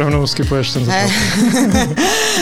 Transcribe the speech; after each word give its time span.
to 0.00 0.08
rovno 0.08 0.26
skipnem. 0.26 0.62
Že... 0.62 0.72
Rovno 0.72 0.72
skipuješ 0.72 0.72
ten 0.72 0.82
Hej. 0.88 1.08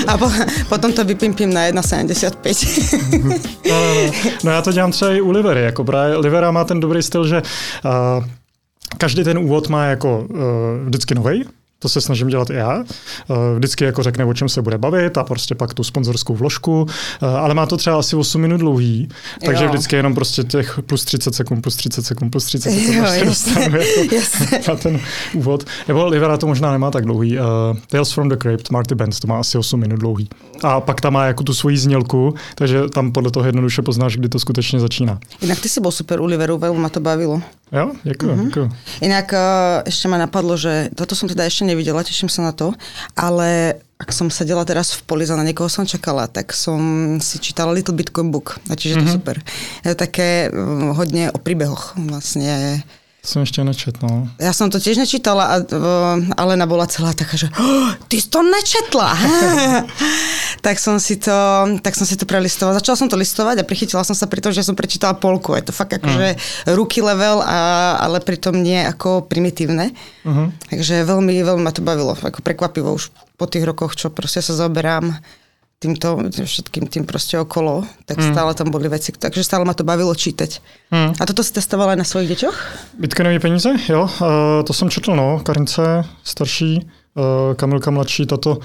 A 0.10 0.18
po, 0.18 0.30
potom 0.68 0.92
to 0.92 1.04
vypimpím 1.04 1.50
na 1.50 1.60
1,75. 1.74 3.18
no, 3.24 3.34
no, 3.68 3.94
no. 3.94 4.12
no 4.44 4.50
já 4.50 4.62
to 4.62 4.72
dělám 4.72 4.92
třeba 4.92 5.12
i 5.12 5.20
u 5.20 5.30
Livery. 5.30 5.62
Jako 5.62 5.84
právě 5.84 6.16
Livera 6.16 6.50
má 6.50 6.64
ten 6.64 6.80
dobrý 6.80 7.02
styl, 7.02 7.26
že 7.26 7.42
uh, 7.42 8.24
každý 8.98 9.24
ten 9.24 9.38
úvod 9.38 9.68
má 9.68 9.84
jako 9.84 10.18
uh, 10.18 10.38
vždycky 10.84 11.14
nový, 11.14 11.44
to 11.78 11.88
se 11.88 12.00
snažím 12.00 12.28
dělat 12.28 12.50
i 12.50 12.54
já. 12.54 12.84
Eh, 13.30 13.34
vždycky 13.56 13.84
jako 13.84 14.02
řekne, 14.02 14.24
o 14.24 14.34
čem 14.34 14.48
se 14.48 14.62
bude 14.62 14.78
bavit 14.78 15.18
a 15.18 15.24
prostě 15.24 15.54
pak 15.54 15.74
tu 15.74 15.84
sponzorskou 15.84 16.34
vložku, 16.34 16.86
eh, 17.22 17.26
ale 17.26 17.54
má 17.54 17.66
to 17.66 17.76
třeba 17.76 17.98
asi 17.98 18.16
8 18.16 18.40
minut 18.40 18.58
dlouhý, 18.58 19.08
takže 19.44 19.64
jo. 19.64 19.70
vždycky 19.70 19.96
jenom 19.96 20.14
prostě 20.14 20.44
těch 20.44 20.78
plus 20.86 21.04
30 21.04 21.34
sekund, 21.34 21.62
plus 21.62 21.76
30 21.76 22.06
sekund, 22.06 22.30
plus 22.30 22.44
30 22.44 22.70
sekund 22.70 22.94
jo, 22.94 23.02
prostě 23.02 23.24
dostanu 23.24 23.76
jako 23.76 24.16
na 24.68 24.76
ten 24.76 25.00
úvod. 25.34 25.64
Nebo 25.88 26.06
Livera 26.06 26.36
to 26.36 26.46
možná 26.46 26.72
nemá 26.72 26.90
tak 26.90 27.04
dlouhý. 27.04 27.38
Uh, 27.38 27.44
Tales 27.86 28.12
from 28.12 28.28
the 28.28 28.36
Crypt, 28.36 28.70
Marty 28.70 28.94
Benz, 28.94 29.20
to 29.20 29.26
má 29.26 29.40
asi 29.40 29.58
8 29.58 29.80
minut 29.80 30.00
dlouhý. 30.00 30.28
A 30.62 30.80
pak 30.80 31.00
tam 31.00 31.12
má 31.12 31.24
jako 31.24 31.42
tu 31.44 31.54
svoji 31.54 31.78
znělku, 31.78 32.34
takže 32.54 32.88
tam 32.88 33.12
podle 33.12 33.30
toho 33.30 33.46
jednoduše 33.46 33.82
poznáš, 33.82 34.16
kdy 34.16 34.28
to 34.28 34.38
skutečně 34.38 34.80
začíná. 34.80 35.18
Jinak 35.40 35.60
ty 35.60 35.68
si 35.68 35.80
byl 35.80 35.90
super 35.90 36.20
u 36.20 36.24
Liveru, 36.24 36.58
velmi 36.58 36.90
to 36.90 37.00
bavilo. 37.00 37.42
Jo, 37.72 37.92
děkuji, 38.02 38.32
mm-hmm. 38.32 38.46
děkuji. 38.46 38.68
Inak 39.00 39.32
uh, 39.32 39.84
ešte 39.84 40.08
ma 40.08 40.16
napadlo, 40.18 40.56
že 40.56 40.88
toto 40.96 41.12
som 41.12 41.28
teda 41.28 41.44
ešte 41.44 41.68
nevidela, 41.68 42.00
teším 42.00 42.32
sa 42.32 42.48
na 42.48 42.52
to, 42.56 42.72
ale 43.12 43.76
ak 44.00 44.08
som 44.14 44.32
sedela 44.32 44.64
teraz 44.64 44.96
v 44.96 45.04
polize 45.04 45.36
na 45.36 45.44
niekoho 45.44 45.68
som 45.68 45.84
čakala, 45.84 46.30
tak 46.30 46.56
som 46.56 46.80
si 47.20 47.36
čítala 47.36 47.76
Little 47.76 47.92
Bitcoin 47.92 48.32
Book. 48.32 48.56
Čiže 48.72 48.94
mm-hmm. 48.96 49.04
to 49.04 49.16
super. 49.20 49.36
Je 49.84 49.88
to 49.92 49.98
také 50.00 50.48
uh, 50.48 50.96
hodne 50.96 51.28
o 51.34 51.38
príbehoch 51.38 51.98
vlastne 51.98 52.80
som 53.28 53.44
ešte 53.44 53.60
nečetla. 53.60 54.32
Ja 54.40 54.56
som 54.56 54.72
to 54.72 54.80
tiež 54.80 54.96
nečítala, 54.96 55.44
a, 55.44 55.56
Alena 56.40 56.64
bola 56.64 56.88
celá 56.88 57.12
taká, 57.12 57.36
že 57.36 57.52
oh, 57.52 57.92
ty 58.08 58.16
si 58.16 58.32
to 58.32 58.40
nečetla. 58.40 59.12
tak, 60.66 60.80
som 60.80 60.96
si 60.96 61.20
to, 61.20 61.36
tak 61.84 61.92
som 61.92 62.08
si 62.08 62.16
to 62.16 62.24
prelistovala. 62.24 62.80
Začala 62.80 63.04
som 63.04 63.08
to 63.12 63.20
listovať 63.20 63.60
a 63.60 63.68
prichytila 63.68 64.00
som 64.00 64.16
sa 64.16 64.24
pri 64.24 64.40
tom, 64.40 64.56
že 64.56 64.64
som 64.64 64.72
prečítala 64.72 65.12
polku. 65.12 65.52
Je 65.52 65.68
to 65.68 65.76
fakt 65.76 65.92
akože 65.92 66.34
mm. 66.34 66.72
ruky 66.72 67.04
level, 67.04 67.44
a, 67.44 68.00
ale 68.00 68.24
pritom 68.24 68.56
nie 68.56 68.80
ako 68.80 69.28
primitívne. 69.28 69.92
Uh-huh. 70.24 70.48
Takže 70.72 71.04
veľmi, 71.04 71.36
veľmi 71.44 71.62
ma 71.62 71.72
to 71.76 71.84
bavilo. 71.84 72.16
Ako 72.16 72.40
prekvapivo 72.40 72.96
už 72.96 73.12
po 73.36 73.44
tých 73.44 73.68
rokoch, 73.68 73.92
čo 73.92 74.08
proste 74.08 74.40
sa 74.40 74.56
zaoberám 74.56 75.12
týmto 75.78 76.18
všetkým 76.30 76.90
tým 76.90 77.06
proste 77.06 77.38
okolo, 77.38 77.86
tak 78.02 78.18
mm. 78.18 78.34
stále 78.34 78.50
tam 78.54 78.70
boli 78.70 78.90
veci, 78.90 79.14
takže 79.14 79.46
stále 79.46 79.62
ma 79.62 79.74
to 79.74 79.86
bavilo 79.86 80.10
čítať. 80.10 80.58
Mm. 80.90 81.10
A 81.14 81.22
toto 81.22 81.46
si 81.46 81.54
testovala 81.54 81.94
aj 81.94 81.98
na 82.02 82.06
svojich 82.06 82.34
deťoch? 82.34 82.56
Bitcoinové 82.98 83.38
peníze, 83.38 83.70
jo, 83.88 84.10
uh, 84.10 84.64
to 84.66 84.72
jsem 84.72 84.90
četl, 84.90 85.16
no, 85.16 85.40
Karince 85.42 86.04
starší, 86.24 86.82
uh, 86.82 87.54
Kamilka 87.54 87.90
mladší, 87.90 88.26
tato 88.26 88.58
uh, 88.58 88.64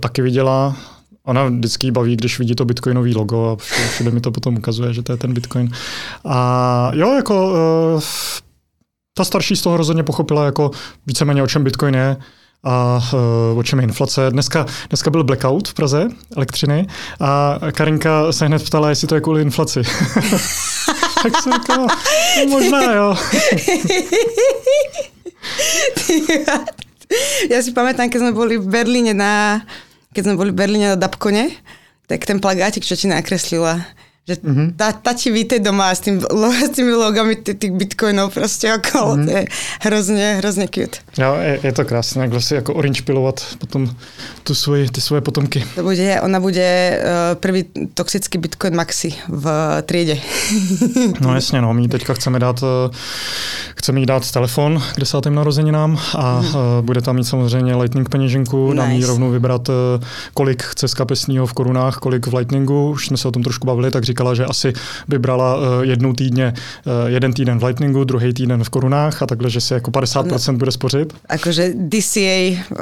taky 0.00 0.22
viděla, 0.22 0.76
ona 1.24 1.44
vždycky 1.44 1.90
baví, 1.90 2.16
když 2.16 2.38
vidí 2.38 2.54
to 2.54 2.64
bitcoinový 2.64 3.14
logo 3.14 3.52
a 3.52 3.56
všude, 3.56 3.88
všude 3.88 4.10
mi 4.10 4.20
to 4.20 4.30
potom 4.30 4.56
ukazuje, 4.56 4.94
že 4.94 5.02
to 5.02 5.12
je 5.12 5.18
ten 5.18 5.34
bitcoin. 5.34 5.72
A 6.24 6.90
jo, 6.94 7.14
jako 7.14 7.52
uh, 7.52 8.02
ta 9.14 9.24
starší 9.24 9.56
z 9.56 9.62
toho 9.62 9.76
rozhodně 9.76 10.02
pochopila 10.02 10.44
jako 10.44 10.70
víceméně 11.06 11.42
o 11.42 11.46
čem 11.46 11.64
bitcoin 11.64 11.94
je, 11.94 12.16
a 12.64 13.00
uh, 13.52 13.58
o 13.58 13.62
čem 13.62 13.78
je 13.78 13.84
inflace. 13.84 14.30
Dneska, 14.30 14.66
dneska 14.88 15.10
byl 15.10 15.24
blackout 15.24 15.68
v 15.68 15.74
Praze 15.74 16.08
elektřiny 16.36 16.86
a 17.20 17.58
Karinka 17.72 18.32
se 18.32 18.46
hned 18.46 18.64
ptala, 18.64 18.88
jestli 18.88 19.08
to 19.08 19.14
je 19.14 19.20
kvůli 19.20 19.42
inflaci. 19.42 19.82
tak 21.22 21.42
jsem 21.42 21.52
říkala, 21.52 21.86
no, 21.86 22.46
možná 22.48 22.92
jo. 22.92 23.16
ja 27.50 27.58
si 27.64 27.74
pamätám, 27.74 28.06
keď 28.06 28.18
sme 28.22 28.32
boli 28.36 28.54
v 28.60 28.70
Berlíne 28.70 29.16
na, 29.16 29.64
keď 30.14 30.30
sme 30.30 30.38
boli 30.38 30.54
v 30.54 30.60
Berlíne 30.60 30.94
na 30.94 30.98
Dabkone, 31.00 31.50
tak 32.06 32.26
ten 32.26 32.38
plagátik, 32.38 32.86
čo 32.86 32.94
ti 32.94 33.10
nakreslila, 33.10 33.82
že 34.28 34.34
mm-hmm. 34.36 34.76
tá 34.76 35.12
ti 35.16 35.32
víte 35.32 35.58
doma 35.58 35.90
s, 35.90 36.00
tým, 36.00 36.20
s 36.66 36.70
tými 36.70 36.92
logami 36.92 37.36
tých 37.36 37.72
bitcoinov 37.72 38.34
prostě 38.34 38.74
okolo. 38.74 39.16
Mm-hmm. 39.16 39.24
To 39.24 39.30
je 39.36 39.44
hrozně, 39.80 40.34
hrozně 40.38 40.68
cute. 40.68 40.98
Jo, 41.18 41.36
je, 41.40 41.60
je 41.62 41.72
to 41.72 41.84
krásné, 41.84 42.28
jak 42.28 42.42
si 42.42 42.54
jako 42.54 42.74
orange 42.74 43.02
pilovat 43.02 43.42
potom 43.58 43.90
tu 44.42 44.54
svoji, 44.54 44.88
ty 44.88 45.00
svoje 45.00 45.20
potomky. 45.20 45.64
To 45.74 45.82
bude, 45.82 46.20
ona 46.20 46.40
bude 46.40 47.00
uh, 47.00 47.40
prvý 47.40 47.64
toxický 47.94 48.38
bitcoin 48.38 48.76
maxi 48.76 49.14
v 49.28 49.46
triede. 49.82 50.16
no 51.20 51.34
jasně, 51.34 51.60
no, 51.60 51.74
my 51.74 51.88
teďka 51.88 52.14
chceme 52.14 52.38
dát, 52.38 52.62
uh, 52.62 52.68
chceme 53.76 54.00
jí 54.00 54.06
dát 54.06 54.30
telefon 54.30 54.82
k 54.94 55.00
desátým 55.00 55.34
narozeninám 55.34 55.98
a 56.16 56.40
mm. 56.40 56.46
uh, 56.46 56.54
bude 56.80 57.00
tam 57.00 57.16
mít 57.16 57.24
samozřejmě 57.24 57.76
lightning 57.76 58.08
peněženku, 58.08 58.70
nice. 58.70 58.76
dám 58.76 58.90
jí 58.90 59.04
rovnou 59.04 59.30
vybrat, 59.30 59.68
uh, 59.68 59.74
kolik 60.34 60.62
chce 60.62 60.88
z 60.88 60.94
kapesního 60.94 61.46
v 61.46 61.52
korunách, 61.52 61.96
kolik 61.96 62.26
v 62.26 62.34
lightningu, 62.34 62.90
už 62.90 63.06
jsme 63.06 63.16
se 63.16 63.28
o 63.28 63.30
tom 63.30 63.42
trošku 63.42 63.66
bavili, 63.66 63.90
tak 63.90 64.04
říkala, 64.20 64.34
že 64.34 64.44
asi 64.44 64.72
by 65.08 65.18
brala 65.18 65.56
uh, 65.56 65.62
jednou 65.82 66.12
týdně, 66.12 66.52
uh, 66.86 66.92
jeden 67.10 67.32
týden 67.32 67.58
v 67.58 67.64
Lightningu, 67.64 68.04
druhý 68.04 68.32
týden 68.32 68.64
v 68.64 68.68
korunách 68.68 69.22
a 69.22 69.26
takhle, 69.26 69.50
že 69.50 69.60
si 69.60 69.74
jako 69.74 69.90
50% 69.90 70.52
no, 70.52 70.58
bude 70.58 70.72
spořit. 70.72 71.12
Jakože 71.32 71.72
DCA 71.74 72.60
uh, 72.70 72.76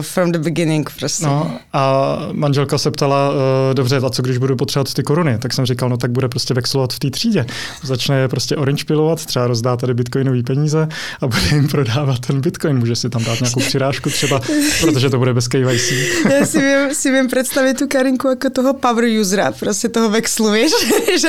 from 0.00 0.32
the 0.32 0.38
beginning 0.38 0.90
prostě. 0.98 1.24
No 1.24 1.50
a 1.72 2.18
manželka 2.32 2.78
se 2.78 2.90
ptala, 2.90 3.30
uh, 3.30 3.74
dobře, 3.74 3.96
a 3.96 4.10
co 4.10 4.22
když 4.22 4.38
budu 4.38 4.56
potřebovat 4.56 4.94
ty 4.94 5.02
koruny? 5.02 5.38
Tak 5.38 5.52
jsem 5.52 5.66
říkal, 5.66 5.88
no 5.88 5.96
tak 5.96 6.10
bude 6.10 6.28
prostě 6.28 6.54
vexlovat 6.54 6.92
v 6.92 6.98
té 6.98 7.10
třídě. 7.10 7.46
Začne 7.82 8.28
prostě 8.28 8.56
orange 8.56 8.84
pilovat, 8.84 9.26
třeba 9.26 9.46
rozdá 9.46 9.76
tady 9.76 9.94
bitcoinové 9.94 10.42
peníze 10.42 10.88
a 11.20 11.26
bude 11.26 11.48
jim 11.52 11.68
prodávat 11.68 12.18
ten 12.18 12.40
bitcoin. 12.40 12.78
Může 12.78 12.96
si 12.96 13.10
tam 13.10 13.24
dát 13.24 13.40
nějakou 13.40 13.60
přirážku 13.60 14.10
třeba, 14.10 14.40
protože 14.80 15.10
to 15.10 15.18
bude 15.18 15.34
bez 15.34 15.48
KYC. 15.48 15.92
Já 16.30 16.46
si 16.46 16.60
vím, 16.60 16.94
si 16.94 17.10
vím 17.10 17.26
představit 17.28 17.78
tu 17.78 17.88
Karinku 17.88 18.28
jako 18.28 18.50
toho 18.50 18.74
power 18.74 19.04
usera, 19.20 19.52
prostě 19.52 19.88
toho 19.88 20.10
vexlu, 20.10 20.50
víš? 20.50 20.72
že, 21.20 21.28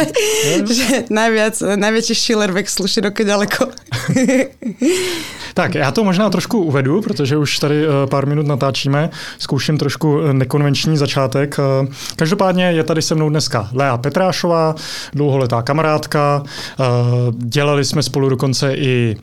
že 0.73 1.03
najviac, 1.09 1.63
najväčší 1.75 2.15
šiller 2.15 2.51
vexlu 2.51 2.87
široko 2.87 3.23
ďaleko. 3.23 3.67
tak, 5.53 5.75
já 5.75 5.91
to 5.91 6.03
možná 6.03 6.29
trošku 6.29 6.63
uvedu, 6.63 7.01
protože 7.01 7.37
už 7.37 7.59
tady 7.59 7.85
eh, 7.85 8.07
pár 8.07 8.27
minut 8.27 8.47
natáčíme. 8.47 9.09
Zkouším 9.39 9.77
trošku 9.77 10.21
eh, 10.21 10.33
nekonvenční 10.33 10.97
začátek. 10.97 11.55
Eh, 11.59 11.87
každopádně 12.15 12.65
je 12.71 12.83
tady 12.83 13.01
se 13.01 13.15
mnou 13.15 13.29
dneska 13.29 13.69
Lea 13.73 13.97
Petrášová, 13.97 14.75
dlouholetá 15.13 15.61
kamarádka. 15.61 16.43
Dělali 17.31 17.85
jsme 17.85 18.03
spolu 18.03 18.29
dokonce 18.29 18.75
i 18.75 19.17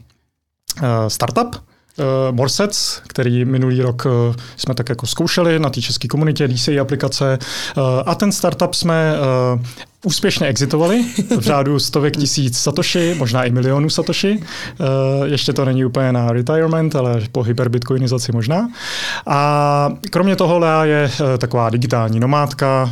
startup, 1.09 1.57
uh, 1.99 2.37
Morsec, 2.37 3.03
který 3.09 3.45
minulý 3.45 3.83
rok 3.83 4.05
uh, 4.05 4.35
jsme 4.57 4.75
tak 4.75 4.89
jako 4.89 5.07
zkoušeli 5.07 5.59
na 5.59 5.71
té 5.71 5.81
české 5.81 6.09
komunitě, 6.09 6.49
DCI 6.49 6.81
aplikace. 6.81 7.39
Uh, 7.77 7.83
a 8.07 8.15
ten 8.15 8.33
startup 8.33 8.75
jsme 8.75 9.15
uh, 9.55 9.63
úspěšně 10.05 10.47
exitovali 10.47 11.05
v 11.39 11.41
řádu 11.41 11.79
stovek 11.79 12.17
tisíc 12.17 12.59
satoshi, 12.59 13.15
možná 13.19 13.45
i 13.45 13.51
milionů 13.51 13.91
satoshi. 13.91 14.39
Uh, 14.39 15.27
ještě 15.27 15.53
to 15.53 15.65
není 15.65 15.85
úplně 15.85 16.13
na 16.13 16.33
retirement, 16.33 16.97
ale 16.97 17.23
po 17.33 17.43
hyperbitcoinizaci 17.43 18.33
možná. 18.33 18.69
A 19.27 19.89
kromě 20.11 20.37
toho 20.37 20.59
Lea 20.59 20.85
je 20.85 21.11
uh, 21.21 21.39
taková 21.39 21.71
digitální 21.71 22.21
nomádka, 22.21 22.91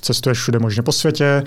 cestuje 0.00 0.34
všude 0.34 0.58
možně 0.58 0.82
po 0.82 0.92
světě 0.92 1.42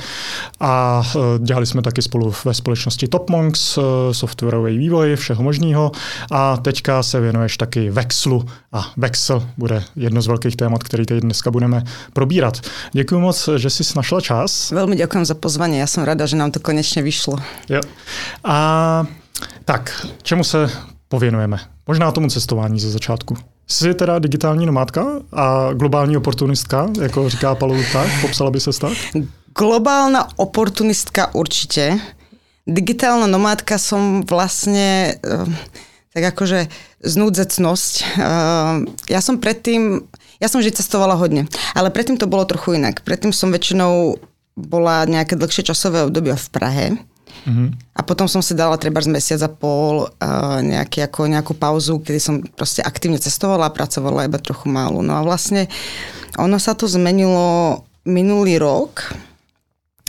a 0.59 1.03
uh, 1.16 1.22
dělali 1.40 1.66
jsme 1.66 1.81
taky 1.81 2.01
spolu 2.01 2.33
ve 2.45 2.54
společnosti 2.54 3.07
TopMonks, 3.07 3.80
softwarový 4.12 4.77
vývoj, 4.77 5.16
všeho 5.16 5.44
možného 5.44 5.92
a 6.31 6.57
teďka 6.57 7.04
se 7.04 7.19
věnuješ 7.19 7.57
taky 7.57 7.89
Vexlu 7.89 8.45
a 8.71 8.92
Vexel 8.98 9.48
bude 9.57 9.83
jedno 9.95 10.21
z 10.21 10.27
velkých 10.27 10.56
témat, 10.56 10.83
který 10.83 11.06
teď 11.06 11.19
dneska 11.19 11.51
budeme 11.51 11.83
probírat. 12.13 12.62
Děkuji 12.92 13.19
moc, 13.19 13.50
že 13.57 13.69
jsi 13.69 13.83
našla 13.95 14.21
čas. 14.21 14.71
Velmi 14.71 15.02
ďakujem 15.03 15.25
za 15.27 15.35
pozvanie. 15.35 15.83
Ja 15.83 15.89
som 15.91 16.07
rada, 16.07 16.23
že 16.23 16.39
nám 16.39 16.55
to 16.55 16.63
konečne 16.63 17.03
vyšlo. 17.03 17.44
Jo. 17.67 17.83
A 18.44 18.57
tak, 19.67 19.91
čemu 20.23 20.44
se 20.44 20.71
pověnujeme? 21.07 21.59
Možná 21.88 22.11
tomu 22.11 22.29
cestování 22.29 22.79
ze 22.79 22.91
začátku. 22.91 23.35
Jsi 23.67 23.94
teda 23.94 24.19
digitální 24.19 24.65
nomádka 24.65 25.05
a 25.33 25.73
globální 25.73 26.17
oportunistka, 26.17 26.89
jako 27.01 27.29
říká 27.29 27.55
Paolo 27.55 27.83
tak? 27.94 28.07
Popsala 28.21 28.51
by 28.51 28.59
se 28.59 28.71
tak? 28.79 28.94
Globálna 29.57 30.27
oportunistka 30.35 31.35
určite. 31.35 31.99
Digitálna 32.67 33.27
nomádka 33.27 33.77
som 33.77 34.23
vlastne 34.23 35.19
tak 36.13 36.23
akože 36.33 36.69
znúdzecnosť. 37.01 37.94
Eh, 38.01 38.73
ja 39.09 39.19
som 39.19 39.41
predtým, 39.41 40.06
ja 40.39 40.47
som 40.47 40.61
vždy 40.61 40.77
cestovala 40.77 41.17
hodne, 41.17 41.49
ale 41.73 41.89
predtým 41.89 42.17
to 42.17 42.29
bolo 42.29 42.45
trochu 42.45 42.77
inak. 42.77 43.01
Predtým 43.01 43.33
som 43.33 43.51
väčšinou 43.51 44.17
bola 44.53 45.05
nejaké 45.09 45.33
dlhšie 45.33 45.65
časové 45.65 46.05
obdobie 46.05 46.33
v 46.38 46.47
Prahe. 46.53 46.88
Mm-hmm. 47.44 47.97
A 47.97 48.01
potom 48.05 48.29
som 48.29 48.39
si 48.39 48.53
dala 48.55 48.77
treba 48.79 49.03
z 49.03 49.09
mesiac 49.09 49.41
a 49.44 49.50
pol 49.51 50.07
uh, 50.07 50.59
nejaký, 50.63 51.03
ako, 51.03 51.27
nejakú 51.27 51.53
pauzu, 51.57 52.00
kedy 52.00 52.19
som 52.21 52.35
proste 52.45 52.85
aktívne 52.85 53.19
cestovala 53.19 53.67
a 53.67 53.75
pracovala 53.75 54.29
iba 54.29 54.39
trochu 54.39 54.69
málo. 54.69 55.01
No 55.01 55.17
a 55.17 55.25
vlastne 55.25 55.67
ono 56.39 56.61
sa 56.61 56.77
to 56.77 56.88
zmenilo 56.88 57.81
minulý 58.05 58.61
rok 58.61 59.11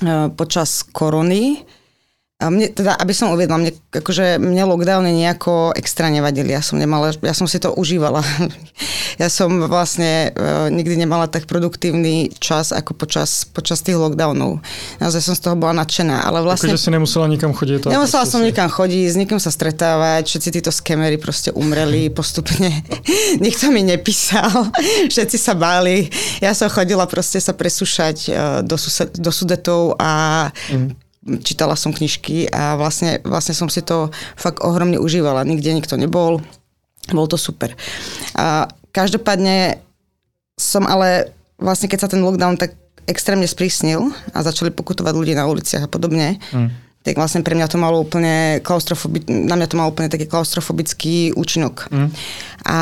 uh, 0.05 0.31
počas 0.31 0.85
korony. 0.85 1.64
A 2.44 2.52
mne, 2.52 2.69
teda, 2.69 2.93
aby 3.00 3.17
som 3.17 3.32
uviedla, 3.32 3.56
mne, 3.56 3.73
akože 3.88 4.37
mne 4.37 4.69
lockdowny 4.69 5.17
nejako 5.17 5.73
extra 5.73 6.12
nevadili. 6.12 6.52
Ja 6.52 6.61
som, 6.61 6.76
nemala, 6.76 7.17
ja 7.25 7.32
som 7.32 7.49
si 7.49 7.56
to 7.56 7.73
užívala. 7.73 8.20
ja 9.23 9.32
som 9.32 9.64
vlastne 9.64 10.29
uh, 10.37 10.69
nikdy 10.69 11.00
nemala 11.00 11.25
tak 11.25 11.49
produktívny 11.49 12.29
čas 12.37 12.69
ako 12.76 12.93
počas, 12.93 13.49
počas 13.49 13.81
tých 13.81 13.96
lockdownov. 13.96 14.61
Naozaj 15.00 15.23
som 15.25 15.32
z 15.32 15.41
toho 15.41 15.56
bola 15.56 15.73
nadšená. 15.81 16.20
Ale 16.20 16.44
vlastne, 16.44 16.69
akože 16.69 16.85
si 16.85 16.93
nemusela 16.93 17.25
nikam 17.32 17.56
chodiť? 17.56 17.88
Nemusela 17.88 18.29
som 18.29 18.44
si... 18.44 18.52
nikam 18.52 18.69
chodiť, 18.69 19.05
s 19.08 19.17
nikým 19.17 19.40
sa 19.40 19.49
stretávať, 19.49 20.29
všetci 20.29 20.49
títo 20.61 20.69
skemery 20.69 21.17
proste 21.17 21.49
umreli 21.56 22.12
postupne. 22.19 22.85
Nikto 23.44 23.73
mi 23.73 23.88
nepísal, 23.88 24.69
všetci 25.08 25.40
sa 25.40 25.56
báli. 25.56 26.12
Ja 26.44 26.52
som 26.52 26.69
chodila 26.69 27.08
proste 27.08 27.40
sa 27.40 27.56
presúšať 27.56 28.17
uh, 28.29 28.37
do, 28.61 28.76
sused, 28.76 29.17
do 29.17 29.32
sudetov 29.32 29.97
a 29.97 30.52
mm 30.69 31.04
čítala 31.41 31.75
som 31.75 31.93
knižky 31.93 32.49
a 32.53 32.76
vlastne, 32.76 33.21
vlastne 33.25 33.56
som 33.56 33.69
si 33.73 33.81
to 33.81 34.12
fakt 34.37 34.61
ohromne 34.61 35.00
užívala. 35.00 35.47
Nikde 35.49 35.73
nikto 35.73 35.97
nebol. 35.97 36.44
Bol 37.12 37.26
to 37.29 37.41
super. 37.41 37.73
A 38.37 38.69
každopádne 38.93 39.81
som 40.55 40.85
ale 40.87 41.35
vlastne, 41.59 41.91
keď 41.91 41.99
sa 42.06 42.12
ten 42.12 42.23
lockdown 42.23 42.56
tak 42.61 42.76
extrémne 43.05 43.44
sprísnil 43.44 44.12
a 44.32 44.38
začali 44.41 44.73
pokutovať 44.73 45.12
ľudí 45.12 45.35
na 45.37 45.44
uliciach 45.44 45.85
a 45.85 45.93
podobne, 45.93 46.41
mm 46.53 46.84
tak 47.05 47.21
vlastne 47.21 47.45
pre 47.45 47.53
mňa 47.53 47.69
to 47.69 47.77
malo 47.77 48.01
úplne 48.01 48.65
klaustrofobi- 48.65 49.29
na 49.29 49.61
mňa 49.61 49.69
to 49.69 49.77
malo 49.77 49.93
úplne 49.93 50.09
taký 50.09 50.25
klaustrofobický 50.25 51.37
účinok. 51.37 51.93
Mm. 51.93 52.09
A 52.65 52.79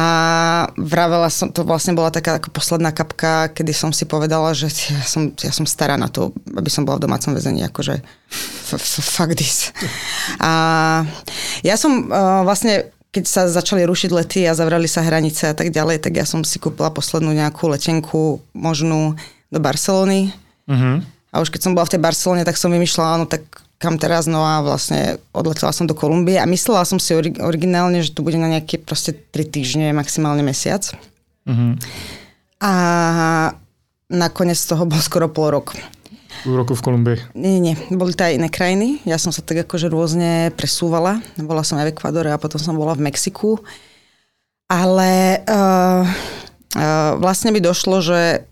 vravela 0.79 1.27
som, 1.27 1.51
to 1.51 1.67
vlastne 1.67 1.99
bola 1.99 2.15
taká 2.15 2.39
ako 2.39 2.55
posledná 2.55 2.95
kapka, 2.95 3.51
kedy 3.51 3.75
som 3.75 3.91
si 3.91 4.07
povedala, 4.07 4.55
že 4.55 4.71
ja 4.95 5.03
som, 5.03 5.35
ja 5.35 5.51
som 5.51 5.67
stará 5.67 5.99
na 5.99 6.07
to, 6.07 6.31
aby 6.55 6.71
som 6.71 6.87
bola 6.87 7.03
v 7.03 7.11
domácom 7.11 7.35
väzení, 7.35 7.67
akože 7.67 7.99
fuck 8.79 9.35
this. 9.35 9.75
A 10.39 11.03
ja 11.67 11.75
som 11.75 12.07
uh, 12.07 12.47
vlastne 12.47 12.95
keď 13.13 13.25
sa 13.29 13.45
začali 13.45 13.85
rušiť 13.85 14.09
lety 14.09 14.41
a 14.49 14.57
zavrali 14.57 14.89
sa 14.89 15.05
hranice 15.05 15.53
a 15.53 15.55
tak 15.55 15.69
ďalej, 15.69 16.01
tak 16.01 16.17
ja 16.17 16.25
som 16.25 16.41
si 16.49 16.57
kúpila 16.57 16.89
poslednú 16.89 17.37
nejakú 17.37 17.69
letenku 17.69 18.41
možnú 18.57 19.21
do 19.53 19.61
Barcelony. 19.61 20.33
Mm-hmm. 20.65 20.97
A 21.29 21.45
už 21.45 21.53
keď 21.53 21.61
som 21.61 21.77
bola 21.77 21.85
v 21.85 21.93
tej 21.93 22.01
Barcelone, 22.01 22.49
tak 22.49 22.57
som 22.57 22.73
vymýšľala, 22.73 23.21
no 23.21 23.29
tak 23.29 23.45
kam 23.83 23.99
teraz, 23.99 24.31
no 24.31 24.47
a 24.47 24.63
vlastne 24.63 25.19
odletela 25.35 25.75
som 25.75 25.91
do 25.91 25.99
Kolumbie 25.99 26.39
a 26.39 26.47
myslela 26.47 26.87
som 26.87 27.03
si 27.03 27.19
ori- 27.19 27.35
originálne, 27.35 27.99
že 27.99 28.15
tu 28.15 28.23
bude 28.23 28.39
na 28.39 28.47
nejaké 28.47 28.79
proste 28.79 29.11
3 29.11 29.43
týždne, 29.51 29.91
maximálne 29.91 30.47
mesiac. 30.47 30.87
Mm-hmm. 31.51 31.73
A 32.63 32.73
nakoniec 34.07 34.63
toho 34.63 34.87
bol 34.87 35.03
skoro 35.03 35.27
pol 35.27 35.51
rok. 35.51 35.75
Pol 36.47 36.55
roku 36.63 36.79
v 36.79 36.85
Kolumbii? 36.87 37.19
Nie, 37.35 37.59
nie, 37.59 37.75
boli 37.91 38.15
to 38.15 38.23
aj 38.23 38.39
iné 38.39 38.47
krajiny. 38.47 39.03
Ja 39.03 39.19
som 39.19 39.35
sa 39.35 39.43
tak 39.43 39.67
akože 39.67 39.91
rôzne 39.91 40.55
presúvala. 40.55 41.19
Bola 41.35 41.67
som 41.67 41.83
aj 41.83 41.91
v 41.91 41.93
Ekvadore 41.99 42.31
a 42.31 42.39
potom 42.39 42.63
som 42.63 42.79
bola 42.79 42.95
v 42.95 43.11
Mexiku. 43.11 43.59
Ale 44.71 45.43
uh, 45.43 46.07
uh, 46.79 47.13
vlastne 47.19 47.51
mi 47.51 47.59
došlo, 47.59 47.99
že 47.99 48.47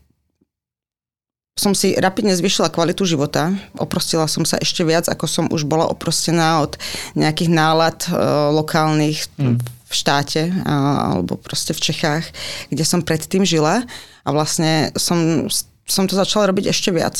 som 1.58 1.76
si 1.76 1.92
rapidne 1.98 2.32
zvyšila 2.32 2.72
kvalitu 2.72 3.04
života. 3.04 3.52
Oprostila 3.76 4.24
som 4.30 4.48
sa 4.48 4.56
ešte 4.56 4.80
viac, 4.86 5.10
ako 5.10 5.26
som 5.28 5.44
už 5.52 5.68
bola 5.68 5.88
oprostená 5.88 6.64
od 6.64 6.80
nejakých 7.18 7.50
nálad 7.52 7.98
uh, 8.08 8.48
lokálnych 8.54 9.28
mm. 9.36 9.56
v 9.60 9.92
štáte 9.92 10.48
uh, 10.48 11.16
alebo 11.16 11.36
proste 11.36 11.76
v 11.76 11.84
Čechách, 11.92 12.24
kde 12.72 12.84
som 12.86 13.04
predtým 13.04 13.44
žila 13.44 13.84
a 14.24 14.28
vlastne 14.32 14.88
som, 14.96 15.50
som 15.84 16.08
to 16.08 16.16
začala 16.16 16.48
robiť 16.48 16.72
ešte 16.72 16.94
viac. 16.94 17.16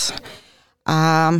A 0.88 1.30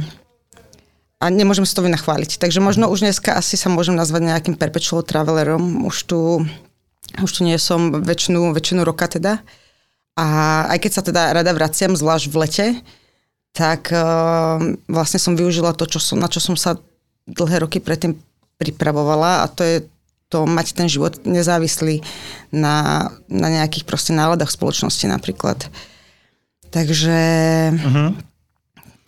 a 1.20 1.28
nemôžem 1.28 1.68
si 1.68 1.76
to 1.76 1.84
vynachváliť. 1.84 2.40
Takže 2.40 2.64
možno 2.64 2.88
už 2.88 3.04
dneska 3.04 3.36
asi 3.36 3.60
sa 3.60 3.68
môžem 3.68 3.92
nazvať 3.92 4.24
nejakým 4.24 4.56
perpetual 4.56 5.04
travelerom. 5.04 5.84
Už 5.84 6.08
tu, 6.08 6.40
už 7.20 7.30
tu 7.30 7.40
nie 7.44 7.60
som 7.60 7.92
väčšinu, 7.92 8.56
väčšinu 8.56 8.80
roka 8.88 9.04
teda. 9.04 9.44
A 10.18 10.26
aj 10.70 10.78
keď 10.82 10.92
sa 10.92 11.02
teda 11.04 11.22
rada 11.34 11.52
vraciam, 11.54 11.94
zvlášť 11.94 12.26
v 12.28 12.36
lete, 12.40 12.66
tak 13.50 13.90
uh, 13.90 14.58
vlastne 14.86 15.18
som 15.18 15.34
využila 15.34 15.74
to, 15.74 15.86
čo 15.86 15.98
som, 15.98 16.18
na 16.18 16.30
čo 16.30 16.38
som 16.38 16.54
sa 16.54 16.78
dlhé 17.26 17.66
roky 17.66 17.78
predtým 17.82 18.14
pripravovala 18.60 19.42
a 19.42 19.50
to 19.50 19.62
je 19.64 19.76
to 20.30 20.46
mať 20.46 20.78
ten 20.78 20.86
život 20.86 21.18
nezávislý 21.26 22.06
na, 22.54 23.10
na 23.26 23.48
nejakých 23.50 23.82
proste 23.82 24.14
náladách 24.14 24.54
spoločnosti 24.54 25.10
napríklad. 25.10 25.66
Takže 26.70 27.20
uh-huh. 27.74 28.14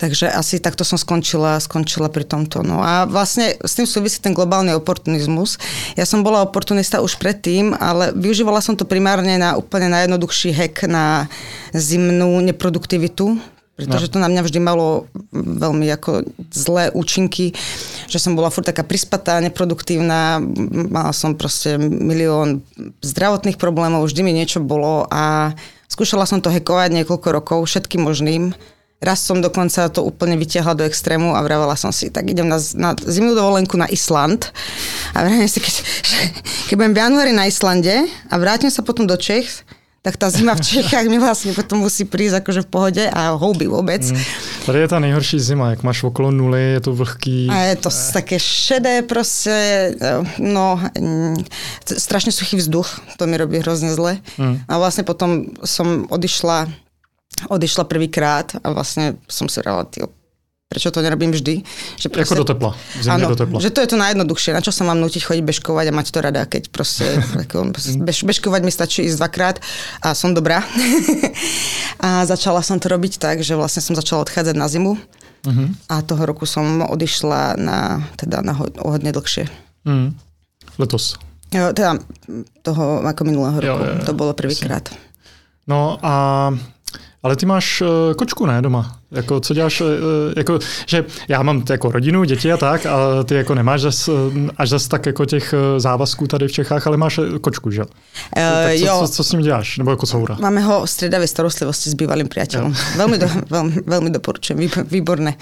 Takže 0.03 0.27
asi 0.27 0.59
takto 0.59 0.83
som 0.83 0.99
skončila, 0.99 1.63
skončila 1.63 2.11
pri 2.11 2.27
tomto. 2.27 2.59
No 2.59 2.83
a 2.83 3.07
vlastne 3.07 3.55
s 3.63 3.79
tým 3.79 3.87
súvisí 3.87 4.19
ten 4.19 4.35
globálny 4.35 4.75
oportunizmus. 4.75 5.55
Ja 5.95 6.03
som 6.03 6.27
bola 6.27 6.43
oportunista 6.43 6.99
už 6.99 7.15
predtým, 7.23 7.71
ale 7.71 8.11
využívala 8.11 8.59
som 8.59 8.75
to 8.75 8.83
primárne 8.83 9.39
na 9.39 9.55
úplne 9.55 9.87
najjednoduchší 9.87 10.51
hack 10.51 10.91
na 10.91 11.31
zimnú 11.71 12.35
neproduktivitu, 12.43 13.39
pretože 13.79 14.11
no. 14.11 14.11
to 14.11 14.17
na 14.19 14.27
mňa 14.27 14.43
vždy 14.43 14.59
malo 14.59 15.07
veľmi 15.31 15.87
ako 15.95 16.27
zlé 16.51 16.91
účinky, 16.91 17.55
že 18.11 18.19
som 18.19 18.35
bola 18.35 18.51
furt 18.51 18.67
taká 18.67 18.83
prispatá, 18.83 19.39
neproduktívna, 19.39 20.43
mala 20.91 21.15
som 21.15 21.31
proste 21.31 21.79
milión 21.79 22.59
zdravotných 22.99 23.55
problémov, 23.55 24.03
vždy 24.03 24.19
mi 24.19 24.35
niečo 24.35 24.59
bolo 24.59 25.07
a 25.07 25.55
skúšala 25.87 26.27
som 26.27 26.43
to 26.43 26.51
hekovať 26.51 26.91
niekoľko 26.91 27.27
rokov 27.31 27.59
všetkým 27.71 28.03
možným 28.03 28.51
Raz 29.03 29.19
som 29.19 29.43
dokonca 29.43 29.91
to 29.91 30.01
úplne 30.07 30.39
vytiahla 30.39 30.79
do 30.79 30.87
extrému 30.87 31.35
a 31.35 31.43
vravela 31.43 31.75
som 31.75 31.91
si, 31.91 32.07
tak 32.07 32.31
idem 32.31 32.47
na, 32.47 32.55
na 32.79 32.95
zimnú 32.95 33.35
dovolenku 33.35 33.75
na 33.75 33.91
Island. 33.91 34.47
A 35.11 35.27
vravím 35.27 35.51
si, 35.51 35.59
keď, 35.59 35.75
keď 36.71 36.75
budem 36.79 36.95
v 36.95 37.01
januári 37.03 37.33
na 37.35 37.45
Islande 37.45 38.07
a 38.31 38.35
vrátim 38.39 38.71
sa 38.71 38.79
potom 38.79 39.03
do 39.03 39.19
Čech, 39.19 39.67
tak 40.03 40.19
tá 40.19 40.27
zima 40.27 40.51
v 40.51 40.61
Čechách 40.75 41.07
mi 41.07 41.15
vlastne 41.15 41.55
potom 41.55 41.79
musí 41.79 42.03
prísť 42.03 42.43
akože 42.43 42.67
v 42.67 42.69
pohode 42.69 43.03
a 43.07 43.39
houby 43.39 43.71
vôbec. 43.71 44.03
Mm. 44.03 44.19
Tady 44.67 44.77
je 44.83 44.89
tá 44.91 44.99
nejhorší 44.99 45.39
zima, 45.39 45.71
jak 45.71 45.87
máš 45.87 46.03
okolo 46.03 46.27
nuly, 46.31 46.75
je 46.75 46.81
to 46.83 46.91
vlhký. 46.91 47.47
A 47.47 47.71
je 47.71 47.75
to 47.79 47.89
eh. 47.89 48.11
také 48.11 48.35
šedé 48.35 49.07
proste, 49.07 49.55
no, 50.43 50.75
mm, 50.75 51.39
strašne 51.87 52.35
suchý 52.35 52.59
vzduch, 52.59 53.15
to 53.15 53.23
mi 53.27 53.39
robí 53.39 53.63
hrozne 53.63 53.95
zle. 53.95 54.19
Mm. 54.35 54.67
A 54.67 54.73
vlastne 54.75 55.07
potom 55.07 55.55
som 55.63 56.03
odišla 56.11 56.67
odišla 57.49 57.83
prvýkrát 57.85 58.55
a 58.61 58.67
vlastne 58.71 59.17
som 59.27 59.49
si 59.49 59.59
vrala, 59.59 59.85
prečo 60.73 60.89
to 60.89 61.05
nerobím 61.05 61.29
vždy. 61.29 61.61
Že 62.01 62.07
proste, 62.09 62.33
Ako 62.33 62.41
do 62.41 62.49
tepla. 62.49 62.71
Áno, 63.05 63.29
do 63.29 63.37
tepla. 63.37 63.61
že 63.61 63.69
to 63.69 63.85
je 63.85 63.93
to 63.93 63.97
najjednoduchšie. 64.01 64.57
Na 64.57 64.65
čo 64.65 64.73
sa 64.73 64.81
mám 64.81 64.97
nutiť 64.97 65.21
chodiť 65.21 65.43
bežkovať 65.45 65.85
a 65.89 65.93
mať 65.93 66.07
to 66.09 66.19
rada, 66.25 66.49
keď 66.49 66.73
proste 66.73 67.05
bež, 68.01 68.25
bežkovať 68.25 68.61
mi 68.65 68.73
stačí 68.73 69.05
ísť 69.05 69.21
dvakrát 69.21 69.61
a 70.01 70.17
som 70.17 70.33
dobrá. 70.33 70.65
a 72.05 72.25
začala 72.25 72.65
som 72.65 72.81
to 72.81 72.89
robiť 72.89 73.21
tak, 73.21 73.45
že 73.45 73.53
vlastne 73.53 73.85
som 73.85 73.93
začala 73.93 74.25
odchádzať 74.25 74.55
na 74.57 74.65
zimu 74.65 74.97
uh-huh. 74.97 75.67
a 75.93 76.01
toho 76.01 76.25
roku 76.25 76.49
som 76.49 76.81
odišla 76.81 77.61
na, 77.61 78.01
teda 78.17 78.41
na 78.41 78.57
o 78.57 78.89
hodne 78.89 79.13
dlhšie. 79.13 79.45
Uh-huh. 79.85 80.09
Letos. 80.81 81.21
Jo, 81.53 81.69
teda 81.69 82.01
toho 82.65 83.05
ako 83.05 83.21
minulého 83.29 83.57
roku. 83.61 83.85
Jo, 83.85 83.93
jo, 83.93 83.97
jo. 84.01 84.05
To 84.09 84.13
bolo 84.17 84.33
prvýkrát. 84.33 84.89
No 85.69 86.01
a 86.01 86.49
ale 87.23 87.35
ty 87.35 87.45
máš 87.45 87.81
uh, 87.81 87.87
kočku, 88.13 88.45
ne, 88.45 88.61
doma? 88.61 88.99
Jako, 89.11 89.39
co 89.39 89.53
děláš, 89.53 89.81
uh, 89.81 89.87
jako, 90.37 90.59
že 90.85 91.05
já 91.27 91.43
mám 91.43 91.63
jako 91.69 91.91
rodinu, 91.91 92.23
děti 92.23 92.51
a 92.51 92.57
tak, 92.57 92.85
a 92.85 93.23
ty 93.23 93.35
jako 93.35 93.55
nemáš 93.55 93.81
zas, 93.81 94.09
až 94.57 94.69
zas 94.69 94.87
tak 94.87 95.05
jako 95.05 95.25
těch 95.25 95.53
závazků 95.77 96.27
tady 96.27 96.47
v 96.47 96.51
Čechách, 96.51 96.87
ale 96.87 96.97
máš 96.97 97.19
kočku, 97.41 97.71
že? 97.71 97.81
Uh, 97.81 97.87
tak 98.35 98.77
co, 98.77 98.85
jo. 98.85 98.99
Co, 98.99 99.07
co, 99.07 99.23
s 99.23 99.31
ním 99.31 99.41
děláš? 99.41 99.77
Nebo 99.77 99.91
jako 99.91 100.05
coura? 100.05 100.37
Máme 100.39 100.61
ho 100.61 100.85
v 100.85 100.89
stredavej 100.89 101.27
starostlivosti 101.27 101.89
s 101.89 101.93
bývalým 101.93 102.27
priateľom. 102.27 102.75
Veľmi, 102.99 103.17
do, 103.17 103.27
veľmi, 103.49 103.73
veľmi 103.87 104.09
doporučujem, 104.11 104.59
výborné. 104.87 105.35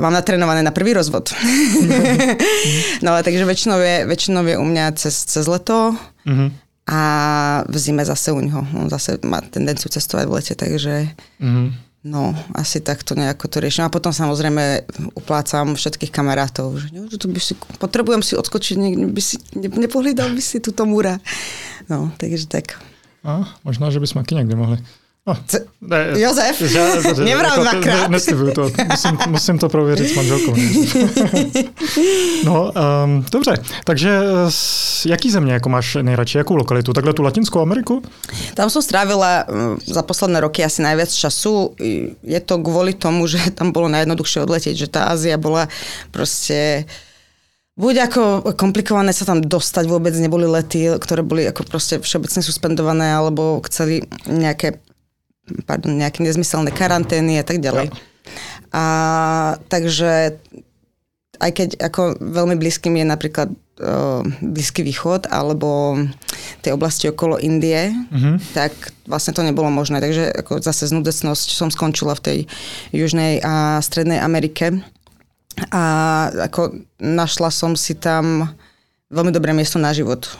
Mám 0.00 0.12
natrénované 0.12 0.62
na 0.62 0.70
prvý 0.70 0.92
rozvod. 0.92 1.34
no 3.04 3.10
takže 3.22 3.44
väčšinou 3.44 3.78
je, 3.78 3.96
väčšinou 4.08 4.42
je 4.46 4.56
u 4.58 4.64
mňa 4.64 4.96
cez, 4.96 5.14
cez 5.24 5.44
leto. 5.46 5.94
Mm-hmm 6.26 6.61
a 6.86 7.00
v 7.70 7.76
zime 7.78 8.02
zase 8.02 8.34
u 8.34 8.40
ňoho. 8.42 8.62
On 8.74 8.86
zase 8.90 9.22
má 9.22 9.38
tendenciu 9.38 9.86
cestovať 9.86 10.24
v 10.26 10.34
lete, 10.34 10.54
takže 10.58 11.14
mm-hmm. 11.38 11.66
no, 12.10 12.34
asi 12.58 12.82
takto 12.82 13.14
nejako 13.14 13.46
to 13.46 13.62
riešim. 13.62 13.86
A 13.86 13.94
potom 13.94 14.10
samozrejme 14.10 14.82
uplácam 15.14 15.78
všetkých 15.78 16.10
kamarátov, 16.10 16.82
že 16.82 16.90
no, 16.90 17.06
tu 17.06 17.30
by 17.30 17.38
si, 17.38 17.54
potrebujem 17.78 18.26
si 18.26 18.34
odskočiť, 18.34 18.76
ne, 18.82 18.90
by 19.14 19.22
si, 19.22 19.38
ne, 19.54 19.70
nepohlídal 19.70 20.34
by 20.34 20.42
si 20.42 20.58
túto 20.58 20.82
múra. 20.82 21.22
No, 21.86 22.10
takže 22.18 22.50
tak. 22.50 22.82
A, 23.22 23.46
možná, 23.62 23.94
že 23.94 24.02
by 24.02 24.06
sme 24.10 24.20
aký 24.26 24.34
niekde 24.34 24.58
mohli. 24.58 24.82
No, 25.26 25.36
ne, 25.80 26.20
Jozef, 26.20 26.62
nevral 27.18 27.50
jako, 27.50 27.62
dvakrát. 27.62 28.10
Ne, 28.10 28.20
to, 28.54 28.70
musím, 28.90 29.18
musím 29.28 29.58
to 29.58 29.68
prověřit 29.68 30.08
s 30.08 30.14
manželkou. 30.14 30.54
no, 32.44 32.72
um, 33.04 33.24
dobře, 33.32 33.54
takže 33.84 34.20
jaký 35.06 35.30
země 35.30 35.52
jako 35.52 35.68
máš 35.68 35.96
nejradši, 36.02 36.38
jakou 36.38 36.56
lokalitu? 36.56 36.92
Takhle 36.92 37.12
tu 37.12 37.22
Latinskou 37.22 37.60
Ameriku? 37.60 38.02
Tam 38.54 38.70
som 38.70 38.82
strávila 38.82 39.46
za 39.86 40.02
posledné 40.02 40.40
roky 40.40 40.64
asi 40.64 40.82
najviac 40.82 41.14
času. 41.14 41.74
Je 42.22 42.40
to 42.42 42.58
kvôli 42.58 42.94
tomu, 42.94 43.26
že 43.26 43.38
tam 43.54 43.70
bolo 43.70 43.86
najjednoduchšie 43.88 44.42
odletieť, 44.42 44.74
že 44.74 44.90
tá 44.90 45.14
Ázia 45.14 45.38
bola 45.38 45.70
proste 46.10 46.82
buď 47.78 47.94
ako 48.10 48.22
komplikované 48.58 49.14
sa 49.14 49.24
tam 49.24 49.40
dostať, 49.40 49.86
vôbec 49.86 50.14
neboli 50.18 50.50
lety, 50.50 50.98
ktoré 50.98 51.22
boli 51.22 51.46
ako 51.46 51.62
proste 51.64 52.02
všeobecne 52.02 52.42
suspendované, 52.42 53.14
alebo 53.14 53.62
chceli 53.70 54.04
nejaké, 54.26 54.82
pardon, 55.68 55.92
nejaké 55.92 56.24
nezmyselné 56.24 56.72
karantény 56.72 57.40
a 57.40 57.44
tak 57.44 57.60
ďalej. 57.60 57.92
A 58.72 58.84
takže 59.68 60.40
aj 61.42 61.50
keď 61.50 61.68
ako 61.82 62.22
veľmi 62.22 62.54
blízkym 62.54 62.94
je 63.02 63.06
napríklad 63.06 63.48
uh, 63.82 64.22
Blízky 64.38 64.86
východ 64.86 65.26
alebo 65.26 65.98
tej 66.62 66.78
oblasti 66.78 67.10
okolo 67.10 67.42
Indie, 67.42 67.90
mm-hmm. 67.90 68.54
tak 68.54 68.72
vlastne 69.10 69.34
to 69.34 69.42
nebolo 69.42 69.66
možné. 69.68 69.98
Takže 69.98 70.30
ako 70.38 70.62
zase 70.62 70.86
znudecnosť 70.86 71.48
som 71.50 71.68
skončila 71.68 72.14
v 72.14 72.24
tej 72.24 72.38
Južnej 72.94 73.42
a 73.42 73.82
Strednej 73.82 74.22
Amerike 74.22 74.78
a 75.74 75.84
ako 76.48 76.86
našla 77.02 77.50
som 77.50 77.74
si 77.74 77.98
tam 77.98 78.48
veľmi 79.12 79.34
dobré 79.34 79.52
miesto 79.52 79.76
na 79.82 79.92
život. 79.92 80.30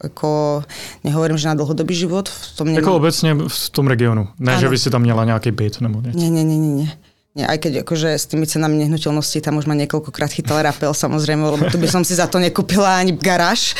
Ako, 0.00 0.62
nehovorím, 1.04 1.38
že 1.38 1.48
na 1.48 1.54
dlhodobý 1.54 1.94
život. 1.94 2.28
V 2.28 2.56
tom 2.56 2.66
nemám... 2.66 2.84
Jako 2.84 2.96
obecně 2.96 3.36
v 3.48 3.70
tom 3.70 3.86
regionu. 3.86 4.28
Ne, 4.38 4.52
ano. 4.52 4.60
že 4.60 4.68
by 4.68 4.78
si 4.78 4.90
tam 4.90 5.02
měla 5.02 5.24
nějaký 5.24 5.50
byt 5.50 5.80
nebo. 5.80 6.02
Nie, 6.14 6.30
nie, 6.30 6.44
nie, 6.44 6.58
nie. 6.58 6.74
nie. 6.74 6.88
Nie, 7.36 7.44
aj 7.44 7.68
keď 7.68 7.72
akože 7.84 8.16
s 8.16 8.24
tými 8.32 8.48
cenami 8.48 8.80
nehnuteľností 8.80 9.44
tam 9.44 9.60
už 9.60 9.68
ma 9.68 9.76
niekoľkokrát 9.76 10.32
chytal 10.32 10.64
rapel 10.64 10.96
samozrejme, 11.04 11.44
lebo 11.44 11.68
tu 11.68 11.76
by 11.76 11.84
som 11.84 12.00
si 12.00 12.16
za 12.16 12.24
to 12.24 12.40
nekúpila 12.40 12.96
ani 12.96 13.12
garáž. 13.12 13.76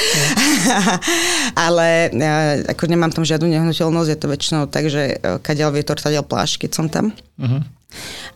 Ale 1.67 2.13
ja, 2.13 2.61
ako 2.69 2.85
nemám 2.85 3.17
tam 3.17 3.25
žiadnu 3.25 3.49
nehnuteľnosť, 3.49 4.09
je 4.13 4.19
to 4.21 4.29
väčšinou 4.29 4.63
tak, 4.69 4.93
že 4.93 5.17
e, 5.17 5.41
kadeľ 5.41 5.73
vietor, 5.73 5.97
tadiaľ 5.97 6.29
pláž, 6.29 6.61
keď 6.61 6.71
som 6.77 6.93
tam. 6.93 7.17
Uh-huh. 7.41 7.65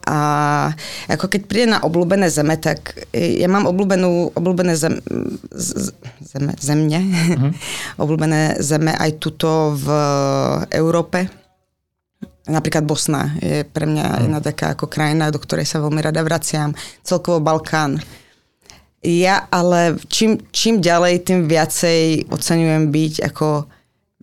A 0.08 0.16
ako 1.06 1.28
keď 1.28 1.42
príde 1.44 1.68
na 1.68 1.82
obľúbené 1.84 2.32
zeme, 2.32 2.56
tak 2.56 3.04
ja 3.12 3.46
mám 3.46 3.68
obľúbenú, 3.68 4.32
obľúbené 4.32 4.72
zem, 4.74 4.98
zeme, 6.24 6.56
zemne, 6.56 7.00
uh-huh. 7.04 7.52
obľúbené 8.02 8.58
zeme 8.64 8.96
aj 8.96 9.20
tuto 9.20 9.76
v 9.76 9.86
Európe. 10.72 11.28
Napríklad 12.48 12.88
Bosna 12.88 13.36
je 13.38 13.62
pre 13.68 13.84
mňa 13.84 14.06
uh-huh. 14.06 14.22
jedna 14.24 14.38
taká 14.40 14.72
ako 14.72 14.88
krajina, 14.88 15.28
do 15.28 15.38
ktorej 15.38 15.68
sa 15.68 15.84
veľmi 15.84 16.00
rada 16.00 16.24
vraciam. 16.24 16.72
Celkovo 17.04 17.44
Balkán. 17.44 18.00
Ja 19.00 19.48
ale 19.48 19.96
čím, 20.12 20.40
čím 20.52 20.80
ďalej, 20.80 21.24
tým 21.24 21.40
viacej 21.48 22.28
oceňujem 22.28 22.92
byť 22.92 23.14
ako 23.32 23.64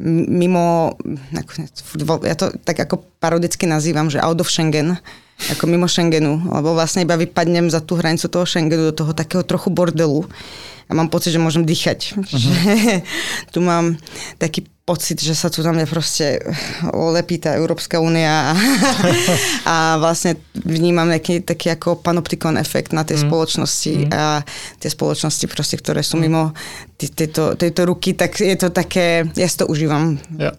mimo, 0.05 0.93
ja 2.21 2.37
to 2.37 2.53
tak 2.61 2.77
ako 2.85 3.01
parodicky 3.17 3.65
nazývam, 3.65 4.13
že 4.13 4.21
out 4.21 4.37
of 4.37 4.49
Schengen, 4.49 4.93
ako 5.53 5.65
mimo 5.65 5.89
Schengenu, 5.89 6.41
lebo 6.49 6.77
vlastne 6.77 7.05
iba 7.05 7.17
vypadnem 7.17 7.69
za 7.69 7.81
tú 7.81 7.97
hranicu 7.97 8.29
toho 8.29 8.45
Schengenu 8.45 8.89
do 8.89 8.93
toho 8.93 9.11
takého 9.13 9.41
trochu 9.41 9.73
bordelu 9.73 10.25
a 10.87 10.91
mám 10.93 11.09
pocit, 11.09 11.33
že 11.33 11.41
môžem 11.41 11.65
dýchať. 11.65 12.15
Uh-huh. 12.15 12.29
Že 12.37 12.53
tu 13.51 13.59
mám 13.59 13.99
taký 14.39 14.69
pocit, 14.87 15.19
že 15.19 15.35
sa 15.35 15.51
tu 15.51 15.59
na 15.59 15.75
mňa 15.75 15.83
proste 15.91 16.39
lepí 16.95 17.35
tá 17.43 17.59
Európska 17.59 17.99
únia 17.99 18.31
a, 18.31 18.51
a 19.67 19.75
vlastne 19.99 20.39
vnímam 20.55 21.11
nejaký 21.11 21.43
taký 21.43 21.75
ako 21.75 21.99
panoptikon 21.99 22.55
efekt 22.55 22.95
na 22.95 23.03
tej 23.03 23.19
mm. 23.19 23.23
spoločnosti 23.27 23.93
mm. 24.07 24.09
a 24.15 24.47
tie 24.79 24.87
spoločnosti 24.87 25.43
proste, 25.51 25.75
ktoré 25.75 25.99
sú 26.07 26.15
mimo 26.15 26.55
tejto, 26.95 27.59
tejto 27.59 27.83
ruky, 27.83 28.15
tak 28.15 28.39
je 28.39 28.55
to 28.55 28.71
také, 28.71 29.27
ja 29.35 29.51
si 29.51 29.59
to 29.59 29.67
užívam. 29.67 30.15
Ja. 30.39 30.55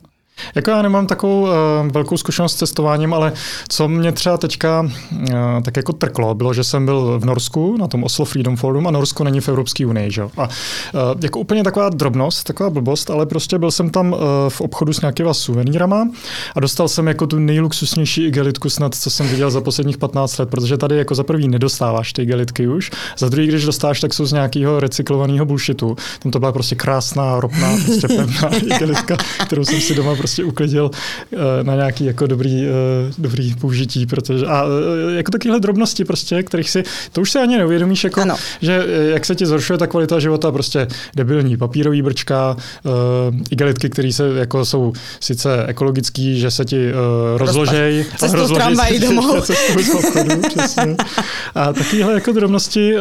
Jako 0.55 0.71
já 0.71 0.83
nemám 0.83 1.07
takovou 1.07 1.43
uh, 1.43 1.49
velkou 1.93 2.17
zkušenost 2.17 2.53
s 2.53 2.57
cestováním, 2.57 3.15
ale 3.15 3.33
co 3.69 3.89
mě 3.89 4.13
třeba 4.13 4.37
teďka 4.37 4.81
uh, 4.81 5.29
tak 5.63 5.77
jako 5.77 5.93
trklo, 5.93 6.35
bylo, 6.35 6.55
že 6.55 6.65
jsem 6.65 6.85
byl 6.85 7.19
v 7.19 7.25
Norsku 7.25 7.77
na 7.77 7.87
tom 7.87 8.05
Oslo 8.05 8.25
Freedom 8.25 8.57
Forum 8.57 8.87
a 8.87 8.91
Norsko 8.91 9.25
není 9.25 9.41
v 9.41 9.49
Evropské 9.49 9.87
unii. 9.87 10.11
Že? 10.11 10.23
A 10.23 10.27
uh, 10.27 10.51
jako 11.23 11.39
úplně 11.39 11.65
taková 11.65 11.89
drobnost, 11.89 12.47
taková 12.47 12.71
blbost, 12.71 13.11
ale 13.11 13.27
prostě 13.27 13.59
byl 13.59 13.71
jsem 13.71 13.91
tam 13.91 14.13
uh, 14.13 14.19
v 14.49 14.61
obchodu 14.61 14.93
s 14.93 15.01
nějakýma 15.01 15.35
suvenírama 15.35 16.09
a 16.55 16.61
dostal 16.61 16.89
jsem 16.89 17.07
jako 17.07 17.27
tu 17.27 17.39
nejluxusnější 17.39 18.27
igelitku 18.27 18.71
snad, 18.71 18.95
co 18.95 19.11
jsem 19.11 19.29
viděl 19.29 19.51
za 19.51 19.61
posledních 19.61 19.99
15 19.99 20.39
let, 20.39 20.51
protože 20.51 20.77
tady 20.77 20.97
jako 20.97 21.15
za 21.15 21.25
prvý 21.25 21.49
nedostáváš 21.49 22.13
ty 22.13 22.23
igelitky 22.23 22.69
už, 22.69 22.91
za 23.19 23.29
druhý, 23.29 23.47
když 23.47 23.65
dostáš, 23.65 24.01
tak 24.01 24.15
jsou 24.15 24.27
z 24.27 24.33
nějakého 24.33 24.81
recyklovaného 24.81 25.47
bullshitu. 25.47 25.97
Tam 26.19 26.33
to 26.33 26.39
byla 26.39 26.53
prostě 26.53 26.75
krásná, 26.75 27.41
ropná, 27.41 27.77
prostě 27.85 28.09
pevná 28.09 28.57
igelitka, 28.75 29.17
kterou 29.47 29.65
jsem 29.65 29.81
si 29.81 29.95
doma 29.95 30.15
prostě 30.15 30.28
prostě 30.29 30.45
uklidil 30.45 30.91
eh, 31.33 31.65
na 31.65 31.75
nějaký 31.75 32.05
jako 32.05 32.27
dobrý, 32.27 32.67
eh, 32.67 32.71
dobrý 33.19 33.55
použití, 33.55 34.07
protože 34.07 34.47
a 34.47 34.65
eh, 34.65 35.17
jako 35.17 35.31
takovéhle 35.31 35.61
drobnosti 35.61 36.05
prostě, 36.05 36.43
kterých 36.43 36.71
si, 36.71 36.83
to 37.13 37.21
už 37.21 37.31
se 37.31 37.41
ani 37.41 37.59
neuvědomíš, 37.59 38.05
jako, 38.05 38.21
ano. 38.21 38.37
že 38.63 38.85
jak 39.13 39.27
se 39.27 39.35
ti 39.35 39.47
zhoršuje 39.47 39.79
ta 39.79 39.87
kvalita 39.87 40.21
života, 40.21 40.53
prostě 40.53 40.89
debilní 41.17 41.57
papírový 41.57 42.03
brčka, 42.03 42.57
igelitky, 43.51 43.91
které 43.91 44.13
se 44.13 44.35
jako 44.35 44.65
jsou 44.65 44.93
sice 45.21 45.67
ekologický, 45.67 46.41
že 46.41 46.51
se 46.51 46.65
ti 46.65 46.93
rozložej. 47.37 48.05
Cestou 48.17 48.47
v 48.47 48.53
tramvaji 48.53 49.01
domů. 49.01 49.23
A 51.55 51.73
takovéhle 51.73 52.13
jako 52.13 52.33
drobnosti, 52.33 52.95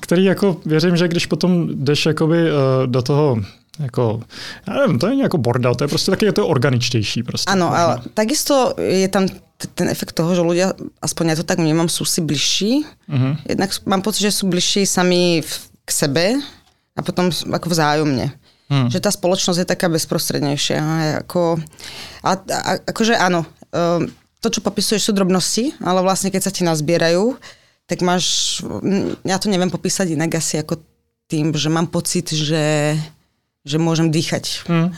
které 0.00 0.22
jako 0.22 0.56
věřím, 0.66 0.96
že 0.96 1.08
když 1.08 1.26
potom 1.26 1.68
jdeš 1.74 2.06
jakoby 2.06 2.48
do 2.86 3.02
toho 3.02 3.36
jako, 3.78 4.20
ja 4.66 4.72
neviem, 4.72 4.98
to 4.98 5.06
je 5.06 5.16
jako 5.22 5.38
bordel, 5.38 5.74
to 5.74 5.84
je 5.84 5.88
prostě 5.88 6.10
taky 6.10 6.24
je 6.24 6.32
to 6.32 6.48
organičtější. 6.48 7.22
Prostě. 7.22 7.50
Ano, 7.50 7.76
ale 7.76 8.00
takisto 8.14 8.74
je 8.78 9.08
tam 9.08 9.26
ten 9.74 9.88
efekt 9.88 10.12
toho, 10.12 10.34
že 10.34 10.42
ľudia, 10.42 10.74
aspoň 11.00 11.24
ja 11.32 11.36
to 11.40 11.46
tak 11.46 11.62
vnímam, 11.62 11.88
sú 11.88 12.04
si 12.04 12.20
bližší. 12.20 12.84
Uh-huh. 13.08 13.38
Jednak 13.48 13.70
mám 13.86 14.02
pocit, 14.02 14.28
že 14.28 14.34
sú 14.34 14.50
bližší 14.50 14.84
sami 14.84 15.40
v, 15.40 15.52
k 15.86 15.90
sebe 15.90 16.24
a 16.92 17.00
potom 17.00 17.30
ako 17.30 17.70
vzájomne. 17.70 18.34
Hmm. 18.68 18.88
Že 18.90 18.98
tá 19.00 19.10
spoločnosť 19.12 19.58
je 19.60 19.68
taká 19.68 19.88
bezprostrednejšia. 19.88 20.80
Ako, 21.24 21.60
a, 22.24 22.30
a, 22.34 22.70
akože 22.82 23.14
áno, 23.16 23.46
ehm, 23.72 24.10
to, 24.40 24.48
čo 24.52 24.60
popisuješ, 24.64 25.08
sú 25.08 25.12
drobnosti, 25.12 25.72
ale 25.80 26.00
vlastne 26.00 26.28
keď 26.28 26.42
sa 26.48 26.52
ti 26.52 26.64
nazbierajú, 26.64 27.36
tak 27.84 28.00
máš, 28.00 28.58
ja 29.24 29.36
to 29.36 29.52
neviem 29.52 29.68
popísať 29.68 30.16
inak 30.16 30.40
asi 30.40 30.60
ako 30.60 30.80
tým, 31.28 31.52
že 31.52 31.68
mám 31.68 31.88
pocit, 31.88 32.32
že 32.32 32.96
že 33.66 33.78
můžem 33.78 34.10
dýchat. 34.10 34.42
Hmm. 34.66 34.92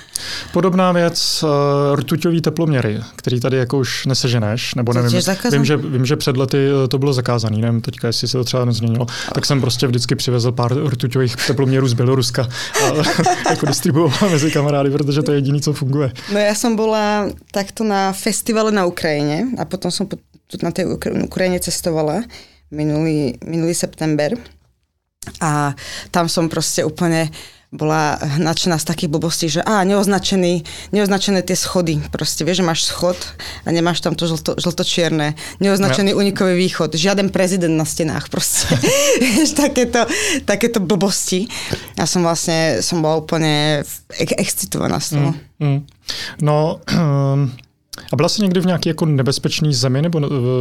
Podobná 0.53 0.93
věc, 0.93 1.43
uh, 1.43 1.97
rtuťový 1.97 2.41
teploměry, 2.41 3.01
který 3.17 3.41
tady 3.41 3.57
jako 3.57 3.79
už 3.79 4.07
neseženeš, 4.07 4.75
nebo 4.75 4.93
nevím, 4.93 5.21
vím 5.53 5.65
že, 5.65 5.77
vím, 5.77 6.07
že 6.07 6.17
před 6.17 6.37
lety 6.37 6.59
eh, 6.85 6.89
to 6.89 6.99
bylo 6.99 7.13
zakázané, 7.13 7.59
nevím 7.59 7.81
teďka, 7.81 8.07
jestli 8.07 8.29
se 8.29 8.39
to 8.39 8.45
třeba 8.45 8.65
nezměnilo, 8.65 9.07
tak 9.35 9.47
jsem 9.47 9.61
prostě 9.61 9.87
vždycky 9.87 10.15
přivezl 10.15 10.53
pár 10.53 10.87
rtuťových 10.87 11.37
teploměrů 11.47 11.89
z 11.89 11.93
Běloruska 11.93 12.49
a 12.85 12.93
jako 13.51 13.67
distribuoval 13.67 14.31
mezi 14.31 14.51
kamarády, 14.51 14.91
protože 14.91 15.23
to 15.23 15.33
je 15.33 15.39
jediné, 15.39 15.61
co 15.61 15.73
funguje. 15.73 16.13
No 16.33 16.39
já 16.39 16.55
jsem 16.55 16.77
byla 16.77 17.29
takto 17.51 17.85
na 17.85 18.13
festivale 18.13 18.73
na 18.73 18.87
Ukrajině 18.87 19.47
a 19.59 19.65
potom 19.65 19.91
jsem 19.91 20.07
na 20.63 20.71
té 20.71 20.85
Ukrajině 21.25 21.61
cestovala 21.61 22.23
minulý, 22.71 23.39
minulý 23.47 23.75
september 23.75 24.33
a 25.41 25.75
tam 26.11 26.29
som 26.29 26.49
proste 26.49 26.85
úplne 26.85 27.31
bola 27.77 28.19
nadšená 28.41 28.81
z 28.81 28.85
takých 28.85 29.13
blbostí, 29.13 29.47
že 29.53 29.61
á, 29.63 29.85
neoznačený, 29.85 30.65
neoznačené 30.93 31.45
tie 31.45 31.55
schody. 31.57 32.01
Proste 32.09 32.43
vieš, 32.43 32.65
že 32.65 32.69
máš 32.69 32.81
schod 32.89 33.17
a 33.65 33.69
nemáš 33.71 34.01
tam 34.01 34.17
to 34.17 34.27
žlto, 34.27 34.57
žltočierne. 34.57 35.37
Neoznačený 35.61 36.17
no. 36.17 36.19
unikový 36.19 36.57
východ. 36.57 36.97
Žiaden 36.97 37.29
prezident 37.31 37.77
na 37.77 37.85
stenách. 37.85 38.33
Proste. 38.33 38.73
vieš, 39.23 39.53
takéto, 39.53 40.09
takéto 40.49 40.81
blbosti. 40.81 41.47
Ja 42.01 42.09
som 42.09 42.25
vlastne, 42.25 42.81
som 42.81 43.05
bola 43.05 43.21
úplne 43.21 43.85
excitovaná 44.17 44.99
z 44.99 45.21
toho. 45.21 45.31
Mm, 45.61 45.69
mm. 45.69 45.79
No, 46.41 46.81
um... 46.91 47.53
A 48.13 48.17
byla 48.17 48.29
jsi 48.29 48.43
někdy 48.43 48.61
v 48.61 48.67
nějaké 48.67 48.91
jako 48.91 49.07
nebezpečné 49.07 49.73
zemi 49.73 50.03
nebo 50.03 50.21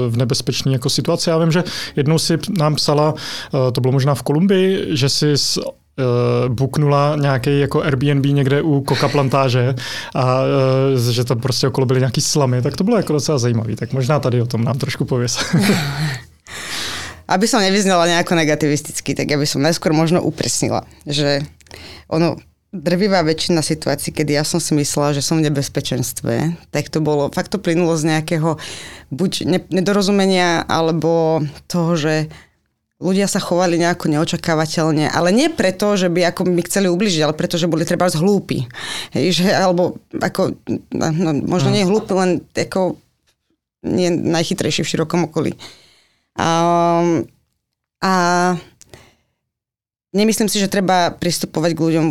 v 0.10 0.18
nebezpečné 0.18 0.72
jako 0.72 0.90
situaci? 0.90 1.30
Já 1.30 1.38
vím, 1.38 1.52
že 1.52 1.64
jednou 1.96 2.20
si 2.20 2.38
nám 2.58 2.76
psala, 2.76 3.14
eh, 3.18 3.72
to 3.72 3.82
bylo 3.82 3.92
možná 3.92 4.16
v 4.16 4.24
Kolumbii, 4.24 4.98
že 4.98 5.10
si 5.10 5.34
uh, 5.98 6.54
buknula 6.54 7.16
nějaký 7.22 7.60
jako 7.60 7.84
Airbnb 7.84 8.26
někde 8.26 8.62
u 8.62 8.82
koka 8.82 9.10
plantáže 9.10 9.76
a 10.16 10.42
uh, 10.94 11.12
že 11.12 11.24
tam 11.24 11.40
prostě 11.40 11.68
okolo 11.68 11.86
byly 11.86 12.00
nějaký 12.00 12.22
slamy, 12.22 12.62
tak 12.62 12.76
to 12.78 12.84
bylo 12.84 12.98
jako 12.98 13.14
docela 13.14 13.38
zajímavý. 13.38 13.76
Tak 13.76 13.94
možná 13.94 14.20
tady 14.20 14.42
o 14.42 14.46
tom 14.46 14.64
nám 14.64 14.78
trošku 14.78 15.06
pověs. 15.06 15.40
Aby 17.26 17.50
som 17.50 17.58
nevyznala 17.58 18.06
nejako 18.06 18.38
negativisticky, 18.38 19.18
tak 19.18 19.26
ja 19.26 19.42
by 19.42 19.50
som 19.50 19.66
najskôr 19.66 19.98
možno 19.98 20.22
upresnila, 20.22 20.86
že 21.10 21.42
ono, 22.06 22.38
drvivá 22.70 23.26
väčšina 23.26 23.66
situácií, 23.66 24.14
kedy 24.14 24.38
ja 24.38 24.44
som 24.46 24.62
si 24.62 24.78
myslela, 24.78 25.18
že 25.18 25.26
som 25.26 25.42
v 25.42 25.50
nebezpečenstve, 25.50 26.54
tak 26.70 26.94
to 26.94 27.02
bolo, 27.02 27.34
fakt 27.34 27.50
to 27.50 27.58
plynulo 27.58 27.98
z 27.98 28.14
nejakého 28.14 28.62
buď 29.10 29.48
nedorozumenia, 29.74 30.62
alebo 30.70 31.42
toho, 31.66 31.98
že 31.98 32.30
ľudia 33.00 33.28
sa 33.28 33.44
chovali 33.44 33.76
nejako 33.76 34.08
neočakávateľne, 34.08 35.12
ale 35.12 35.36
nie 35.36 35.52
preto, 35.52 36.00
že 36.00 36.08
by 36.08 36.32
ako 36.32 36.48
mi 36.48 36.64
chceli 36.64 36.88
ubližiť, 36.88 37.22
ale 37.28 37.36
preto, 37.36 37.60
že 37.60 37.68
boli 37.68 37.84
treba 37.84 38.08
zhlúpi. 38.08 38.64
Hej, 39.12 39.44
že, 39.44 39.48
alebo 39.52 40.00
ako, 40.16 40.56
no, 40.96 41.08
no 41.12 41.32
možno 41.44 41.76
nie 41.76 41.84
hlúpi, 41.84 42.16
len 42.16 42.32
ako 42.56 42.96
nie 43.84 44.10
najchytrejší 44.10 44.82
v 44.82 44.92
širokom 44.96 45.28
okolí. 45.28 45.60
Um, 46.40 47.28
a 48.00 48.14
nemyslím 50.16 50.48
si, 50.48 50.58
že 50.64 50.72
treba 50.72 51.12
pristupovať 51.12 51.72
k 51.76 51.84
ľuďom 51.84 52.06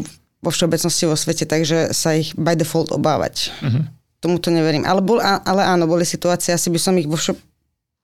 vo 0.45 0.50
všeobecnosti 0.53 1.09
vo 1.09 1.17
svete, 1.17 1.49
takže 1.49 1.97
sa 1.97 2.12
ich 2.12 2.37
by 2.37 2.53
default 2.53 2.93
obávať. 2.93 3.49
Uh-huh. 3.64 3.88
Tomu 4.21 4.37
to 4.37 4.53
neverím. 4.53 4.85
Ale, 4.85 5.00
bol, 5.00 5.17
ale 5.21 5.62
áno, 5.64 5.88
boli 5.88 6.05
situácie, 6.05 6.53
asi 6.53 6.69
by 6.69 6.81
som 6.81 6.95
ich 7.00 7.09
vo 7.09 7.17
vše, 7.17 7.33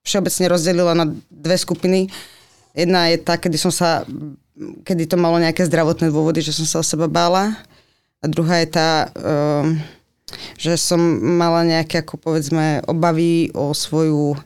všeobecne 0.01 0.49
rozdelila 0.49 0.93
na 0.97 1.13
dve 1.29 1.61
skupiny. 1.61 2.09
Jedna 2.75 3.11
je 3.11 3.17
tá, 3.19 3.35
kedy 3.35 3.57
som 3.59 3.73
sa, 3.75 4.07
kedy 4.87 5.11
to 5.11 5.17
malo 5.19 5.39
nejaké 5.43 5.67
zdravotné 5.67 6.11
dôvody, 6.11 6.43
že 6.43 6.55
som 6.55 6.67
sa 6.67 6.77
o 6.81 6.87
seba 6.87 7.11
bála. 7.11 7.59
A 8.21 8.29
druhá 8.29 8.61
je 8.63 8.69
tá, 8.69 9.09
um, 9.17 9.81
že 10.61 10.77
som 10.77 11.01
mala 11.21 11.65
nejaké, 11.65 12.05
ako 12.05 12.21
povedzme, 12.21 12.85
obavy 12.85 13.51
o 13.57 13.73
svoju 13.73 14.37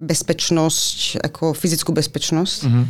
bezpečnosť, 0.00 1.20
ako 1.20 1.52
fyzickú 1.52 1.92
bezpečnosť. 1.92 2.58
Uh-huh. 2.64 2.88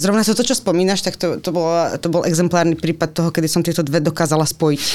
Zrovna 0.00 0.24
to, 0.24 0.32
čo 0.40 0.56
spomínaš, 0.56 1.04
tak 1.04 1.20
to, 1.20 1.36
to, 1.38 1.52
bol, 1.52 1.68
to 2.00 2.08
bol 2.08 2.24
exemplárny 2.24 2.72
prípad 2.72 3.12
toho, 3.12 3.28
kedy 3.28 3.46
som 3.52 3.60
tieto 3.60 3.84
dve 3.84 4.00
dokázala 4.00 4.48
spojiť. 4.48 4.80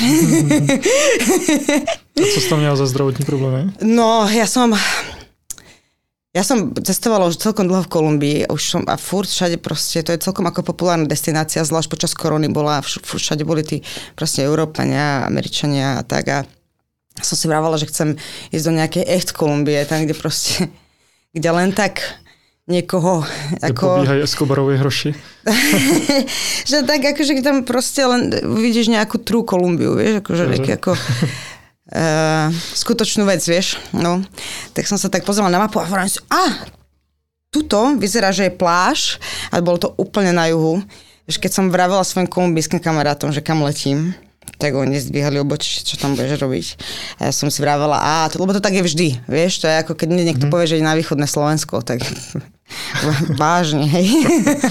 A 2.16 2.26
co 2.34 2.42
si 2.42 2.50
tam 2.50 2.60
měla 2.60 2.76
za 2.76 2.86
zdravotní 2.86 3.26
problémy? 3.26 3.72
No, 3.86 4.26
ja 4.32 4.48
som... 4.48 4.74
Ja 6.36 6.44
som 6.44 6.76
cestovala 6.76 7.32
už 7.32 7.40
celkom 7.40 7.72
dlho 7.72 7.88
v 7.88 7.92
Kolumbii 7.96 8.40
už 8.52 8.60
som, 8.60 8.82
a 8.92 9.00
furt 9.00 9.32
všade 9.32 9.56
proste, 9.56 10.04
to 10.04 10.12
je 10.12 10.20
celkom 10.20 10.44
ako 10.44 10.68
populárna 10.68 11.08
destinácia, 11.08 11.64
zvlášť 11.64 11.88
počas 11.88 12.12
korony 12.12 12.52
bola, 12.52 12.84
furt 12.84 13.24
všade 13.24 13.48
boli 13.48 13.64
tí 13.64 13.80
proste 14.20 14.44
Európania, 14.44 15.24
Američania 15.24 15.96
a 15.96 16.04
tak 16.04 16.28
a 16.28 16.40
som 17.24 17.40
si 17.40 17.48
vrávala, 17.48 17.80
že 17.80 17.88
chcem 17.88 18.20
ísť 18.52 18.66
do 18.68 18.74
nejakej 18.76 19.04
echt 19.08 19.32
Kolumbie, 19.32 19.80
tam 19.88 20.04
kde 20.04 20.12
proste, 20.12 20.68
kde 21.38 21.50
len 21.56 21.72
tak 21.72 22.04
niekoho... 22.68 23.24
Ako... 23.64 24.04
Pobíhajú 24.04 24.26
hroši. 24.76 25.16
že 26.70 26.84
tak 26.84 27.00
akože 27.16 27.40
tam 27.46 27.64
proste 27.64 28.04
len 28.04 28.34
vidíš 28.44 28.92
nejakú 28.92 29.24
trú 29.24 29.48
Kolumbiu, 29.48 29.96
vieš, 29.96 30.20
akože 30.20 30.44
nejaký 30.52 30.72
ako... 30.84 30.92
Uh, 31.86 32.50
skutočnú 32.74 33.30
vec, 33.30 33.46
vieš. 33.46 33.78
No, 33.94 34.26
tak 34.74 34.90
som 34.90 34.98
sa 34.98 35.06
tak 35.06 35.22
pozrela 35.22 35.54
na 35.54 35.62
mapu 35.62 35.78
a 35.78 35.86
hovorím 35.86 36.10
si, 36.10 36.18
a, 36.34 36.66
tuto 37.54 37.94
vyzerá, 37.96 38.34
že 38.34 38.50
je 38.50 38.58
pláž, 38.58 39.22
ale 39.54 39.62
bolo 39.62 39.78
to 39.78 39.94
úplne 40.02 40.34
na 40.34 40.50
juhu. 40.50 40.82
Vieš, 41.30 41.38
keď 41.38 41.52
som 41.54 41.70
vravela 41.70 42.02
svojim 42.02 42.26
kolumbijským 42.26 42.82
kamarátom, 42.82 43.30
že 43.30 43.46
kam 43.46 43.62
letím, 43.62 44.18
tak 44.58 44.74
oni 44.74 44.98
zdvíhali 44.98 45.38
oboči, 45.42 45.86
čo 45.86 45.98
tam 45.98 46.18
budeš 46.18 46.42
robiť. 46.42 46.66
A 47.22 47.30
ja 47.30 47.32
som 47.34 47.54
si 47.54 47.60
vravela, 47.62 48.02
a 48.02 48.30
to, 48.34 48.42
lebo 48.42 48.54
to 48.56 48.64
tak 48.64 48.74
je 48.78 48.84
vždy, 48.86 49.08
vieš, 49.30 49.62
to 49.62 49.70
je 49.70 49.76
ako 49.82 49.94
keď 49.94 50.08
niekto 50.16 50.46
mm. 50.48 50.52
povie, 50.52 50.70
že 50.70 50.78
je 50.80 50.86
na 50.86 50.96
východné 50.96 51.28
Slovensko, 51.28 51.86
tak 51.86 52.02
vážne, 53.42 53.86
hej. 53.86 54.08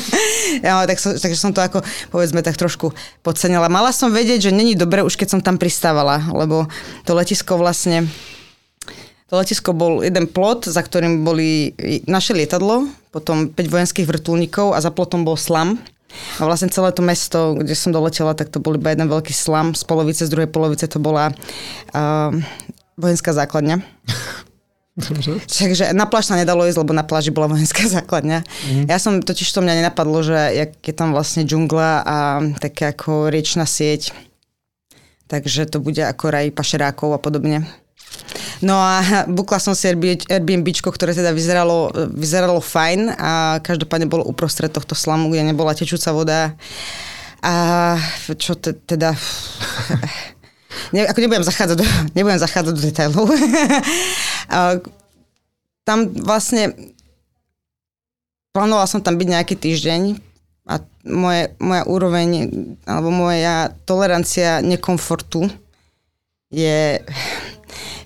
ja, 0.66 0.82
tak 0.84 0.98
som, 0.98 1.14
takže 1.14 1.38
som 1.38 1.54
to 1.54 1.62
ako, 1.62 1.82
povedzme, 2.10 2.42
tak 2.42 2.58
trošku 2.58 2.90
podcenila. 3.22 3.70
Mala 3.70 3.94
som 3.94 4.10
vedieť, 4.10 4.50
že 4.50 4.56
není 4.56 4.74
dobre 4.74 5.06
už 5.06 5.14
keď 5.14 5.38
som 5.38 5.40
tam 5.40 5.56
pristávala, 5.56 6.20
lebo 6.34 6.66
to 7.06 7.14
letisko 7.14 7.54
vlastne, 7.56 8.10
to 9.30 9.34
letisko 9.38 9.70
bol 9.70 10.02
jeden 10.02 10.26
plot, 10.26 10.66
za 10.66 10.82
ktorým 10.82 11.22
boli 11.22 11.72
naše 12.10 12.34
lietadlo, 12.34 12.90
potom 13.14 13.50
5 13.50 13.54
vojenských 13.54 14.06
vrtulníkov 14.10 14.74
a 14.74 14.82
za 14.82 14.90
plotom 14.90 15.22
bol 15.22 15.38
slam 15.38 15.78
a 16.38 16.46
vlastne 16.46 16.70
celé 16.70 16.94
to 16.94 17.02
mesto, 17.02 17.58
kde 17.58 17.74
som 17.74 17.90
doletela, 17.90 18.38
tak 18.38 18.50
to 18.50 18.62
bol 18.62 18.78
iba 18.78 18.94
jeden 18.94 19.10
veľký 19.10 19.34
slam. 19.34 19.74
Z 19.74 19.83
polovice, 19.83 20.22
z 20.22 20.30
druhej 20.30 20.46
polovice 20.46 20.87
to 20.87 21.02
bola 21.02 21.35
uh, 21.35 22.30
vojenská 22.94 23.35
základňa. 23.35 23.83
Dobre. 24.94 25.42
Takže 25.42 25.90
na 25.90 26.07
pláž 26.07 26.30
sa 26.30 26.38
nedalo 26.38 26.62
ísť, 26.70 26.78
lebo 26.78 26.94
na 26.94 27.02
pláži 27.02 27.35
bola 27.35 27.50
vojenská 27.50 27.90
základňa. 27.98 28.46
Mm. 28.46 28.85
Ja 28.87 28.98
som, 29.02 29.18
totiž 29.18 29.50
to 29.50 29.59
mňa 29.59 29.83
nenapadlo, 29.83 30.22
že 30.22 30.38
je 30.54 30.94
tam 30.94 31.11
vlastne 31.11 31.42
džungla 31.42 31.90
a 32.07 32.16
také 32.62 32.94
ako 32.94 33.26
riečna 33.26 33.66
sieť, 33.66 34.14
takže 35.26 35.66
to 35.66 35.83
bude 35.83 35.98
ako 35.98 36.30
raj 36.30 36.46
pašerákov 36.54 37.11
a 37.11 37.18
podobne. 37.18 37.66
No 38.62 38.78
a 38.78 39.02
bukla 39.38 39.59
som 39.59 39.74
si 39.74 39.90
Airbnb, 39.90 40.66
ktoré 40.70 41.11
teda 41.11 41.35
vyzeralo, 41.35 41.90
vyzeralo 42.14 42.62
fajn 42.62 43.18
a 43.18 43.59
každopádne 43.66 44.07
bolo 44.07 44.22
uprostred 44.22 44.70
tohto 44.70 44.94
slamu, 44.94 45.26
kde 45.35 45.50
nebola 45.50 45.74
tečúca 45.74 46.14
voda. 46.14 46.54
A 47.42 47.54
čo 48.38 48.54
te, 48.54 48.72
teda... 48.72 49.12
Ne, 50.92 51.06
ako 51.06 51.18
nebudem 51.20 51.46
zachádzať 51.46 51.76
do, 51.78 51.87
nebudem 52.16 52.40
zachádzať 52.40 52.72
do 52.72 52.82
detailov. 52.82 53.26
tam 55.88 55.98
vlastne 56.16 56.72
plánovala 58.54 58.87
som 58.88 59.02
tam 59.02 59.18
byť 59.18 59.28
nejaký 59.28 59.54
týždeň 59.58 60.02
a 60.64 60.80
moje, 61.04 61.52
moja 61.60 61.82
úroveň 61.84 62.28
alebo 62.88 63.12
moja 63.12 63.68
tolerancia 63.84 64.64
nekomfortu 64.64 65.50
je 66.48 67.02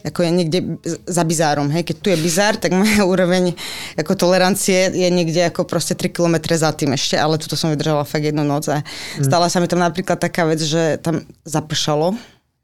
ako 0.08 0.24
je 0.24 0.30
niekde 0.30 0.58
za 1.04 1.22
bizárom. 1.26 1.68
Hej. 1.68 1.92
Keď 1.92 1.96
tu 2.00 2.08
je 2.08 2.18
bizár, 2.18 2.56
tak 2.56 2.72
moja 2.72 3.04
úroveň 3.12 3.52
ako 3.98 4.16
tolerancie 4.16 4.88
je 4.94 5.08
niekde 5.12 5.52
ako 5.52 5.68
proste 5.68 5.92
3 5.98 6.08
km 6.08 6.36
za 6.54 6.72
tým 6.72 6.96
ešte, 6.96 7.18
ale 7.18 7.36
tuto 7.36 7.58
som 7.58 7.68
vydržala 7.68 8.08
fakt 8.08 8.24
jednu 8.24 8.42
noc 8.46 8.70
a 8.72 8.80
mm. 8.80 9.26
stala 9.26 9.52
sa 9.52 9.60
mi 9.60 9.68
tam 9.68 9.82
napríklad 9.82 10.16
taká 10.16 10.48
vec, 10.48 10.62
že 10.62 10.96
tam 11.02 11.26
zapršalo, 11.44 12.16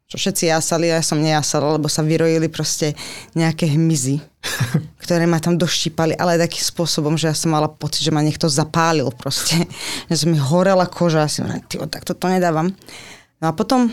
čo 0.05 0.21
všetci 0.21 0.53
jasali 0.53 0.93
ja 0.93 1.01
som 1.01 1.17
nejasala, 1.17 1.81
lebo 1.81 1.89
sa 1.89 2.05
vyrojili 2.05 2.45
proste 2.45 2.93
nejaké 3.33 3.65
hmyzy, 3.73 4.21
ktoré 5.03 5.25
ma 5.25 5.41
tam 5.41 5.57
doštípali, 5.57 6.13
ale 6.15 6.37
takým 6.37 6.61
spôsobom, 6.61 7.17
že 7.17 7.33
ja 7.33 7.35
som 7.35 7.49
mala 7.49 7.65
pocit, 7.65 8.05
že 8.05 8.13
ma 8.13 8.21
niekto 8.21 8.45
zapálil 8.45 9.09
proste. 9.13 9.65
Že 10.09 10.15
som 10.15 10.29
mi 10.29 10.37
horela 10.37 10.85
koža 10.85 11.25
a 11.25 11.31
si 11.31 11.41
hovorím, 11.41 11.65
tak 11.89 12.05
toto 12.05 12.29
nedávam. 12.29 12.69
No 13.41 13.49
a 13.49 13.53
potom 13.57 13.89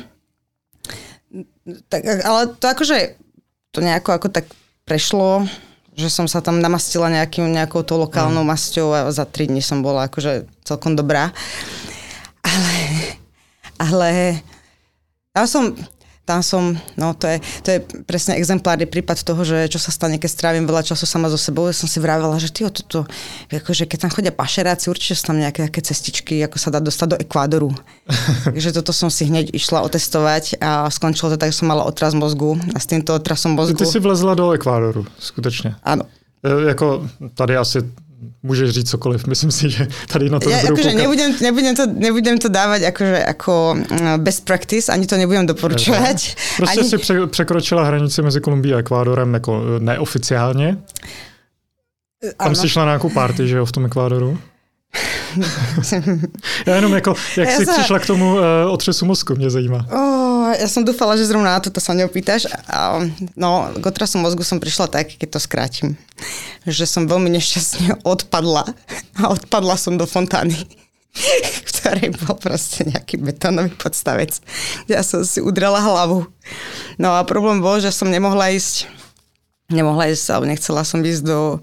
tak, 1.88 2.04
ale 2.04 2.52
to 2.60 2.66
akože 2.68 3.16
to 3.72 3.80
nejako 3.80 4.12
ako 4.12 4.28
tak 4.28 4.44
prešlo, 4.84 5.48
že 5.96 6.12
som 6.12 6.28
sa 6.28 6.44
tam 6.44 6.60
namastila 6.60 7.08
nejakým, 7.08 7.48
nejakou 7.48 7.84
to 7.84 7.96
lokálnou 7.96 8.44
mm. 8.44 8.50
masťou 8.52 8.88
a 8.92 9.00
za 9.08 9.24
tri 9.24 9.48
dní 9.48 9.64
som 9.64 9.80
bola 9.80 10.08
akože 10.08 10.48
celkom 10.64 10.96
dobrá. 10.96 11.32
Ale, 12.42 12.76
ale 13.80 14.10
ja 15.32 15.44
som, 15.48 15.72
tam 16.22 16.38
som, 16.38 16.78
no 16.94 17.18
to 17.18 17.26
je, 17.26 17.36
to 17.66 17.68
je 17.74 17.78
presne 18.06 18.38
exemplárny 18.38 18.86
prípad 18.86 19.26
toho, 19.26 19.42
že 19.42 19.66
čo 19.66 19.82
sa 19.82 19.90
stane, 19.90 20.22
keď 20.22 20.30
strávim 20.30 20.64
veľa 20.70 20.86
času 20.86 21.02
sama 21.02 21.26
so 21.26 21.34
sebou. 21.34 21.66
Ja 21.66 21.74
som 21.74 21.90
si 21.90 21.98
vravela, 21.98 22.38
že 22.38 22.46
ty 22.46 22.62
toto, 22.62 23.02
akože 23.50 23.90
keď 23.90 24.06
tam 24.06 24.10
chodia 24.14 24.30
pašeráci, 24.30 24.86
určite 24.86 25.18
sú 25.18 25.34
tam 25.34 25.42
nejaké 25.42 25.66
také 25.66 25.82
cestičky, 25.82 26.38
ako 26.46 26.56
sa 26.62 26.70
dá 26.70 26.78
dostať 26.78 27.08
do 27.10 27.16
Ekvádoru. 27.18 27.70
Takže 28.46 28.70
toto 28.70 28.94
som 28.94 29.10
si 29.10 29.26
hneď 29.26 29.50
išla 29.50 29.82
otestovať 29.82 30.62
a 30.62 30.86
skončilo 30.94 31.34
to 31.34 31.36
tak, 31.42 31.50
že 31.50 31.58
som 31.58 31.66
mala 31.66 31.82
otraz 31.82 32.14
mozgu 32.14 32.54
a 32.70 32.78
s 32.78 32.86
týmto 32.86 33.18
otrasom 33.18 33.58
mozgu... 33.58 33.82
Ty 33.82 33.90
si 33.90 33.98
vlezla 33.98 34.38
do 34.38 34.54
Ekvádoru, 34.54 35.06
skutečně. 35.18 35.74
Ano. 35.82 36.06
E, 36.42 36.68
jako 36.68 37.08
tady 37.34 37.56
asi 37.56 37.78
můžeš 38.42 38.70
říct 38.70 38.90
cokoliv. 38.90 39.26
Myslím 39.26 39.50
si, 39.50 39.70
že 39.70 39.88
tady 40.08 40.30
na 40.30 40.40
to 40.40 40.50
ja, 40.50 40.58
akože 40.58 40.94
nebudem, 40.94 41.34
nebudem, 41.42 41.76
to, 41.76 41.86
nebudem 41.86 42.38
to 42.38 42.48
dávať 42.48 42.82
akože 42.82 43.24
ako 43.24 43.74
mm, 43.74 44.24
best 44.24 44.44
practice, 44.44 44.92
ani 44.92 45.06
to 45.06 45.16
nebudem 45.16 45.46
doporučovať. 45.46 46.36
Prostě 46.56 46.80
ani... 46.80 46.88
si 46.88 46.98
pře- 46.98 47.26
překročila 47.26 47.84
hranici 47.84 48.22
mezi 48.22 48.40
Kolumbií 48.40 48.74
a 48.74 48.78
Ekvádorem 48.78 49.34
jako 49.34 49.64
neoficiálně. 49.78 50.78
Tam 52.36 52.54
jsi 52.54 52.68
šla 52.68 52.84
na 52.84 52.90
nějakou 52.90 53.10
party, 53.10 53.48
že 53.48 53.56
jo, 53.56 53.66
v 53.66 53.72
tom 53.72 53.86
Ekvádoru? 53.86 54.38
Já 56.66 56.76
jenom 56.76 56.92
jako, 56.92 57.14
jak 57.36 57.48
ja 57.48 57.56
jsi 57.56 57.66
sa... 57.66 57.72
přišla 57.72 57.98
k 57.98 58.06
tomu 58.06 58.34
uh, 58.34 58.40
otřesu 58.68 59.06
mozku, 59.06 59.34
mě 59.34 59.50
zajímá. 59.50 59.86
Oh, 59.92 60.52
ja 60.52 60.68
som 60.68 60.84
dúfala, 60.84 61.16
že 61.16 61.24
zrovna 61.24 61.56
na 61.56 61.60
toto 61.64 61.80
sa 61.80 61.96
neopýtaš. 61.96 62.50
No, 63.36 63.72
k 63.72 63.84
otrasu 63.86 64.20
mozgu 64.20 64.44
som 64.44 64.60
prišla 64.60 64.90
tak, 64.90 65.16
keď 65.16 65.28
to 65.32 65.40
skrátim, 65.40 65.88
že 66.68 66.84
som 66.84 67.08
veľmi 67.08 67.32
nešťastne 67.32 68.04
odpadla 68.04 68.64
a 69.16 69.22
odpadla 69.32 69.80
som 69.80 69.96
do 69.96 70.04
fontány 70.04 70.56
ktorej 71.68 72.16
bol 72.24 72.36
proste 72.40 72.88
nejaký 72.88 73.20
betónový 73.20 73.72
podstavec, 73.76 74.32
ja 74.88 75.04
som 75.04 75.24
si 75.28 75.44
udrala 75.44 75.80
hlavu. 75.80 76.24
No 76.96 77.12
a 77.12 77.20
problém 77.28 77.60
bol, 77.60 77.80
že 77.84 77.92
som 77.92 78.08
nemohla 78.08 78.48
ísť, 78.56 78.88
nemohla 79.68 80.08
ísť, 80.08 80.26
alebo 80.32 80.48
nechcela 80.48 80.82
som 80.88 81.04
ísť 81.04 81.22
do 81.24 81.60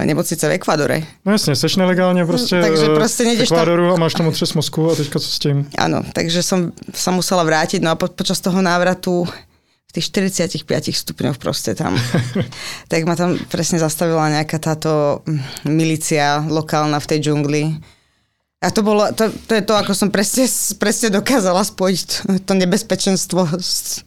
nemocnice 0.00 0.48
v 0.48 0.52
Ekvádore. 0.56 1.04
No 1.22 1.36
jasne, 1.36 1.52
seš 1.52 1.76
nelegálne 1.76 2.24
proste, 2.24 2.56
takže 2.56 2.86
eh, 2.88 2.96
proste 2.96 3.22
v 3.28 3.44
Ekvádoru 3.44 3.92
tam... 3.92 3.94
a 3.94 4.00
máš 4.00 4.14
tam 4.16 4.26
otřes 4.32 4.56
mozku 4.56 4.88
a 4.88 4.96
teďka 4.96 5.20
co 5.20 5.28
s 5.28 5.38
tým? 5.38 5.56
Áno, 5.76 6.00
takže 6.16 6.40
som 6.40 6.72
sa 6.96 7.12
musela 7.12 7.44
vrátiť, 7.44 7.84
no 7.84 7.92
a 7.92 7.96
po, 8.00 8.08
počas 8.08 8.40
toho 8.40 8.58
návratu 8.64 9.28
v 9.92 9.92
tých 10.00 10.08
45 10.08 10.64
stupňoch 10.88 11.36
proste 11.36 11.76
tam. 11.76 11.92
tak 12.90 13.04
ma 13.04 13.12
tam 13.12 13.36
presne 13.52 13.76
zastavila 13.76 14.32
nejaká 14.32 14.56
táto 14.56 15.20
hm, 15.28 15.68
milícia 15.68 16.40
lokálna 16.40 16.96
v 16.96 17.08
tej 17.12 17.18
džungli. 17.28 17.62
A 18.62 18.70
to, 18.70 18.86
bolo, 18.86 19.10
to, 19.12 19.28
to 19.28 19.58
je 19.58 19.62
to, 19.66 19.74
ako 19.74 19.92
som 19.92 20.08
presne, 20.08 20.46
presne 20.78 21.10
dokázala 21.10 21.66
spojiť 21.66 22.00
to, 22.06 22.16
to 22.46 22.52
nebezpečenstvo 22.54 23.58
s, 23.58 24.06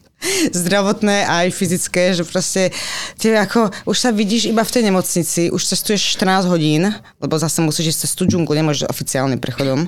zdravotné 0.51 1.25
a 1.25 1.45
aj 1.45 1.55
fyzické, 1.55 2.13
že 2.13 2.23
proste 2.25 2.73
ty 3.17 3.33
ako, 3.33 3.71
už 3.85 3.97
sa 3.97 4.09
vidíš 4.09 4.49
iba 4.49 4.63
v 4.63 4.73
tej 4.73 4.83
nemocnici, 4.89 5.41
už 5.53 5.61
cestuješ 5.61 6.17
14 6.17 6.49
hodín, 6.49 6.93
lebo 7.21 7.35
zase 7.37 7.61
musíš 7.61 7.95
ísť 7.95 7.99
cez 8.07 8.11
tú 8.17 8.23
džunglu, 8.25 8.53
nemôžeš 8.55 8.89
oficiálnym 8.89 9.39
prechodom. 9.41 9.87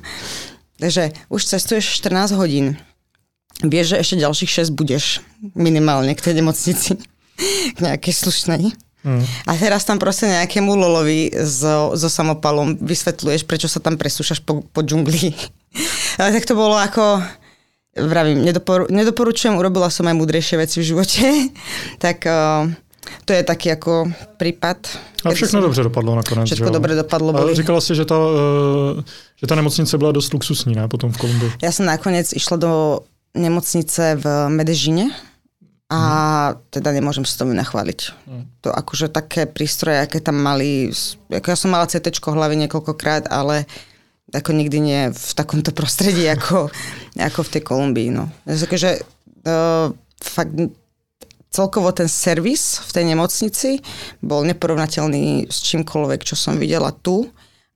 že 0.78 1.14
už 1.34 1.42
cestuješ 1.42 1.98
14 2.04 2.38
hodín. 2.38 2.78
Vieš, 3.66 3.98
že 3.98 4.02
ešte 4.06 4.22
ďalších 4.22 4.70
6 4.70 4.78
budeš 4.78 5.26
minimálne 5.58 6.14
k 6.14 6.22
tej 6.22 6.34
nemocnici. 6.42 6.92
K 7.74 7.78
nejakej 7.86 8.14
slušnej. 8.18 8.74
Mm. 9.06 9.24
A 9.46 9.52
teraz 9.56 9.86
tam 9.86 10.02
proste 10.02 10.26
nejakému 10.26 10.74
lolovi 10.74 11.30
so, 11.46 11.94
so 11.94 12.10
samopalom 12.10 12.82
vysvetľuješ, 12.82 13.46
prečo 13.46 13.70
sa 13.70 13.78
tam 13.78 13.96
presúšaš 13.96 14.42
po, 14.42 14.66
po 14.66 14.82
džungli. 14.82 15.38
Ale 16.20 16.34
tak 16.34 16.50
to 16.50 16.58
bolo 16.58 16.74
ako, 16.76 17.22
vravím, 18.00 18.46
nedoporu, 18.46 18.86
nedoporučujem, 18.90 19.58
urobila 19.58 19.90
som 19.90 20.08
aj 20.08 20.16
múdrejšie 20.16 20.58
veci 20.58 20.80
v 20.80 20.88
živote. 20.94 21.22
tak 22.04 22.24
uh, 22.26 22.70
to 23.26 23.34
je 23.34 23.44
taký 23.44 23.70
jako 23.70 24.12
prípad. 24.38 24.88
A 25.26 25.30
všechno 25.32 25.62
dobře 25.62 25.84
dopadlo 25.84 26.16
nakonec. 26.16 26.46
Všechno 26.46 26.70
dobře 26.70 26.96
dopadlo. 26.96 27.34
Boli. 27.34 27.56
říkala 27.56 27.82
si, 27.82 27.96
že 27.96 28.06
ta, 28.06 28.16
eh, 28.16 29.04
že 29.36 29.48
ta 29.48 29.56
nemocnice 29.56 29.98
byla 29.98 30.12
dost 30.12 30.34
luxusní, 30.34 30.76
ne, 30.76 30.88
potom 30.88 31.12
v 31.12 31.18
Kolumbii. 31.18 31.52
Já 31.62 31.72
jsem 31.72 31.86
nakonec 31.86 32.34
išla 32.34 32.58
do 32.58 33.00
nemocnice 33.34 34.16
v 34.16 34.50
Medežine 34.50 35.04
a 35.90 36.00
hmm. 36.52 36.62
teda 36.70 36.92
nemôžem 36.92 37.24
sa 37.24 37.40
tomu 37.40 37.56
nachváliť. 37.56 38.00
Hmm. 38.28 38.44
To 38.62 38.76
akože 38.76 39.08
také 39.08 39.48
prístroje, 39.48 40.04
aké 40.04 40.20
tam 40.20 40.36
mali, 40.36 40.92
ako 41.32 41.48
ja 41.48 41.56
som 41.56 41.72
mala 41.72 41.88
CT 41.88 42.12
hlavy 42.12 42.68
niekoľkokrát, 42.68 43.32
ale 43.32 43.64
ako 44.34 44.52
nikdy 44.52 44.78
nie 44.80 45.02
v 45.12 45.30
takomto 45.36 45.72
prostredí, 45.72 46.28
ako, 46.36 46.68
ako 47.16 47.40
v 47.44 47.52
tej 47.52 47.62
Kolumbii. 47.64 48.10
No. 48.12 48.30
Takže 48.44 49.00
uh, 49.00 49.94
fakt 50.24 50.54
celkovo 51.50 51.92
ten 51.92 52.12
servis 52.12 52.84
v 52.86 52.92
tej 52.92 53.06
nemocnici 53.08 53.70
bol 54.22 54.44
neporovnateľný 54.46 55.48
s 55.48 55.58
čímkoľvek, 55.64 56.22
čo 56.28 56.36
som 56.36 56.60
videla 56.60 56.92
tu. 56.92 57.26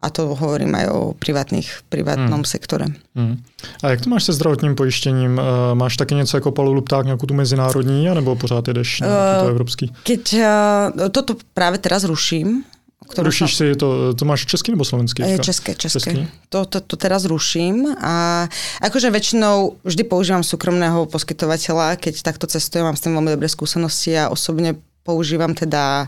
A 0.02 0.10
to 0.10 0.34
hovorím 0.34 0.74
aj 0.82 0.86
o 0.90 1.00
privátnych, 1.14 1.86
privátnom 1.86 2.42
hmm. 2.42 2.50
sektore. 2.50 2.90
Hmm. 3.14 3.38
A 3.86 3.94
jak 3.94 4.02
to 4.02 4.10
máš 4.10 4.24
se 4.24 4.34
zdravotním 4.34 4.76
pojištěním? 4.76 5.38
Uh, 5.38 5.78
máš 5.78 5.98
taky 5.98 6.16
něco 6.16 6.38
jako 6.38 6.52
Palu 6.52 6.82
tak 6.82 7.06
nějakou 7.06 7.26
tu 7.26 7.34
mezinárodní, 7.34 8.10
anebo 8.10 8.36
pořád 8.36 8.68
jedeš 8.68 9.00
na 9.00 9.08
uh, 9.08 9.44
to 9.44 9.50
evropský? 9.50 9.94
Keď 10.04 10.34
uh, 10.34 11.10
toto 11.10 11.36
práve 11.54 11.78
teraz 11.78 12.04
ruším, 12.04 12.66
ktorú 13.12 13.28
Rušíš 13.28 13.52
si 13.54 13.66
to, 13.76 14.16
to 14.16 14.24
máš 14.24 14.48
český 14.48 14.72
nebo 14.72 14.88
slovenský? 14.88 15.22
České, 15.44 15.76
české. 15.76 16.00
české. 16.00 16.28
To, 16.50 16.66
to, 16.66 16.80
to 16.80 16.96
teraz 16.96 17.28
ruším 17.28 17.92
a 18.00 18.48
akože 18.80 19.12
väčšinou 19.12 19.84
vždy 19.84 20.04
používam 20.08 20.42
súkromného 20.42 21.06
poskytovateľa, 21.12 22.00
keď 22.00 22.24
takto 22.24 22.48
cestujem, 22.48 22.88
mám 22.88 22.96
s 22.96 23.04
tým 23.04 23.14
veľmi 23.14 23.36
dobré 23.36 23.52
skúsenosti 23.52 24.16
a 24.16 24.32
osobne 24.32 24.80
používam 25.04 25.52
teda 25.52 26.08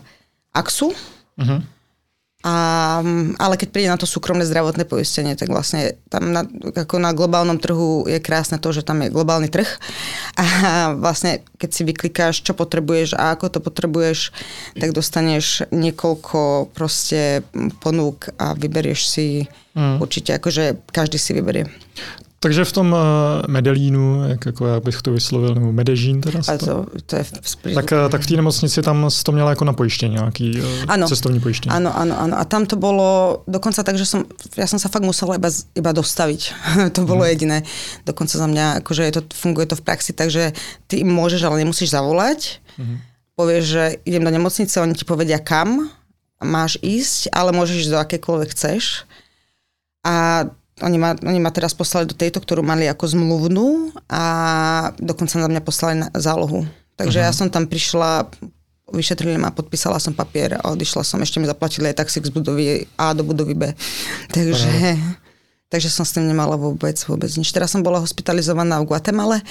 Axu. 0.53 0.93
Uh-huh. 1.35 1.59
A, 2.43 2.99
ale 3.39 3.55
keď 3.55 3.69
príde 3.71 3.87
na 3.87 3.95
to 3.95 4.03
súkromné 4.03 4.43
zdravotné 4.43 4.83
poistenie, 4.83 5.31
tak 5.39 5.47
vlastne 5.47 5.95
tam 6.11 6.35
na, 6.35 6.43
ako 6.75 6.99
na 6.99 7.15
globálnom 7.15 7.55
trhu 7.55 8.03
je 8.03 8.19
krásne 8.19 8.59
to, 8.59 8.75
že 8.75 8.83
tam 8.83 8.99
je 8.99 9.15
globálny 9.15 9.47
trh 9.47 9.79
a 10.35 10.43
vlastne 10.91 11.39
keď 11.55 11.69
si 11.71 11.81
vyklikáš, 11.87 12.43
čo 12.43 12.51
potrebuješ 12.51 13.15
a 13.15 13.31
ako 13.31 13.47
to 13.47 13.59
potrebuješ, 13.63 14.35
tak 14.75 14.91
dostaneš 14.91 15.71
niekoľko 15.71 16.75
proste 16.75 17.47
ponúk 17.79 18.35
a 18.35 18.51
vyberieš 18.59 19.01
si 19.07 19.27
mm. 19.79 20.03
určite, 20.03 20.35
akože 20.35 20.83
každý 20.91 21.15
si 21.15 21.31
vyberie. 21.31 21.71
Takže 22.43 22.67
v 22.67 22.71
tom 22.71 22.91
uh, 22.91 22.99
Medelínu, 23.47 24.27
jak, 24.29 24.45
jako 24.45 24.67
já 24.67 24.79
bych 24.79 25.01
to 25.01 25.11
vyslovil, 25.11 25.55
nebo 25.55 25.71
Medežín 25.71 26.21
teda. 26.21 26.39
A 26.47 26.57
to, 26.57 26.85
to 27.05 27.15
je 27.15 27.23
v, 27.23 27.31
tak, 27.73 27.91
uh, 27.91 28.11
tak 28.11 28.21
v 28.21 28.27
té 28.27 28.35
nemocnici 28.35 28.81
tam 28.81 29.07
to 29.23 29.31
měla 29.31 29.49
jako 29.49 29.65
na 29.65 29.73
pojištění, 29.73 30.13
nějaký 30.13 30.61
uh, 30.61 30.67
ano, 30.87 31.07
cestovní 31.07 31.39
pojištění. 31.39 31.71
Áno, 31.71 31.95
áno, 31.95 32.19
áno. 32.19 32.35
A 32.35 32.43
tam 32.43 32.67
to 32.67 32.75
bolo 32.75 33.39
dokonca 33.47 33.79
tak, 33.83 33.95
že 33.95 34.03
som, 34.03 34.27
ja 34.59 34.67
som 34.67 34.75
sa 34.75 34.91
fakt 34.91 35.07
musela 35.07 35.39
iba, 35.39 35.47
iba 35.71 35.91
dostaviť. 35.95 36.41
to 36.95 37.07
bolo 37.07 37.23
hmm. 37.23 37.31
jediné. 37.31 37.57
Dokonca 38.03 38.35
za 38.35 38.47
mňa, 38.51 38.83
akože 38.83 39.03
je 39.07 39.13
to, 39.15 39.21
funguje 39.31 39.63
to 39.71 39.79
v 39.79 39.85
praxi, 39.87 40.11
takže 40.11 40.51
ty 40.91 40.99
im 40.99 41.15
môžeš, 41.15 41.47
ale 41.47 41.63
nemusíš 41.63 41.95
zavolať. 41.95 42.59
Hmm. 42.75 42.99
Povieš, 43.39 43.63
že 43.63 43.83
idem 44.03 44.27
do 44.27 44.35
nemocnice, 44.35 44.83
oni 44.83 44.99
ti 44.99 45.07
povedia 45.07 45.39
kam 45.39 45.87
máš 46.43 46.75
ísť, 46.83 47.31
ale 47.31 47.55
môžeš 47.55 47.87
ísť 47.87 47.91
do 47.95 48.01
akékoľvek 48.03 48.49
chceš. 48.51 49.07
A 50.03 50.45
oni 50.81 50.97
ma, 50.97 51.13
oni 51.13 51.37
ma 51.37 51.53
teraz 51.53 51.77
poslali 51.77 52.09
do 52.09 52.17
tejto, 52.17 52.41
ktorú 52.41 52.65
mali 52.65 52.89
ako 52.89 53.05
zmluvnú 53.13 53.93
a 54.09 54.23
dokonca 54.97 55.37
na 55.37 55.45
mňa 55.45 55.61
poslali 55.61 56.01
na 56.01 56.09
zálohu. 56.17 56.65
Takže 56.97 57.21
uh-huh. 57.21 57.29
ja 57.29 57.35
som 57.35 57.53
tam 57.53 57.69
prišla, 57.69 58.25
vyšetrili 58.89 59.37
ma, 59.37 59.53
podpísala 59.53 60.01
som 60.01 60.17
papier 60.17 60.57
a 60.57 60.73
odišla 60.73 61.05
som, 61.05 61.21
ešte 61.21 61.37
mi 61.37 61.45
zaplatili 61.45 61.93
aj 61.93 62.01
taxík 62.01 62.25
z 62.25 62.33
budovy 62.33 62.89
A 62.97 63.13
do 63.13 63.21
budovy 63.21 63.53
B. 63.53 63.63
Takže, 64.33 64.71
uh-huh. 64.73 64.97
takže 65.69 65.93
som 65.93 66.09
s 66.09 66.17
tým 66.17 66.25
nemala 66.25 66.57
vôbec, 66.57 66.97
vôbec 67.05 67.29
nič. 67.37 67.53
Teraz 67.53 67.69
som 67.69 67.85
bola 67.85 68.01
hospitalizovaná 68.01 68.81
v 68.81 68.89
Guatemale 68.89 69.45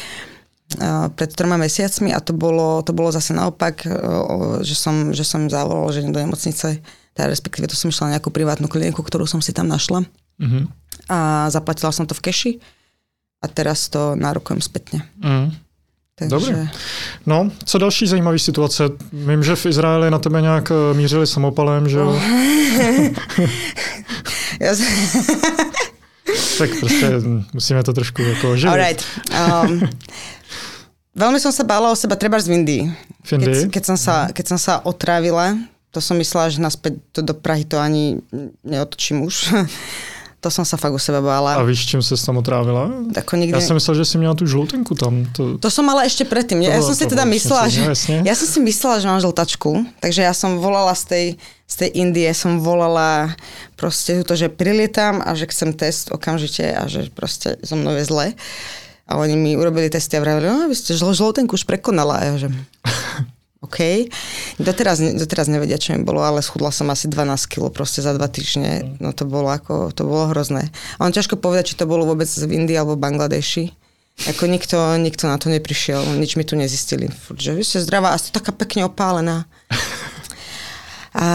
pred 1.12 1.28
troma 1.36 1.60
mesiacmi 1.60 2.16
a 2.16 2.18
to 2.24 2.32
bolo, 2.32 2.80
to 2.80 2.96
bolo 2.96 3.12
zase 3.12 3.36
naopak, 3.36 3.84
že 4.64 4.72
som, 4.72 5.12
že 5.12 5.20
som 5.20 5.44
zavolala 5.44 5.92
že 5.92 6.00
do 6.00 6.16
nemocnice, 6.16 6.80
teda 7.12 7.28
respektíve 7.28 7.68
to 7.68 7.76
som 7.76 7.92
išla 7.92 8.08
na 8.08 8.12
nejakú 8.16 8.32
privátnu 8.32 8.72
kliniku, 8.72 9.04
ktorú 9.04 9.28
som 9.28 9.44
si 9.44 9.52
tam 9.52 9.68
našla. 9.68 10.08
Uh-huh 10.40 10.64
a 11.08 11.50
zaplatila 11.50 11.92
som 11.92 12.06
to 12.06 12.14
v 12.14 12.20
keši 12.20 12.58
a 13.42 13.48
teraz 13.48 13.88
to 13.88 14.16
nárokujem 14.16 14.60
zpětně. 14.60 15.02
Mm. 15.24 15.52
Takže... 16.14 16.30
Dobře. 16.30 16.68
No, 17.26 17.50
co 17.64 17.78
další 17.78 18.06
zajímavé 18.06 18.38
situace? 18.38 18.84
Vím, 19.12 19.44
že 19.44 19.56
v 19.56 19.66
Izraeli 19.66 20.10
na 20.10 20.18
tebe 20.18 20.42
nějak 20.42 20.70
eh, 20.70 20.94
mířili 20.94 21.26
samopalem, 21.26 21.88
že 21.88 21.98
jo? 21.98 22.08
Oh. 22.08 22.22
tak 26.58 26.70
prostě 26.80 27.10
musíme 27.52 27.82
to 27.82 27.92
trošku 27.92 28.22
jako 28.22 28.56
živit. 28.56 28.72
Alright. 28.72 29.04
Um, 29.30 29.88
veľmi 31.16 31.40
som 31.40 31.52
sa 31.52 31.64
bála 31.64 31.92
o 31.92 31.96
seba 31.96 32.16
treba 32.16 32.40
z 32.40 32.48
Indii. 32.48 32.92
V 33.24 33.32
Indii? 33.32 33.52
Keď, 33.52 33.70
keď, 33.70 33.84
som 33.84 33.96
sa, 33.96 34.28
keď 34.32 34.48
som 34.48 34.58
sa 34.58 34.80
otrávila, 34.80 35.56
to 35.92 36.00
som 36.00 36.16
myslela, 36.16 36.48
že 36.48 36.62
naspäť 36.62 36.96
do 37.20 37.36
Prahy 37.36 37.68
to 37.68 37.76
ani 37.76 38.24
neotočím 38.64 39.28
už. 39.28 39.52
To 40.42 40.50
som 40.50 40.66
sa 40.66 40.74
fakt 40.74 40.90
u 40.90 40.98
seba 40.98 41.22
bála. 41.22 41.54
A 41.54 41.62
víš, 41.62 41.86
čím 41.86 42.02
sa 42.02 42.18
tam 42.18 42.42
otrávila? 42.42 42.90
Ako 43.14 43.38
nikdy... 43.38 43.54
Ja 43.54 43.62
som 43.62 43.78
myslel, 43.78 44.02
že 44.02 44.10
si 44.10 44.18
mala 44.18 44.34
tú 44.34 44.42
žltenku 44.42 44.98
tam. 44.98 45.22
To, 45.38 45.54
to 45.54 45.70
som 45.70 45.86
mala 45.86 46.02
ešte 46.02 46.26
predtým. 46.26 46.66
Ja, 46.66 46.74
ja 46.74 46.82
som 46.82 46.98
si 46.98 47.06
teda 47.06 47.22
myslela, 47.22 47.70
že... 47.70 47.78
No, 47.86 48.26
ja 48.26 48.34
som 48.34 48.50
si 48.50 48.58
myslela, 48.58 48.98
že 48.98 49.06
mám 49.06 49.22
žltačku, 49.22 49.86
takže 50.02 50.26
ja 50.26 50.34
som 50.34 50.58
volala 50.58 50.98
z 50.98 51.04
tej, 51.06 51.26
z 51.70 51.74
tej 51.78 51.90
Indie, 51.94 52.26
som 52.34 52.58
volala 52.58 53.38
proste 53.78 54.26
to, 54.26 54.34
že 54.34 54.50
prilietam 54.50 55.22
a 55.22 55.30
že 55.38 55.46
chcem 55.46 55.70
test 55.78 56.10
okamžite 56.10 56.74
a 56.74 56.90
že 56.90 57.06
proste 57.14 57.62
so 57.62 57.78
mnou 57.78 57.94
je 57.94 58.02
zle. 58.02 58.34
A 59.06 59.22
oni 59.22 59.38
mi 59.38 59.54
urobili 59.54 59.94
testy 59.94 60.18
a 60.18 60.26
vravili, 60.26 60.50
no, 60.50 60.66
vy 60.66 60.74
ste 60.74 60.98
žltenku 60.98 61.54
už 61.54 61.70
prekonala. 61.70 62.18
A 62.18 62.34
ja 62.34 62.34
že... 62.34 62.48
OK. 63.62 64.10
Doteraz, 64.58 64.98
doteraz 64.98 65.46
nevedia, 65.46 65.78
čo 65.78 65.94
mi 65.94 66.02
bolo, 66.02 66.18
ale 66.18 66.42
schudla 66.42 66.74
som 66.74 66.90
asi 66.90 67.06
12 67.06 67.46
kg 67.46 67.70
proste 67.70 68.02
za 68.02 68.10
dva 68.10 68.26
týždne. 68.26 68.98
No 68.98 69.14
to 69.14 69.22
bolo 69.22 69.54
ako, 69.54 69.94
to 69.94 70.02
bolo 70.02 70.34
hrozné. 70.34 70.74
A 70.98 71.06
on 71.06 71.14
ťažko 71.14 71.38
povedať, 71.38 71.72
či 71.72 71.78
to 71.78 71.86
bolo 71.86 72.02
vôbec 72.02 72.26
v 72.26 72.50
Indii 72.50 72.74
alebo 72.74 72.98
Bangladeši. 72.98 73.70
Ako 74.34 74.44
nikto, 74.50 74.76
nikto 75.00 75.24
na 75.24 75.40
to 75.40 75.48
neprišiel, 75.48 76.04
nič 76.20 76.36
mi 76.36 76.44
tu 76.44 76.58
nezistili. 76.58 77.08
Furt, 77.08 77.40
že 77.40 77.56
vy 77.56 77.64
ste 77.64 77.80
zdravá 77.80 78.12
a 78.12 78.20
ste 78.20 78.34
taká 78.34 78.52
pekne 78.52 78.84
opálená. 78.84 79.48
A 81.12 81.28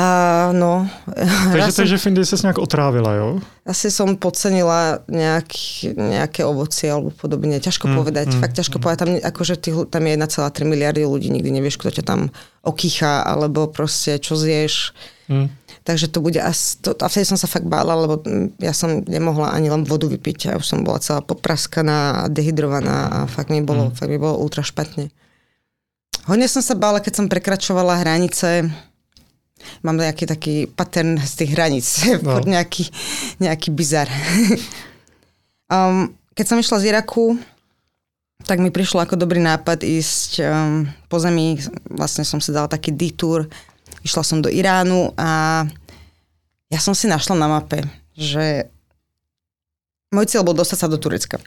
no... 0.57 0.89
Takže, 1.53 1.85
takže 1.85 1.97
v 2.01 2.05
Indii 2.09 2.25
sa 2.25 2.49
nejak 2.49 2.57
otrávila, 2.57 3.13
jo? 3.13 3.29
Asi 3.61 3.93
som 3.93 4.17
podcenila 4.17 5.05
nejak, 5.05 5.53
nejaké 5.93 6.41
ovocie 6.41 6.89
alebo 6.89 7.13
podobne. 7.13 7.61
Ťažko 7.61 7.85
mm, 7.85 7.93
povedať, 7.93 8.27
mm, 8.33 8.39
fakt 8.41 8.57
ťažko 8.57 8.77
mm. 8.77 8.81
povedať. 8.81 8.99
Tam, 9.05 9.09
akože 9.21 9.53
tých, 9.61 9.77
tam 9.93 10.01
je 10.09 10.17
1,3 10.17 10.65
miliardy 10.65 11.05
ľudí, 11.05 11.29
nikdy 11.29 11.53
nevieš, 11.53 11.77
kto 11.77 11.93
ťa 11.93 12.03
tam 12.09 12.33
okýcha, 12.65 13.21
alebo 13.21 13.69
proste 13.69 14.17
čo 14.17 14.33
zješ. 14.33 14.97
Mm. 15.29 15.53
Takže 15.85 16.09
to 16.09 16.25
bude 16.25 16.41
asi... 16.41 16.81
To, 16.81 16.97
a 16.97 17.05
vtedy 17.05 17.29
som 17.29 17.37
sa 17.37 17.45
fakt 17.45 17.69
bála, 17.69 17.93
lebo 17.93 18.25
ja 18.57 18.73
som 18.73 19.05
nemohla 19.05 19.53
ani 19.53 19.69
len 19.69 19.85
vodu 19.85 20.09
vypiť. 20.09 20.49
Ja 20.49 20.53
už 20.57 20.65
som 20.65 20.81
bola 20.81 20.97
celá 20.97 21.21
popraskaná 21.21 22.25
a 22.25 22.33
dehydrovaná 22.33 22.97
a 23.13 23.17
fakt 23.29 23.53
mi 23.53 23.61
bolo, 23.61 23.93
mm. 23.93 23.93
fakt 23.93 24.09
mi 24.09 24.17
bolo 24.17 24.41
ultra 24.41 24.65
špatne. 24.65 25.13
Hodne 26.25 26.49
som 26.49 26.65
sa 26.65 26.73
bála, 26.73 26.99
keď 26.99 27.13
som 27.23 27.31
prekračovala 27.31 28.03
hranice 28.03 28.67
mám 29.81 29.97
nejaký 29.97 30.25
taký 30.29 30.55
pattern 30.69 31.19
z 31.21 31.33
tých 31.43 31.51
hraníc, 31.53 31.87
no. 32.25 32.41
nejaký, 32.43 32.89
nejaký 33.41 33.69
bizar. 33.73 34.07
um, 35.73 36.11
keď 36.37 36.45
som 36.45 36.61
išla 36.61 36.81
z 36.81 36.87
Iraku, 36.93 37.37
tak 38.45 38.61
mi 38.61 38.69
prišlo 38.69 39.03
ako 39.03 39.19
dobrý 39.19 39.41
nápad 39.41 39.83
ísť 39.83 40.31
um, 40.45 40.87
po 41.09 41.17
zemi, 41.17 41.57
vlastne 41.89 42.23
som 42.23 42.39
si 42.39 42.53
dala 42.53 42.69
taký 42.69 42.93
detour, 42.93 43.49
išla 44.05 44.23
som 44.23 44.39
do 44.39 44.47
Iránu 44.47 45.11
a 45.17 45.63
ja 46.67 46.79
som 46.79 46.93
si 46.93 47.09
našla 47.09 47.35
na 47.35 47.47
mape, 47.47 47.83
že 48.13 48.67
môj 50.13 50.29
cieľ 50.29 50.43
bol 50.47 50.55
dostať 50.55 50.77
sa 50.85 50.91
do 50.91 50.99
Turecka. 50.99 51.39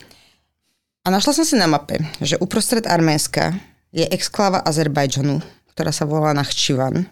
A 1.01 1.09
našla 1.09 1.33
som 1.33 1.45
si 1.49 1.57
na 1.57 1.65
mape, 1.65 1.97
že 2.21 2.37
uprostred 2.37 2.85
Arménska 2.85 3.57
je 3.89 4.05
exkláva 4.05 4.61
Azerbajdžanu, 4.61 5.41
ktorá 5.73 5.93
sa 5.95 6.05
volá 6.05 6.37
Nachčivan 6.37 7.09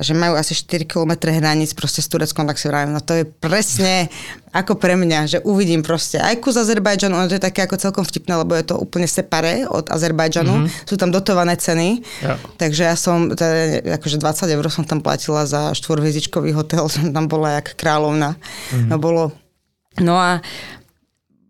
že 0.00 0.16
majú 0.16 0.40
asi 0.40 0.56
4 0.56 0.88
km 0.88 1.28
hraníc 1.28 1.76
proste 1.76 2.00
s 2.00 2.08
Tureckom, 2.08 2.48
tak 2.48 2.56
si 2.56 2.64
vravím, 2.66 2.96
no 2.96 3.04
to 3.04 3.12
je 3.12 3.24
presne 3.28 4.08
ako 4.48 4.80
pre 4.80 4.96
mňa, 4.96 5.20
že 5.28 5.38
uvidím 5.44 5.84
proste 5.84 6.16
aj 6.16 6.40
kus 6.40 6.56
Azerbajdžanu, 6.56 7.12
ono 7.12 7.28
to 7.28 7.36
je 7.36 7.44
také 7.44 7.68
ako 7.68 7.76
celkom 7.76 8.04
vtipné, 8.08 8.40
lebo 8.40 8.56
je 8.56 8.64
to 8.72 8.80
úplne 8.80 9.04
separé 9.04 9.68
od 9.68 9.92
Azerbajdžanu, 9.92 10.64
mm-hmm. 10.64 10.88
sú 10.88 10.96
tam 10.96 11.12
dotované 11.12 11.60
ceny, 11.60 12.00
ja. 12.24 12.40
takže 12.56 12.82
ja 12.88 12.96
som, 12.96 13.36
teda, 13.36 13.84
akože 14.00 14.16
20 14.16 14.56
eur 14.56 14.64
som 14.72 14.84
tam 14.88 15.04
platila 15.04 15.44
za 15.44 15.76
štvorhviezdičkový 15.76 16.56
hotel, 16.56 16.88
som 16.88 17.12
tam 17.12 17.28
bola 17.28 17.60
jak 17.60 17.76
kráľovna. 17.76 18.40
Mm-hmm. 18.40 18.88
No 18.88 18.96
bolo, 18.96 19.22
no 20.00 20.16
a 20.16 20.40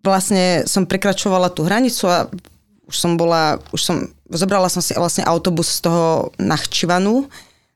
vlastne 0.02 0.66
som 0.66 0.82
prekračovala 0.82 1.54
tú 1.54 1.62
hranicu 1.62 2.10
a 2.10 2.26
už 2.90 2.96
som 2.98 3.14
bola, 3.14 3.62
už 3.70 3.80
som, 3.80 3.96
zobrala 4.28 4.66
som 4.66 4.82
si 4.82 4.92
vlastne 4.98 5.22
autobus 5.24 5.78
z 5.78 5.88
toho 5.88 6.34
Nachčivanu, 6.42 7.30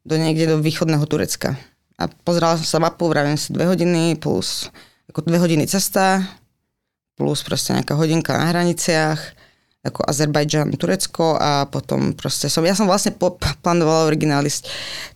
do 0.06 0.14
niekde 0.14 0.54
do 0.54 0.62
východného 0.62 1.02
Turecka. 1.10 1.58
A 1.98 2.06
pozerala 2.06 2.54
som 2.62 2.78
sa 2.78 2.78
mapu, 2.78 3.10
vravím 3.10 3.34
si 3.34 3.50
dve 3.50 3.66
hodiny 3.66 4.14
plus 4.14 4.70
ako 5.10 5.32
dve 5.32 5.38
hodiny 5.40 5.64
cesta, 5.64 6.22
plus 7.16 7.40
proste 7.40 7.72
nejaká 7.72 7.96
hodinka 7.96 8.36
na 8.36 8.52
hraniciach, 8.52 9.20
ako 9.86 10.02
Azerbajdžan, 10.02 10.74
Turecko 10.74 11.38
a 11.38 11.64
potom 11.70 12.12
proste 12.12 12.50
som, 12.50 12.66
ja 12.66 12.74
som 12.74 12.90
vlastne 12.90 13.14
plánovala 13.62 14.10
originál 14.10 14.42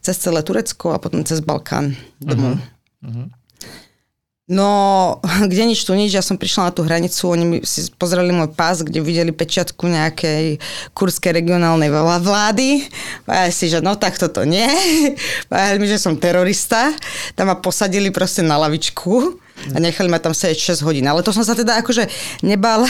cez 0.01 0.17
celé 0.17 0.41
Turecko 0.47 0.95
a 0.95 1.03
potom 1.03 1.27
cez 1.27 1.43
Balkán 1.43 1.99
domov. 2.23 2.57
Uh-huh. 2.57 3.11
Uh-huh. 3.11 3.27
No, 4.51 5.23
kde 5.51 5.63
nič 5.63 5.87
tu 5.87 5.95
nič, 5.95 6.11
ja 6.11 6.27
som 6.27 6.35
prišla 6.35 6.69
na 6.69 6.73
tú 6.75 6.83
hranicu, 6.83 7.31
oni 7.31 7.63
si 7.63 7.87
pozreli 7.95 8.35
môj 8.35 8.51
pás, 8.51 8.83
kde 8.83 8.99
videli 8.99 9.31
pečiatku 9.31 9.87
nejakej 9.87 10.59
kurskej 10.91 11.31
regionálnej 11.39 11.87
vlády. 11.95 12.91
Povedali 13.23 13.55
si, 13.55 13.71
že 13.71 13.79
no 13.79 13.95
tak 13.95 14.19
toto 14.19 14.43
nie. 14.43 14.67
Povedali 15.51 15.79
mi, 15.79 15.87
že 15.87 16.03
som 16.03 16.19
terorista. 16.19 16.91
Tam 17.39 17.47
ma 17.47 17.57
posadili 17.63 18.11
proste 18.11 18.43
na 18.43 18.59
lavičku 18.59 19.39
a 19.75 19.79
nechali 19.79 20.09
ma 20.09 20.19
tam 20.19 20.33
sedieť 20.33 20.79
6 20.79 20.87
hodín. 20.87 21.05
Ale 21.07 21.21
to 21.21 21.31
som 21.31 21.45
sa 21.45 21.53
teda 21.53 21.77
akože 21.81 22.09
nebála 22.45 22.89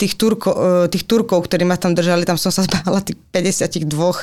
tých, 0.00 0.14
Turko, 0.14 0.50
e, 0.54 0.92
tých 0.92 1.04
Turkov, 1.04 1.46
ktorí 1.50 1.66
ma 1.66 1.74
tam 1.74 1.94
držali, 1.94 2.22
tam 2.28 2.38
som 2.38 2.54
sa 2.54 2.62
zbála 2.64 3.02
tých 3.02 3.18
52 3.30 3.84
uh, 3.88 4.14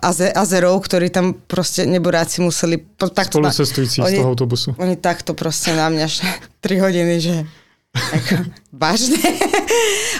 aze, 0.00 0.28
Azerov, 0.32 0.80
ktorí 0.84 1.12
tam 1.12 1.36
proste 1.36 1.84
neboráci 1.84 2.40
museli... 2.40 2.80
Takto 2.96 3.38
Spolucestujúci 3.40 4.00
z 4.02 4.12
toho 4.20 4.32
autobusu. 4.32 4.72
Oni 4.80 4.96
takto 4.96 5.36
proste 5.36 5.76
na 5.76 5.92
mňa 5.92 6.06
3 6.60 6.80
hodiny, 6.84 7.14
že 7.20 7.34
ako, 7.96 8.34
vážne? 8.84 9.20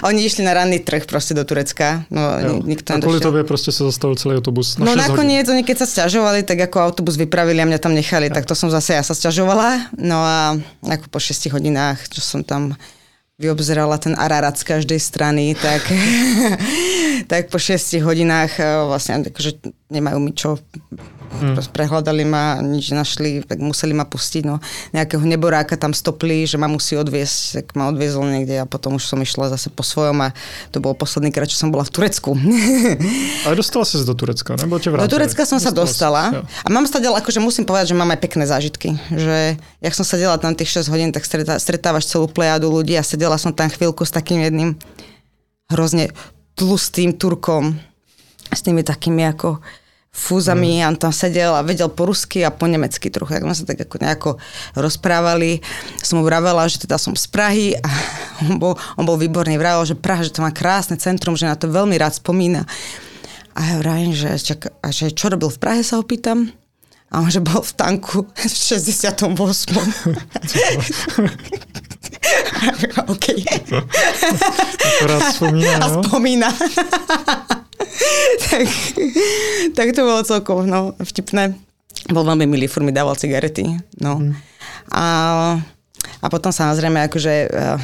Oni 0.05 0.25
išli 0.25 0.41
na 0.41 0.57
ranný 0.57 0.81
trh 0.81 1.05
proste 1.05 1.37
do 1.37 1.45
Turecka. 1.45 2.05
No, 2.09 2.21
jo. 2.37 2.53
nikto 2.65 2.93
a 2.93 3.01
kvôli 3.01 3.21
tebe 3.21 3.45
proste 3.45 3.69
sa 3.69 3.87
zastavil 3.87 4.17
celý 4.17 4.41
autobus 4.41 4.77
na 4.77 4.89
No 4.89 4.93
nakoniec 4.97 5.45
oni 5.47 5.61
keď 5.61 5.85
sa 5.85 5.87
sťažovali, 5.87 6.43
tak 6.43 6.57
ako 6.67 6.77
autobus 6.81 7.17
vypravili 7.17 7.61
a 7.61 7.69
mňa 7.69 7.79
tam 7.81 7.93
nechali, 7.93 8.29
ja. 8.29 8.35
tak 8.35 8.49
to 8.49 8.57
som 8.57 8.73
zase 8.73 8.97
ja 8.97 9.03
sa 9.05 9.13
sťažovala. 9.13 9.93
No 9.97 10.17
a 10.21 10.57
ako 10.85 11.07
po 11.09 11.19
6 11.21 11.53
hodinách, 11.53 12.09
čo 12.09 12.21
som 12.21 12.41
tam 12.41 12.73
vyobzerala 13.37 14.01
ten 14.01 14.17
Ararat 14.17 14.57
z 14.57 14.65
každej 14.65 14.97
strany, 14.97 15.53
tak, 15.53 15.85
tak 17.31 17.53
po 17.53 17.61
6 17.61 18.01
hodinách 18.01 18.57
eh, 18.57 18.65
vlastne 18.89 19.29
akože 19.29 19.61
nemajú 19.87 20.17
mi 20.19 20.31
čo 20.35 20.59
Hmm. 21.27 21.59
Prehľadali 21.59 22.23
ma, 22.23 22.63
nič 22.63 22.95
našli, 22.95 23.43
tak 23.43 23.59
museli 23.59 23.91
ma 23.91 24.07
pustiť. 24.07 24.43
No, 24.47 24.63
nejakého 24.95 25.21
neboráka 25.21 25.75
tam 25.75 25.91
stopli, 25.91 26.47
že 26.47 26.55
ma 26.55 26.71
musí 26.71 26.95
odviesť, 26.95 27.61
tak 27.61 27.65
ma 27.75 27.91
odviezol 27.91 28.25
niekde 28.31 28.63
a 28.63 28.65
potom 28.65 28.95
už 28.95 29.05
som 29.05 29.19
išla 29.19 29.51
zase 29.51 29.67
po 29.67 29.83
svojom 29.83 30.17
a 30.23 30.31
to 30.71 30.79
bol 30.79 30.95
posledný 30.95 31.29
krát, 31.29 31.51
čo 31.51 31.59
som 31.59 31.69
bola 31.69 31.83
v 31.83 31.91
Turecku. 31.93 32.31
Ale 33.45 33.53
dostala 33.59 33.83
si 33.83 33.99
do 34.01 34.15
Turecka, 34.15 34.55
nebo 34.55 34.79
ťa 34.79 35.03
Do 35.03 35.11
Turecka 35.11 35.43
som 35.43 35.59
dostala 35.59 35.67
sa 35.67 35.71
dostala 35.75 36.23
si, 36.31 36.37
a 36.63 36.67
mám 36.71 36.87
sa 36.87 36.97
ďalej, 37.03 37.19
akože 37.21 37.39
musím 37.43 37.67
povedať, 37.67 37.91
že 37.93 37.99
mám 37.99 38.09
aj 38.15 38.19
pekné 38.23 38.47
zážitky. 38.47 38.95
Že 39.11 39.59
jak 39.83 39.93
som 39.93 40.07
sedela 40.07 40.39
tam 40.39 40.55
tých 40.55 40.79
6 40.79 40.89
hodín, 40.89 41.11
tak 41.11 41.27
stretávaš 41.59 42.07
celú 42.07 42.31
plejadu 42.31 42.71
ľudí 42.71 42.95
a 42.95 43.03
sedela 43.03 43.35
som 43.35 43.51
tam 43.51 43.67
chvíľku 43.67 44.07
s 44.07 44.15
takým 44.15 44.41
jedným 44.41 44.79
hrozne 45.67 46.15
tlustým 46.55 47.13
Turkom 47.13 47.77
s 48.47 48.63
tými 48.63 48.81
takými 48.83 49.27
ako 49.27 49.59
fúzami, 50.17 50.81
mm. 50.81 50.89
on 50.89 50.95
tam 50.97 51.13
sedel 51.13 51.53
a 51.53 51.61
vedel 51.61 51.93
po 51.93 52.09
rusky 52.09 52.41
a 52.41 52.49
po 52.49 52.65
nemecky 52.65 53.13
trochu, 53.13 53.37
tak 53.37 53.45
sme 53.45 53.53
sa 53.53 53.69
tak 53.69 53.85
ako 53.85 53.95
nejako 54.01 54.31
rozprávali. 54.73 55.61
Som 56.01 56.19
mu 56.19 56.23
vravela, 56.25 56.65
že 56.65 56.81
teda 56.81 56.97
som 56.97 57.13
z 57.13 57.29
Prahy 57.29 57.77
a 57.77 57.89
on 58.49 58.57
bol, 58.57 58.73
on 58.97 59.05
bol 59.05 59.21
výborný, 59.21 59.61
vravel, 59.61 59.85
že 59.85 59.93
Praha, 59.93 60.25
že 60.25 60.33
to 60.33 60.41
má 60.41 60.49
krásne 60.49 60.97
centrum, 60.97 61.37
že 61.37 61.45
na 61.45 61.53
to 61.53 61.69
veľmi 61.69 61.93
rád 62.01 62.17
spomína. 62.17 62.65
A 63.53 63.61
ja 63.61 63.75
vravím, 63.77 64.13
že, 64.13 64.33
čak, 64.41 64.73
a 64.81 64.87
že 64.89 65.13
čo 65.13 65.29
robil 65.29 65.53
v 65.53 65.61
Prahe, 65.61 65.81
sa 65.85 66.01
opýtam. 66.01 66.49
A 67.07 67.23
on, 67.23 67.31
že 67.31 67.39
bol 67.39 67.63
v 67.63 67.73
tanku 67.77 68.27
v 68.27 68.51
68. 68.51 69.31
OK. 73.13 73.25
Akorát 74.83 75.21
spomína, 75.31 75.77
A 75.79 75.87
spomína. 76.03 76.49
tak, 78.47 78.63
tak 79.73 79.87
to 79.93 80.01
bolo 80.01 80.21
celkom 80.25 80.65
no, 80.65 80.93
vtipné. 81.01 81.53
Bol 82.09 82.23
veľmi 82.23 82.45
milý, 82.45 82.69
furt 82.69 82.85
mi 82.85 82.93
dával 82.93 83.17
cigarety. 83.17 83.67
No. 84.01 84.21
Mm. 84.21 84.33
A, 84.93 85.05
a 86.21 86.25
potom 86.29 86.53
samozrejme, 86.53 87.05
akože 87.09 87.33
eh, 87.49 87.77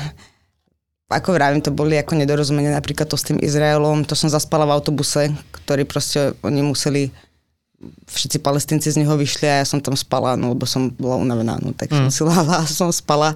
ako 1.14 1.38
vravím, 1.38 1.62
to 1.62 1.70
boli 1.70 2.00
ako 2.00 2.18
nedorozumenie 2.18 2.74
napríklad 2.74 3.06
to 3.06 3.20
s 3.20 3.28
tým 3.28 3.38
Izraelom. 3.38 4.08
To 4.10 4.18
som 4.18 4.34
zaspala 4.34 4.66
v 4.66 4.74
autobuse, 4.74 5.30
ktorý 5.64 5.86
proste 5.86 6.34
oni 6.42 6.66
museli 6.66 7.14
všetci 8.08 8.40
palestinci 8.40 8.88
z 8.90 9.04
neho 9.04 9.14
vyšli 9.20 9.46
a 9.46 9.60
ja 9.62 9.66
som 9.68 9.84
tam 9.84 9.94
spala, 9.94 10.40
no 10.40 10.56
lebo 10.56 10.64
som 10.64 10.88
bola 10.96 11.20
unavená, 11.20 11.60
no 11.60 11.76
tak 11.76 11.92
mm. 11.92 12.08
som 12.08 12.10
si 12.10 12.22
láhla 12.24 12.64
a 12.64 12.66
som 12.66 12.90
spala. 12.96 13.36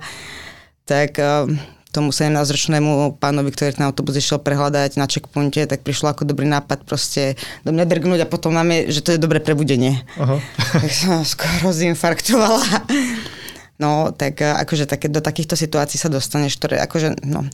Tak 0.88 1.20
uh, 1.20 1.52
tomu 1.98 2.14
17-ročnému 2.14 3.18
pánovi, 3.18 3.50
ktorý 3.50 3.82
na 3.82 3.90
autobus 3.90 4.22
išiel 4.22 4.38
prehľadať 4.38 5.02
na 5.02 5.10
checkpointe, 5.10 5.66
tak 5.66 5.82
prišlo 5.82 6.14
ako 6.14 6.30
dobrý 6.30 6.46
nápad 6.46 6.86
proste 6.86 7.34
do 7.66 7.74
mňa 7.74 7.90
drgnúť 7.90 8.20
a 8.22 8.30
potom 8.30 8.54
nám 8.54 8.70
je, 8.70 8.94
že 8.94 9.02
to 9.02 9.10
je 9.18 9.20
dobré 9.20 9.42
prebudenie. 9.42 10.06
Aha. 10.22 10.38
tak 10.86 10.94
som 10.94 11.26
skoro 11.26 11.74
zinfarktovala. 11.74 12.86
No, 13.82 14.14
tak 14.14 14.46
eh, 14.46 14.54
akože 14.54 14.86
také, 14.86 15.10
do 15.10 15.22
takýchto 15.22 15.58
situácií 15.58 15.98
sa 15.98 16.14
dostaneš, 16.14 16.62
ktoré 16.62 16.78
akože, 16.86 17.26
no, 17.26 17.46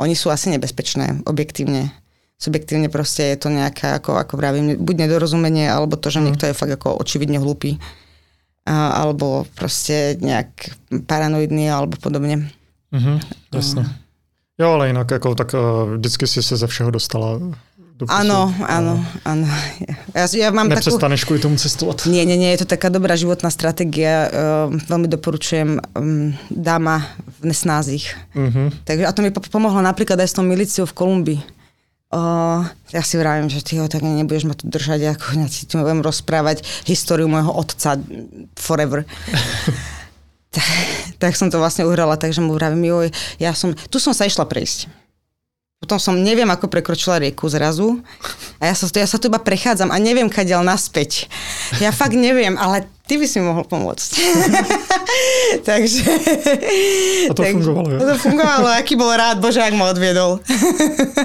oni 0.00 0.16
sú 0.16 0.32
asi 0.32 0.48
nebezpečné, 0.52 1.28
objektívne. 1.28 1.92
Subjektívne 2.40 2.88
proste 2.88 3.36
je 3.36 3.36
to 3.36 3.52
nejaké, 3.52 4.00
ako, 4.00 4.16
ako 4.16 4.32
vravím, 4.40 4.80
buď 4.80 5.04
nedorozumenie, 5.04 5.68
alebo 5.68 6.00
to, 6.00 6.08
že 6.08 6.20
mm. 6.20 6.24
niekto 6.24 6.48
je 6.48 6.56
fakt 6.56 6.72
ako 6.72 6.96
očividne 6.96 7.36
hlúpy. 7.36 7.76
A, 8.64 9.04
alebo 9.04 9.44
proste 9.56 10.16
nejak 10.20 10.72
paranoidný, 11.04 11.68
alebo 11.68 12.00
podobne. 12.00 12.48
Mm-hmm, 12.92 13.20
jasně. 13.54 13.86
Jo, 14.58 14.70
ale 14.70 14.86
jinak 14.86 15.10
jako, 15.10 15.34
tak 15.34 15.54
uh, 15.54 15.94
vždycky 15.94 16.26
si 16.26 16.42
se 16.42 16.56
ze 16.56 16.66
všeho 16.66 16.90
dostala 16.90 17.38
do 18.00 18.08
Áno, 18.08 18.48
áno, 18.64 18.96
áno. 19.28 19.44
Ja, 20.16 20.24
ja 20.32 20.48
mám 20.56 20.72
Nepřestaneš 20.72 21.20
takú... 21.20 21.36
kvôli 21.36 21.44
tomu 21.44 21.56
cestovať? 21.60 22.08
Nie, 22.14 22.24
nie, 22.24 22.40
nie, 22.40 22.48
je 22.56 22.64
to 22.64 22.72
taká 22.72 22.88
dobrá 22.88 23.12
životná 23.12 23.52
stratégia. 23.52 24.32
Uh, 24.32 24.72
veľmi 24.88 25.04
doporučujem 25.04 25.76
um, 25.76 26.32
dáma 26.48 27.04
v 27.40 27.52
nesnázich. 27.52 28.08
Uh-huh. 28.32 28.72
Takže, 28.88 29.04
a 29.04 29.12
to 29.12 29.20
mi 29.20 29.28
pomohlo 29.28 29.84
napríklad 29.84 30.16
aj 30.16 30.32
s 30.32 30.36
tou 30.36 30.44
milíciou 30.48 30.88
v 30.88 30.96
Kolumbii. 30.96 31.40
Uh, 32.10 32.64
ja 32.90 33.04
si 33.04 33.20
vravím, 33.20 33.52
že 33.52 33.62
ty 33.62 33.78
ho 33.78 33.86
tak 33.86 34.02
nebudeš 34.02 34.48
ma 34.48 34.56
tu 34.56 34.66
držať, 34.66 35.14
ako 35.14 35.26
ja 35.44 35.46
ti 35.52 35.68
budem 35.68 36.00
rozprávať 36.00 36.64
históriu 36.88 37.28
môjho 37.28 37.52
otca 37.52 38.00
forever. 38.56 39.04
tak, 40.50 40.66
tak 41.22 41.32
som 41.38 41.48
to 41.48 41.62
vlastne 41.62 41.86
uhrala, 41.86 42.18
takže 42.18 42.42
mu 42.42 42.54
vravím, 42.54 42.90
joj, 42.90 43.08
ja 43.38 43.54
som, 43.54 43.72
tu 43.88 44.02
som 44.02 44.12
sa 44.12 44.26
išla 44.26 44.46
prejsť. 44.46 44.90
Potom 45.80 45.96
som 45.96 46.12
neviem, 46.12 46.44
ako 46.44 46.68
prekročila 46.68 47.16
rieku 47.16 47.48
zrazu. 47.48 48.04
A 48.60 48.68
ja 48.68 48.76
sa, 48.76 48.84
ja 48.92 49.08
sa 49.08 49.16
tu 49.16 49.32
iba 49.32 49.40
prechádzam 49.40 49.88
a 49.88 49.96
neviem, 49.96 50.28
kadiaľ 50.28 50.60
naspäť. 50.60 51.24
Ja 51.80 51.88
fakt 51.88 52.12
neviem, 52.12 52.60
ale 52.60 52.84
ty 53.08 53.16
by 53.16 53.24
si 53.24 53.40
mohol 53.40 53.64
pomôcť. 53.64 54.10
Takže... 55.72 56.04
A 57.24 57.32
to 57.32 57.40
tak, 57.40 57.56
fungovalo. 57.56 57.96
Ja. 57.96 58.12
To 58.12 58.14
fungovalo, 58.20 58.68
aký 58.76 58.92
bol 58.92 59.08
rád, 59.08 59.40
Bože, 59.40 59.64
ak 59.64 59.72
ma 59.72 59.88
odviedol. 59.88 60.44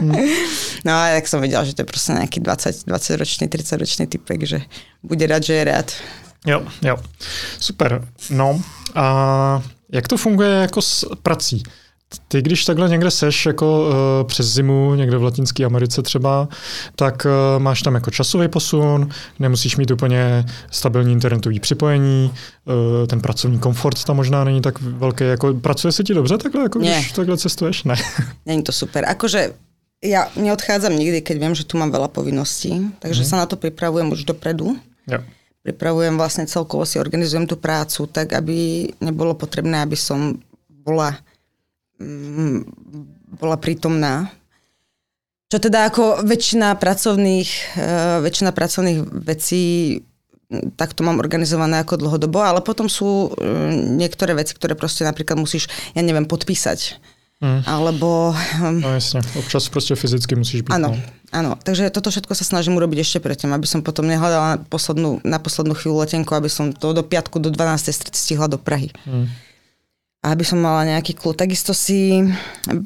no 0.87 0.91
a 0.95 1.19
tak 1.19 1.27
som 1.27 1.43
videl, 1.43 1.59
že 1.67 1.75
to 1.75 1.83
je 1.83 1.91
proste 1.91 2.15
nejaký 2.15 2.39
20, 2.39 2.87
20 2.87 3.19
ročný, 3.19 3.45
30 3.51 3.83
ročný 3.83 4.03
typek, 4.07 4.39
že 4.47 4.63
bude 5.03 5.27
rád, 5.27 5.43
že 5.43 5.59
je 5.59 5.63
rád. 5.67 5.91
Jo, 6.45 6.63
jo. 6.81 6.97
Super. 7.59 8.07
No 8.29 8.61
a 8.95 9.63
jak 9.91 10.07
to 10.07 10.17
funguje 10.17 10.49
jako 10.49 10.81
s 10.81 11.15
prací? 11.23 11.63
Ty, 12.27 12.41
když 12.41 12.65
takhle 12.65 12.89
někde 12.89 13.11
seš 13.11 13.45
jako 13.45 13.87
uh, 13.87 14.27
přes 14.27 14.45
zimu, 14.45 14.95
někde 14.95 15.17
v 15.17 15.23
Latinské 15.23 15.65
Americe 15.65 16.01
třeba, 16.01 16.47
tak 16.95 17.25
uh, 17.25 17.63
máš 17.63 17.81
tam 17.81 17.95
jako 17.95 18.11
časový 18.11 18.47
posun, 18.47 19.09
nemusíš 19.39 19.77
mít 19.77 19.91
úplně 19.91 20.45
stabilní 20.71 21.13
internetový 21.13 21.59
připojení, 21.59 22.33
uh, 22.65 23.07
ten 23.07 23.21
pracovní 23.21 23.59
komfort 23.59 24.03
tam 24.03 24.15
možná 24.15 24.43
není 24.43 24.61
tak 24.61 24.81
velký. 24.81 25.23
Jako, 25.23 25.53
pracuje 25.53 25.91
se 25.91 26.03
ti 26.03 26.13
dobře 26.13 26.37
takhle, 26.37 26.63
jako 26.63 26.79
Nie. 26.79 26.99
když 26.99 27.11
takhle 27.11 27.37
cestuješ? 27.37 27.83
Ne. 27.83 27.95
Není 28.45 28.63
to 28.63 28.71
super. 28.71 29.05
Akože 29.09 29.53
ja 30.05 30.29
neodchádzam 30.37 30.93
nikdy, 30.93 31.25
keď 31.25 31.37
viem, 31.39 31.55
že 31.57 31.65
tu 31.65 31.81
mám 31.81 31.89
veľa 31.89 32.13
povinností, 32.13 32.93
takže 33.01 33.25
mm. 33.25 33.27
sa 33.27 33.35
na 33.41 33.45
to 33.49 33.57
pripravujem 33.57 34.13
už 34.13 34.29
dopredu. 34.29 34.77
Jo 35.09 35.19
pripravujem 35.65 36.13
vlastne 36.13 36.45
celkovo 36.45 36.85
si 36.85 37.01
organizujem 37.01 37.49
tú 37.49 37.57
prácu 37.57 38.05
tak, 38.05 38.37
aby 38.37 38.87
nebolo 39.01 39.33
potrebné, 39.33 39.81
aby 39.81 39.97
som 39.97 40.37
bola, 40.69 41.17
mm, 41.97 42.61
bola 43.41 43.57
prítomná. 43.57 44.29
Čo 45.49 45.57
teda 45.57 45.89
ako 45.89 46.21
väčšina 46.21 46.77
pracovných, 46.77 47.49
uh, 47.81 48.21
väčšina 48.21 48.53
pracovných 48.53 49.01
vecí 49.25 49.63
tak 50.77 50.93
to 50.93 51.01
mám 51.01 51.17
organizované 51.17 51.81
ako 51.81 51.97
dlhodobo, 51.97 52.37
ale 52.37 52.61
potom 52.61 52.85
sú 52.85 53.33
uh, 53.33 53.73
niektoré 53.73 54.37
veci, 54.37 54.53
ktoré 54.53 54.77
proste 54.77 55.01
napríklad 55.01 55.41
musíš, 55.41 55.65
ja 55.97 56.05
neviem, 56.05 56.29
podpísať. 56.29 57.01
Mm. 57.43 57.61
Alebo... 57.67 58.31
Um, 58.63 58.79
no 58.79 58.95
jasne, 58.95 59.19
občas 59.35 59.67
proste 59.67 59.95
fyzicky 59.99 60.39
musíš 60.39 60.63
byť. 60.63 60.71
Áno, 60.71 60.95
no. 60.95 60.99
áno. 61.35 61.51
Takže 61.59 61.91
toto 61.91 62.07
všetko 62.07 62.31
sa 62.31 62.47
snažím 62.47 62.79
urobiť 62.79 63.03
ešte 63.03 63.19
predtým, 63.19 63.51
aby 63.51 63.67
som 63.67 63.83
potom 63.83 64.07
nehľadala 64.07 64.55
na 64.55 64.57
poslednú, 64.63 65.19
na 65.21 65.37
poslednú 65.37 65.75
chvíľu 65.75 66.07
letenku, 66.07 66.31
aby 66.31 66.47
som 66.47 66.71
to 66.71 66.95
do 66.95 67.03
piatku, 67.03 67.43
do 67.43 67.51
12. 67.51 68.15
stihla 68.15 68.47
do 68.47 68.55
Prahy. 68.55 68.95
Mm 69.03 69.45
a 70.25 70.33
aby 70.33 70.41
som 70.41 70.57
mala 70.57 70.89
nejaký 70.89 71.13
kľud. 71.13 71.37
Takisto 71.37 71.69
si 71.77 72.17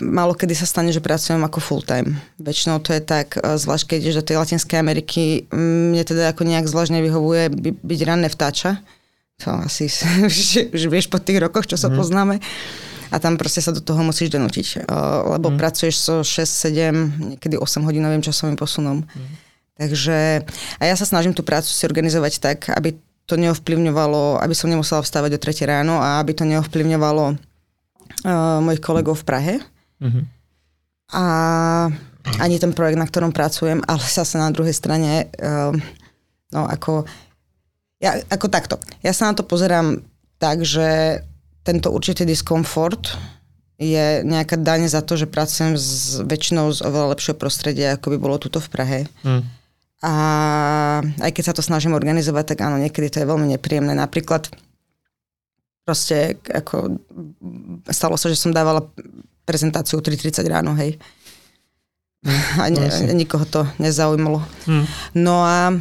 malo 0.04 0.36
kedy 0.36 0.52
sa 0.52 0.68
stane, 0.68 0.92
že 0.92 1.00
pracujem 1.00 1.40
ako 1.40 1.64
full 1.64 1.80
time. 1.80 2.20
Väčšinou 2.36 2.84
to 2.84 2.92
je 2.92 3.00
tak, 3.00 3.40
e, 3.40 3.56
zvlášť 3.56 3.96
keď 3.96 3.98
ideš 4.04 4.20
do 4.20 4.28
tej 4.28 4.36
Latinskej 4.44 4.76
Ameriky, 4.76 5.48
mne 5.56 6.04
teda 6.04 6.36
ako 6.36 6.44
nejak 6.44 6.68
zvlášť 6.68 7.00
nevyhovuje 7.00 7.44
by, 7.48 7.70
byť 7.80 8.00
ranné 8.04 8.28
vtáča. 8.28 8.84
To 9.48 9.56
asi 9.56 9.88
už 10.76 10.84
vieš 10.92 11.08
po 11.08 11.24
tých 11.24 11.40
rokoch, 11.40 11.64
čo 11.64 11.80
sa 11.80 11.88
mm. 11.88 11.96
poznáme. 11.96 12.36
A 13.10 13.18
tam 13.18 13.42
proste 13.42 13.62
sa 13.62 13.74
do 13.74 13.82
toho 13.82 14.02
musíš 14.06 14.30
donútiť, 14.30 14.86
e, 14.86 14.96
lebo 15.38 15.50
mm. 15.50 15.58
pracuješ 15.58 15.96
so 15.98 16.16
6, 16.22 16.46
7, 16.46 17.36
niekedy 17.36 17.58
8 17.58 17.86
hodinovým 17.86 18.22
časovým 18.22 18.54
posunom. 18.54 19.02
Mm. 19.02 19.30
Takže 19.80 20.44
a 20.78 20.84
ja 20.84 20.96
sa 21.00 21.08
snažím 21.08 21.32
tú 21.32 21.42
prácu 21.42 21.72
si 21.72 21.88
organizovať 21.88 22.34
tak, 22.44 22.60
aby 22.76 23.00
to 23.30 23.40
neovplyvňovalo, 23.40 24.42
aby 24.42 24.52
som 24.58 24.68
nemusela 24.68 25.06
vstávať 25.06 25.38
o 25.38 25.40
3 25.40 25.70
ráno 25.70 26.02
a 26.02 26.20
aby 26.20 26.36
to 26.36 26.44
neovplyvňovalo 26.44 27.26
uh, 27.32 28.60
mojich 28.60 28.82
kolegov 28.84 29.22
v 29.22 29.28
Prahe. 29.30 29.54
Mm-hmm. 30.02 30.24
A 31.14 31.24
ani 32.42 32.58
ten 32.58 32.74
projekt, 32.74 32.98
na 32.98 33.08
ktorom 33.08 33.32
pracujem, 33.32 33.86
ale 33.86 34.02
zase 34.04 34.42
na 34.42 34.52
druhej 34.52 34.74
strane, 34.74 35.32
uh, 35.40 35.72
no 36.52 36.62
ako, 36.66 37.06
ja, 38.02 38.18
ako 38.28 38.52
takto. 38.52 38.76
Ja 39.06 39.14
sa 39.14 39.32
na 39.32 39.38
to 39.38 39.46
pozerám 39.46 40.02
tak, 40.42 40.66
že 40.66 41.22
tento 41.64 41.92
určitý 41.92 42.26
diskomfort 42.26 43.16
je 43.80 44.26
nejaká 44.28 44.60
daň 44.60 44.92
za 44.92 45.00
to, 45.00 45.16
že 45.16 45.30
pracujem 45.30 45.80
s 45.80 46.20
väčšinou 46.20 46.72
z 46.76 46.84
oveľa 46.84 47.16
lepšieho 47.16 47.38
prostredia, 47.40 47.96
ako 47.96 48.16
by 48.16 48.18
bolo 48.20 48.36
tuto 48.36 48.60
v 48.60 48.72
Prahe. 48.72 49.00
Mm 49.24 49.60
a 50.00 50.14
aj 51.04 51.32
keď 51.36 51.44
sa 51.52 51.56
to 51.56 51.64
snažím 51.64 51.92
organizovať, 51.92 52.56
tak 52.56 52.64
áno, 52.64 52.80
niekedy 52.80 53.12
to 53.12 53.20
je 53.20 53.28
veľmi 53.28 53.52
nepríjemné. 53.52 53.92
Napríklad 53.92 54.48
proste 55.84 56.40
ako 56.48 57.04
stalo 57.92 58.16
sa, 58.16 58.32
že 58.32 58.40
som 58.40 58.56
dávala 58.56 58.88
prezentáciu 59.44 60.00
3.30 60.00 60.40
ráno, 60.48 60.72
hej. 60.80 60.96
A 62.60 62.72
ne, 62.72 62.88
no, 62.88 63.12
nikoho 63.12 63.44
to 63.44 63.68
nezaujímalo. 63.76 64.40
Hmm. 64.64 64.88
No 65.16 65.44
a 65.44 65.76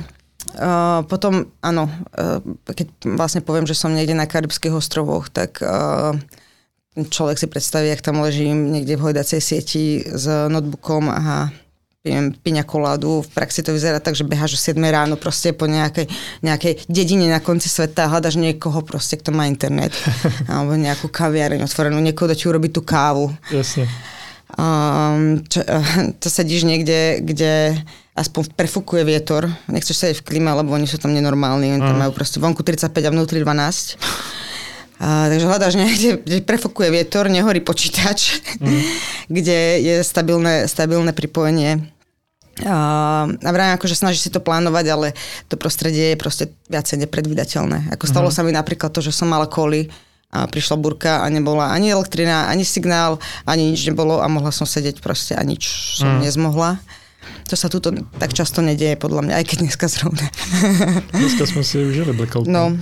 uh, 0.58 1.04
potom, 1.06 1.50
áno, 1.60 1.90
uh, 2.16 2.38
keď 2.66 3.16
vlastne 3.18 3.42
poviem, 3.42 3.66
že 3.66 3.78
som 3.78 3.94
niekde 3.94 4.14
na 4.14 4.30
Karibských 4.30 4.74
ostrovoch, 4.74 5.30
tak 5.30 5.62
uh, 5.62 6.14
človek 6.94 7.38
si 7.38 7.46
predstaví, 7.46 7.88
jak 7.90 8.02
tam 8.02 8.22
ležím 8.22 8.74
niekde 8.74 8.98
v 8.98 9.10
hojdacej 9.10 9.40
sieti 9.40 10.02
s 10.02 10.26
notebookom 10.26 11.10
a 11.10 11.54
pijem 12.02 12.32
piňa 12.32 12.64
koládu, 12.64 13.20
v 13.20 13.30
praxi 13.34 13.60
to 13.60 13.74
vyzerá 13.74 14.00
tak, 14.00 14.14
že 14.14 14.24
beháš 14.24 14.56
o 14.56 14.60
7 14.60 14.78
ráno 14.80 15.18
proste 15.18 15.52
po 15.52 15.66
nejakej, 15.66 16.08
nejakej 16.40 16.88
dedine 16.88 17.28
na 17.28 17.42
konci 17.42 17.68
sveta 17.68 18.06
a 18.06 18.10
hľadaš 18.16 18.38
niekoho 18.38 18.80
proste, 18.86 19.18
kto 19.18 19.34
má 19.34 19.44
internet. 19.50 19.92
alebo 20.50 20.78
nejakú 20.78 21.10
kaviareň 21.10 21.66
otvorenú, 21.66 21.98
niekoho, 22.00 22.30
kto 22.30 22.38
ti 22.38 22.44
urobí 22.48 22.72
tú 22.72 22.80
kávu. 22.80 23.28
Jasne. 23.50 23.84
Um, 24.56 25.44
čo, 25.44 25.60
to 26.22 26.28
sedíš 26.32 26.64
niekde, 26.64 27.20
kde 27.20 27.76
aspoň 28.16 28.56
prefúkuje 28.56 29.04
vietor. 29.04 29.46
Nechceš 29.68 29.96
sedieť 30.00 30.18
v 30.24 30.26
klíme, 30.26 30.50
lebo 30.50 30.72
oni 30.72 30.88
sú 30.88 30.96
tam 30.96 31.12
nenormálni. 31.12 31.76
Oni 31.76 31.82
tam 31.84 32.00
majú 32.00 32.12
proste 32.16 32.40
vonku 32.40 32.64
35 32.64 32.90
a 32.90 33.10
vnútri 33.12 33.44
12. 33.44 34.00
A, 34.98 35.30
takže 35.30 35.46
hľadáš 35.46 35.78
niekde, 35.78 36.18
kde 36.18 36.42
prefokuje 36.42 36.90
vietor, 36.90 37.30
nehorí 37.30 37.62
počítač, 37.62 38.42
mm. 38.58 38.82
kde 39.36 39.58
je 39.78 39.94
stabilné, 40.02 40.66
stabilné 40.66 41.14
pripojenie. 41.14 41.86
A, 42.66 43.30
a 43.30 43.50
vrajím, 43.54 43.78
akože 43.78 43.94
snaží 43.94 44.18
si 44.18 44.34
to 44.34 44.42
plánovať, 44.42 44.86
ale 44.90 45.06
to 45.46 45.54
prostredie 45.54 46.10
je 46.10 46.16
proste 46.18 46.44
viacej 46.66 47.06
nepredvydateľné. 47.06 47.94
Ako 47.94 48.10
stalo 48.10 48.28
mm. 48.32 48.34
sa 48.34 48.42
mi 48.42 48.50
napríklad 48.50 48.90
to, 48.90 48.98
že 48.98 49.14
som 49.14 49.30
mala 49.30 49.46
koli 49.46 49.86
a 50.28 50.44
prišla 50.44 50.76
burka 50.76 51.24
a 51.24 51.26
nebola 51.32 51.72
ani 51.72 51.88
elektrina, 51.88 52.52
ani 52.52 52.64
signál, 52.64 53.16
ani 53.48 53.72
nič 53.72 53.88
nebolo 53.88 54.20
a 54.20 54.28
mohla 54.28 54.52
som 54.52 54.68
sedieť 54.68 55.00
proste 55.00 55.32
a 55.32 55.40
nič 55.40 55.96
som 56.00 56.20
mm. 56.20 56.28
nezmohla. 56.28 56.76
To 57.48 57.56
sa 57.56 57.72
tu 57.72 57.80
tak 58.20 58.36
často 58.36 58.60
nedieje, 58.60 59.00
podľa 59.00 59.24
mňa, 59.24 59.34
aj 59.40 59.44
keď 59.48 59.58
dneska 59.64 59.88
zrovna. 59.88 60.28
Dneska 61.16 61.48
sme 61.48 61.64
si 61.64 61.80
užili 61.80 62.12
blackout. 62.12 62.44
No, 62.44 62.76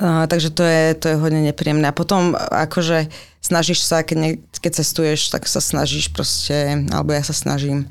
Uh, 0.00 0.24
takže 0.24 0.48
to 0.48 0.64
je, 0.64 0.96
to 0.96 1.12
je 1.12 1.20
hodne 1.20 1.44
nepríjemné. 1.44 1.84
A 1.84 1.92
potom 1.92 2.32
akože 2.32 3.12
snažíš 3.44 3.84
sa, 3.84 4.00
keď, 4.00 4.16
ne, 4.16 4.30
keď 4.64 4.80
cestuješ, 4.80 5.28
tak 5.28 5.44
sa 5.44 5.60
snažíš 5.60 6.08
proste, 6.08 6.88
alebo 6.88 7.12
ja 7.12 7.20
sa 7.20 7.36
snažím 7.36 7.84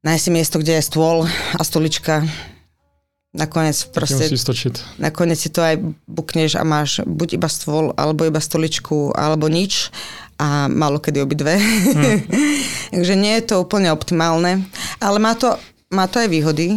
nájsť 0.00 0.24
si 0.24 0.30
miesto, 0.32 0.56
kde 0.56 0.80
je 0.80 0.88
stôl 0.88 1.28
a 1.28 1.60
stolička. 1.60 2.24
Nakoniec 3.32 3.88
proste... 3.96 4.28
Nakoniec 5.00 5.40
si 5.40 5.48
to 5.48 5.64
aj 5.64 5.80
bukneš 6.04 6.60
a 6.60 6.68
máš 6.68 7.00
buď 7.08 7.40
iba 7.40 7.48
stôl, 7.48 7.96
alebo 7.96 8.28
iba 8.28 8.36
stoličku, 8.36 9.16
alebo 9.16 9.48
nič 9.48 9.88
a 10.36 10.68
malo 10.68 11.00
kedy 11.00 11.24
obidve. 11.24 11.56
Hmm. 11.56 12.20
Takže 12.92 13.14
nie 13.16 13.32
je 13.40 13.44
to 13.48 13.64
úplne 13.64 13.88
optimálne, 13.88 14.68
ale 15.00 15.16
má 15.16 15.32
to, 15.32 15.56
má 15.88 16.04
to 16.12 16.20
aj 16.20 16.28
výhody, 16.28 16.76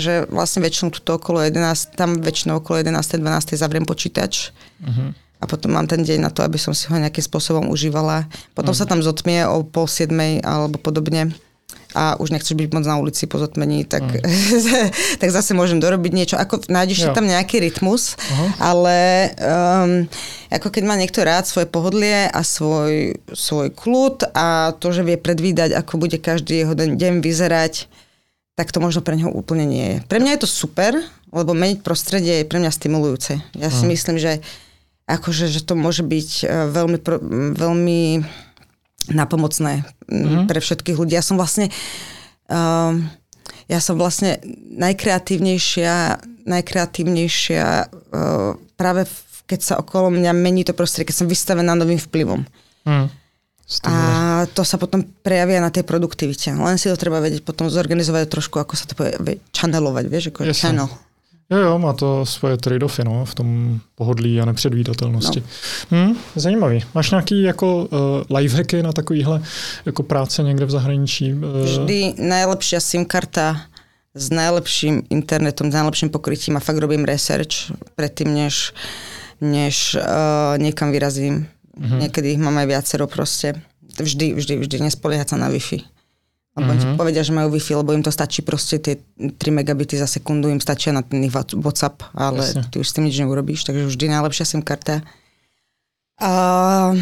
že 0.00 0.24
vlastne 0.32 0.64
väčšinou 0.64 0.88
tuto 0.88 1.20
okolo 1.20 1.44
11, 1.44 1.94
tam 2.00 2.16
väčšinou 2.16 2.64
okolo 2.64 2.80
11. 2.80 3.20
12. 3.20 3.54
zavriem 3.54 3.86
počítač 3.86 4.50
uh-huh. 4.82 5.14
a 5.38 5.44
potom 5.46 5.70
mám 5.70 5.86
ten 5.86 6.02
deň 6.02 6.18
na 6.18 6.30
to, 6.34 6.42
aby 6.42 6.58
som 6.58 6.74
si 6.74 6.90
ho 6.90 6.96
nejakým 6.98 7.22
spôsobom 7.22 7.70
užívala. 7.70 8.26
Potom 8.58 8.74
uh-huh. 8.74 8.88
sa 8.88 8.90
tam 8.90 9.04
zotmie 9.06 9.46
o 9.46 9.62
pol 9.62 9.86
siedmej 9.86 10.42
alebo 10.42 10.82
podobne 10.82 11.30
a 11.94 12.18
už 12.18 12.34
nechceš 12.34 12.58
byť 12.58 12.68
moc 12.74 12.84
na 12.84 12.98
ulici 12.98 13.30
po 13.30 13.38
zotmení, 13.38 13.86
tak, 13.86 14.02
uh-huh. 14.02 14.90
tak 15.22 15.28
zase 15.30 15.54
môžem 15.54 15.78
dorobiť 15.78 16.12
niečo. 16.12 16.36
Ako 16.36 16.66
nájdeš 16.66 17.06
si 17.06 17.08
tam 17.14 17.30
nejaký 17.30 17.62
rytmus, 17.62 18.18
uh-huh. 18.18 18.48
ale 18.58 19.30
um, 19.38 19.92
ako 20.50 20.74
keď 20.74 20.82
má 20.90 20.98
niekto 20.98 21.22
rád 21.22 21.46
svoje 21.46 21.70
pohodlie 21.70 22.26
a 22.26 22.40
svoj, 22.42 23.14
svoj 23.30 23.70
kľud 23.70 24.34
a 24.34 24.74
to, 24.74 24.90
že 24.90 25.06
vie 25.06 25.14
predvídať, 25.14 25.78
ako 25.78 26.02
bude 26.02 26.18
každý 26.18 26.66
jeho 26.66 26.74
deň 26.74 27.22
vyzerať, 27.22 27.86
tak 28.58 28.74
to 28.74 28.82
možno 28.82 29.02
pre 29.02 29.14
neho 29.14 29.30
úplne 29.30 29.66
nie 29.66 29.86
je. 29.86 29.96
Pre 30.10 30.18
mňa 30.18 30.34
je 30.34 30.42
to 30.46 30.50
super, 30.50 30.98
lebo 31.30 31.54
meniť 31.54 31.82
prostredie 31.82 32.42
je 32.42 32.48
pre 32.50 32.58
mňa 32.58 32.70
stimulujúce. 32.70 33.38
Ja 33.58 33.70
si 33.70 33.86
mm. 33.86 33.90
myslím, 33.90 34.16
že 34.18 34.42
akože, 35.10 35.50
že 35.50 35.66
to 35.66 35.74
môže 35.74 36.06
byť 36.06 36.30
e, 36.42 36.70
veľmi, 36.70 36.98
veľmi 37.54 38.00
napomocné 39.12 39.84
mm. 40.08 40.48
pre 40.48 40.58
všetkých 40.60 40.96
ľudí. 40.96 41.12
Ja 41.16 41.24
som 41.24 41.36
vlastne 41.36 41.68
um, 42.48 43.04
ja 43.68 43.80
som 43.80 43.96
vlastne 43.96 44.40
najkreatívnejšia, 44.76 46.20
najkreatívnejšia 46.44 47.66
uh, 47.88 48.56
práve 48.76 49.08
keď 49.44 49.60
sa 49.60 49.74
okolo 49.76 50.08
mňa 50.08 50.32
mení 50.32 50.64
to 50.64 50.72
prostredie, 50.72 51.12
keď 51.12 51.16
som 51.24 51.28
vystavená 51.28 51.76
novým 51.76 52.00
vplyvom. 52.00 52.48
Mm. 52.88 53.08
A 53.88 53.94
to 54.52 54.60
sa 54.60 54.76
potom 54.76 55.04
prejavia 55.24 55.56
na 55.56 55.72
tej 55.72 55.88
produktivite. 55.88 56.52
Len 56.52 56.76
si 56.76 56.92
to 56.92 57.00
treba 57.00 57.20
vedieť 57.20 57.44
potom 57.44 57.72
zorganizovať 57.72 58.28
trošku, 58.28 58.60
ako 58.60 58.76
sa 58.76 58.84
to 58.84 58.92
povie, 58.92 59.40
channelovať, 59.56 60.04
vieš, 60.08 60.24
ako 60.32 60.48
je 60.48 60.56
channel. 60.56 60.88
Jo, 61.50 61.58
jo, 61.58 61.78
má 61.78 61.92
to 61.92 62.26
svoje 62.26 62.56
trade-offy 62.56 63.04
no, 63.04 63.24
v 63.24 63.34
tom 63.34 63.80
pohodlí 63.94 64.40
a 64.40 64.44
nepředvídatelnosti. 64.44 65.42
No. 65.90 65.98
Hmm, 65.98 66.16
zajímavý. 66.36 66.80
Máš 66.94 67.10
nějaký 67.10 67.42
jako 67.42 67.84
uh, 67.84 68.36
lifehacky 68.36 68.82
na 68.82 68.92
takovýhle 68.92 69.42
jako 69.86 70.02
práce 70.02 70.42
někde 70.42 70.64
v 70.64 70.70
zahraničí? 70.70 71.34
Uh... 71.34 71.64
Vždy 71.64 72.14
najlepšia 72.18 72.80
SIM 72.80 73.04
karta 73.04 73.60
s 74.14 74.30
najlepším 74.30 75.02
internetom, 75.10 75.70
s 75.70 75.74
najlepším 75.74 76.08
pokrytím 76.10 76.56
a 76.56 76.60
fakt 76.60 76.78
robím 76.78 77.04
research 77.04 77.74
predtým, 77.94 78.34
než, 78.34 78.72
než 79.40 79.94
uh, 79.94 80.58
niekam 80.58 80.92
vyrazím. 80.92 81.46
Mm-hmm. 81.80 81.98
Niekedy 81.98 82.32
ich 82.32 82.38
mám 82.38 82.58
aj 82.58 82.66
viacero 82.66 83.06
proste. 83.06 83.58
Vždy, 83.98 84.34
vždy, 84.34 84.54
vždy 84.58 84.76
nespoliehať 84.80 85.34
sa 85.34 85.36
na 85.36 85.50
Wi-Fi. 85.50 85.93
Lebo 86.54 86.70
mm-hmm. 86.70 86.94
mhm. 86.94 86.98
povedia, 86.98 87.26
že 87.26 87.34
majú 87.34 87.50
Wi-Fi, 87.50 87.82
lebo 87.82 87.90
im 87.98 88.06
to 88.06 88.14
stačí 88.14 88.46
proste 88.46 88.78
tie 88.78 88.94
3 89.18 89.34
megabity 89.50 89.98
za 89.98 90.06
sekundu, 90.06 90.46
im 90.46 90.62
stačia 90.62 90.94
na 90.94 91.02
ten 91.02 91.18
ich 91.26 91.34
WhatsApp, 91.34 92.14
ale 92.14 92.46
Jasne. 92.46 92.70
ty 92.70 92.78
už 92.78 92.86
s 92.86 92.94
tým 92.94 93.10
nič 93.10 93.18
neurobíš, 93.18 93.66
takže 93.66 93.90
vždy 93.90 94.14
najlepšia 94.14 94.46
SIM 94.46 94.62
karta. 94.62 95.02
A, 96.22 96.94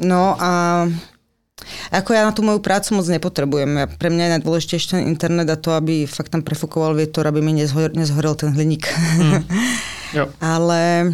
no 0.00 0.22
a 0.40 0.50
Ako 1.92 2.16
ja 2.16 2.26
na 2.26 2.34
tú 2.34 2.42
moju 2.42 2.58
prácu 2.58 2.96
moc 2.98 3.06
nepotrebujem. 3.06 3.70
Ja, 3.78 3.86
pre 3.86 4.10
mňa 4.10 4.24
je 4.24 4.32
najdôležitejšie 4.38 4.88
ten 4.98 5.02
internet 5.06 5.46
a 5.52 5.60
to, 5.60 5.76
aby 5.76 6.08
fakt 6.08 6.32
tam 6.34 6.42
prefúkoval 6.42 6.96
vietor, 6.96 7.28
aby 7.28 7.38
mi 7.38 7.54
nezhor, 7.54 7.94
nezhorel 7.94 8.34
ten 8.34 8.50
hliník. 8.50 8.88
Mm. 8.88 9.42
jo. 10.18 10.24
Ale 10.42 11.12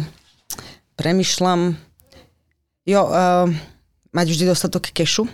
premyšľam, 0.97 1.77
jo, 2.87 3.01
uh, 3.05 3.45
mať 4.15 4.25
vždy 4.25 4.43
dostatok 4.49 4.89
kešu. 4.89 5.29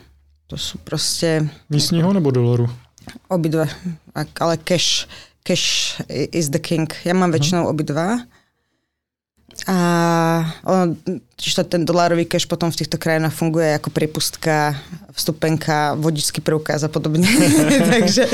To 0.48 0.58
sú 0.58 0.78
proste... 0.78 1.50
Místního 1.70 2.14
nebo 2.14 2.32
dolaru? 2.32 2.70
Obidve, 3.28 3.68
ale 4.40 4.58
cash, 4.58 5.08
cash 5.44 6.02
is 6.10 6.50
the 6.50 6.60
king. 6.60 6.90
Ja 7.06 7.14
mám 7.14 7.30
mhm. 7.30 7.38
väčšinou 7.38 7.64
obidva. 7.70 8.26
A 9.72 9.78
ono, 10.68 11.00
čiže 11.40 11.64
ten 11.64 11.88
dolárový 11.88 12.28
cash 12.28 12.44
potom 12.44 12.68
v 12.68 12.76
týchto 12.76 13.00
krajinách 13.00 13.32
funguje 13.32 13.72
ako 13.80 13.88
prepustka, 13.88 14.76
vstupenka, 15.16 15.96
vodičský 15.96 16.44
preukaz 16.44 16.84
a 16.84 16.92
podobne. 16.92 17.24
takže, 17.94 18.28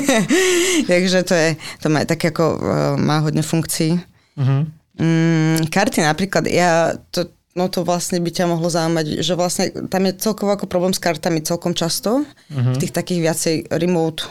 takže 0.90 1.18
to 1.22 1.34
je, 1.38 1.48
to 1.78 1.86
má 1.86 2.02
tak 2.02 2.26
ako, 2.26 2.44
uh, 2.58 2.94
má 2.98 3.22
hodne 3.22 3.46
funkcií. 3.46 4.02
Uh-huh. 4.34 4.66
Mm, 4.98 5.70
karty 5.70 6.02
napríklad, 6.02 6.50
ja 6.50 6.98
to, 7.14 7.30
no 7.52 7.68
to 7.68 7.84
vlastne 7.84 8.20
by 8.20 8.30
ťa 8.32 8.48
mohlo 8.48 8.68
zaujímať, 8.72 9.20
že 9.20 9.34
vlastne 9.36 9.64
tam 9.88 10.08
je 10.08 10.12
celkovo 10.16 10.52
ako 10.56 10.66
problém 10.68 10.96
s 10.96 11.00
kartami 11.00 11.44
celkom 11.44 11.76
často, 11.76 12.24
uh-huh. 12.24 12.74
v 12.74 12.80
tých 12.80 12.92
takých 12.92 13.20
viacej 13.28 13.54
remote 13.76 14.24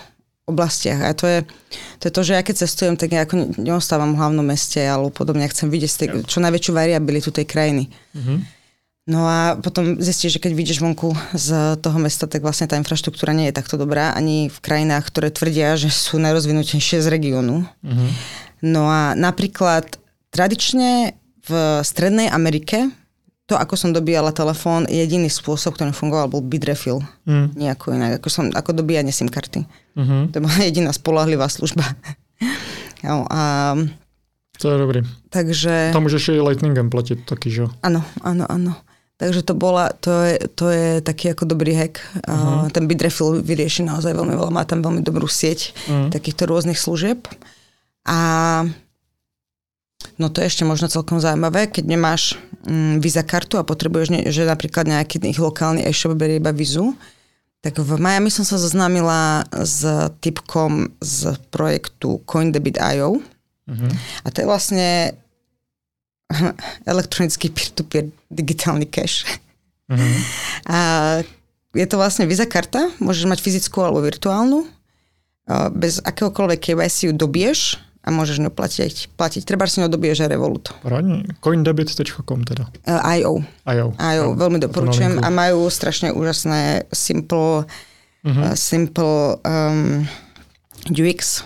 oblastiach. 0.50 1.00
A 1.06 1.14
to 1.14 1.26
je, 1.30 1.40
to 2.02 2.04
je 2.10 2.14
to, 2.14 2.22
že 2.26 2.36
ja 2.36 2.42
keď 2.42 2.56
cestujem, 2.66 2.96
tak 2.98 3.14
ja 3.14 3.24
neostávam 3.62 4.18
v 4.18 4.20
hlavnom 4.20 4.46
meste 4.46 4.82
alebo 4.82 5.14
podobne. 5.14 5.46
Ja 5.46 5.54
chcem 5.54 5.70
vidieť 5.70 5.92
tej, 5.96 6.08
čo 6.26 6.44
najväčšiu 6.44 6.72
variabilitu 6.74 7.30
tej 7.30 7.46
krajiny. 7.46 7.88
Mm-hmm. 7.88 8.38
No 9.10 9.26
a 9.26 9.58
potom 9.58 9.98
zistíš, 9.98 10.38
že 10.38 10.44
keď 10.46 10.54
vidíš 10.54 10.78
vonku 10.78 11.18
z 11.34 11.78
toho 11.82 11.98
mesta, 11.98 12.30
tak 12.30 12.46
vlastne 12.46 12.70
tá 12.70 12.78
infraštruktúra 12.78 13.34
nie 13.34 13.50
je 13.50 13.58
takto 13.58 13.74
dobrá 13.74 14.14
ani 14.14 14.46
v 14.46 14.60
krajinách, 14.62 15.10
ktoré 15.10 15.34
tvrdia, 15.34 15.74
že 15.74 15.90
sú 15.90 16.22
najrozvinutejšie 16.22 17.02
z 17.02 17.08
regiónu. 17.10 17.66
Mm-hmm. 17.82 18.10
No 18.62 18.86
a 18.86 19.18
napríklad 19.18 19.98
tradične 20.30 21.18
v 21.42 21.82
Strednej 21.82 22.30
Amerike 22.30 22.94
to, 23.52 23.60
ako 23.60 23.76
som 23.76 23.92
dobíjala 23.92 24.32
telefón, 24.32 24.88
jediný 24.88 25.28
spôsob, 25.28 25.76
ktorý 25.76 25.92
fungoval, 25.92 26.32
bol 26.32 26.40
bitrefill. 26.40 27.04
Mm. 27.28 27.52
Nejako 27.60 28.00
inak, 28.00 28.24
ako, 28.24 28.28
som, 28.32 28.46
ako 28.48 28.80
dobíjanie 28.80 29.12
SIM 29.12 29.28
karty. 29.28 29.68
Mm-hmm. 30.00 30.22
To 30.32 30.38
bola 30.40 30.58
jediná 30.72 30.96
spolahlivá 30.96 31.52
služba. 31.52 31.84
no, 33.06 33.28
a, 33.28 33.76
to 34.56 34.72
je 34.72 34.78
dobrý. 34.80 35.00
Takže... 35.28 35.92
Tam 35.92 36.08
môžeš 36.08 36.32
i 36.32 36.40
lightningem 36.40 36.88
platiť 36.88 37.28
taký, 37.28 37.52
že? 37.52 37.68
Áno, 37.84 38.08
áno, 38.24 38.48
áno. 38.48 38.80
Takže 39.20 39.46
to, 39.46 39.54
bola, 39.54 39.92
to, 40.00 40.10
je, 40.26 40.36
to 40.56 40.66
je 40.72 41.04
taký 41.04 41.36
ako 41.36 41.46
dobrý 41.46 41.78
hack. 41.78 42.02
Uh-huh. 42.26 42.66
ten 42.74 42.90
Bitrefill 42.90 43.38
vyrieši 43.38 43.86
naozaj 43.86 44.18
veľmi 44.18 44.34
veľa. 44.34 44.50
Má 44.50 44.66
tam 44.66 44.82
veľmi 44.82 45.06
dobrú 45.06 45.30
sieť 45.30 45.78
uh-huh. 45.78 46.10
takýchto 46.10 46.50
rôznych 46.50 46.80
služieb. 46.80 47.30
A 48.10 48.18
No 50.18 50.30
to 50.30 50.42
je 50.42 50.50
ešte 50.50 50.64
možno 50.68 50.92
celkom 50.92 51.18
zaujímavé, 51.18 51.70
keď 51.70 51.84
nemáš 51.88 52.38
mm, 52.66 53.02
Visa 53.02 53.26
kartu 53.26 53.58
a 53.58 53.68
potrebuješ, 53.68 54.08
ne, 54.14 54.20
že 54.30 54.46
napríklad 54.46 54.86
nejaký 54.86 55.22
ich 55.26 55.42
lokálny 55.42 55.86
e-shop 55.86 56.18
berie 56.18 56.38
iba 56.38 56.54
vizu, 56.54 56.94
tak 57.62 57.78
v 57.78 57.98
Miami 58.02 58.34
som 58.34 58.42
sa 58.42 58.58
zoznámila 58.58 59.46
s 59.54 59.86
typkom 60.18 60.98
z 60.98 61.38
projektu 61.54 62.18
CoinDebit.io 62.26 63.22
uh-huh. 63.22 63.92
a 64.26 64.28
to 64.34 64.42
je 64.42 64.50
vlastne 64.50 64.88
elektronický 66.90 67.54
peer-to-peer 67.54 68.10
digitálny 68.34 68.90
cash. 68.90 69.28
Uh-huh. 69.92 70.18
A 70.66 70.78
je 71.78 71.86
to 71.86 72.02
vlastne 72.02 72.26
Visa 72.26 72.50
karta, 72.50 72.90
môžeš 72.98 73.30
mať 73.30 73.40
fyzickú 73.40 73.84
alebo 73.84 74.04
virtuálnu. 74.04 74.66
Bez 75.76 76.00
akéhokoľvek 76.02 76.60
KYC 76.72 77.12
ju 77.12 77.14
dobieš 77.14 77.80
a 78.02 78.08
môžeš 78.10 78.42
ňu 78.42 78.50
platiť. 78.50 79.14
platiť. 79.14 79.42
Treba 79.46 79.70
si 79.70 79.78
ňou 79.78 79.90
dobiješ 79.90 80.26
aj 80.26 80.30
Revolut. 80.34 80.66
Coindebit.com 81.38 82.42
teda. 82.42 82.66
Uh, 82.90 83.02
IO. 83.22 83.34
IO. 83.70 83.94
IO. 83.94 84.26
No, 84.34 84.38
veľmi 84.42 84.58
doporučujem 84.58 85.22
a 85.22 85.30
majú 85.30 85.70
strašne 85.70 86.10
úžasné 86.10 86.90
simple, 86.90 87.70
uh-huh. 88.26 88.42
uh, 88.42 88.54
simple 88.58 89.38
um, 89.46 90.10
UX. 90.90 91.46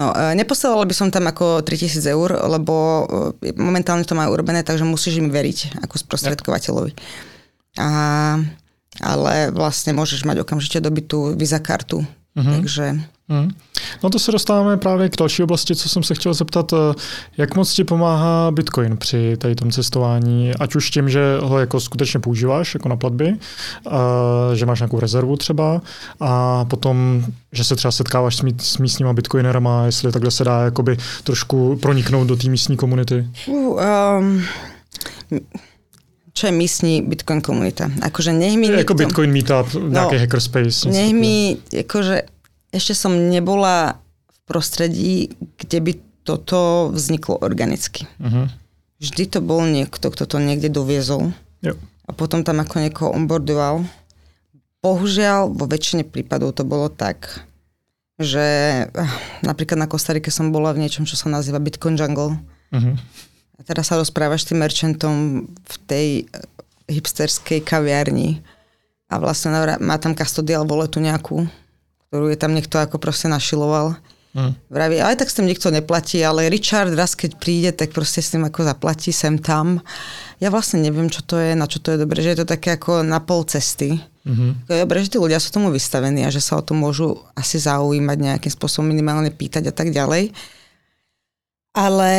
No, 0.00 0.14
uh, 0.16 0.32
neposielala 0.32 0.88
by 0.88 0.94
som 0.96 1.12
tam 1.12 1.28
ako 1.28 1.60
3000 1.60 2.00
eur, 2.16 2.30
lebo 2.48 2.74
uh, 2.74 3.06
momentálne 3.60 4.08
to 4.08 4.16
majú 4.16 4.40
urobené, 4.40 4.64
takže 4.64 4.88
musíš 4.88 5.20
im 5.20 5.28
veriť 5.28 5.84
ako 5.84 5.94
sprostredkovateľovi. 6.00 6.96
A, 7.76 7.88
ale 9.04 9.34
vlastne 9.52 9.92
môžeš 9.92 10.24
mať 10.24 10.42
okamžite 10.42 10.80
dobitú 10.80 11.36
Visa 11.36 11.60
kartu. 11.60 12.08
Uh-huh. 12.36 12.56
Takže 12.56 13.00
Hmm. 13.30 13.50
No 14.04 14.10
to 14.10 14.18
se 14.18 14.32
dostáváme 14.32 14.76
právě 14.76 15.08
k 15.08 15.16
další 15.16 15.42
oblasti, 15.42 15.76
co 15.76 15.88
jsem 15.88 16.02
se 16.02 16.14
chtěl 16.14 16.34
zeptat. 16.34 16.72
Eh, 16.72 16.94
jak 17.36 17.56
moc 17.56 17.74
ti 17.74 17.84
pomáhá 17.84 18.50
Bitcoin 18.50 18.96
při 18.96 19.36
tady 19.36 19.54
tom 19.54 19.70
cestování? 19.70 20.52
Ať 20.60 20.74
už 20.74 20.90
tím, 20.90 21.08
že 21.08 21.38
ho 21.42 21.58
jako 21.58 21.80
skutečně 21.80 22.20
používáš 22.20 22.74
jako 22.74 22.88
na 22.88 22.96
platby, 22.96 23.36
eh, 23.86 24.56
že 24.56 24.66
máš 24.66 24.80
nějakou 24.80 25.00
rezervu 25.00 25.36
třeba 25.36 25.82
a 26.20 26.64
potom, 26.64 27.24
že 27.52 27.64
se 27.64 27.76
třeba 27.76 27.92
setkáváš 27.92 28.36
s, 28.36 28.42
mí, 28.42 28.54
s 28.58 28.78
místníma 28.78 29.12
bitcoinerama, 29.12 29.84
jestli 29.84 30.12
takhle 30.12 30.30
se 30.30 30.44
dá 30.44 30.60
jakoby 30.60 30.96
trošku 31.24 31.76
proniknout 31.76 32.26
do 32.26 32.36
té 32.36 32.48
místní 32.48 32.76
komunity. 32.76 33.26
Uh, 33.46 33.80
um, 34.18 34.42
čo 36.38 36.46
je 36.46 36.54
místní 36.54 37.02
Bitcoin 37.02 37.42
komunita? 37.42 37.90
Akože 37.98 38.30
nech 38.30 38.54
mi... 38.54 38.70
Jako 38.70 38.94
Bitcoin 38.94 39.34
meetup, 39.34 39.74
nějaký 39.74 40.14
no, 40.14 40.20
hackerspace. 40.22 40.86
Nech 40.86 41.10
mi, 41.10 41.58
akože 41.74 42.22
ešte 42.70 42.94
som 42.94 43.10
nebola 43.10 43.98
v 44.30 44.38
prostredí, 44.46 45.34
kde 45.58 45.78
by 45.82 45.92
toto 46.22 46.92
vzniklo 46.94 47.42
organicky. 47.42 48.06
Uh-huh. 48.22 48.46
Vždy 49.02 49.24
to 49.26 49.40
bol 49.42 49.66
niekto, 49.66 50.14
kto 50.14 50.30
to 50.30 50.38
niekde 50.38 50.70
doviezol 50.70 51.34
jo. 51.64 51.74
a 52.06 52.10
potom 52.14 52.46
tam 52.46 52.62
ako 52.62 52.74
niekoho 52.78 53.10
onboardoval. 53.10 53.82
Bohužiaľ, 54.78 55.50
vo 55.50 55.66
väčšine 55.66 56.06
prípadov 56.06 56.54
to 56.54 56.62
bolo 56.62 56.86
tak, 56.86 57.42
že 58.20 58.46
eh, 58.86 59.10
napríklad 59.42 59.80
na 59.80 59.90
Kostarike 59.90 60.30
som 60.30 60.54
bola 60.54 60.70
v 60.70 60.86
niečom, 60.86 61.02
čo 61.02 61.18
sa 61.18 61.26
nazýva 61.26 61.58
Bitcoin 61.58 61.98
Jungle. 61.98 62.38
Uh-huh. 62.70 62.94
A 63.58 63.60
teraz 63.66 63.90
sa 63.90 63.98
rozprávaš 63.98 64.46
s 64.46 64.54
tým 64.54 64.62
merchantom 64.62 65.14
v 65.50 65.74
tej 65.90 66.08
eh, 66.24 66.94
hipsterskej 66.94 67.66
kaviarni 67.66 68.40
a 69.10 69.18
vlastne 69.18 69.50
má 69.82 69.96
tam 69.98 70.14
custodial 70.14 70.64
voletu 70.64 71.02
nejakú 71.02 71.48
ktorú 72.08 72.32
je 72.32 72.40
tam 72.40 72.56
niekto 72.56 72.80
ako 72.80 72.96
proste 72.96 73.28
našiloval. 73.28 73.92
Mm. 74.32 74.52
Vraví, 74.68 74.96
ale 75.00 75.16
tak 75.16 75.32
s 75.32 75.36
tým 75.40 75.48
nikto 75.48 75.68
neplatí, 75.72 76.20
ale 76.20 76.52
Richard 76.52 76.92
raz 76.92 77.16
keď 77.16 77.36
príde, 77.36 77.70
tak 77.72 77.92
proste 77.92 78.20
s 78.20 78.32
tým 78.32 78.44
ako 78.44 78.64
zaplatí 78.64 79.12
sem 79.12 79.36
tam. 79.40 79.80
Ja 80.40 80.48
vlastne 80.48 80.80
neviem, 80.80 81.08
čo 81.12 81.24
to 81.24 81.36
je, 81.36 81.52
na 81.56 81.68
čo 81.68 81.80
to 81.80 81.96
je 81.96 82.00
dobré, 82.00 82.20
že 82.20 82.36
je 82.36 82.38
to 82.44 82.46
také 82.48 82.76
ako 82.76 83.04
na 83.04 83.20
pol 83.20 83.44
cesty. 83.44 84.00
Mm-hmm. 84.24 84.68
Je 84.68 84.84
dobré, 84.84 85.00
že 85.04 85.16
tí 85.16 85.18
ľudia 85.20 85.40
sú 85.40 85.52
tomu 85.52 85.72
vystavení 85.72 86.24
a 86.24 86.32
že 86.32 86.44
sa 86.44 86.60
o 86.60 86.64
tom 86.64 86.80
môžu 86.80 87.16
asi 87.36 87.56
zaujímať 87.60 88.16
nejakým 88.20 88.52
spôsobom 88.52 88.88
minimálne 88.88 89.32
pýtať 89.32 89.72
a 89.72 89.74
tak 89.74 89.92
ďalej. 89.92 90.32
Ale 91.76 92.12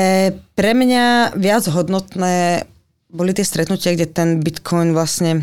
pre 0.54 0.72
mňa 0.78 1.36
viac 1.36 1.66
hodnotné 1.68 2.68
boli 3.10 3.34
tie 3.34 3.46
stretnutia, 3.46 3.98
kde 3.98 4.06
ten 4.06 4.30
Bitcoin 4.40 4.94
vlastne 4.94 5.42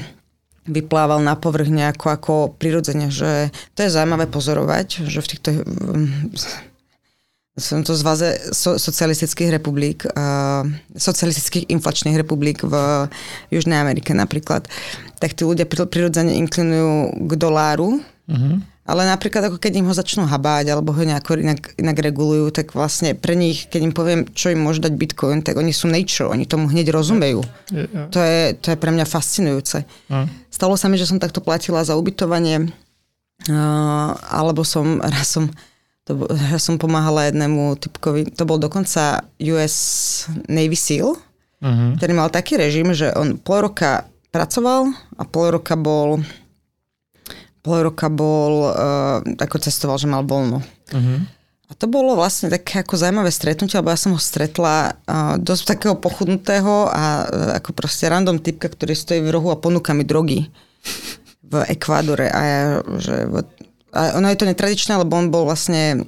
vyplával 0.67 1.23
na 1.23 1.39
povrch 1.39 1.71
nejako 1.71 2.07
ako 2.11 2.35
prirodzene, 2.59 3.11
že 3.11 3.51
to 3.79 3.87
je 3.87 3.95
zaujímavé 3.95 4.27
pozorovať, 4.27 5.07
že 5.07 5.19
v 5.23 5.31
týchto 5.31 5.49
som 7.57 7.81
to 7.81 7.97
z 7.97 8.03
váze 8.05 8.29
so, 8.53 8.77
socialistických 8.77 9.49
republik, 9.49 10.05
uh, 10.05 10.69
socialistických 10.93 11.73
inflačných 11.73 12.21
republik 12.21 12.61
v 12.61 12.75
Južnej 13.49 13.81
Amerike 13.81 14.13
napríklad, 14.13 14.69
tak 15.17 15.33
tí 15.33 15.49
ľudia 15.49 15.65
prirodzene 15.65 16.37
inklinujú 16.37 17.17
k 17.25 17.33
doláru, 17.41 18.05
uh-huh. 18.29 18.61
Ale 18.87 19.03
napríklad 19.03 19.51
ako 19.51 19.59
keď 19.59 19.83
im 19.83 19.91
ho 19.91 19.95
začnú 19.95 20.31
habáť 20.31 20.71
alebo 20.71 20.95
ho 20.95 21.03
nejako 21.03 21.43
inak, 21.43 21.75
inak 21.75 21.99
regulujú, 21.99 22.55
tak 22.55 22.71
vlastne 22.71 23.19
pre 23.19 23.35
nich, 23.35 23.67
keď 23.67 23.81
im 23.83 23.95
poviem, 23.95 24.21
čo 24.31 24.55
im 24.55 24.63
môže 24.63 24.79
dať 24.79 24.95
Bitcoin, 24.95 25.43
tak 25.43 25.59
oni 25.59 25.75
sú 25.75 25.91
nature, 25.91 26.31
oni 26.31 26.47
tomu 26.47 26.71
hneď 26.71 26.95
rozumejú. 26.95 27.43
Yeah. 27.75 28.07
To, 28.15 28.19
je, 28.23 28.55
to 28.55 28.67
je 28.73 28.79
pre 28.79 28.95
mňa 28.95 29.03
fascinujúce. 29.03 29.83
Stalo 30.55 30.79
sa 30.79 30.87
mi, 30.87 31.03
že 31.03 31.11
som 31.11 31.19
takto 31.19 31.43
platila 31.43 31.83
za 31.83 31.99
ubytovanie, 31.99 32.71
uh, 33.51 34.11
alebo 34.31 34.63
som, 34.63 35.03
raz 35.19 35.35
som, 35.35 35.51
to, 36.07 36.23
raz 36.31 36.63
som 36.63 36.79
pomáhala 36.79 37.27
jednému 37.27 37.83
typkovi, 37.83 38.31
to 38.39 38.47
bol 38.47 38.63
dokonca 38.63 39.27
US 39.43 39.77
Navy 40.47 40.79
SEAL, 40.79 41.11
uh-huh. 41.11 41.99
ktorý 41.99 42.13
mal 42.15 42.31
taký 42.31 42.55
režim, 42.55 42.95
že 42.95 43.11
on 43.19 43.35
pol 43.35 43.67
roka 43.67 44.07
pracoval 44.31 44.95
a 45.19 45.23
pol 45.27 45.59
roka 45.59 45.75
bol 45.75 46.23
pol 47.67 47.91
roka 47.91 48.07
bol, 48.07 48.71
uh, 48.71 49.19
ako 49.43 49.59
cestoval, 49.59 49.99
že 49.99 50.07
mal 50.07 50.23
voľno. 50.23 50.63
Uh-huh. 50.95 51.19
A 51.67 51.75
to 51.75 51.91
bolo 51.91 52.15
vlastne 52.15 52.47
také 52.47 52.87
ako 52.87 52.95
zaujímavé 52.95 53.35
stretnutie, 53.35 53.75
lebo 53.75 53.91
ja 53.91 53.99
som 53.99 54.15
ho 54.15 54.21
stretla 54.23 54.95
uh, 54.95 55.35
dosť 55.35 55.75
takého 55.75 55.95
pochudnutého 55.99 56.87
a 56.87 57.27
uh, 57.27 57.59
ako 57.59 57.75
proste 57.75 58.07
random 58.07 58.39
typka, 58.39 58.71
ktorý 58.71 58.95
stojí 58.95 59.19
v 59.19 59.35
rohu 59.35 59.51
a 59.51 59.59
ponúka 59.59 59.91
mi 59.91 60.07
drogy. 60.07 60.47
v 61.47 61.55
Ekvádore 61.71 62.27
a 62.31 62.41
ja, 62.43 62.63
že 62.99 63.15
a 63.97 64.19
ono 64.19 64.29
je 64.29 64.39
to 64.39 64.51
netradičné, 64.51 64.99
lebo 64.99 65.17
on 65.17 65.33
bol 65.33 65.49
vlastne 65.49 66.05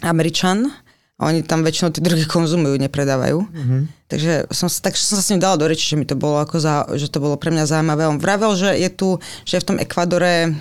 Američan 0.00 0.72
a 1.20 1.28
oni 1.28 1.44
tam 1.44 1.60
väčšinou 1.60 1.92
tie 1.92 2.00
drogy 2.00 2.24
konzumujú, 2.24 2.80
nepredávajú. 2.80 3.44
Mm-hmm. 3.44 3.80
Takže 4.08 4.48
som, 4.48 4.72
tak 4.72 4.96
som 4.96 5.20
sa 5.20 5.22
s 5.22 5.28
ním 5.28 5.42
dala 5.42 5.60
do 5.60 5.68
reči, 5.68 5.84
že 5.84 5.98
mi 6.00 6.08
to 6.08 6.16
bolo 6.16 6.40
ako 6.40 6.56
za, 6.56 6.88
že 6.96 7.12
to 7.12 7.20
bolo 7.20 7.36
pre 7.36 7.52
mňa 7.52 7.68
zaujímavé. 7.68 8.08
On 8.08 8.16
vravel, 8.16 8.56
že 8.56 8.72
je 8.72 8.88
tu, 8.88 9.20
že 9.44 9.60
je 9.60 9.62
v 9.62 9.68
tom 9.68 9.76
Ekvadore 9.76 10.56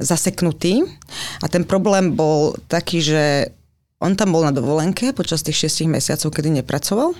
zaseknutý 0.00 0.88
a 1.44 1.46
ten 1.46 1.62
problém 1.68 2.16
bol 2.16 2.56
taký, 2.66 3.04
že 3.04 3.52
on 4.00 4.16
tam 4.16 4.32
bol 4.32 4.42
na 4.42 4.50
dovolenke 4.50 5.12
počas 5.12 5.44
tých 5.44 5.68
6 5.68 5.92
mesiacov, 5.92 6.32
kedy 6.32 6.64
nepracoval 6.64 7.12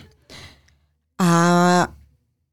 a 1.20 1.30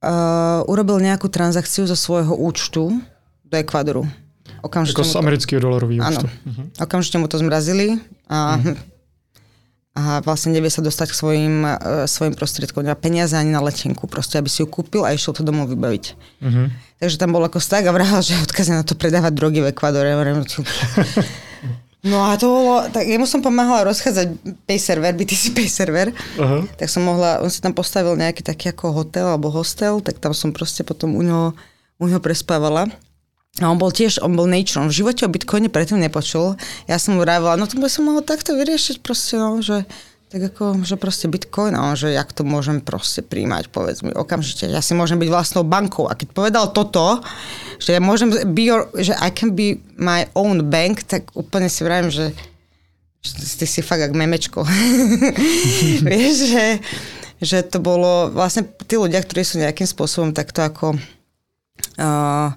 uh, 0.03 0.61
urobil 0.67 0.99
nejakú 0.99 1.31
transakciu 1.31 1.87
zo 1.87 1.95
svojho 1.95 2.35
účtu 2.35 2.91
do 3.47 3.55
Ekvadoru. 3.55 4.03
Okamžite 4.59 4.99
Ako 4.99 5.07
z 5.07 5.15
amerického 5.15 5.63
dolarového 5.63 6.03
účtu. 6.03 6.27
Áno. 6.27 6.51
Uh-huh. 6.51 6.83
Okamžite 6.83 7.15
mu 7.15 7.31
to 7.31 7.39
zmrazili 7.39 7.95
a, 8.27 8.59
uh-huh. 8.59 8.75
a 9.95 10.01
vlastne 10.27 10.51
nevie 10.51 10.67
sa 10.67 10.83
dostať 10.83 11.07
k 11.07 11.15
svojim, 11.15 11.55
uh, 11.63 12.03
svojim 12.03 12.35
prostriedkom 12.35 12.83
na 12.83 12.99
peniaze 12.99 13.39
ani 13.39 13.55
na 13.55 13.63
letenku. 13.63 14.03
Proste, 14.11 14.35
aby 14.35 14.51
si 14.51 14.59
ju 14.59 14.67
kúpil 14.67 15.07
a 15.07 15.15
išiel 15.15 15.31
to 15.31 15.47
domov 15.47 15.71
vybaviť. 15.71 16.05
Uh-huh. 16.43 16.67
Takže 16.97 17.21
tam 17.21 17.29
bol 17.29 17.45
ako 17.45 17.61
tak 17.61 17.85
a 17.85 17.93
vrahal, 17.93 18.25
že 18.25 18.33
odkazí 18.41 18.73
na 18.73 18.81
to 18.81 18.97
predávať 18.97 19.33
drogy 19.37 19.61
v 19.61 19.69
Ekvadore. 19.69 20.17
No 22.07 22.23
a 22.23 22.37
to 22.39 22.47
bolo, 22.47 22.87
tak 22.87 23.03
jemu 23.03 23.25
som 23.27 23.43
pomáhala 23.43 23.83
rozchádzať 23.89 24.27
pay 24.63 24.79
server, 24.79 25.11
BTC 25.11 25.51
pay 25.51 25.67
server, 25.67 26.13
uh-huh. 26.13 26.63
tak 26.79 26.87
som 26.87 27.03
mohla, 27.03 27.43
on 27.43 27.51
si 27.51 27.59
tam 27.59 27.75
postavil 27.75 28.15
nejaký 28.15 28.45
taký 28.45 28.71
ako 28.71 28.95
hotel 28.95 29.27
alebo 29.27 29.51
hostel, 29.51 29.99
tak 29.99 30.21
tam 30.21 30.31
som 30.31 30.55
proste 30.55 30.87
potom 30.87 31.17
u 31.17 31.21
neho, 31.25 31.51
u 31.99 32.05
neho 32.07 32.21
prespávala. 32.23 32.87
A 33.57 33.65
on 33.67 33.81
bol 33.81 33.89
tiež, 33.89 34.21
on 34.21 34.37
bol 34.37 34.45
nature, 34.45 34.77
on 34.77 34.93
v 34.93 35.01
živote 35.01 35.25
o 35.25 35.33
Bitcoine 35.33 35.67
predtým 35.73 35.97
nepočul. 35.97 36.53
Ja 36.85 37.01
som 37.01 37.17
mu 37.17 37.25
vravila, 37.25 37.57
no 37.57 37.65
to 37.65 37.81
by 37.81 37.89
som 37.89 38.05
mohol 38.05 38.21
takto 38.21 38.53
vyriešiť 38.53 39.01
proste, 39.01 39.41
no, 39.41 39.57
že 39.65 39.89
tak 40.27 40.51
ako, 40.51 40.83
že 40.83 40.99
proste 40.99 41.31
Bitcoin, 41.31 41.71
no, 41.71 41.95
že 41.95 42.11
jak 42.11 42.35
to 42.35 42.43
môžem 42.43 42.83
proste 42.83 43.23
príjmať, 43.23 43.71
povedz 43.71 44.03
mi 44.03 44.11
okamžite. 44.11 44.67
Ja 44.67 44.83
si 44.83 44.91
môžem 44.91 45.15
byť 45.23 45.31
vlastnou 45.31 45.63
bankou. 45.63 46.03
A 46.11 46.19
keď 46.19 46.35
povedal 46.35 46.65
toto, 46.75 47.23
že 47.79 47.95
ja 47.95 48.03
môžem 48.03 48.35
be 48.51 48.67
your, 48.67 48.91
že 48.99 49.15
I 49.15 49.31
can 49.31 49.55
be 49.55 49.79
my 49.95 50.27
own 50.35 50.67
bank, 50.67 51.07
tak 51.07 51.31
úplne 51.31 51.71
si 51.71 51.79
vravím, 51.87 52.11
že, 52.11 52.35
že 53.23 53.55
ty 53.55 53.63
si 53.63 53.79
fakt 53.79 54.03
ak 54.03 54.11
memečko. 54.11 54.67
Vieš, 56.11 56.35
že, 56.51 56.65
že 57.39 57.57
to 57.63 57.79
bolo 57.79 58.27
vlastne 58.27 58.67
tí 58.83 58.99
ľudia, 58.99 59.23
ktorí 59.23 59.47
sú 59.47 59.63
nejakým 59.63 59.87
spôsobom 59.87 60.35
takto 60.35 60.59
ako 60.59 60.99
uh, 62.03 62.51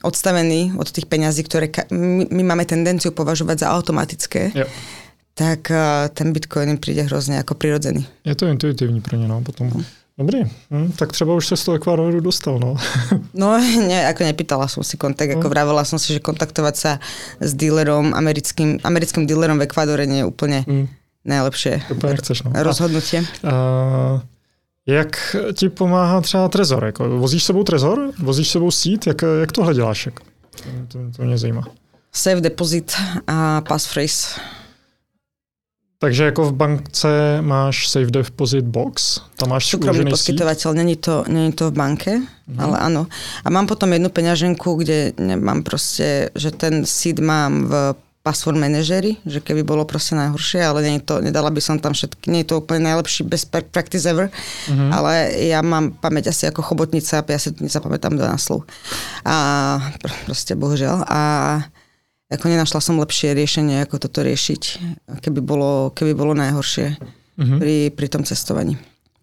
odstavení 0.00 0.72
od 0.80 0.88
tých 0.88 1.04
peňazí, 1.12 1.44
ktoré 1.44 1.68
my, 1.92 2.24
my 2.32 2.42
máme 2.56 2.64
tendenciu 2.64 3.12
považovať 3.12 3.68
za 3.68 3.76
automatické. 3.76 4.56
Yep 4.56 4.99
tak 5.40 5.72
ten 6.12 6.32
Bitcoin 6.32 6.68
im 6.68 6.78
príde 6.78 7.02
hrozně 7.02 7.36
jako 7.36 7.54
prirodzený. 7.54 8.06
Je 8.24 8.34
to 8.34 8.46
intuitivní 8.46 9.00
pro 9.00 9.16
ně, 9.16 9.28
no, 9.28 9.40
potom. 9.40 9.70
No. 9.74 9.84
Dobrý, 10.18 10.38
hm, 10.70 10.92
tak 10.96 11.12
třeba 11.12 11.34
už 11.34 11.46
se 11.46 11.56
z 11.56 11.64
toho 11.64 11.74
Ekvádoru 11.74 12.20
dostal, 12.20 12.58
no. 12.58 12.76
no, 13.34 13.58
ne, 13.88 14.04
ako 14.04 14.24
nepýtala 14.28 14.68
som 14.68 14.84
si 14.84 15.00
kontakt, 15.00 15.32
ako 15.32 15.48
no. 15.48 15.52
vravela 15.56 15.80
som 15.88 15.96
si, 15.96 16.12
že 16.12 16.20
kontaktovať 16.20 16.74
sa 16.76 17.00
s 17.40 17.56
dealerom, 17.56 18.12
americkým, 18.12 18.84
americkým 18.84 19.24
dealerom 19.24 19.56
v 19.56 19.64
Ekvádore 19.64 20.04
nie 20.04 20.20
je 20.20 20.28
úplne 20.28 20.60
mm. 20.68 20.86
najlepšie 21.24 21.82
Úplně 21.90 22.16
chceš, 22.16 22.42
no. 22.42 22.52
rozhodnutie. 22.52 23.24
A, 23.44 23.48
a, 23.48 24.22
jak 24.86 25.36
ti 25.56 25.68
pomáhá 25.68 26.20
třeba 26.20 26.48
Trezor? 26.48 26.84
Jako, 26.84 27.18
vozíš 27.18 27.44
sebou 27.44 27.64
Trezor? 27.64 28.12
Vozíš 28.18 28.48
sebou 28.48 28.70
sít? 28.70 29.06
Jak, 29.06 29.24
jak 29.40 29.52
tohle 29.52 29.74
děláš? 29.74 30.06
Jak? 30.06 30.20
To, 30.20 30.68
to, 30.88 30.98
to 31.16 31.22
mě 31.22 31.38
zajímá. 31.38 31.62
Safe 32.12 32.40
deposit 32.40 32.92
a 33.26 33.60
passphrase. 33.60 34.40
Takže 36.00 36.24
jako 36.24 36.44
v 36.44 36.52
bankce 36.52 37.38
máš 37.40 37.88
safe 37.88 38.08
deposit 38.10 38.64
box, 38.64 39.20
tam 39.36 39.52
máš 39.52 39.68
Súkromný 39.68 40.08
poskytovateľ, 40.08 40.72
není 40.72 40.96
to, 40.96 41.28
není 41.28 41.52
to 41.52 41.68
v 41.68 41.76
banke, 41.76 42.12
mm. 42.48 42.56
ale 42.56 42.76
áno. 42.80 43.04
A 43.44 43.52
mám 43.52 43.68
potom 43.68 43.92
jednu 43.92 44.08
peňaženku, 44.08 44.80
kde 44.80 45.12
mám 45.36 45.60
proste, 45.60 46.32
že 46.32 46.56
ten 46.56 46.88
seed 46.88 47.20
mám 47.20 47.68
v 47.68 47.72
password 48.24 48.56
manažeri, 48.56 49.20
že 49.28 49.44
keby 49.44 49.60
bolo 49.60 49.84
proste 49.84 50.16
najhoršie, 50.16 50.64
ale 50.64 50.84
nie 50.88 51.04
to, 51.04 51.20
nedala 51.20 51.52
by 51.52 51.60
som 51.60 51.76
tam 51.76 51.92
všetky, 51.92 52.32
nie 52.32 52.44
je 52.44 52.52
to 52.52 52.64
úplne 52.64 52.88
najlepší 52.88 53.28
best 53.28 53.52
practice 53.52 54.08
ever, 54.08 54.32
mm-hmm. 54.32 54.90
ale 54.92 55.36
ja 55.52 55.60
mám 55.60 55.92
pamäť 56.00 56.32
asi 56.32 56.48
ako 56.48 56.64
chobotnica, 56.64 57.24
ja 57.24 57.40
si 57.40 57.52
nezapamätám 57.60 58.16
do 58.16 58.24
náslov. 58.24 58.64
A 59.24 59.36
proste 60.24 60.56
bohužiaľ. 60.56 61.04
A 61.08 61.20
ako 62.30 62.46
nenašla 62.46 62.78
som 62.78 62.96
lepšie 63.02 63.34
riešenie, 63.34 63.82
ako 63.82 64.06
toto 64.06 64.22
riešiť, 64.22 64.62
keby 65.18 65.42
bolo, 65.42 65.90
keby 65.90 66.14
bolo 66.14 66.32
najhoršie 66.38 66.94
uh-huh. 66.94 67.58
pri, 67.58 67.90
pri 67.90 68.06
tom 68.06 68.22
cestovaní. 68.22 68.78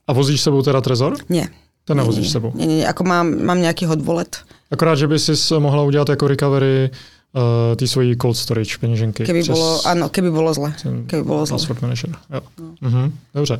A 0.07 0.11
vozíš 0.11 0.43
sebou 0.43 0.59
teda 0.59 0.83
trezor? 0.83 1.15
Nie. 1.31 1.47
To 1.87 1.95
nevozíš 1.95 2.27
nie, 2.27 2.35
sebou? 2.35 2.51
Nie, 2.51 2.67
nie, 2.67 2.83
ako 2.83 3.07
mám, 3.07 3.31
mám 3.31 3.63
nejaký 3.63 3.87
hodvolet. 3.87 4.43
Akorát, 4.67 4.99
že 4.99 5.07
by 5.07 5.15
si 5.19 5.31
mohla 5.59 5.83
udělat 5.87 6.09
jako 6.09 6.27
recovery 6.27 6.91
uh, 6.91 7.75
ty 7.75 7.87
svojí 7.87 8.15
cold 8.19 8.37
storage 8.37 8.77
peněženky. 8.77 9.23
Keby 9.23 9.41
přes... 9.41 9.55
bolo, 9.55 9.87
áno, 9.87 10.11
keby 10.11 10.31
bolo 10.31 10.51
zle. 10.53 10.75
Keby 11.07 11.23
bolo 11.23 11.47
zle. 11.47 11.55
Password 11.55 11.81
manager, 11.81 12.11
jo. 12.11 12.41
No. 12.59 12.75
Uh-huh. 12.83 13.11
Dobře. 13.33 13.59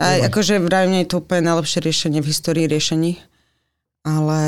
A 0.00 0.26
akože 0.26 0.58
vravím, 0.58 1.04
je 1.04 1.14
to 1.14 1.22
úplne 1.22 1.46
najlepšie 1.46 1.78
riešenie 1.78 2.18
v 2.24 2.26
histórii 2.26 2.66
riešení 2.66 3.22
ale 4.02 4.40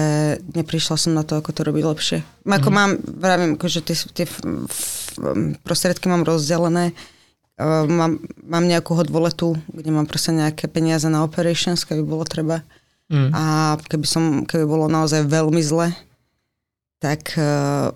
neprišla 0.50 0.96
som 0.98 1.14
na 1.14 1.22
to, 1.22 1.38
ako 1.38 1.54
to 1.54 1.62
robiť 1.62 1.84
lepšie. 1.86 2.18
Mm. 2.42 2.52
Ako 2.58 2.68
mhm. 2.70 2.74
mám, 2.74 2.90
vravím, 2.98 3.52
akože 3.54 3.80
tie, 3.86 3.96
tie 3.96 4.26
prostriedky 5.62 6.10
mám 6.10 6.26
rozdelené, 6.26 6.90
uh, 7.62 7.86
mám, 7.86 8.18
mám 8.42 8.64
nejakú 8.66 8.98
hodvoletu, 8.98 9.54
kde 9.70 9.90
mám 9.94 10.10
proste 10.10 10.34
nejaké 10.34 10.66
peniaze 10.66 11.06
na 11.06 11.22
operations, 11.22 11.86
keby 11.86 12.02
bolo 12.02 12.26
treba. 12.26 12.66
Mm. 13.12 13.30
A 13.30 13.42
keby, 13.78 14.06
som, 14.08 14.24
keby 14.42 14.64
bolo 14.66 14.90
naozaj 14.90 15.28
veľmi 15.28 15.62
zle, 15.62 15.94
tak 16.98 17.36
uh, 17.38 17.94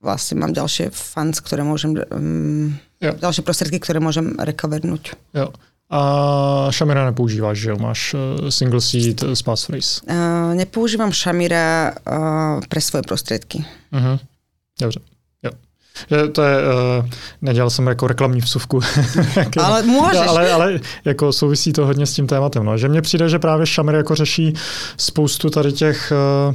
vlastne 0.00 0.40
mám 0.40 0.56
ďalšie 0.56 0.90
funds, 0.90 1.38
ktoré 1.44 1.62
môžem, 1.62 1.92
um, 2.10 2.72
ďalšie 2.98 3.44
prostriedky, 3.44 3.78
ktoré 3.78 4.00
môžem 4.00 4.32
recovernúť. 4.40 5.14
Jo. 5.36 5.52
A 5.90 6.68
Shamira 6.72 7.04
nepoužíváš, 7.04 7.58
že 7.58 7.70
jo? 7.70 7.76
Máš 7.78 8.14
uh, 8.14 8.48
single 8.48 8.80
seed 8.80 9.24
z 9.34 9.42
passphrase. 9.42 10.00
Uh, 10.10 10.54
nepoužívam 10.54 11.12
Shamira 11.12 11.92
uh, 12.10 12.60
pre 12.68 12.80
svoje 12.80 13.02
prostředky. 13.02 13.64
Uh-huh. 13.92 14.18
Dobře. 14.80 15.00
Jo. 15.42 15.50
Že 16.10 16.28
to 16.28 16.42
je, 16.42 16.56
uh, 16.58 17.06
nedělal 17.42 17.70
jsem 17.70 17.86
jako 17.86 18.06
reklamní 18.06 18.40
vsuvku. 18.40 18.80
ale 19.62 19.82
můžeš. 19.82 20.14
No, 20.14 20.28
ale, 20.28 20.52
ale 20.52 20.80
jako 21.04 21.32
souvisí 21.32 21.72
to 21.72 21.86
hodně 21.86 22.06
s 22.06 22.14
tím 22.14 22.26
tématem. 22.26 22.64
No. 22.64 22.78
Že 22.78 22.88
mně 22.88 23.02
přijde, 23.02 23.28
že 23.28 23.38
právě 23.38 23.66
Shamir 23.66 23.94
jako 23.94 24.14
řeší 24.14 24.54
spoustu 24.96 25.50
tady 25.50 25.72
těch 25.72 26.12
uh, 26.48 26.54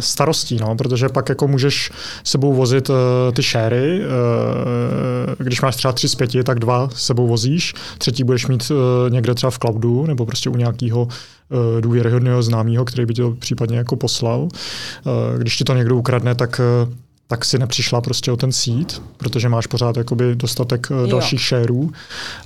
starostí, 0.00 0.56
no, 0.60 0.76
protože 0.76 1.08
pak 1.08 1.28
jako 1.28 1.48
můžeš 1.48 1.90
sebou 2.24 2.54
vozit 2.54 2.90
uh, 2.90 2.96
ty 3.32 3.42
šéry, 3.42 4.00
uh, 4.00 5.34
když 5.38 5.60
máš 5.60 5.76
třeba 5.76 5.92
tři 5.92 6.08
z 6.08 6.14
pěti, 6.14 6.44
tak 6.44 6.58
dva 6.58 6.88
sebou 6.94 7.26
vozíš, 7.26 7.74
třetí 7.98 8.24
budeš 8.24 8.46
mít 8.46 8.70
uh, 8.70 8.76
někde 9.12 9.34
třeba 9.34 9.50
v 9.50 9.58
cloudu 9.58 10.06
nebo 10.06 10.26
prostě 10.26 10.50
u 10.50 10.56
nějakého 10.56 11.02
uh, 11.02 11.80
důvěryhodného 11.80 12.42
známého, 12.42 12.84
který 12.84 13.06
by 13.06 13.14
tě 13.14 13.22
to 13.22 13.30
případně 13.30 13.76
jako 13.76 13.96
poslal. 13.96 14.40
Uh, 14.42 15.38
když 15.38 15.56
ti 15.56 15.64
to 15.64 15.74
někdo 15.74 15.96
ukradne, 15.96 16.34
tak 16.34 16.60
uh, 16.86 16.92
tak 17.30 17.44
si 17.44 17.58
nepřišla 17.58 18.00
prostě 18.00 18.32
o 18.32 18.36
ten 18.36 18.52
seed, 18.52 19.02
protože 19.16 19.48
máš 19.48 19.66
pořád 19.66 19.96
jakoby 19.96 20.36
dostatek 20.36 20.86
jo. 20.90 21.06
dalších 21.06 21.40
shareů 21.40 21.92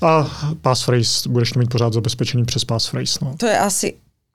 a 0.03 0.31
passphrase 0.61 1.29
budeš 1.29 1.55
mít 1.55 1.71
pořád 1.71 1.93
zabezpečený 1.93 2.45
přes 2.45 2.65
passphrase. 2.65 3.19
No. 3.23 3.35
To 3.37 3.47
je 3.47 3.59
asi 3.59 3.95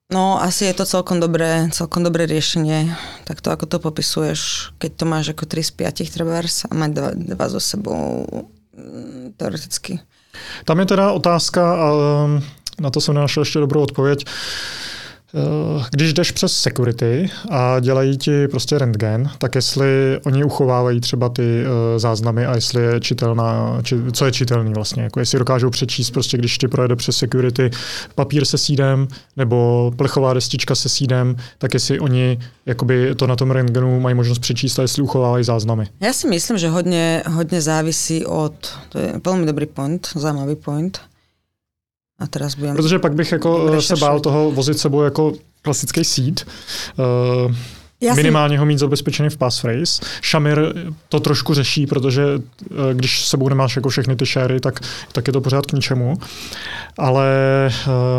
No, 0.10 0.42
asi 0.42 0.66
je 0.66 0.74
to 0.74 0.90
celkom 0.90 1.22
dobré, 1.22 1.70
celkom 1.70 2.02
dobré 2.02 2.26
riešenie, 2.26 2.98
tak 3.30 3.46
to 3.46 3.54
ako 3.54 3.70
to 3.70 3.78
popisuješ, 3.78 4.74
keď 4.82 4.92
to 4.98 5.06
máš 5.06 5.26
ako 5.38 5.46
3 5.46 5.62
z 5.62 5.72
5 6.02 6.14
travers 6.18 6.66
a 6.66 6.74
mať 6.74 6.92
dva, 6.98 7.10
dva 7.14 7.46
so 7.46 7.62
sebou 7.62 8.26
mm, 8.74 9.38
teoreticky. 9.38 10.02
Tam 10.66 10.82
je 10.82 10.86
teda 10.86 11.14
otázka, 11.14 11.62
a 11.62 11.88
na 12.82 12.90
to 12.90 13.02
jsem 13.02 13.16
nenašel 13.16 13.42
ještě 13.42 13.60
dobrou 13.60 13.82
odpověď. 13.82 14.26
Eh, 15.36 15.86
když 15.92 16.14
jdeš 16.14 16.32
přes 16.32 16.54
security 16.54 17.30
a 17.50 17.80
dělají 17.80 18.18
ti 18.18 18.48
prostě 18.48 18.78
rentgen, 18.78 19.30
tak 19.38 19.56
jestli 19.56 20.20
oni 20.26 20.44
uchovávají 20.44 21.02
třeba 21.02 21.30
ty 21.30 21.64
uh, 21.64 22.00
záznamy 22.00 22.46
a 22.46 22.56
jestli 22.56 22.84
je 22.84 23.00
čitelná, 23.00 23.80
či, 23.84 23.96
co 24.12 24.26
je 24.26 24.32
čitelný 24.32 24.74
vlastně, 24.74 25.04
jako 25.04 25.20
jestli 25.20 25.40
dokážou 25.40 25.70
přečíst 25.70 26.12
prostě, 26.12 26.38
když 26.38 26.58
ti 26.58 26.68
projede 26.68 26.96
přes 26.96 27.18
security 27.18 27.72
papír 28.16 28.46
se 28.46 28.58
sídem 28.58 29.08
nebo 29.38 29.92
plechová 29.96 30.34
destička 30.34 30.76
se 30.76 30.90
sídem, 30.90 31.36
tak 31.58 31.74
jestli 31.74 32.00
oni 32.00 32.40
jakoby 32.66 33.16
to 33.16 33.28
na 33.28 33.36
tom 33.36 33.52
rentgenu 33.52 34.00
mají 34.00 34.16
možnost 34.16 34.40
přečíst 34.40 34.80
a 34.80 34.82
jestli 34.82 35.04
uchovávají 35.04 35.44
záznamy. 35.44 35.88
Já 36.00 36.14
si 36.14 36.28
myslím, 36.28 36.58
že 36.58 36.70
hodně, 36.70 37.24
hodně 37.28 37.62
závisí 37.62 38.26
od, 38.26 38.54
to 38.90 39.00
je 39.00 39.14
velmi 39.26 39.46
dobrý 39.46 39.66
point, 39.66 40.08
zajímavý 40.16 40.56
point, 40.56 41.00
a 42.20 42.28
teraz 42.28 42.56
budem... 42.56 42.76
Protože 42.76 43.00
pak 43.00 43.14
bych 43.14 43.32
jako 43.32 43.82
se 43.82 43.96
bál 43.96 44.20
toho 44.20 44.52
vozit 44.52 44.80
sebou 44.80 45.02
jako 45.02 45.34
klasický 45.62 46.04
seed. 46.04 46.46
Uh, 46.98 47.56
Já 48.02 48.14
minimálně 48.14 48.56
si... 48.56 48.58
ho 48.58 48.66
mít 48.66 48.80
zabezpečený 48.80 49.30
v 49.30 49.38
passphrase. 49.38 50.02
Shamir 50.24 50.74
to 51.10 51.20
trošku 51.20 51.54
řeší, 51.54 51.88
protože 51.88 52.24
eh, 52.72 52.94
když 52.94 53.28
sebou 53.28 53.50
nemáš 53.50 53.76
jako 53.76 53.90
všechny 53.90 54.16
ty 54.16 54.26
shary, 54.26 54.60
tak, 54.60 54.80
tak 55.12 55.28
je 55.28 55.34
to 55.34 55.42
pořád 55.42 55.66
k 55.66 55.72
ničemu. 55.72 56.18
Ale 56.98 57.28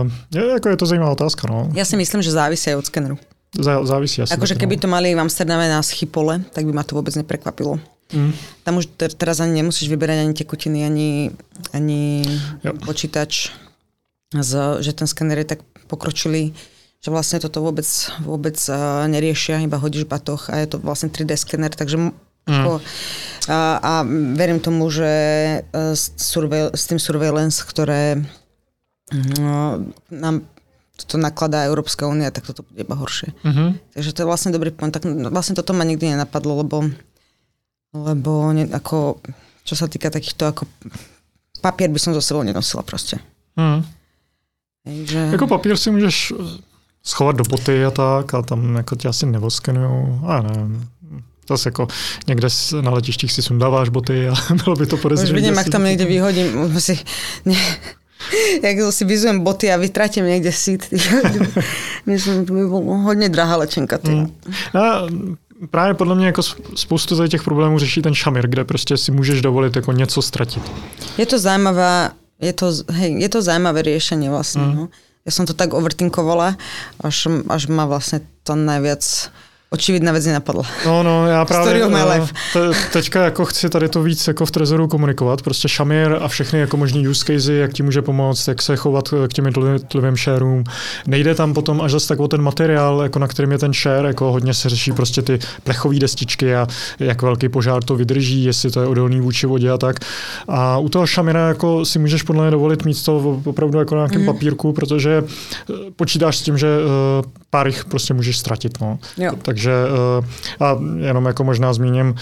uh, 0.03 0.11
je, 0.43 0.49
jako 0.49 0.69
je 0.69 0.77
to 0.77 0.87
zajímavá 0.87 1.13
otázka. 1.13 1.49
No. 1.51 1.71
Já 1.75 1.85
si 1.85 1.97
myslím, 1.97 2.23
že 2.23 2.31
závisí 2.31 2.75
od 2.75 2.87
skeneru. 2.87 3.19
Zá, 3.59 3.85
závisí 3.87 4.23
asi. 4.23 4.35
Akože 4.35 4.55
keby 4.55 4.77
to 4.79 4.87
mali 4.87 5.11
v 5.11 5.21
Amsterdame 5.21 5.67
na 5.67 5.83
Schiphole, 5.83 6.47
tak 6.55 6.63
by 6.63 6.73
ma 6.73 6.87
to 6.87 6.95
vôbec 6.95 7.11
neprekvapilo. 7.19 7.83
Mm. 8.15 8.31
Tam 8.63 8.79
už 8.79 8.87
teraz 9.19 9.43
ani 9.43 9.59
nemusíš 9.59 9.91
vyberať 9.91 10.23
ani 10.23 10.35
tekutiny, 10.35 10.87
ani, 10.87 11.31
ani 11.75 12.23
počítač, 12.87 13.51
že 14.31 14.93
ten 14.95 15.11
skener 15.11 15.43
je 15.43 15.57
tak 15.57 15.61
pokročilý, 15.91 16.55
že 17.03 17.09
vlastne 17.11 17.43
toto 17.43 17.65
vôbec, 17.65 17.87
vôbec 18.23 18.55
uh, 18.71 19.09
neriešia, 19.11 19.65
iba 19.65 19.81
hodíš 19.81 20.07
batoh 20.07 20.39
a 20.53 20.63
je 20.63 20.71
to 20.71 20.77
vlastne 20.79 21.11
3D 21.11 21.35
skener, 21.35 21.73
takže 21.75 21.99
mm. 21.99 22.65
a, 23.51 23.59
a 23.81 23.93
verím 24.39 24.63
tomu, 24.63 24.87
že 24.93 25.11
uh, 25.65 25.97
s, 25.97 26.15
surveil, 26.15 26.71
s 26.71 26.87
tým 26.87 27.03
surveillance, 27.03 27.65
ktoré 27.65 28.21
uh, 28.21 29.75
nám 30.13 30.47
toto 31.01 31.17
nakladá 31.17 31.65
Európska 31.65 32.05
únia, 32.05 32.29
tak 32.29 32.45
toto 32.45 32.61
bude 32.69 32.85
iba 32.85 32.93
horšie. 32.93 33.33
Uh-huh. 33.41 33.73
Takže 33.97 34.11
to 34.13 34.21
je 34.21 34.29
vlastne 34.29 34.53
dobrý 34.53 34.69
point. 34.69 34.93
Tak 34.93 35.09
vlastne 35.33 35.57
toto 35.57 35.73
ma 35.73 35.89
nikdy 35.89 36.13
nenapadlo, 36.13 36.61
lebo, 36.61 36.85
lebo 37.97 38.53
ne, 38.53 38.69
ako, 38.69 39.17
čo 39.65 39.75
sa 39.81 39.89
týka 39.89 40.13
takýchto 40.13 40.45
ako 40.45 40.69
papier 41.65 41.89
by 41.89 41.97
som 41.97 42.13
so 42.13 42.21
sebou 42.21 42.45
nenosila 42.45 42.85
proste. 42.85 43.17
Takže... 44.85 45.19
Jako 45.19 45.47
papír 45.47 45.77
si 45.77 45.91
můžeš 45.91 46.33
schovat 47.03 47.37
do 47.37 47.45
boty 47.45 47.85
a 47.85 47.91
tak 47.91 48.35
a 48.35 48.43
tam 48.43 48.77
jako 48.77 48.97
tě 48.97 49.09
asi 49.09 49.27
nevoskenujou. 49.27 50.21
A 50.27 50.43
nevím. 50.43 50.89
Zase 51.49 51.69
jako 51.69 51.89
někde 52.29 52.49
na 52.81 52.91
letištích 52.91 53.33
si 53.33 53.43
sundáváš 53.43 53.89
boty 53.89 54.29
a 54.29 54.35
bylo 54.65 54.77
by 54.77 54.87
to 54.87 54.97
podezřelé. 54.97 55.31
Už 55.31 55.43
vidím, 55.43 55.55
jak 55.55 55.69
tam 55.69 55.85
někde 55.85 56.05
vyhodím. 56.05 56.81
Si, 56.81 56.99
ne, 57.45 57.57
jak 58.63 58.93
si 58.93 59.05
vyzujem 59.05 59.41
boty 59.41 59.73
a 59.73 59.77
vytratím 59.77 60.27
někde 60.27 60.53
sít. 60.53 60.95
Myslím, 62.07 62.47
to 62.47 62.53
by 62.53 62.59
bylo 62.59 62.81
hodně 62.81 63.29
drahá 63.29 63.57
lečenka. 63.57 63.99
Hmm. 64.05 64.33
A 64.83 65.03
právě 65.71 65.95
podle 65.95 66.15
mě 66.15 66.27
jako 66.27 66.43
spoustu 66.75 67.29
těch 67.29 67.43
problémů 67.43 67.79
řeší 67.79 68.03
ten 68.03 68.15
šamir, 68.15 68.49
kde 68.49 68.65
prostě 68.65 68.97
si 68.97 69.13
můžeš 69.13 69.43
dovolit 69.43 69.77
jako 69.77 69.93
něco 69.93 70.23
ztratit. 70.23 70.63
Je 71.19 71.27
to 71.27 71.39
zajímavé, 71.39 72.11
je 72.41 72.53
to, 72.53 72.73
hej, 72.93 73.21
je 73.23 73.29
to 73.29 73.43
zajímavé 73.43 73.83
řešení 73.83 74.29
vlastně. 74.29 74.63
Hmm. 74.63 74.77
No 74.77 74.89
ja 75.29 75.33
som 75.33 75.45
to 75.45 75.53
tak 75.53 75.77
overtinkovala, 75.77 76.57
až, 77.05 77.29
až 77.49 77.69
ma 77.69 77.85
vlastne 77.85 78.25
to 78.41 78.57
najviac 78.57 79.05
očividná 79.73 80.13
věc 80.13 80.27
nenapadla. 80.27 80.63
No, 80.87 81.03
no, 81.03 81.27
já 81.27 81.45
právě 81.45 81.85
life. 81.85 82.35
Te, 82.53 82.61
teďka 82.93 83.25
jako 83.25 83.45
chci 83.45 83.69
tady 83.69 83.89
to 83.89 84.03
víc 84.03 84.29
jako 84.29 84.47
v 84.47 84.51
Trezoru 84.51 84.89
komunikovat, 84.89 85.43
prostě 85.43 85.69
Shamir 85.69 86.17
a 86.21 86.29
všechny 86.29 86.61
jako 86.61 86.77
možný 86.77 87.09
use 87.09 87.25
casey, 87.25 87.57
jak 87.57 87.73
ti 87.73 87.83
může 87.83 88.03
pomoct, 88.03 88.49
jak 88.49 88.63
se 88.63 88.77
chovat 88.77 89.09
k 89.29 89.33
těm 89.33 89.47
jednotlivým 89.47 90.17
shareům. 90.17 90.65
Nejde 91.07 91.35
tam 91.35 91.55
potom 91.55 91.81
až 91.81 91.91
zase 91.91 92.09
tak 92.09 92.21
o 92.21 92.29
ten 92.29 92.43
materiál, 92.43 93.03
jako 93.03 93.19
na 93.19 93.29
kterým 93.29 93.53
je 93.53 93.59
ten 93.59 93.73
share, 93.73 94.09
jako 94.09 94.33
hodně 94.33 94.55
se 94.55 94.69
řeší 94.69 94.93
prostě 94.93 95.23
ty 95.23 95.39
plechové 95.65 95.99
destičky 95.99 96.55
a 96.55 96.67
jak 96.99 97.23
velký 97.23 97.49
požár 97.49 97.85
to 97.85 97.97
vydrží, 97.97 98.45
jestli 98.45 98.71
to 98.71 98.81
je 98.81 98.87
odolný 98.87 99.21
vůči 99.21 99.47
vodě 99.47 99.71
a 99.71 99.79
tak. 99.79 99.97
A 100.49 100.79
u 100.79 100.89
toho 100.89 101.07
Shamira 101.07 101.49
jako 101.49 101.85
si 101.85 101.99
můžeš 101.99 102.23
podle 102.23 102.43
mě 102.43 102.51
dovolit 102.51 102.85
mít 102.85 103.05
to 103.05 103.41
opravdu 103.45 103.79
jako 103.79 103.95
na 103.95 104.01
nějakém 104.01 104.21
mm. 104.21 104.27
papírku, 104.27 104.73
protože 104.73 105.23
eh, 105.23 105.75
počítáš 105.97 106.39
s 106.39 106.43
tím, 106.43 106.59
že 106.59 106.69
eh, 106.69 107.27
pár 107.51 107.67
jich 107.67 107.85
prostě 107.85 108.15
můžeš 108.15 108.39
ztratit. 108.39 108.81
No. 108.81 108.99
Jo. 109.17 109.33
Takže 109.43 109.73
eh, 110.61 110.65
a 110.65 110.79
jenom 110.97 111.27
jako 111.27 111.45
možná 111.45 111.73
zmíním, 111.73 112.15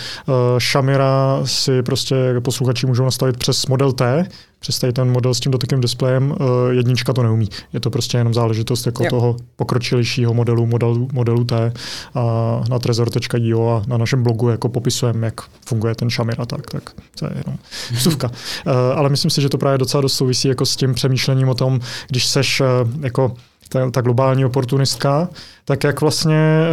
Shamira 0.58 1.40
si 1.44 1.82
prostě 1.82 2.16
posluchači 2.40 2.86
můžou 2.86 3.04
nastavit 3.04 3.36
přes 3.36 3.66
model 3.66 3.92
T, 3.92 4.26
přes 4.60 4.78
tady 4.78 4.92
ten 4.92 5.10
model 5.10 5.34
s 5.34 5.40
tím 5.40 5.52
dotykem 5.52 5.80
displejem, 5.80 6.34
jednička 6.70 7.12
to 7.12 7.22
neumí. 7.22 7.48
Je 7.72 7.80
to 7.80 7.90
prostě 7.90 8.18
jenom 8.18 8.34
záležitost 8.34 8.86
jako 8.86 9.04
jo. 9.04 9.10
toho 9.10 9.36
pokročilejšího 9.56 10.34
modelu, 10.34 10.66
modelu, 10.66 11.08
modelu 11.12 11.44
T 11.44 11.72
a 12.14 12.22
na 12.70 12.78
trezor.io 12.78 13.68
a 13.68 13.82
na 13.86 13.96
našem 13.96 14.22
blogu 14.22 14.48
jako 14.48 14.68
popisujeme, 14.68 15.26
jak 15.26 15.40
funguje 15.66 15.94
ten 15.94 16.10
Shamir 16.10 16.40
a 16.40 16.46
tak, 16.46 16.70
tak 16.70 16.90
to 17.18 17.26
je 17.26 17.32
jenom 17.46 17.58
vstupka. 17.94 18.30
Ale 18.94 19.08
myslím 19.08 19.30
si, 19.30 19.40
že 19.40 19.48
to 19.48 19.58
právě 19.58 19.78
docela 19.78 20.00
dost 20.00 20.14
souvisí 20.14 20.48
jako 20.48 20.66
s 20.66 20.76
tím 20.76 20.94
přemýšlením 20.94 21.48
o 21.48 21.54
tom, 21.54 21.80
když 22.08 22.26
seš 22.26 22.62
jako 23.00 23.34
ta, 23.68 23.90
ta 23.90 24.00
globální 24.00 24.44
oportunistka, 24.44 25.28
tak 25.64 25.84
jak 25.84 26.00
vlastně 26.00 26.68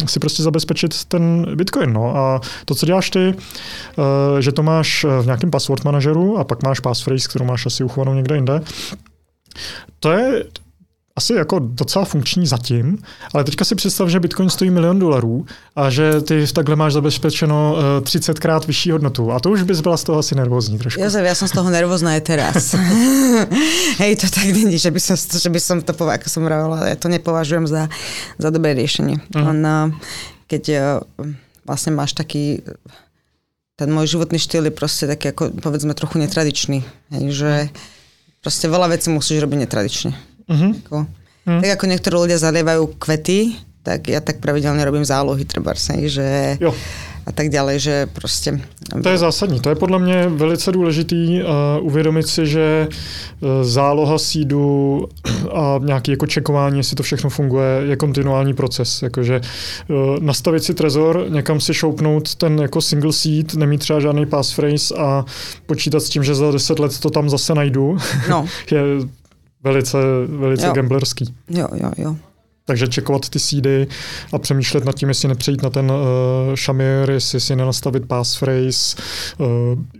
uh, 0.00 0.06
si 0.06 0.20
prostě 0.20 0.42
zabezpečit 0.42 1.04
ten 1.04 1.46
Bitcoin. 1.56 1.92
No. 1.92 2.16
A 2.16 2.40
to, 2.64 2.74
co 2.74 2.86
děláš 2.86 3.10
ty, 3.10 3.34
uh, 3.34 4.38
že 4.40 4.52
to 4.52 4.62
máš 4.62 5.04
v 5.20 5.24
nějakém 5.24 5.50
password 5.50 5.84
manažeru 5.84 6.38
a 6.38 6.44
pak 6.44 6.62
máš 6.62 6.80
passphrase, 6.80 7.28
kterou 7.28 7.44
máš 7.44 7.66
asi 7.66 7.84
uchovanou 7.84 8.14
někde 8.14 8.34
jinde, 8.34 8.60
to 10.00 10.12
je 10.12 10.44
asi 11.16 11.34
jako 11.34 11.58
docela 11.58 12.04
funkční 12.04 12.46
zatím, 12.46 12.98
ale 13.34 13.44
teďka 13.44 13.64
si 13.64 13.74
představ, 13.74 14.08
že 14.08 14.20
Bitcoin 14.20 14.50
stojí 14.50 14.70
milion 14.70 14.98
dolarů 14.98 15.46
a 15.76 15.90
že 15.90 16.20
ty 16.20 16.46
takhle 16.52 16.76
máš 16.76 16.92
zabezpečeno 16.92 17.76
30 18.02 18.36
eh, 18.36 18.40
krát 18.40 18.66
vyšší 18.66 18.90
hodnotu. 18.90 19.32
A 19.32 19.40
to 19.40 19.50
už 19.50 19.62
bys 19.62 19.80
byla 19.80 19.96
z 19.96 20.04
toho 20.04 20.18
asi 20.18 20.34
nervózní 20.34 20.78
trošku. 20.78 21.02
Jozef, 21.02 21.24
já 21.24 21.34
jsem 21.34 21.48
z 21.48 21.52
toho 21.52 21.70
nervózna 21.70 22.16
i 22.16 22.20
teraz. 22.20 22.74
Hej, 23.98 24.16
to 24.16 24.26
tak 24.34 24.44
není, 24.44 24.78
že 24.78 24.90
by 24.90 25.00
som, 25.00 25.16
že 25.16 25.50
by 25.50 25.60
som 25.60 25.82
to 25.82 25.92
ako 25.92 26.28
som 26.28 26.42
vravila, 26.44 26.88
ja 26.88 26.96
to 26.96 27.08
nepovažujem 27.08 27.66
za, 27.66 27.88
za 28.38 28.48
dobré 28.50 28.74
riešenie. 28.74 29.20
Uh-huh. 29.34 29.50
On, 29.50 29.58
keď 30.46 30.62
eh, 30.68 30.82
vlastne 31.66 31.92
máš 31.92 32.16
taký 32.16 32.62
ten 33.80 33.88
môj 33.88 34.12
životný 34.12 34.36
štýl 34.36 34.68
je 34.68 34.76
proste 34.76 35.08
taký, 35.08 35.32
ako 35.32 35.56
povedzme, 35.56 35.96
trochu 35.96 36.20
netradičný. 36.20 36.84
Hej, 37.16 37.24
že 37.32 37.52
proste 38.44 38.68
veľa 38.68 38.92
vecí 38.92 39.08
musíš 39.08 39.40
robiť 39.40 39.58
netradične. 39.64 40.12
Uh-huh. 40.50 40.74
Ako, 40.84 41.06
uh-huh. 41.46 41.60
Tak 41.62 41.70
ako 41.78 41.84
niektorí 41.86 42.16
ľudia 42.26 42.38
zalievajú 42.42 42.98
kvety, 42.98 43.54
tak 43.82 44.08
ja 44.12 44.20
tak 44.20 44.44
pravidelne 44.44 44.84
robím 44.84 45.04
zálohy 45.04 45.44
třeba, 45.44 45.72
že 46.04 46.58
jo. 46.60 46.74
a 47.26 47.32
tak 47.32 47.48
ďalej, 47.48 47.78
že 47.80 48.06
prostě... 48.06 48.60
To 49.02 49.08
je 49.08 49.18
zásadní, 49.18 49.60
to 49.60 49.68
je 49.68 49.74
podle 49.74 49.98
mě 49.98 50.28
velice 50.28 50.72
důležitý 50.72 51.42
uh, 51.42 51.48
uvědomit 51.86 52.26
si, 52.26 52.46
že 52.46 52.88
uh, 53.40 53.48
záloha 53.62 54.18
sídu 54.18 55.06
a 55.52 55.80
nějaký 55.82 56.10
jako 56.10 56.26
čekování, 56.26 56.78
jestli 56.78 56.96
to 56.96 57.02
všechno 57.02 57.30
funguje, 57.30 57.66
je 57.82 57.96
kontinuální 57.96 58.54
proces. 58.54 59.02
Jakože 59.02 59.40
uh, 59.40 59.96
nastavit 60.20 60.64
si 60.64 60.74
trezor, 60.74 61.26
někam 61.28 61.60
si 61.60 61.74
šoupnout 61.74 62.34
ten 62.34 62.58
jako 62.58 62.80
single 62.80 63.12
seed, 63.12 63.54
nemít 63.54 63.80
třeba 63.80 64.00
žádný 64.00 64.26
passphrase 64.26 64.94
a 64.94 65.24
počítat 65.66 66.00
s 66.00 66.08
tím, 66.08 66.24
že 66.24 66.34
za 66.34 66.50
deset 66.50 66.78
let 66.78 66.98
to 66.98 67.10
tam 67.10 67.30
zase 67.30 67.54
najdu, 67.54 67.98
no. 68.30 68.46
je 68.70 68.82
velice, 69.64 69.98
velice 70.26 70.66
jo. 70.66 70.72
gamblerský. 70.72 71.34
Jo, 71.48 71.68
jo, 71.74 71.90
jo. 71.98 72.16
Takže 72.64 72.88
čekovat 72.88 73.28
ty 73.28 73.38
sídy 73.38 73.86
a 74.32 74.38
přemýšlet 74.38 74.84
nad 74.84 74.94
tím, 74.94 75.08
jestli 75.08 75.28
nepřejít 75.28 75.62
na 75.62 75.70
ten 75.70 75.90
uh, 75.90 75.98
šamir, 76.54 77.10
jestli 77.10 77.40
si 77.40 77.56
nenastavit 77.56 78.06
passphrase, 78.06 78.96
uh, 79.38 79.46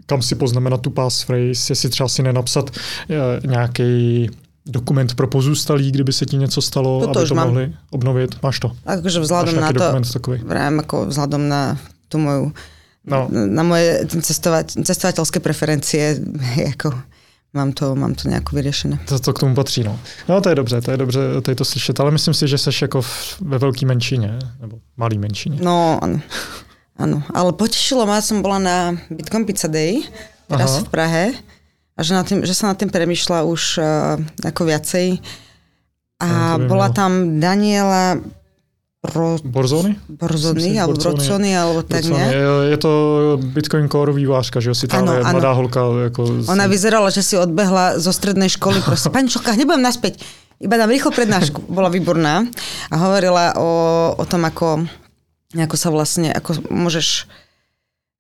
kam 0.06 0.22
si 0.22 0.34
poznamenat 0.34 0.80
tu 0.80 0.90
passphrase, 0.90 1.72
jestli 1.72 1.88
třeba 1.88 2.08
si 2.08 2.22
nenapsat 2.22 2.70
uh, 2.70 3.50
nějaký 3.50 4.30
dokument 4.66 5.14
pro 5.14 5.26
pozůstalý, 5.26 5.92
kdyby 5.92 6.12
se 6.12 6.26
ti 6.26 6.36
něco 6.36 6.62
stalo, 6.62 7.00
Toto 7.00 7.18
aby 7.18 7.28
to 7.28 7.34
mám. 7.34 7.48
mohli 7.48 7.72
obnovit. 7.90 8.42
Máš 8.42 8.58
to? 8.58 8.72
Akože 8.86 9.20
vzhľadom 9.20 9.56
na 9.61 9.72
to, 9.72 9.86
vrám, 10.46 10.78
ako 10.78 11.11
vzhľadom 11.11 11.42
na 11.48 11.74
tu 12.08 12.18
moju, 12.18 12.52
no. 13.06 13.26
na 13.30 13.62
moje 13.62 14.06
cestovat, 14.22 14.70
cestovateľské 14.70 15.40
preferencie, 15.40 16.20
jako 16.70 16.94
mám 17.55 17.72
to, 17.72 17.94
mám 17.94 18.14
to 18.14 18.28
nějak 18.28 18.53
vyřešené. 18.53 18.98
To, 19.09 19.18
to 19.18 19.32
k 19.32 19.38
tomu 19.38 19.55
patří, 19.55 19.84
no. 19.84 19.98
No 20.28 20.40
to 20.40 20.48
je 20.48 20.55
dobře, 20.55 20.80
to 20.80 20.90
je 20.90 20.96
dobře 20.96 21.20
tady 21.42 21.55
to 21.55 21.64
slyšet, 21.64 22.01
ale 22.01 22.11
myslím 22.11 22.34
si, 22.34 22.48
že 22.48 22.59
jsi 22.59 22.70
jako 22.82 23.03
ve 23.40 23.59
velké 23.59 23.86
menšině, 23.86 24.38
nebo 24.61 24.78
malý 24.96 25.18
menšině. 25.18 25.59
No, 25.62 25.98
ano. 26.03 26.20
Ano, 27.01 27.22
ale 27.34 27.57
potešilo 27.57 28.05
ma, 28.05 28.20
som 28.20 28.44
bola 28.44 28.61
na 28.61 28.92
Bitcoin 29.09 29.48
Pizza 29.48 29.72
Day, 29.72 30.05
teraz 30.53 30.76
Aha. 30.76 30.84
v 30.84 30.88
Prahe, 30.92 31.24
a 31.96 32.01
že, 32.05 32.12
na 32.12 32.24
tým, 32.24 32.44
že 32.44 32.53
sa 32.53 32.68
na 32.68 32.76
tým 32.76 32.92
premyšľa 32.92 33.44
už 33.48 33.62
uh, 33.76 34.16
ako 34.44 34.68
viacej. 34.68 35.20
A 36.20 36.61
no, 36.61 36.68
bola 36.68 36.92
tam 36.92 37.40
Daniela 37.40 38.20
Ro... 39.01 39.40
Borzony? 39.40 39.96
Borzony, 40.12 40.76
alebo 40.76 41.01
Brocony, 41.01 41.57
alebo 41.57 41.80
tak 41.80 42.05
ne? 42.05 42.20
Je, 42.36 42.76
je 42.76 42.78
to 42.78 42.90
Bitcoin 43.40 43.88
Core 43.88 44.12
vývářka, 44.12 44.61
že 44.61 44.76
si 44.76 44.84
tam 44.92 45.09
ano, 45.09 45.24
mladá 45.24 45.57
holka. 45.57 45.80
Jako 46.05 46.44
Ona 46.53 46.68
vyzerala, 46.68 47.09
že 47.09 47.24
si 47.24 47.32
odbehla 47.40 47.96
zo 47.96 48.12
strednej 48.12 48.53
školy, 48.53 48.84
proste, 48.84 49.09
pani 49.09 49.32
Čelka, 49.32 49.57
nebudem 49.57 49.80
naspäť, 49.80 50.20
iba 50.61 50.76
dám 50.76 50.92
rýchlo 50.92 51.16
prednášku. 51.16 51.64
Bola 51.72 51.88
výborná 51.88 52.44
a 52.92 52.96
hovorila 53.01 53.57
o, 53.57 53.70
o 54.20 54.24
tom, 54.28 54.44
ako, 54.44 54.84
ako 55.57 55.76
sa 55.80 55.88
vlastne, 55.88 56.28
ako 56.36 56.61
môžeš, 56.68 57.24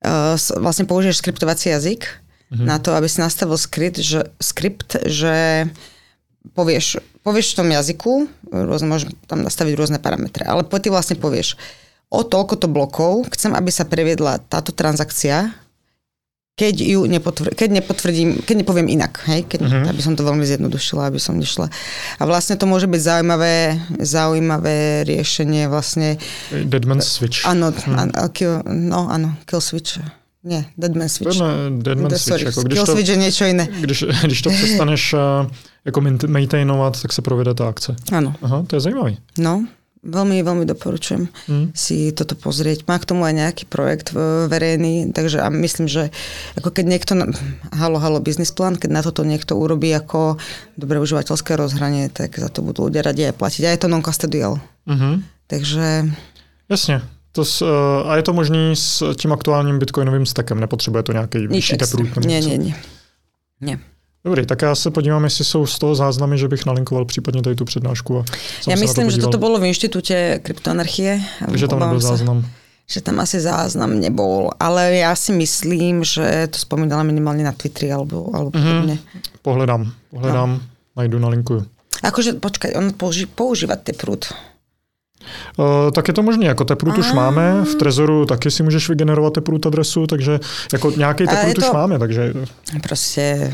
uh, 0.08 0.32
vlastne 0.64 0.88
použiješ 0.88 1.20
skriptovací 1.20 1.76
jazyk 1.76 2.08
mm-hmm. 2.08 2.64
na 2.64 2.80
to, 2.80 2.96
aby 2.96 3.04
si 3.04 3.20
nastavil 3.20 3.60
skript, 3.60 4.00
že, 4.00 4.32
skript, 4.40 4.96
že 5.04 5.68
povieš 6.56 7.04
povieš 7.20 7.52
v 7.52 7.58
tom 7.60 7.68
jazyku, 7.68 8.12
rôzne, 8.50 8.88
môžem 8.88 9.10
tam 9.28 9.44
nastaviť 9.44 9.74
rôzne 9.76 9.98
parametre, 10.00 10.44
ale 10.44 10.64
ty 10.64 10.88
vlastne 10.88 11.20
povieš, 11.20 11.56
o 12.10 12.26
toľkoto 12.26 12.66
blokov 12.66 13.30
chcem, 13.36 13.54
aby 13.54 13.70
sa 13.70 13.86
previedla 13.86 14.42
táto 14.50 14.74
transakcia, 14.74 15.54
keď 16.58 16.76
ju 16.76 17.00
nepotvr- 17.08 17.56
keď 17.56 17.80
nepotvrdím, 17.80 18.44
keď 18.44 18.54
nepoviem 18.60 18.92
inak, 18.92 19.24
hej? 19.24 19.48
Keď, 19.48 19.60
uh-huh. 19.64 19.88
aby 19.88 20.00
som 20.04 20.12
to 20.12 20.28
veľmi 20.28 20.44
zjednodušila, 20.44 21.08
aby 21.08 21.16
som 21.16 21.40
nešla. 21.40 21.72
A 22.20 22.22
vlastne 22.28 22.60
to 22.60 22.68
môže 22.68 22.84
byť 22.84 23.00
zaujímavé, 23.00 23.80
zaujímavé 23.96 25.08
riešenie 25.08 25.72
vlastne. 25.72 26.20
Deadman 26.52 27.00
switch. 27.00 27.48
Áno, 27.48 27.72
hmm. 27.72 28.12
no 28.68 29.08
áno, 29.08 29.40
kill 29.48 29.64
switch. 29.64 30.04
Nie, 30.44 30.64
Deadman 30.78 31.08
switch. 31.08 31.36
Deadman, 31.36 31.82
deadman 31.82 32.18
switch. 32.18 32.44
Jako, 32.44 32.62
když 32.62 32.78
to, 32.78 32.86
switch 32.86 33.08
je 33.08 33.16
niečo 33.16 33.44
iné. 33.44 33.68
Když, 33.80 34.04
když 34.24 34.42
to 34.42 34.50
přestaneš 34.50 35.12
uh, 35.12 35.20
jako 35.84 36.00
maintainovat, 36.26 37.02
tak 37.02 37.12
se 37.12 37.22
provede 37.22 37.54
ta 37.54 37.68
akce. 37.68 37.96
Áno. 38.12 38.32
Aha, 38.42 38.64
to 38.66 38.76
je 38.76 38.80
zajímavý. 38.80 39.18
No, 39.38 39.68
Veľmi, 40.00 40.40
veľmi 40.40 40.64
doporučujem 40.64 41.28
mm. 41.28 41.76
si 41.76 42.08
toto 42.16 42.32
pozrieť. 42.32 42.88
Má 42.88 42.96
k 42.96 43.04
tomu 43.04 43.28
aj 43.28 43.36
nejaký 43.36 43.64
projekt 43.68 44.16
verejný, 44.48 45.12
takže 45.12 45.44
a 45.44 45.52
myslím, 45.52 45.92
že 45.92 46.08
ako 46.56 46.72
keď 46.72 46.84
niekto, 46.88 47.12
halo, 47.76 48.00
halo, 48.00 48.16
business 48.16 48.48
plan, 48.48 48.80
keď 48.80 48.96
na 48.96 49.04
toto 49.04 49.28
niekto 49.28 49.60
urobí 49.60 49.92
ako 49.92 50.40
dobré 50.80 50.96
užívateľské 51.04 51.52
rozhranie, 51.52 52.08
tak 52.08 52.32
za 52.40 52.48
to 52.48 52.64
budú 52.64 52.88
ľudia 52.88 53.04
radi 53.04 53.28
aj 53.28 53.36
platiť. 53.36 53.62
A 53.68 53.76
je 53.76 53.80
to 53.84 53.92
non-custodial. 53.92 54.56
Mm-hmm. 54.88 55.14
Takže... 55.52 55.86
Jasne. 56.72 57.04
To 57.32 57.44
s, 57.44 57.62
a 58.06 58.16
je 58.16 58.22
to 58.22 58.32
možný 58.32 58.76
s 58.76 59.14
tím 59.14 59.32
aktuálním 59.32 59.78
bitcoinovým 59.78 60.26
stekem? 60.26 60.60
Nepotřebuje 60.60 61.02
to 61.02 61.12
nějaký 61.12 61.46
vyšší 61.46 61.76
teprůt? 61.76 62.16
Nie, 62.26 62.40
nie, 62.40 62.58
nie. 62.58 62.74
Nie. 63.60 63.78
Dobrý, 64.24 64.46
tak 64.46 64.62
já 64.62 64.74
se 64.74 64.90
podívám, 64.90 65.24
jestli 65.24 65.44
jsou 65.44 65.66
z 65.66 65.78
toho 65.78 65.94
záznamy, 65.94 66.38
že 66.38 66.48
bych 66.48 66.66
nalinkoval 66.66 67.04
případně 67.04 67.42
tady 67.42 67.56
tu 67.56 67.64
přednášku. 67.64 68.18
A 68.18 68.24
ja 68.68 68.76
myslím, 68.76 69.08
to 69.08 69.10
že 69.16 69.20
toto 69.24 69.38
bolo 69.40 69.56
v 69.56 69.72
inštitúte 69.72 70.38
kryptoanarchie. 70.44 71.24
Takže 71.40 71.68
tam 71.68 71.80
nebyl 71.80 72.00
záznam. 72.00 72.44
Že 72.90 73.00
tam 73.00 73.20
asi 73.20 73.40
záznam 73.40 74.00
nebol, 74.00 74.50
ale 74.60 75.00
ja 75.00 75.14
si 75.14 75.32
myslím, 75.32 76.04
že 76.04 76.50
to 76.52 76.58
spomínala 76.58 77.06
minimálne 77.06 77.46
na 77.46 77.54
Twitteri 77.56 77.88
alebo, 77.88 78.28
alebo 78.34 78.50
mm-hmm. 78.50 78.66
podobne. 78.66 78.96
Pohledám, 79.40 79.82
pohledám, 80.10 80.50
no. 80.58 80.60
najdu, 81.00 81.16
nalinkuju. 81.16 81.62
Akože, 82.02 82.36
počkaj, 82.42 82.76
on 82.76 82.92
použi, 82.92 83.24
používa 83.24 83.78
teprut. 83.78 84.34
Tak 85.92 86.08
je 86.08 86.14
to 86.14 86.22
možné, 86.22 86.46
jako 86.46 86.64
teprut 86.64 86.98
už 86.98 87.12
máme, 87.12 87.64
v 87.64 87.74
Trezoru 87.74 88.26
taky 88.26 88.50
si 88.50 88.62
můžeš 88.62 88.88
vygenerovat 88.88 89.32
teprut 89.32 89.66
adresu, 89.66 90.06
takže 90.06 90.40
jako 90.72 90.90
nějaký 90.90 91.26
teprut 91.26 91.54
to, 91.54 91.60
už 91.60 91.72
máme, 91.72 91.98
takže... 91.98 92.34
Prostě 92.82 93.52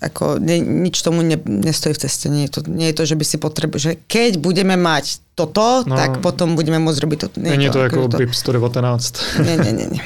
ako 0.00 0.38
ne, 0.38 0.58
nič 0.58 1.02
tomu 1.02 1.22
ne, 1.22 1.36
nestojí 1.44 1.94
v 1.94 1.98
ceste. 1.98 2.30
Nie 2.30 2.46
je, 2.46 2.50
to, 2.50 2.60
nie 2.70 2.86
je 2.86 2.96
to, 3.02 3.04
že 3.06 3.18
by 3.18 3.24
si 3.26 3.36
potrebu, 3.38 3.78
že 3.78 3.98
keď 4.06 4.38
budeme 4.38 4.78
mať 4.78 5.34
toto, 5.34 5.82
no, 5.86 5.96
tak 5.98 6.22
potom 6.22 6.54
budeme 6.54 6.78
môcť 6.78 6.98
robiť 7.02 7.18
toto. 7.18 7.36
Nie 7.42 7.58
Není 7.58 7.66
to, 7.66 7.82
to 7.82 7.86
ako 7.86 7.98
to... 8.14 8.18
BIP 8.18 8.34
119. 8.34 9.42
Nie, 9.42 9.56
nie, 9.58 9.72
nie. 9.74 9.86
nie. 9.98 10.02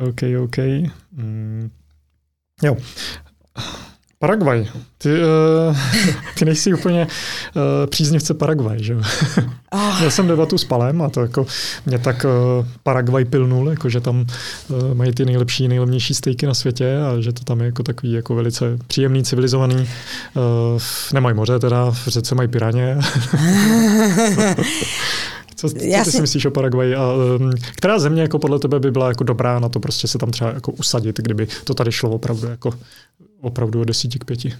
OK, 0.00 0.20
OK. 0.48 0.58
Mm. 1.12 1.68
Jo. 2.64 2.76
Paraguay. 4.18 4.66
Ty, 4.98 5.08
uh, 5.08 5.76
ty 6.38 6.44
nejsi 6.44 6.74
úplně 6.74 7.06
uh, 7.06 7.62
příznivce 7.86 8.34
Paraguay, 8.34 8.82
že 8.82 8.92
jo? 8.92 9.00
Oh. 9.72 9.98
Měl 9.98 10.10
jsem 10.10 10.26
debatu 10.26 10.58
s 10.58 10.64
Palem 10.64 11.02
a 11.02 11.08
to 11.08 11.20
jako 11.20 11.46
mě 11.86 11.98
tak 11.98 12.24
uh, 12.24 12.66
Paraguay 12.82 13.24
pilnul, 13.24 13.70
jako 13.70 13.88
že 13.88 14.00
tam 14.00 14.26
uh, 14.68 14.94
mají 14.94 15.12
ty 15.12 15.24
nejlepší, 15.24 15.68
nejlevnější 15.68 16.14
stejky 16.14 16.46
na 16.46 16.54
světě 16.54 16.96
a 16.96 17.20
že 17.20 17.32
to 17.32 17.44
tam 17.44 17.60
je 17.60 17.66
jako 17.66 17.82
takový 17.82 18.12
jako 18.12 18.34
velice 18.34 18.78
příjemný, 18.86 19.24
civilizovaný. 19.24 19.76
Uh, 19.76 20.82
nemají 21.12 21.36
moře 21.36 21.58
teda, 21.58 21.90
v 21.90 22.08
řece 22.08 22.34
mají 22.34 22.48
piraně. 22.48 22.96
Co, 25.56 25.68
co 25.68 26.04
ty 26.04 26.10
si 26.10 26.20
myslíš 26.20 26.44
o 26.44 26.50
Paraguaji? 26.50 26.94
A, 26.94 27.12
um, 27.12 27.50
která 27.76 27.98
země 27.98 28.22
jako 28.22 28.38
podle 28.38 28.58
tebe 28.58 28.80
by 28.80 28.90
byla 28.90 29.08
jako 29.08 29.24
dobrá 29.24 29.58
na 29.58 29.68
to 29.68 29.80
prostě 29.80 30.08
se 30.08 30.18
tam 30.18 30.30
třeba 30.30 30.50
jako 30.50 30.72
usadit, 30.72 31.20
kdyby 31.20 31.46
to 31.64 31.74
tady 31.74 31.92
šlo 31.92 32.10
opravdu 32.10 32.46
jako 32.46 32.70
opravdu 33.44 33.84
od 33.84 33.88
10 33.92 34.16
k 34.16 34.24
5? 34.24 34.56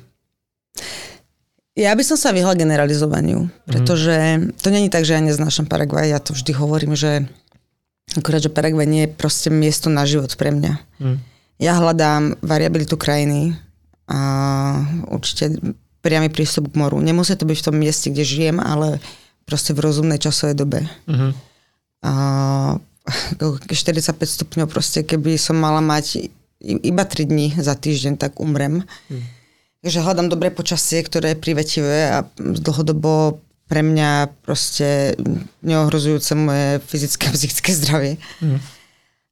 Ja 1.74 1.90
by 1.90 2.04
som 2.06 2.14
sa 2.14 2.30
vyhla 2.30 2.54
generalizovaniu, 2.54 3.50
pretože 3.66 4.14
mm. 4.14 4.62
to 4.62 4.68
není 4.70 4.86
tak, 4.86 5.02
že 5.02 5.18
ja 5.18 5.22
neznášam 5.24 5.66
Paraguay. 5.66 6.14
Ja 6.14 6.22
to 6.22 6.30
vždy 6.30 6.54
hovorím, 6.54 6.94
že 6.94 7.26
akorát, 8.14 8.46
že 8.46 8.54
Paraguay 8.54 8.86
nie 8.86 9.10
je 9.10 9.14
proste 9.16 9.50
miesto 9.50 9.90
na 9.90 10.06
život 10.06 10.30
pre 10.38 10.54
mňa. 10.54 10.72
Mm. 11.02 11.18
Ja 11.58 11.74
hľadám 11.74 12.38
variabilitu 12.46 12.94
krajiny 12.94 13.58
a 14.06 14.20
určite 15.10 15.58
priamy 16.04 16.28
prístup 16.28 16.68
k 16.70 16.78
moru. 16.78 17.00
Nemusí 17.00 17.32
to 17.34 17.48
byť 17.48 17.58
v 17.58 17.66
tom 17.72 17.76
mieste, 17.80 18.12
kde 18.12 18.22
žijem, 18.22 18.58
ale 18.60 19.00
proste 19.48 19.72
v 19.72 19.80
rozumnej 19.80 20.20
časovej 20.20 20.56
dobe. 20.56 20.84
Mm-hmm. 21.08 21.30
A 22.04 22.12
45 23.72 24.20
stupňov 24.20 24.68
proste, 24.68 25.00
keby 25.04 25.40
som 25.40 25.56
mala 25.56 25.80
mať 25.80 26.28
iba 26.64 27.04
3 27.04 27.28
dní 27.28 27.54
za 27.60 27.76
týždeň, 27.76 28.16
tak 28.16 28.40
umrem. 28.40 28.88
Mm. 29.12 29.22
Takže 29.84 30.00
hľadám 30.00 30.32
dobré 30.32 30.48
počasie, 30.48 31.04
ktoré 31.04 31.36
je 31.36 31.44
privetivé 31.44 32.08
a 32.08 32.24
dlhodobo 32.40 33.44
pre 33.68 33.84
mňa 33.84 34.32
proste 34.44 35.12
neohrozujúce 35.60 36.32
moje 36.36 36.80
fyzické 36.88 37.28
a 37.28 37.36
psychické 37.36 37.70
zdravie. 37.76 38.14
Mm. 38.40 38.58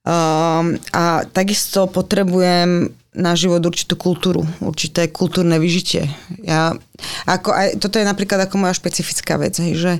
Um, 0.03 0.66
a 0.93 1.22
takisto 1.30 1.87
potrebujem 1.87 2.91
na 3.12 3.33
život 3.37 3.61
určitú 3.62 3.95
kultúru, 3.95 4.43
určité 4.64 5.07
kultúrne 5.12 5.61
vyžitie. 5.61 6.09
Ja, 6.43 6.72
ako 7.28 7.53
aj, 7.53 7.68
toto 7.78 8.01
je 8.01 8.09
napríklad 8.09 8.41
ako 8.49 8.57
moja 8.57 8.74
špecifická 8.74 9.37
vec, 9.37 9.57
hej, 9.61 9.76
že 9.76 9.93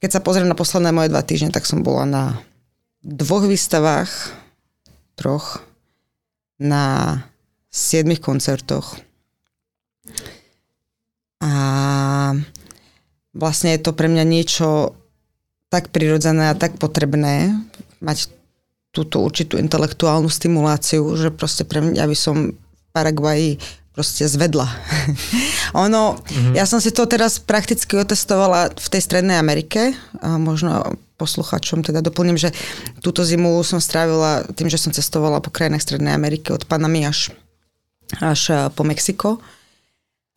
keď 0.00 0.18
sa 0.18 0.24
pozriem 0.24 0.48
na 0.48 0.56
posledné 0.56 0.90
moje 0.90 1.12
dva 1.12 1.20
týždne, 1.20 1.52
tak 1.52 1.68
som 1.68 1.84
bola 1.84 2.08
na 2.08 2.24
dvoch 3.04 3.44
výstavách, 3.44 4.10
troch, 5.14 5.62
na 6.58 7.16
siedmých 7.70 8.22
koncertoch. 8.22 8.98
A 11.38 11.52
vlastne 13.30 13.78
je 13.78 13.80
to 13.80 13.94
pre 13.94 14.10
mňa 14.10 14.24
niečo 14.26 14.98
tak 15.70 15.94
prirodzené 15.94 16.50
a 16.50 16.58
tak 16.58 16.80
potrebné 16.82 17.54
mať 18.02 18.32
túto 18.90 19.22
určitú 19.22 19.60
intelektuálnu 19.60 20.26
stimuláciu, 20.26 21.14
že 21.14 21.30
proste 21.30 21.62
pre 21.62 21.84
mňa 21.84 22.04
by 22.08 22.16
som 22.16 22.36
v 22.56 22.86
Paraguaji 22.90 23.62
proste 23.98 24.30
zvedla. 24.30 24.70
ono, 25.74 26.22
mm-hmm. 26.22 26.54
ja 26.54 26.70
som 26.70 26.78
si 26.78 26.94
to 26.94 27.02
teraz 27.10 27.42
prakticky 27.42 27.98
otestovala 27.98 28.70
v 28.70 28.86
tej 28.86 29.02
Strednej 29.02 29.34
Amerike 29.34 29.90
a 30.22 30.38
možno 30.38 30.94
posluchačom 31.18 31.82
teda 31.82 31.98
doplním, 31.98 32.38
že 32.38 32.54
túto 33.02 33.26
zimu 33.26 33.58
som 33.66 33.82
strávila 33.82 34.46
tým, 34.54 34.70
že 34.70 34.78
som 34.78 34.94
cestovala 34.94 35.42
po 35.42 35.50
krajinách 35.50 35.82
Strednej 35.82 36.14
Ameriky 36.14 36.54
od 36.54 36.62
Panamy 36.62 37.02
až, 37.10 37.34
až 38.22 38.40
eh, 38.54 38.58
po 38.70 38.86
Mexiko. 38.86 39.42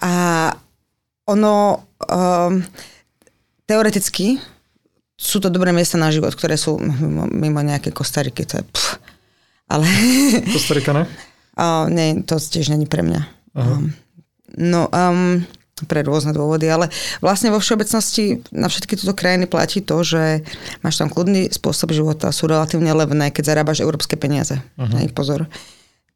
A 0.01 0.49
ono 1.29 1.85
um, 2.09 2.65
teoreticky 3.69 4.41
sú 5.13 5.37
to 5.37 5.53
dobré 5.53 5.69
miesta 5.69 6.01
na 6.01 6.09
život, 6.09 6.33
ktoré 6.33 6.57
sú 6.57 6.81
mimo, 6.81 7.29
mimo 7.29 7.61
nejaké 7.61 7.93
Kostariky, 7.93 8.49
to 8.49 8.57
je 8.57 8.65
pff, 8.65 8.97
ale... 9.69 9.85
Kostarika 10.49 10.97
ne? 10.97 11.05
Uh, 11.51 11.91
nie, 11.91 12.23
to 12.23 12.39
tiež 12.39 12.71
není 12.71 12.87
pre 12.87 13.03
mňa. 13.03 13.40
Um, 13.51 13.91
no, 14.55 14.87
um, 14.91 15.43
pre 15.89 16.05
rôzne 16.05 16.31
dôvody, 16.31 16.69
ale 16.69 16.93
vlastne 17.19 17.49
vo 17.49 17.57
všeobecnosti 17.57 18.45
na 18.53 18.69
všetky 18.69 18.95
tieto 18.97 19.17
krajiny 19.17 19.49
platí 19.49 19.81
to, 19.81 20.05
že 20.05 20.45
máš 20.85 21.01
tam 21.01 21.09
kľudný 21.09 21.49
spôsob 21.49 21.89
života, 21.89 22.29
sú 22.29 22.45
relatívne 22.45 22.93
levné, 22.93 23.33
keď 23.33 23.53
zarábaš 23.55 23.81
európske 23.81 24.13
peniaze. 24.13 24.61
Uh-huh. 24.77 25.01
Hej, 25.01 25.09
pozor 25.17 25.49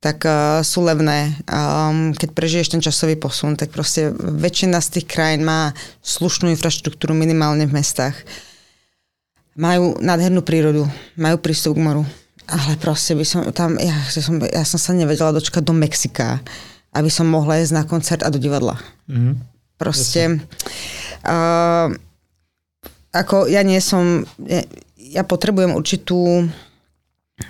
tak 0.06 0.22
uh, 0.22 0.62
sú 0.62 0.86
levné. 0.86 1.34
Um, 1.50 2.14
keď 2.14 2.30
prežiješ 2.38 2.78
ten 2.78 2.82
časový 2.84 3.18
posun, 3.18 3.58
tak 3.58 3.74
proste 3.74 4.14
väčšina 4.14 4.78
z 4.78 5.02
tých 5.02 5.10
krajín 5.10 5.42
má 5.42 5.74
slušnú 6.06 6.54
infraštruktúru 6.54 7.18
minimálne 7.18 7.66
v 7.66 7.74
mestách. 7.74 8.14
Majú 9.58 9.98
nádhernú 9.98 10.46
prírodu, 10.46 10.86
majú 11.18 11.42
prístup 11.42 11.74
k 11.74 11.82
moru. 11.90 12.04
Ale 12.46 12.78
proste 12.78 13.18
by 13.18 13.26
som 13.26 13.42
tam, 13.50 13.82
ja, 13.82 13.98
som, 14.14 14.38
ja 14.46 14.62
som 14.62 14.78
sa 14.78 14.94
nevedela 14.94 15.34
dočkať 15.34 15.66
do 15.66 15.74
Mexika, 15.74 16.38
aby 16.96 17.12
som 17.12 17.28
mohla 17.28 17.60
ísť 17.60 17.76
na 17.76 17.84
koncert 17.84 18.24
a 18.24 18.32
do 18.32 18.40
divadla. 18.40 18.80
Mm-hmm. 19.12 19.34
Proste, 19.76 20.40
uh, 21.28 21.92
ako 23.12 23.52
ja 23.52 23.60
nie 23.68 23.84
som, 23.84 24.24
ja, 24.48 24.64
ja 24.96 25.28
potrebujem 25.28 25.76
určitú, 25.76 26.48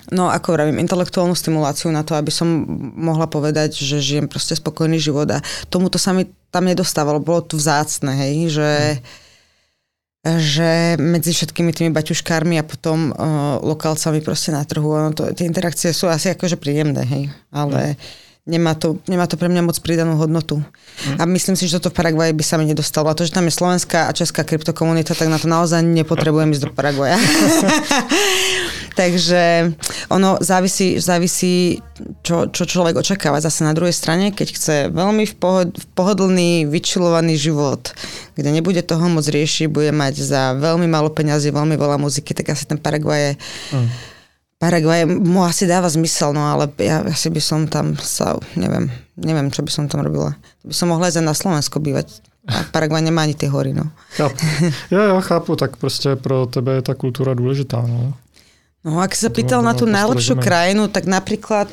no 0.10 0.34
ako 0.34 0.58
vravím, 0.58 0.82
intelektuálnu 0.82 1.38
stimuláciu 1.38 1.94
na 1.94 2.02
to, 2.02 2.18
aby 2.18 2.34
som 2.34 2.50
mohla 2.98 3.30
povedať, 3.30 3.78
že 3.78 4.02
žijem 4.02 4.26
proste 4.26 4.58
spokojný 4.58 4.98
život 4.98 5.30
a 5.30 5.46
tomuto 5.70 6.02
sa 6.02 6.18
mi 6.18 6.26
tam 6.50 6.66
nedostávalo, 6.66 7.22
bolo 7.22 7.46
to 7.46 7.62
vzácne, 7.62 8.10
hej, 8.18 8.58
že 8.58 8.72
mm 8.98 9.24
že 10.26 10.98
medzi 10.98 11.38
všetkými 11.38 11.70
tými 11.70 11.94
baťuškármi 11.94 12.58
a 12.58 12.66
potom 12.66 13.14
uh, 13.14 13.62
lokálcami 13.62 14.26
proste 14.26 14.50
na 14.50 14.66
trhu, 14.66 14.90
ono 14.90 15.14
to, 15.14 15.30
tie 15.38 15.46
interakcie 15.46 15.94
sú 15.94 16.10
asi 16.10 16.34
akože 16.34 16.58
príjemné, 16.58 17.06
hej, 17.06 17.24
ale 17.54 17.94
mm 17.94 18.25
nemá 18.46 18.78
to, 18.78 19.02
nemá 19.10 19.26
to 19.26 19.42
pre 19.42 19.50
mňa 19.50 19.66
moc 19.66 19.78
pridanú 19.82 20.22
hodnotu. 20.22 20.62
Mm. 20.62 21.18
A 21.18 21.24
myslím 21.34 21.58
si, 21.58 21.66
že 21.66 21.82
toto 21.82 21.90
v 21.90 21.98
Paraguaji 21.98 22.32
by 22.38 22.46
sa 22.46 22.62
mi 22.62 22.70
nedostalo. 22.70 23.10
A 23.10 23.18
to, 23.18 23.26
že 23.26 23.34
tam 23.34 23.50
je 23.50 23.58
slovenská 23.58 24.06
a 24.06 24.14
česká 24.14 24.46
kryptokomunita, 24.46 25.18
tak 25.18 25.34
na 25.34 25.42
to 25.42 25.50
naozaj 25.50 25.82
nepotrebujem 25.82 26.54
ísť 26.54 26.70
do 26.70 26.72
Paraguaja. 26.72 27.18
Takže 29.00 29.76
ono 30.14 30.38
závisí, 30.40 31.02
závisí 31.02 31.82
čo, 32.22 32.48
čo 32.54 32.64
človek 32.70 33.02
očakáva. 33.02 33.42
Zase 33.42 33.66
na 33.66 33.74
druhej 33.74 33.92
strane, 33.92 34.30
keď 34.30 34.48
chce 34.54 34.76
veľmi 34.94 35.26
v 35.26 35.36
pohod, 35.36 35.70
v 35.74 35.86
pohodlný, 35.98 36.52
vyčilovaný 36.70 37.36
život, 37.36 37.92
kde 38.38 38.56
nebude 38.56 38.80
toho 38.86 39.10
moc 39.10 39.26
riešiť, 39.26 39.68
bude 39.68 39.90
mať 39.90 40.22
za 40.22 40.54
veľmi 40.56 40.86
málo 40.86 41.12
peňazí, 41.12 41.50
veľmi 41.50 41.76
veľa 41.76 41.98
muziky, 41.98 42.32
tak 42.38 42.54
asi 42.54 42.70
ten 42.70 42.78
Paraguaj 42.78 43.20
je 43.20 43.32
mm 43.74 44.15
Paraguay 44.56 45.04
mu 45.06 45.44
asi 45.44 45.68
dáva 45.68 45.92
zmysel, 45.92 46.32
no 46.32 46.48
ale 46.48 46.72
ja 46.80 47.04
asi 47.04 47.28
by 47.28 47.42
som 47.44 47.68
tam 47.68 48.00
sa, 48.00 48.40
neviem, 48.56 48.88
neviem, 49.20 49.52
čo 49.52 49.62
by 49.62 49.72
som 49.72 49.86
tam 49.92 50.08
robila. 50.08 50.32
By 50.64 50.74
som 50.74 50.90
mohla 50.90 51.12
ísť 51.12 51.22
na 51.22 51.36
Slovensko 51.36 51.84
bývať. 51.84 52.24
A 52.46 52.62
Paraguay 52.70 53.02
nemá 53.02 53.26
ani 53.26 53.34
tie 53.34 53.50
hory, 53.50 53.74
no. 53.74 53.90
Chápu. 54.16 54.46
Ja, 54.94 55.02
ja 55.10 55.22
chápu, 55.22 55.56
tak 55.56 55.76
prostě 55.78 56.16
pro 56.16 56.46
tebe 56.46 56.78
je 56.78 56.82
ta 56.82 56.94
kultúra 56.94 57.34
dôležitá, 57.34 57.82
no. 57.82 58.14
No, 58.86 59.02
ak 59.02 59.18
sa 59.18 59.34
pýtal 59.34 59.66
na 59.66 59.74
tú 59.74 59.90
najlepšiu 59.90 60.38
krajinu, 60.38 60.86
tak 60.94 61.10
napríklad 61.10 61.66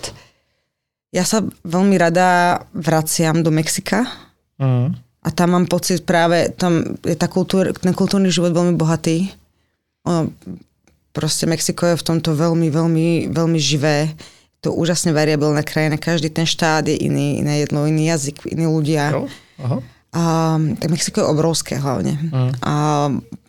ja 1.13 1.29
sa 1.29 1.45
veľmi 1.61 2.01
rada 2.01 2.65
vraciam 2.73 3.45
do 3.45 3.53
Mexika. 3.53 4.09
Uh-huh. 4.57 4.89
A 5.21 5.29
tam 5.29 5.53
mám 5.53 5.69
pocit 5.69 6.09
práve, 6.09 6.49
tam 6.57 6.97
je 7.05 7.13
tá 7.13 7.29
kultúr, 7.29 7.77
ten 7.77 7.93
kultúrny 7.93 8.33
život 8.33 8.57
veľmi 8.57 8.81
bohatý. 8.81 9.29
Ono, 10.09 10.33
proste 11.13 11.45
Mexiko 11.47 11.93
je 11.93 12.01
v 12.01 12.07
tomto 12.07 12.33
veľmi, 12.33 12.69
veľmi, 12.73 13.09
veľmi 13.31 13.61
živé. 13.61 14.13
To 14.65 14.73
úžasne 14.73 15.13
variabilná 15.13 15.61
krajina. 15.63 16.01
Každý 16.01 16.33
ten 16.33 16.49
štát 16.49 16.89
je 16.89 16.97
iný, 16.97 17.45
iné 17.45 17.63
jedlo, 17.67 17.85
iný 17.85 18.09
jazyk, 18.11 18.49
iní 18.49 18.67
ľudia. 18.67 19.13
Jo, 19.13 19.23
aha. 19.61 19.79
A, 20.13 20.23
tak 20.77 20.93
Mexiko 20.93 21.25
je 21.25 21.33
obrovské 21.33 21.81
hlavne. 21.81 22.21
Uh-huh. 22.21 22.53
A 22.61 22.75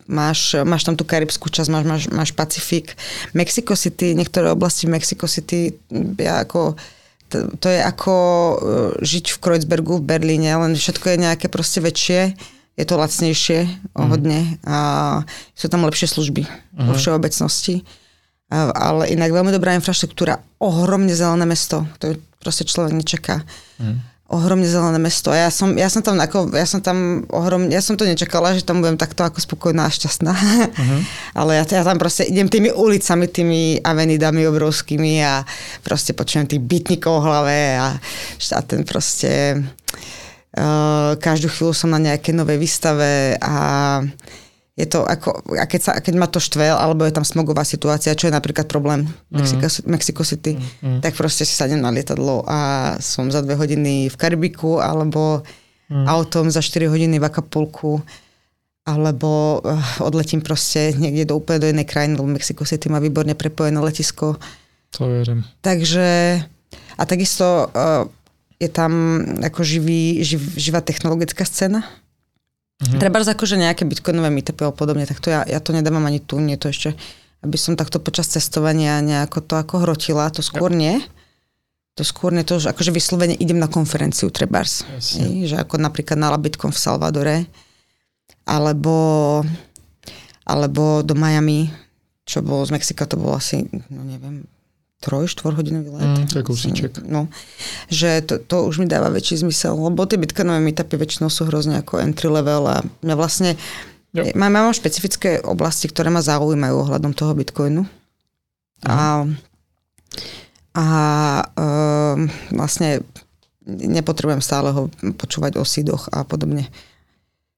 máš, 0.08 0.56
máš 0.64 0.88
tam 0.88 0.96
tú 0.96 1.04
karibskú 1.04 1.52
časť, 1.52 1.70
máš, 1.72 1.86
máš, 1.86 2.04
máš 2.08 2.32
Pacifik. 2.32 2.96
Mexico 3.36 3.76
City, 3.76 4.16
niektoré 4.16 4.52
oblasti 4.52 4.88
Mexico 4.88 5.28
City, 5.28 5.76
ja 6.20 6.44
ako, 6.44 6.80
to, 7.28 7.52
to 7.60 7.68
je 7.68 7.80
ako 7.84 8.16
e, 8.16 8.56
žiť 9.04 9.26
v 9.36 9.42
Kreuzbergu 9.44 10.00
v 10.00 10.08
Berlíne, 10.08 10.56
len 10.56 10.74
všetko 10.76 11.04
je 11.04 11.18
nejaké 11.20 11.48
proste 11.52 11.84
väčšie 11.84 12.36
je 12.74 12.86
to 12.90 12.98
lacnejšie 12.98 13.60
o 13.94 14.02
mhm. 14.06 14.10
hodne 14.10 14.40
a 14.66 14.78
sú 15.54 15.70
tam 15.70 15.86
lepšie 15.86 16.10
služby 16.10 16.42
uh-huh. 16.46 16.90
vo 16.90 16.94
mhm. 16.98 17.00
všeobecnosti. 17.00 17.76
A, 18.54 18.70
ale 18.70 19.10
inak 19.10 19.34
veľmi 19.34 19.50
dobrá 19.50 19.74
infraštruktúra, 19.78 20.38
ohromne 20.62 21.14
zelené 21.14 21.46
mesto, 21.46 21.90
to 21.98 22.18
proste 22.38 22.70
človek 22.70 22.94
nečaká. 22.94 23.42
Uh-huh. 23.82 23.98
Ohromne 24.34 24.66
zelené 24.66 24.98
mesto. 24.98 25.30
A 25.30 25.48
ja 25.48 25.50
som, 25.54 25.78
ja 25.78 25.90
som 25.90 26.02
tam 26.02 26.18
ako, 26.18 26.54
ja 26.54 26.66
som 26.66 26.82
tam 26.82 27.26
ohromne, 27.30 27.70
ja 27.70 27.82
som 27.82 27.94
to 27.94 28.06
nečakala, 28.06 28.58
že 28.58 28.66
tam 28.66 28.82
budem 28.82 28.98
takto 28.98 29.22
ako 29.22 29.38
spokojná 29.42 29.90
a 29.90 29.94
šťastná. 29.94 30.34
Uh-huh. 30.34 31.02
ale 31.40 31.62
ja, 31.62 31.64
ja 31.66 31.86
tam 31.86 31.98
proste 32.02 32.26
idem 32.26 32.50
tými 32.50 32.74
ulicami, 32.74 33.26
tými 33.30 33.62
avenidami 33.82 34.46
obrovskými 34.50 35.22
a 35.22 35.46
proste 35.86 36.18
počujem 36.18 36.50
tých 36.50 36.62
bytníkov 36.62 37.22
v 37.22 37.26
hlave 37.26 37.58
a, 37.78 37.98
a 38.54 38.60
ten 38.66 38.82
proste 38.86 39.62
každú 41.18 41.50
chvíľu 41.50 41.74
som 41.74 41.90
na 41.90 41.98
nejakej 41.98 42.38
novej 42.38 42.62
výstave 42.62 43.42
a 43.42 43.56
je 44.74 44.90
to 44.90 45.06
ako, 45.06 45.54
a 45.54 45.70
keď, 45.70 45.82
sa, 45.82 45.92
keď 46.02 46.14
ma 46.18 46.26
to 46.26 46.42
štve, 46.42 46.74
alebo 46.74 47.06
je 47.06 47.14
tam 47.14 47.22
smogová 47.22 47.62
situácia, 47.62 48.18
čo 48.18 48.26
je 48.30 48.34
napríklad 48.34 48.66
problém 48.66 49.06
mm. 49.06 49.14
Mexico, 49.30 49.66
Mexico 49.86 50.22
City, 50.26 50.58
mm. 50.58 51.06
tak 51.06 51.14
proste 51.14 51.46
si 51.46 51.54
sadnem 51.54 51.78
na 51.78 51.94
lietadlo 51.94 52.42
a 52.50 52.94
som 52.98 53.30
za 53.30 53.46
dve 53.46 53.54
hodiny 53.54 54.10
v 54.10 54.16
Karibiku, 54.18 54.82
alebo 54.82 55.46
mm. 55.94 56.10
autom 56.10 56.50
za 56.50 56.66
4 56.66 56.90
hodiny 56.90 57.22
v 57.22 57.28
Acapulku, 57.30 58.02
alebo 58.90 59.62
uh, 59.62 59.78
odletím 60.02 60.42
proste 60.42 60.90
niekde 60.98 61.30
do 61.30 61.38
úplne 61.38 61.62
do 61.62 61.70
inej 61.70 61.86
krajiny, 61.86 62.18
lebo 62.18 62.34
Mexico 62.34 62.66
City 62.66 62.90
má 62.90 62.98
výborne 62.98 63.38
prepojené 63.38 63.78
letisko. 63.78 64.42
To 64.98 65.06
verím. 65.06 65.46
Takže, 65.62 66.42
a 66.98 67.02
takisto 67.06 67.70
uh, 67.70 68.10
je 68.64 68.70
tam 68.72 68.92
ako 69.44 69.62
živý, 69.62 70.24
živ, 70.24 70.42
živá 70.56 70.80
technologická 70.80 71.44
scéna. 71.44 71.84
Mm-hmm. 71.84 73.00
Treba 73.00 73.24
akože 73.24 73.56
nejaké 73.60 73.84
bitcoinové 73.88 74.32
meetupy 74.32 74.68
a 74.68 74.74
podobne, 74.76 75.08
tak 75.08 75.20
to 75.24 75.32
ja, 75.32 75.44
ja 75.48 75.60
to 75.64 75.72
nedávam 75.72 76.04
ani 76.04 76.20
tu, 76.20 76.40
nie 76.40 76.60
to 76.60 76.72
ešte, 76.72 76.96
aby 77.44 77.56
som 77.60 77.80
takto 77.80 78.00
počas 78.00 78.32
cestovania 78.32 79.04
nejako 79.04 79.40
to 79.44 79.54
ako 79.60 79.88
hrotila, 79.88 80.32
to 80.32 80.44
skôr 80.44 80.72
ja. 80.74 80.80
nie. 80.80 80.96
To 81.94 82.02
skôr 82.02 82.34
nie 82.34 82.42
to, 82.42 82.58
že 82.58 82.74
akože 82.74 82.90
vyslovene 82.90 83.38
idem 83.38 83.62
na 83.62 83.70
konferenciu 83.70 84.34
trebárs. 84.34 84.82
Že 85.46 85.62
ako 85.62 85.78
napríklad 85.78 86.18
na 86.18 86.34
Labitcon 86.34 86.74
v 86.74 86.82
Salvadore, 86.82 87.38
alebo, 88.50 88.96
alebo 90.42 91.06
do 91.06 91.14
Miami, 91.14 91.70
čo 92.26 92.42
bolo 92.42 92.66
z 92.66 92.74
Mexika, 92.74 93.06
to 93.06 93.22
bolo 93.22 93.38
asi, 93.38 93.70
no 93.94 94.02
neviem, 94.02 94.42
troj, 95.04 95.28
štvorhodinový 95.28 95.92
let. 96.00 96.08
Mm, 96.08 96.28
to 96.32 96.36
je 96.40 96.44
kúsiček. 96.48 96.92
No, 97.04 97.28
že 97.92 98.24
to, 98.24 98.40
to 98.40 98.72
už 98.72 98.80
mi 98.80 98.88
dáva 98.88 99.12
väčší 99.12 99.44
zmysel, 99.44 99.76
lebo 99.76 100.08
tie 100.08 100.16
bitcoinové 100.16 100.64
meetupy 100.64 100.96
väčšinou 100.96 101.28
sú 101.28 101.44
hrozne 101.52 101.84
ako 101.84 102.00
entry 102.00 102.32
level 102.32 102.72
a 102.72 102.80
mňa 103.04 103.16
vlastne, 103.20 103.60
jo. 104.16 104.24
mám, 104.40 104.56
mám 104.56 104.72
špecifické 104.72 105.44
oblasti, 105.44 105.92
ktoré 105.92 106.08
ma 106.08 106.24
zaujímajú 106.24 106.88
ohľadom 106.88 107.12
toho 107.12 107.36
bitcoinu. 107.36 107.84
Mm. 107.84 108.88
A, 108.88 108.98
a 110.80 110.86
um, 111.60 112.32
vlastne 112.56 113.04
nepotrebujem 113.68 114.40
stále 114.40 114.72
ho 114.72 114.88
počúvať 115.20 115.60
o 115.60 115.68
sídoch 115.68 116.08
a 116.16 116.24
podobne. 116.24 116.72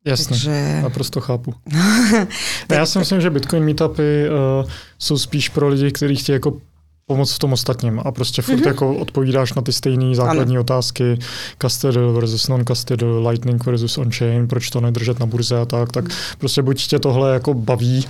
Jasně, 0.06 0.26
Takže... 0.26 0.80
naprosto 0.82 1.22
chápu. 1.22 1.54
Já 2.72 2.86
si 2.86 3.00
myslím, 3.00 3.22
že 3.22 3.30
Bitcoin 3.30 3.64
meetupy 3.64 4.30
uh, 4.30 4.70
jsou 5.00 5.18
spíš 5.18 5.50
pro 5.50 5.68
lidi, 5.68 5.91
kteří 5.91 6.16
chtějí 6.16 6.34
jako 6.34 6.62
pomoct 7.06 7.34
v 7.34 7.39
tom 7.39 7.53
ostatním 7.53 8.01
a 8.06 8.12
prostě 8.12 8.41
furt 8.41 8.56
mm-hmm. 8.56 8.68
jako 8.68 8.95
odpovídáš 8.95 9.53
na 9.53 9.62
ty 9.62 9.74
stejné 9.74 10.16
základní 10.16 10.56
ano. 10.56 10.62
otázky, 10.62 11.20
custodial 11.62 12.14
versus 12.14 12.47
non-custodial, 12.47 13.28
lightning 13.28 13.66
versus 13.66 13.97
on-chain, 13.97 14.47
proč 14.47 14.70
to 14.70 14.82
nedržet 14.82 15.20
na 15.20 15.26
burze 15.26 15.60
a 15.60 15.66
tak, 15.66 15.91
tak 15.91 16.06
prostě 16.38 16.62
buď 16.62 16.88
tě 16.88 16.99
tohle 16.99 17.34
jako 17.34 17.53
baví, 17.53 18.06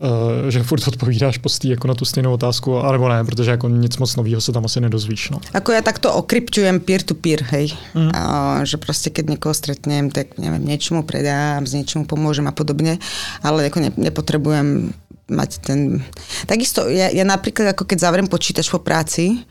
Uh, 0.00 0.48
že 0.48 0.62
furt 0.62 0.88
odpovídáš 0.88 1.38
postý 1.38 1.68
jako 1.68 1.88
na 1.88 1.94
tu 1.94 2.04
stejnou 2.04 2.32
otázku, 2.32 2.78
alebo 2.78 3.08
ne, 3.08 3.24
protože 3.24 3.50
jako 3.50 3.68
nic 3.68 3.96
moc 3.96 4.16
nového 4.16 4.40
se 4.40 4.52
tam 4.52 4.64
asi 4.64 4.80
nedozvíš. 4.80 5.30
No. 5.30 5.44
Ako 5.52 5.76
ja 5.76 5.84
takto 5.84 6.08
okrypčujem 6.16 6.80
peer-to-peer, 6.80 7.44
hej. 7.52 7.76
Mm. 7.92 8.08
Uh, 8.08 8.64
že 8.64 8.80
proste 8.80 9.12
keď 9.12 9.36
niekoho 9.36 9.52
stretnem, 9.52 10.08
tak 10.08 10.40
neviem, 10.40 10.64
niečomu 10.64 11.04
predám, 11.04 11.68
s 11.68 11.76
niečomu 11.76 12.08
pomôžem 12.08 12.48
a 12.48 12.52
podobne, 12.56 12.96
ale 13.44 13.68
ako 13.68 13.76
ne, 13.84 13.90
nepotrebujem 14.00 14.96
mať 15.30 15.50
ten... 15.62 16.02
Takisto, 16.44 16.90
ja, 16.90 17.08
ja 17.08 17.24
napríklad, 17.24 17.72
ako 17.72 17.86
keď 17.86 17.98
zavriem 18.02 18.28
počítač 18.28 18.66
po 18.68 18.82
práci, 18.82 19.46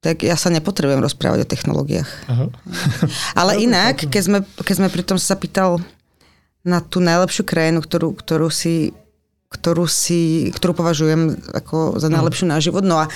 tak 0.00 0.24
ja 0.24 0.34
sa 0.34 0.48
nepotrebujem 0.48 1.04
rozprávať 1.04 1.44
o 1.44 1.50
technológiách. 1.50 2.10
Aha. 2.32 2.48
Ale 3.40 3.60
inak, 3.60 4.08
keď 4.08 4.22
sme, 4.24 4.38
keď 4.64 4.74
sme 4.80 4.88
pri 4.88 5.02
tom 5.04 5.20
sa 5.20 5.36
pýtal 5.36 5.78
na 6.64 6.80
tú 6.80 7.04
najlepšiu 7.04 7.44
krajinu, 7.44 7.84
ktorú, 7.84 8.16
ktorú 8.16 8.48
si 8.48 8.96
ktorú, 9.50 9.90
si, 9.90 10.46
ktorú 10.54 10.78
považujem 10.78 11.34
ako 11.50 11.98
za 11.98 12.06
mhm. 12.06 12.14
najlepšiu 12.14 12.46
na 12.46 12.62
život. 12.62 12.86
No 12.86 13.02
a 13.02 13.10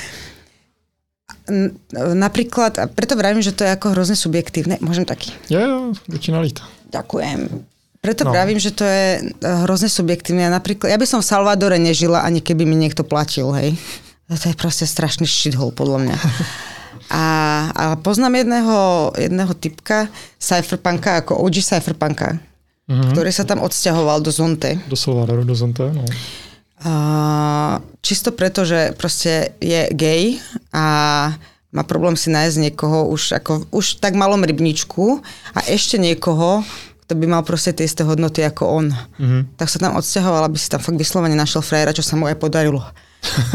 napríklad, 1.94 2.80
a 2.80 2.84
preto 2.90 3.14
vravím, 3.14 3.44
že 3.44 3.54
to 3.54 3.64
je 3.64 3.70
ako 3.70 3.94
hrozne 3.94 4.18
subjektívne. 4.18 4.80
Môžem 4.80 5.06
taký? 5.06 5.30
Ja, 5.46 5.62
ja, 5.62 5.78
väčšina 6.08 6.40
líta. 6.40 6.66
Ďakujem. 6.90 7.73
Preto 8.04 8.28
no. 8.28 8.36
pravím, 8.36 8.60
že 8.60 8.68
to 8.68 8.84
je 8.84 9.24
eh, 9.24 9.56
hrozne 9.64 9.88
subjektívne. 9.88 10.52
Napríklad, 10.52 10.92
ja 10.92 11.00
by 11.00 11.08
som 11.08 11.24
v 11.24 11.30
Salvadore 11.32 11.80
nežila, 11.80 12.20
ani 12.20 12.44
keby 12.44 12.68
mi 12.68 12.76
niekto 12.76 13.00
platil, 13.00 13.48
hej. 13.56 13.72
To 14.28 14.44
je 14.44 14.56
proste 14.56 14.84
strašný 14.84 15.24
shithole, 15.24 15.72
podľa 15.72 15.98
mňa. 16.04 16.16
A, 17.12 17.24
a 17.76 17.84
poznám 18.00 18.40
jedného, 18.40 19.12
jedného 19.12 19.52
typka, 19.60 20.08
cypherpunka, 20.40 21.20
ako 21.20 21.36
OG 21.44 21.60
cypherpunka, 21.60 22.40
mm-hmm. 22.40 23.12
ktorý 23.12 23.28
sa 23.28 23.44
tam 23.44 23.60
odsťahoval 23.60 24.24
do 24.24 24.32
Zonte. 24.32 24.80
Do 24.88 24.96
Salvadoru, 24.96 25.44
do 25.44 25.52
Zonte, 25.52 25.84
no. 25.92 26.00
A, 26.80 26.92
čisto 28.00 28.32
preto, 28.32 28.64
že 28.64 28.96
proste 28.96 29.52
je 29.60 29.84
gay 29.92 30.40
a 30.72 30.84
má 31.74 31.82
problém 31.84 32.16
si 32.16 32.32
nájsť 32.32 32.56
niekoho 32.72 33.10
už, 33.12 33.36
ako, 33.36 33.68
už 33.68 34.00
tak 34.00 34.16
malom 34.16 34.40
rybničku 34.40 35.20
a 35.52 35.60
ešte 35.68 36.00
niekoho, 36.00 36.64
to 37.04 37.12
by 37.12 37.26
mal 37.28 37.44
proste 37.44 37.76
tie 37.76 37.84
isté 37.84 38.00
hodnoty 38.00 38.40
ako 38.40 38.64
on. 38.64 38.86
Mm-hmm. 39.20 39.60
Tak 39.60 39.68
sa 39.68 39.78
tam 39.80 39.96
odsťahoval, 40.00 40.48
aby 40.48 40.56
si 40.56 40.72
tam 40.72 40.80
fakt 40.80 40.96
vyslovene 40.96 41.36
našiel 41.36 41.60
frajera, 41.60 41.92
čo 41.92 42.00
sa 42.00 42.16
mu 42.16 42.24
aj 42.24 42.40
podarilo. 42.40 42.80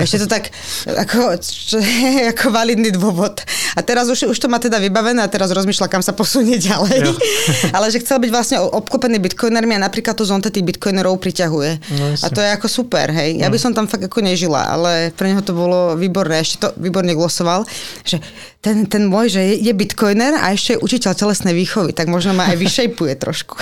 Ešte 0.02 0.26
to 0.26 0.28
tak 0.28 0.50
ako, 0.86 1.38
čo, 1.40 1.78
ako 2.34 2.46
validný 2.52 2.94
dôvod. 2.94 3.42
A 3.78 3.80
teraz 3.86 4.10
už, 4.10 4.30
už 4.30 4.38
to 4.38 4.48
má 4.50 4.58
teda 4.58 4.82
vybavené 4.82 5.22
a 5.22 5.30
teraz 5.30 5.54
rozmýšľa, 5.54 5.92
kam 5.92 6.04
sa 6.04 6.12
posunie 6.12 6.58
ďalej. 6.58 6.98
Ja. 7.00 7.12
Ale 7.78 7.94
že 7.94 8.02
chcel 8.02 8.20
byť 8.20 8.32
vlastne 8.34 8.58
obklopený 8.60 9.22
bitcoinermi 9.22 9.78
a 9.78 9.86
napríklad 9.86 10.18
to 10.18 10.26
zonte 10.26 10.50
tých 10.50 10.66
bitcoinerov 10.66 11.22
priťahuje. 11.22 11.72
No, 11.96 12.06
a 12.18 12.28
to 12.34 12.40
je 12.42 12.50
ako 12.50 12.68
super, 12.68 13.14
hej. 13.14 13.40
Ja 13.40 13.48
by 13.48 13.58
no. 13.58 13.64
som 13.64 13.72
tam 13.76 13.86
fakt 13.86 14.06
ako 14.06 14.26
nežila, 14.26 14.74
ale 14.74 15.14
pre 15.14 15.32
neho 15.32 15.42
to 15.46 15.54
bolo 15.54 15.94
výborné. 15.96 16.42
Ešte 16.42 16.56
to 16.66 16.68
výborne 16.82 17.14
glosoval, 17.14 17.64
že 18.04 18.20
ten, 18.60 18.84
ten 18.92 19.08
môj, 19.08 19.32
že 19.32 19.42
je, 19.56 19.72
je 19.72 19.74
bitcoiner 19.74 20.36
a 20.36 20.52
ešte 20.52 20.76
je 20.76 20.84
učiteľ 20.84 21.16
telesnej 21.16 21.56
výchovy, 21.56 21.96
tak 21.96 22.12
možno 22.12 22.36
ma 22.36 22.52
aj 22.52 22.60
vyšejpuje 22.60 23.16
trošku. 23.16 23.56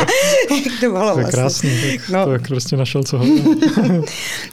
to 0.84 0.92
bolo 0.92 1.16
to 1.16 1.24
je 1.24 1.24
vlastne. 1.24 1.32
krásne, 1.32 1.70
tak 1.72 2.00
no. 2.12 2.20
to 2.28 2.52
je 2.52 2.76
našiel 2.76 3.00
co 3.00 3.16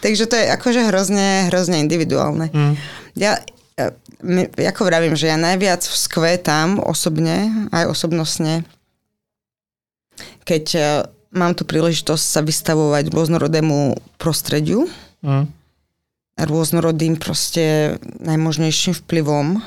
Takže 0.03 0.23
to 0.23 0.36
je 0.39 0.45
akože 0.68 0.91
hrozne, 0.91 1.47
hrozne 1.47 1.80
individuálne. 1.80 2.51
Mm. 2.51 2.76
Ja, 3.15 3.39
my, 4.20 4.51
ako 4.51 4.84
vravím, 4.84 5.15
že 5.15 5.32
ja 5.32 5.39
najviac 5.39 5.80
vzkvétam 5.80 6.84
osobne, 6.84 7.47
aj 7.72 7.88
osobnostne, 7.88 8.68
keď 10.43 10.65
e, 10.76 10.82
mám 11.32 11.55
tu 11.55 11.63
príležitosť 11.63 12.20
sa 12.20 12.43
vystavovať 12.43 13.07
rôznorodému 13.07 13.95
prostrediu, 14.20 14.91
mm. 15.24 15.47
rôznorodým 16.36 17.15
proste 17.15 17.95
najmožnejším 18.20 18.91
vplyvom. 19.07 19.63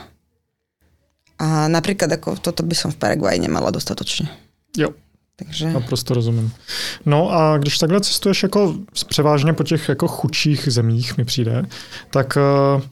A 1.41 1.73
napríklad 1.73 2.13
ako 2.13 2.37
toto 2.37 2.61
by 2.61 2.77
som 2.77 2.93
v 2.93 3.01
Paraguaji 3.01 3.41
nemala 3.41 3.73
dostatočne. 3.73 4.29
Jo. 4.77 4.93
Takže... 5.45 5.73
Naprosto 5.73 6.15
rozumím. 6.15 6.53
No 7.07 7.31
a 7.31 7.59
když 7.59 7.79
takhle 7.79 8.01
cestuješ 8.01 8.43
jako 8.43 8.75
převážně 9.09 9.53
po 9.53 9.65
těch 9.65 9.89
jako 9.89 10.09
chudších 10.09 10.69
zemích, 10.69 11.17
mi 11.19 11.25
přijde, 11.25 11.63
tak 12.11 12.39
uh, 12.77 12.83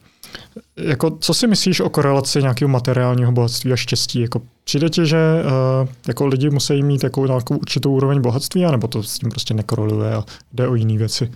jako, 0.77 1.17
co 1.19 1.33
si 1.33 1.47
myslíš 1.47 1.79
o 1.79 1.89
korelaci 1.89 2.41
nějakého 2.41 2.69
materiálního 2.69 3.31
bohatství 3.31 3.73
a 3.73 3.75
štěstí? 3.75 4.21
Jako, 4.21 4.41
přijde 4.63 4.89
ti, 4.89 5.05
že 5.05 5.17
uh, 5.45 5.89
jako 6.07 6.27
lidi 6.27 6.49
musí 6.49 6.83
mít 6.83 7.03
jako 7.03 7.25
nějakou 7.25 7.57
určitou 7.57 7.93
úroveň 7.93 8.21
bohatství, 8.21 8.65
anebo 8.65 8.87
to 8.87 9.03
s 9.03 9.19
tím 9.19 9.29
prostě 9.29 9.53
nekoreluje 9.53 10.13
a 10.13 10.23
jde 10.53 10.67
o 10.67 10.75
jiné 10.75 10.97
věci? 10.97 11.31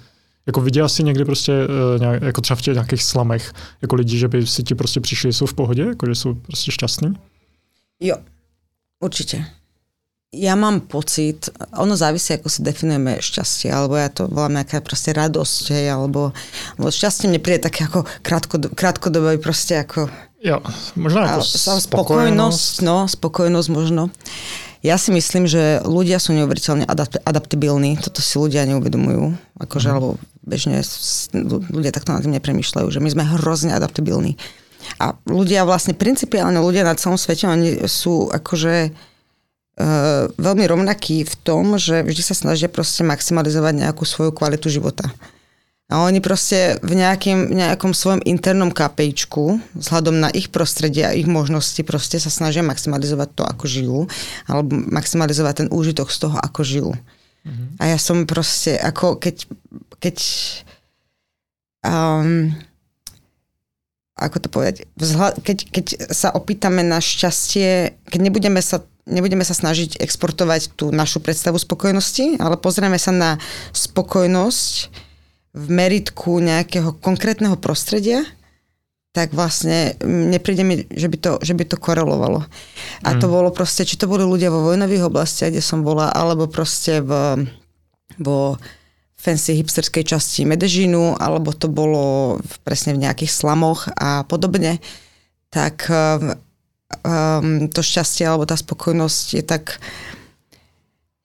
Jako 0.46 0.62
viděla 0.62 0.90
jsi 0.90 1.04
někdy 1.04 1.26
prostě, 1.26 1.52
uh, 1.52 2.02
nějak, 2.02 2.22
jako 2.22 2.42
třeba 2.42 2.56
v 2.56 2.62
těch 2.62 2.74
nějakých 2.74 3.04
slamech, 3.04 3.54
jako 3.82 3.96
lidi, 3.96 4.18
že 4.18 4.28
by 4.28 4.48
si 4.48 4.64
ti 4.64 4.76
prostě 4.76 5.00
přišli, 5.00 5.34
jsou 5.34 5.46
v 5.46 5.54
pohodě, 5.54 5.84
jako 5.84 6.06
že 6.06 6.16
jsou 6.16 6.34
prostě 6.34 6.72
šťastní? 6.72 7.14
Jo, 8.00 8.16
určitě 9.00 9.46
ja 10.34 10.58
mám 10.58 10.82
pocit, 10.90 11.54
ono 11.78 11.94
závisí, 11.94 12.34
ako 12.34 12.50
si 12.50 12.66
definujeme 12.66 13.22
šťastie, 13.22 13.70
alebo 13.70 14.02
ja 14.02 14.10
to 14.10 14.26
volám 14.26 14.58
nejaká 14.58 14.82
proste 14.82 15.14
radosť, 15.14 15.64
hej, 15.78 15.94
alebo, 15.94 16.34
alebo 16.76 16.90
šťastie 16.90 17.30
mne 17.30 17.38
príde 17.38 17.70
také 17.70 17.86
ako 17.86 18.10
krátko, 18.26 18.58
krátkodobé, 18.74 19.38
proste 19.38 19.78
ako... 19.78 20.10
Jo, 20.42 20.60
možno 20.98 21.24
ako 21.24 21.46
spokojnosť. 21.46 21.86
spokojnosť. 21.88 22.74
No, 22.84 23.06
spokojnosť 23.06 23.70
možno. 23.70 24.10
Ja 24.84 25.00
si 25.00 25.16
myslím, 25.16 25.48
že 25.48 25.80
ľudia 25.88 26.20
sú 26.20 26.36
neuveriteľne 26.36 26.84
adapt- 26.84 27.22
adaptibilní, 27.24 27.96
toto 28.04 28.20
si 28.20 28.36
ľudia 28.36 28.68
neuvedomujú, 28.68 29.32
akože, 29.64 29.88
mm. 29.88 29.94
alebo 29.96 30.20
bežne 30.44 30.84
ľudia 31.72 31.96
takto 31.96 32.12
nad 32.12 32.20
tým 32.20 32.36
nepremýšľajú, 32.36 32.92
že 32.92 33.00
my 33.00 33.08
sme 33.08 33.24
hrozne 33.40 33.72
adaptibilní. 33.72 34.36
A 35.00 35.16
ľudia 35.24 35.64
vlastne, 35.64 35.96
principiálne 35.96 36.60
ľudia 36.60 36.84
na 36.84 37.00
celom 37.00 37.16
svete, 37.16 37.48
oni 37.48 37.88
sú 37.88 38.28
akože 38.28 38.92
uh, 39.80 40.30
veľmi 40.36 40.66
rovnakí 40.68 41.24
v 41.26 41.36
tom, 41.42 41.78
že 41.78 42.06
vždy 42.06 42.22
sa 42.22 42.36
snažia 42.38 42.70
proste 42.70 43.02
maximalizovať 43.02 43.74
nejakú 43.88 44.04
svoju 44.06 44.32
kvalitu 44.34 44.70
života. 44.70 45.10
A 45.92 46.02
oni 46.02 46.24
proste 46.24 46.80
v 46.82 46.98
nejakým, 46.98 47.54
nejakom 47.54 47.94
svojom 47.94 48.24
internom 48.26 48.74
kapejčku, 48.74 49.62
vzhľadom 49.78 50.26
na 50.26 50.34
ich 50.34 50.50
prostredie 50.50 51.06
a 51.06 51.14
ich 51.14 51.30
možnosti, 51.30 51.78
proste 51.86 52.18
sa 52.18 52.34
snažia 52.34 52.66
maximalizovať 52.66 53.30
to, 53.36 53.44
ako 53.46 53.64
žijú, 53.68 54.00
alebo 54.50 54.74
maximalizovať 54.90 55.54
ten 55.66 55.70
úžitok 55.70 56.10
z 56.10 56.18
toho, 56.18 56.38
ako 56.40 56.62
žijú. 56.66 56.92
Mm-hmm. 57.44 57.68
A 57.78 57.84
ja 57.94 58.00
som 58.00 58.24
proste, 58.26 58.80
ako 58.80 59.20
keď, 59.20 59.46
keď 60.00 60.18
um, 61.84 62.56
ako 64.16 64.38
to 64.40 64.48
povedať, 64.48 64.76
vzhľad, 64.96 65.44
keď, 65.44 65.58
keď 65.68 65.86
sa 66.16 66.32
opýtame 66.32 66.82
na 66.82 67.04
šťastie, 67.04 68.00
keď 68.08 68.20
nebudeme 68.24 68.64
sa 68.64 68.80
nebudeme 69.06 69.44
sa 69.44 69.56
snažiť 69.56 70.00
exportovať 70.00 70.76
tú 70.80 70.92
našu 70.92 71.20
predstavu 71.20 71.60
spokojnosti, 71.60 72.40
ale 72.40 72.56
pozrieme 72.56 72.96
sa 72.96 73.12
na 73.12 73.32
spokojnosť 73.76 74.74
v 75.54 75.66
meritku 75.70 76.42
nejakého 76.42 76.98
konkrétneho 76.98 77.60
prostredia, 77.60 78.26
tak 79.14 79.30
vlastne 79.30 79.94
nepríde 80.02 80.66
mi, 80.66 80.90
že 80.90 81.06
by 81.06 81.18
to, 81.22 81.32
že 81.46 81.54
by 81.54 81.64
to 81.70 81.78
korelovalo. 81.78 82.50
A 83.06 83.14
mm. 83.14 83.20
to 83.22 83.30
bolo 83.30 83.54
proste, 83.54 83.86
či 83.86 83.94
to 83.94 84.10
boli 84.10 84.26
ľudia 84.26 84.50
vo 84.50 84.66
vojnových 84.66 85.06
oblastiach, 85.06 85.54
kde 85.54 85.62
som 85.62 85.86
bola, 85.86 86.10
alebo 86.10 86.50
proste 86.50 87.06
v, 87.06 87.46
vo 88.18 88.58
fancy 89.14 89.54
hipsterskej 89.62 90.04
časti 90.04 90.50
Medežínu, 90.50 91.22
alebo 91.22 91.54
to 91.54 91.70
bolo 91.70 92.42
presne 92.66 92.98
v 92.98 93.06
nejakých 93.06 93.30
slamoch 93.30 93.86
a 93.94 94.26
podobne, 94.26 94.82
tak 95.54 95.86
um, 97.02 97.72
to 97.72 97.82
šťastie 97.82 98.28
alebo 98.28 98.46
tá 98.46 98.54
spokojnosť 98.54 99.26
je 99.40 99.44
tak, 99.44 99.82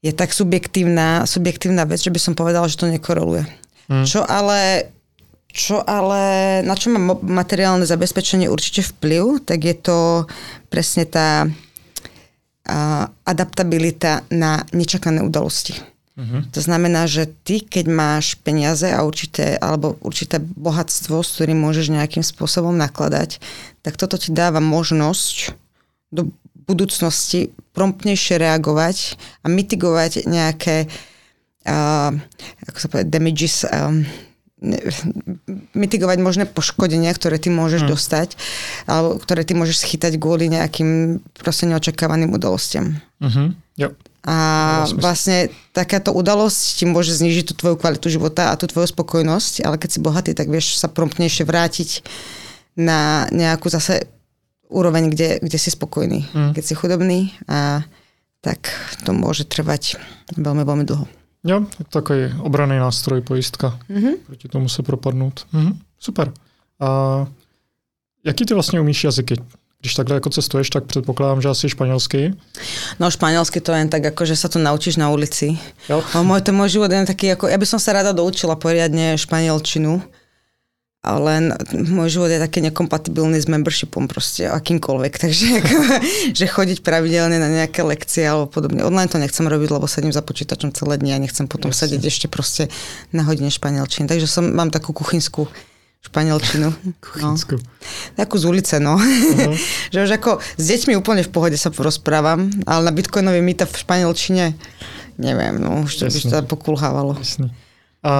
je 0.01 0.13
tak 0.15 0.33
subjektívna, 0.33 1.29
subjektívna 1.29 1.85
vec, 1.85 2.01
že 2.01 2.15
by 2.15 2.21
som 2.23 2.33
povedala, 2.33 2.71
že 2.71 2.81
to 2.81 2.89
nekoreluje. 2.89 3.45
Hmm. 3.89 4.05
Čo 4.05 4.25
ale 4.25 4.93
čo 5.49 5.81
ale, 5.81 6.61
na 6.63 6.77
čo 6.77 6.93
má 6.93 7.01
materiálne 7.19 7.89
zabezpečenie 7.89 8.53
určite 8.53 8.85
vplyv, 8.85 9.43
tak 9.43 9.65
je 9.65 9.75
to 9.75 9.99
presne 10.69 11.09
tá 11.09 11.49
a, 12.69 13.09
adaptabilita 13.25 14.29
na 14.29 14.63
nečakané 14.77 15.25
udalosti. 15.25 15.73
Uh-huh. 16.19 16.43
To 16.51 16.61
znamená, 16.61 17.07
že 17.07 17.31
ty, 17.47 17.63
keď 17.63 17.87
máš 17.89 18.37
peniaze 18.43 18.91
a 18.91 19.07
určité, 19.07 19.55
alebo 19.57 19.97
určité 20.03 20.43
bohatstvo, 20.43 21.23
s 21.23 21.39
ktorým 21.39 21.63
môžeš 21.63 21.95
nejakým 21.95 22.27
spôsobom 22.27 22.75
nakladať, 22.75 23.39
tak 23.89 23.97
toto 23.97 24.21
ti 24.21 24.29
dáva 24.37 24.61
možnosť 24.61 25.57
do 26.13 26.29
budúcnosti 26.69 27.57
promptnejšie 27.73 28.37
reagovať 28.37 29.17
a 29.41 29.49
mitigovať 29.49 30.29
nejaké 30.29 30.93
uh, 31.65 32.13
ako 32.69 32.79
sa 32.79 32.87
povedať, 32.93 33.09
damages, 33.09 33.65
um, 33.65 34.05
mitigovať 35.73 36.19
možné 36.19 36.45
poškodenia, 36.51 37.15
ktoré 37.15 37.39
ty 37.39 37.49
môžeš 37.49 37.87
hmm. 37.87 37.91
dostať, 37.95 38.29
alebo 38.91 39.17
ktoré 39.23 39.47
ty 39.47 39.55
môžeš 39.55 39.87
schytať 39.87 40.19
kvôli 40.19 40.51
nejakým 40.51 41.23
proste 41.39 41.71
neočakávaným 41.71 42.35
udalostiam. 42.35 42.99
Uh-huh. 43.23 43.55
Jo. 43.79 43.95
A 44.27 44.83
vlastne 44.99 45.55
takáto 45.71 46.11
udalosť 46.11 46.83
ti 46.83 46.85
môže 46.91 47.15
znižiť 47.15 47.45
tú 47.49 47.55
tvoju 47.55 47.79
kvalitu 47.79 48.11
života 48.11 48.51
a 48.51 48.59
tú 48.59 48.67
tvoju 48.67 48.91
spokojnosť, 48.91 49.63
ale 49.63 49.79
keď 49.79 49.89
si 49.95 50.03
bohatý, 50.03 50.31
tak 50.35 50.51
vieš 50.51 50.75
sa 50.75 50.91
promptnejšie 50.91 51.47
vrátiť 51.47 52.03
na 52.79 53.27
nejakú 53.35 53.67
zase 53.67 54.07
úroveň, 54.71 55.11
kde, 55.11 55.43
kde 55.43 55.59
si 55.59 55.75
spokojný. 55.75 56.31
Mm. 56.31 56.55
Keď 56.55 56.65
si 56.65 56.75
chudobný, 56.79 57.35
a, 57.51 57.83
tak 58.41 58.71
to 59.03 59.11
môže 59.11 59.51
trvať 59.51 59.99
veľmi, 60.39 60.63
veľmi 60.63 60.85
dlho. 60.87 61.11
Jo, 61.45 61.67
takový 61.91 62.35
obraný 62.39 62.79
nástroj, 62.79 63.21
pojistka. 63.21 63.79
Mm-hmm. 63.91 64.15
Proti 64.27 64.49
tomu 64.49 64.69
se 64.69 64.83
propadnout. 64.83 65.47
Mm-hmm. 65.55 65.75
Super. 65.99 66.33
A 66.81 66.89
jaký 68.25 68.45
ty 68.45 68.55
vlastně 68.55 68.81
umíš 68.81 69.05
jazyky? 69.05 69.35
Když 69.81 69.95
takhle 69.95 70.17
jako 70.17 70.31
cestuješ, 70.31 70.71
tak 70.71 70.85
předpokládám, 70.85 71.43
že 71.43 71.49
asi 71.49 71.69
španělsky. 71.69 72.35
No 72.99 73.11
španielsky 73.11 73.61
to 73.61 73.73
jen 73.73 73.89
tak, 73.89 74.07
ako, 74.07 74.27
že 74.27 74.37
sa 74.37 74.49
to 74.51 74.59
naučíš 74.59 74.99
na 74.99 75.11
ulici. 75.11 75.55
Jo. 75.89 76.03
Môj, 76.27 76.43
to 76.43 76.51
môj 76.51 76.69
život 76.75 76.91
je 76.91 77.07
taký, 77.07 77.39
ako, 77.39 77.47
ja 77.47 77.55
by 77.55 77.67
som 77.67 77.79
sa 77.79 77.95
rada 77.95 78.11
doučila 78.11 78.59
poriadne 78.59 79.15
španielčinu 79.15 80.03
ale 80.99 81.55
môj 81.73 82.19
život 82.19 82.27
je 82.27 82.43
taký 82.43 82.59
nekompatibilný 82.69 83.39
s 83.39 83.47
membershipom 83.47 84.11
proste, 84.11 84.51
akýmkoľvek, 84.51 85.13
takže 85.23 85.45
ako, 85.63 85.77
že 86.35 86.45
chodiť 86.45 86.79
pravidelne 86.83 87.39
na 87.39 87.49
nejaké 87.49 87.87
lekcie 87.87 88.27
alebo 88.27 88.51
podobne. 88.51 88.83
Online 88.83 89.09
to 89.09 89.23
nechcem 89.23 89.47
robiť, 89.47 89.69
lebo 89.71 89.87
sedím 89.87 90.11
za 90.11 90.27
počítačom 90.27 90.75
celé 90.75 90.99
dni 90.99 91.15
a 91.15 91.23
nechcem 91.23 91.47
potom 91.47 91.71
Jasne. 91.71 91.95
sedieť 91.95 92.03
ešte 92.07 92.27
proste 92.27 92.67
na 93.15 93.23
hodine 93.23 93.49
španielčiny. 93.49 94.11
Takže 94.11 94.27
som, 94.27 94.51
mám 94.51 94.75
takú 94.75 94.91
kuchynskú 94.91 95.47
španielčinu. 96.03 96.75
Kuchynsku. 97.03 97.59
No. 98.19 98.21
Takú 98.21 98.37
z 98.37 98.45
ulice, 98.45 98.77
no. 98.83 99.01
Uh-huh. 99.01 99.55
že 99.95 99.99
už 100.05 100.21
ako 100.21 100.43
s 100.43 100.65
deťmi 100.67 100.99
úplne 100.99 101.25
v 101.25 101.31
pohode 101.31 101.57
sa 101.57 101.73
porozprávam, 101.73 102.51
ale 102.69 102.83
na 102.85 102.93
bitcoinový 102.93 103.41
meetup 103.41 103.71
v 103.71 103.81
španielčine 103.87 104.45
neviem, 105.19 105.59
no 105.59 105.83
už 105.85 105.99
to 105.99 106.05
by 106.07 106.21
to 106.23 106.37
pokulhávalo. 106.47 107.19
Jasne. 107.19 107.51
A, 108.09 108.15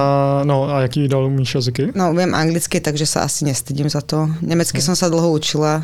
no 0.45 0.69
a 0.69 0.85
jaký 0.85 1.07
dal 1.09 1.25
umíš 1.25 1.55
jazyky? 1.55 1.97
No 1.97 2.13
viem 2.13 2.37
anglicky, 2.37 2.77
takže 2.77 3.09
sa 3.09 3.25
asi 3.25 3.41
nestydím 3.41 3.89
za 3.89 4.05
to. 4.05 4.29
Nemecky 4.45 4.77
no. 4.77 4.85
som 4.85 4.95
sa 4.95 5.09
dlho 5.09 5.33
učila. 5.33 5.81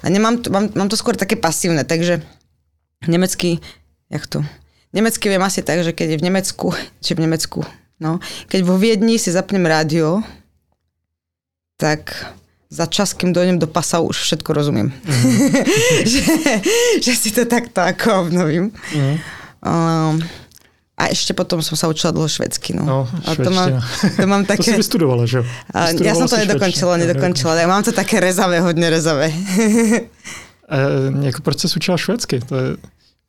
A 0.00 0.06
nemám 0.08 0.40
to, 0.40 0.48
mám, 0.48 0.72
mám 0.72 0.88
to 0.88 0.96
skôr 0.96 1.12
také 1.12 1.36
pasívne, 1.36 1.84
takže 1.84 2.24
nemecky, 3.04 3.60
jak 4.08 4.24
to? 4.24 4.40
Nemecky 4.96 5.28
viem 5.28 5.44
asi 5.44 5.60
tak, 5.60 5.84
že 5.84 5.92
keď 5.92 6.16
je 6.16 6.20
v 6.24 6.26
Nemecku, 6.32 6.72
či 7.04 7.12
v 7.12 7.28
Nemecku, 7.28 7.60
no, 8.00 8.24
keď 8.48 8.60
vo 8.64 8.80
Viedni 8.80 9.20
si 9.20 9.28
zapnem 9.28 9.68
rádio, 9.68 10.24
tak 11.76 12.16
za 12.72 12.88
čas, 12.88 13.12
kým 13.12 13.36
dojdem 13.36 13.60
do 13.60 13.68
pasa, 13.68 14.00
už 14.00 14.16
všetko 14.16 14.48
rozumiem. 14.56 14.88
Mm. 14.88 15.32
že, 16.12 16.24
že 17.04 17.12
si 17.12 17.28
to 17.36 17.44
takto 17.44 17.84
ako 17.84 18.32
obnovím. 18.32 18.72
Mm. 18.96 19.16
Um, 19.60 20.14
a 20.92 21.08
ešte 21.08 21.32
potom 21.32 21.64
som 21.64 21.74
sa 21.74 21.88
učila 21.88 22.12
dlho 22.12 22.28
švedsky. 22.28 22.76
No. 22.76 22.84
No, 22.84 22.98
a 23.24 23.32
to 23.32 23.50
mám, 23.50 23.80
to 24.16 24.26
mám 24.28 24.44
také... 24.44 24.60
to 24.60 24.76
si 24.76 24.80
vystudovala, 24.84 25.24
že? 25.24 25.40
A, 25.72 25.90
ja 25.96 26.12
som 26.12 26.28
to 26.28 26.36
nedokončila, 26.36 27.00
nedokončila. 27.00 27.56
Ja 27.56 27.66
mám 27.66 27.82
to 27.82 27.96
také 27.96 28.20
rezavé, 28.20 28.60
hodně 28.60 28.90
rezavé. 28.90 29.32
e, 30.68 30.78
jako 31.20 31.42
proč 31.42 31.60
jsi 31.60 31.68
učila 31.76 31.96
švédsky? 31.96 32.40
To 32.40 32.56
je 32.56 32.76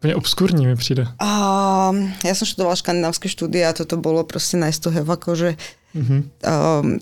úplně 0.03 0.15
obskurní 0.15 0.67
mi 0.67 0.75
přijde. 0.75 1.07
Um, 1.23 2.11
ja 2.27 2.35
som 2.35 2.43
študovala 2.43 2.75
škandinávské 2.75 3.31
štúdie 3.31 3.63
a 3.63 3.71
toto 3.71 3.95
bolo 3.95 4.27
proste 4.27 4.59
nice 4.59 4.75
to 4.83 4.91
have, 4.91 5.07
akože 5.07 5.55
mm-hmm. 5.95 6.19
um, 6.43 6.99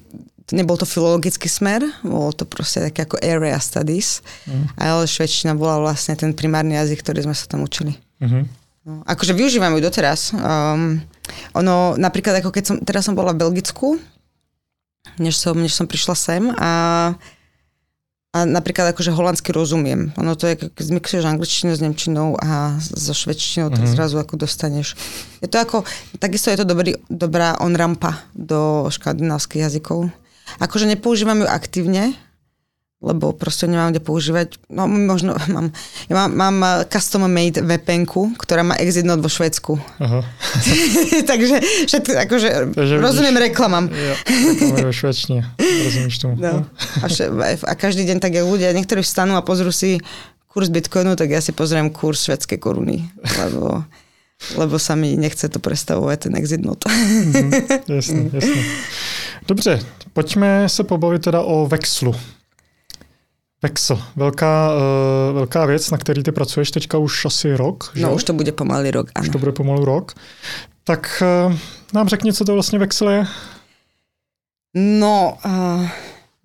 nebol 0.54 0.78
to 0.78 0.86
filologický 0.86 1.50
smer, 1.50 1.82
bolo 2.06 2.30
to 2.30 2.46
proste 2.46 2.78
také 2.78 3.10
ako 3.10 3.18
area 3.26 3.58
studies, 3.58 4.22
mm. 4.46 4.78
ale 4.78 5.10
švedčina 5.10 5.58
bola 5.58 5.82
vlastne 5.82 6.14
ten 6.14 6.38
primárny 6.38 6.78
jazyk, 6.78 7.02
ktorý 7.02 7.26
sme 7.26 7.34
sa 7.34 7.50
tam 7.50 7.66
učili. 7.66 7.98
Mm-hmm. 8.22 8.61
No, 8.82 9.06
akože 9.06 9.38
využívam 9.38 9.78
ju 9.78 9.82
doteraz. 9.86 10.34
Um, 10.34 11.06
ono, 11.54 11.94
napríklad 12.02 12.42
ako 12.42 12.50
keď 12.50 12.64
som, 12.66 12.76
teraz 12.82 13.06
som 13.06 13.14
bola 13.14 13.30
v 13.30 13.46
Belgicku, 13.46 14.02
než 15.22 15.38
som, 15.38 15.54
než 15.54 15.78
som 15.78 15.86
prišla 15.86 16.16
sem 16.18 16.44
a, 16.58 16.72
a 18.34 18.38
napríklad 18.42 18.90
akože 18.90 19.14
holandsky 19.14 19.54
rozumiem. 19.54 20.10
Ono 20.18 20.34
to 20.34 20.50
je, 20.50 20.58
keď 20.74 20.86
zmixuješ 20.98 21.30
angličtinu 21.30 21.78
s 21.78 21.82
nemčinou 21.82 22.34
a 22.42 22.82
so 22.82 23.14
švedčinou, 23.14 23.70
tak 23.70 23.86
mm-hmm. 23.86 23.94
zrazu 23.94 24.18
ako 24.18 24.42
dostaneš. 24.42 24.98
Je 25.46 25.50
to 25.50 25.62
ako, 25.62 25.86
takisto 26.18 26.50
je 26.50 26.58
to 26.58 26.66
dobrý, 26.66 26.98
dobrá 27.06 27.62
on-rampa 27.62 28.18
do 28.34 28.90
škandinávskych 28.90 29.62
jazykov. 29.62 30.10
Akože 30.58 30.90
nepoužívam 30.90 31.46
ju 31.46 31.48
aktívne, 31.48 32.18
lebo 33.02 33.34
proste 33.34 33.66
nemám 33.66 33.90
kde 33.90 34.02
používať. 34.06 34.62
No 34.70 34.86
možno 34.86 35.34
mám, 35.56 35.74
ja 36.06 36.14
mám, 36.14 36.32
mám 36.32 36.58
eh, 36.62 36.72
custom 36.86 37.26
made 37.26 37.58
vpn 37.58 38.06
ktorá 38.38 38.62
má 38.62 38.78
exit 38.78 39.10
vo 39.10 39.30
Švedsku. 39.30 39.82
Aha. 39.98 40.22
Takže 41.30 41.58
všetko, 41.90 42.12
akože 42.30 42.50
Takže 42.78 42.94
rozumiem 43.02 43.36
vidíš, 43.36 43.48
reklamám. 43.50 43.86
Ja, 43.90 44.16
vo 44.86 44.94
švedčine, 44.94 45.42
rozumíš 45.58 46.18
tomu. 46.22 46.38
No. 46.38 46.70
A, 47.02 47.06
vše, 47.10 47.34
a 47.66 47.74
každý 47.74 48.06
deň 48.06 48.18
tak 48.22 48.38
ľudia, 48.38 48.70
niektorí 48.78 49.02
vstanú 49.02 49.34
a 49.34 49.42
pozrú 49.42 49.74
si 49.74 49.98
kurz 50.52 50.70
Bitcoinu, 50.70 51.18
tak 51.18 51.32
ja 51.34 51.42
si 51.42 51.56
pozriem 51.56 51.90
kurz 51.90 52.28
švedskej 52.28 52.60
koruny, 52.60 53.08
lebo, 53.40 53.88
lebo 54.60 54.76
sa 54.78 55.00
mi 55.00 55.16
nechce 55.16 55.48
to 55.48 55.64
predstavovať, 55.64 56.28
ten 56.28 56.34
exit 56.38 56.62
node. 56.62 56.86
mm, 56.86 57.52
jasne, 57.88 58.30
jasne. 58.30 58.62
Dobře, 59.48 59.80
pojďme 60.14 60.70
se 60.70 60.84
pobavit 60.84 61.22
teda 61.22 61.42
o 61.42 61.68
Vexlu. 61.68 62.16
Vexel, 63.62 64.02
velká, 64.16 64.74
uh, 64.74 65.36
velká 65.36 65.66
věc, 65.66 65.92
na 65.92 65.98
který 65.98 66.24
ty 66.24 66.32
pracuješ 66.32 66.72
teďka 66.72 66.98
už 66.98 67.26
asi 67.26 67.56
rok. 67.56 67.92
Že? 67.96 68.02
No 68.02 68.14
už 68.16 68.24
to 68.24 68.34
bude 68.34 68.52
pomalý 68.52 68.92
rok, 68.92 69.12
ano. 69.16 69.24
Už 69.24 69.30
to 69.30 69.40
bude 69.40 69.52
pomalu 69.52 69.86
rok. 69.86 70.14
Tak 70.84 71.24
uh, 71.48 71.54
nám 71.94 72.08
řekni, 72.08 72.34
co 72.34 72.46
to 72.46 72.54
vlastně 72.54 72.80
Vexel 72.80 73.10
je. 73.10 73.28
No, 74.76 75.38
uh, 75.46 75.84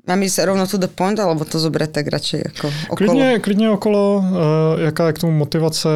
mám 0.07 0.23
ísť 0.23 0.45
rovno 0.45 0.67
to 0.67 0.79
the 0.79 0.87
point, 0.87 1.19
alebo 1.19 1.45
to 1.45 1.59
zobrať 1.59 1.91
tak 1.91 2.07
radšej 2.07 2.43
jako 2.45 2.67
okolo? 2.91 2.97
Klidně, 2.97 3.39
klidně 3.39 3.71
okolo, 3.71 4.19
uh, 4.19 4.81
jaká 4.81 5.07
je 5.07 5.13
k 5.13 5.19
tomu 5.19 5.33
motivace? 5.33 5.89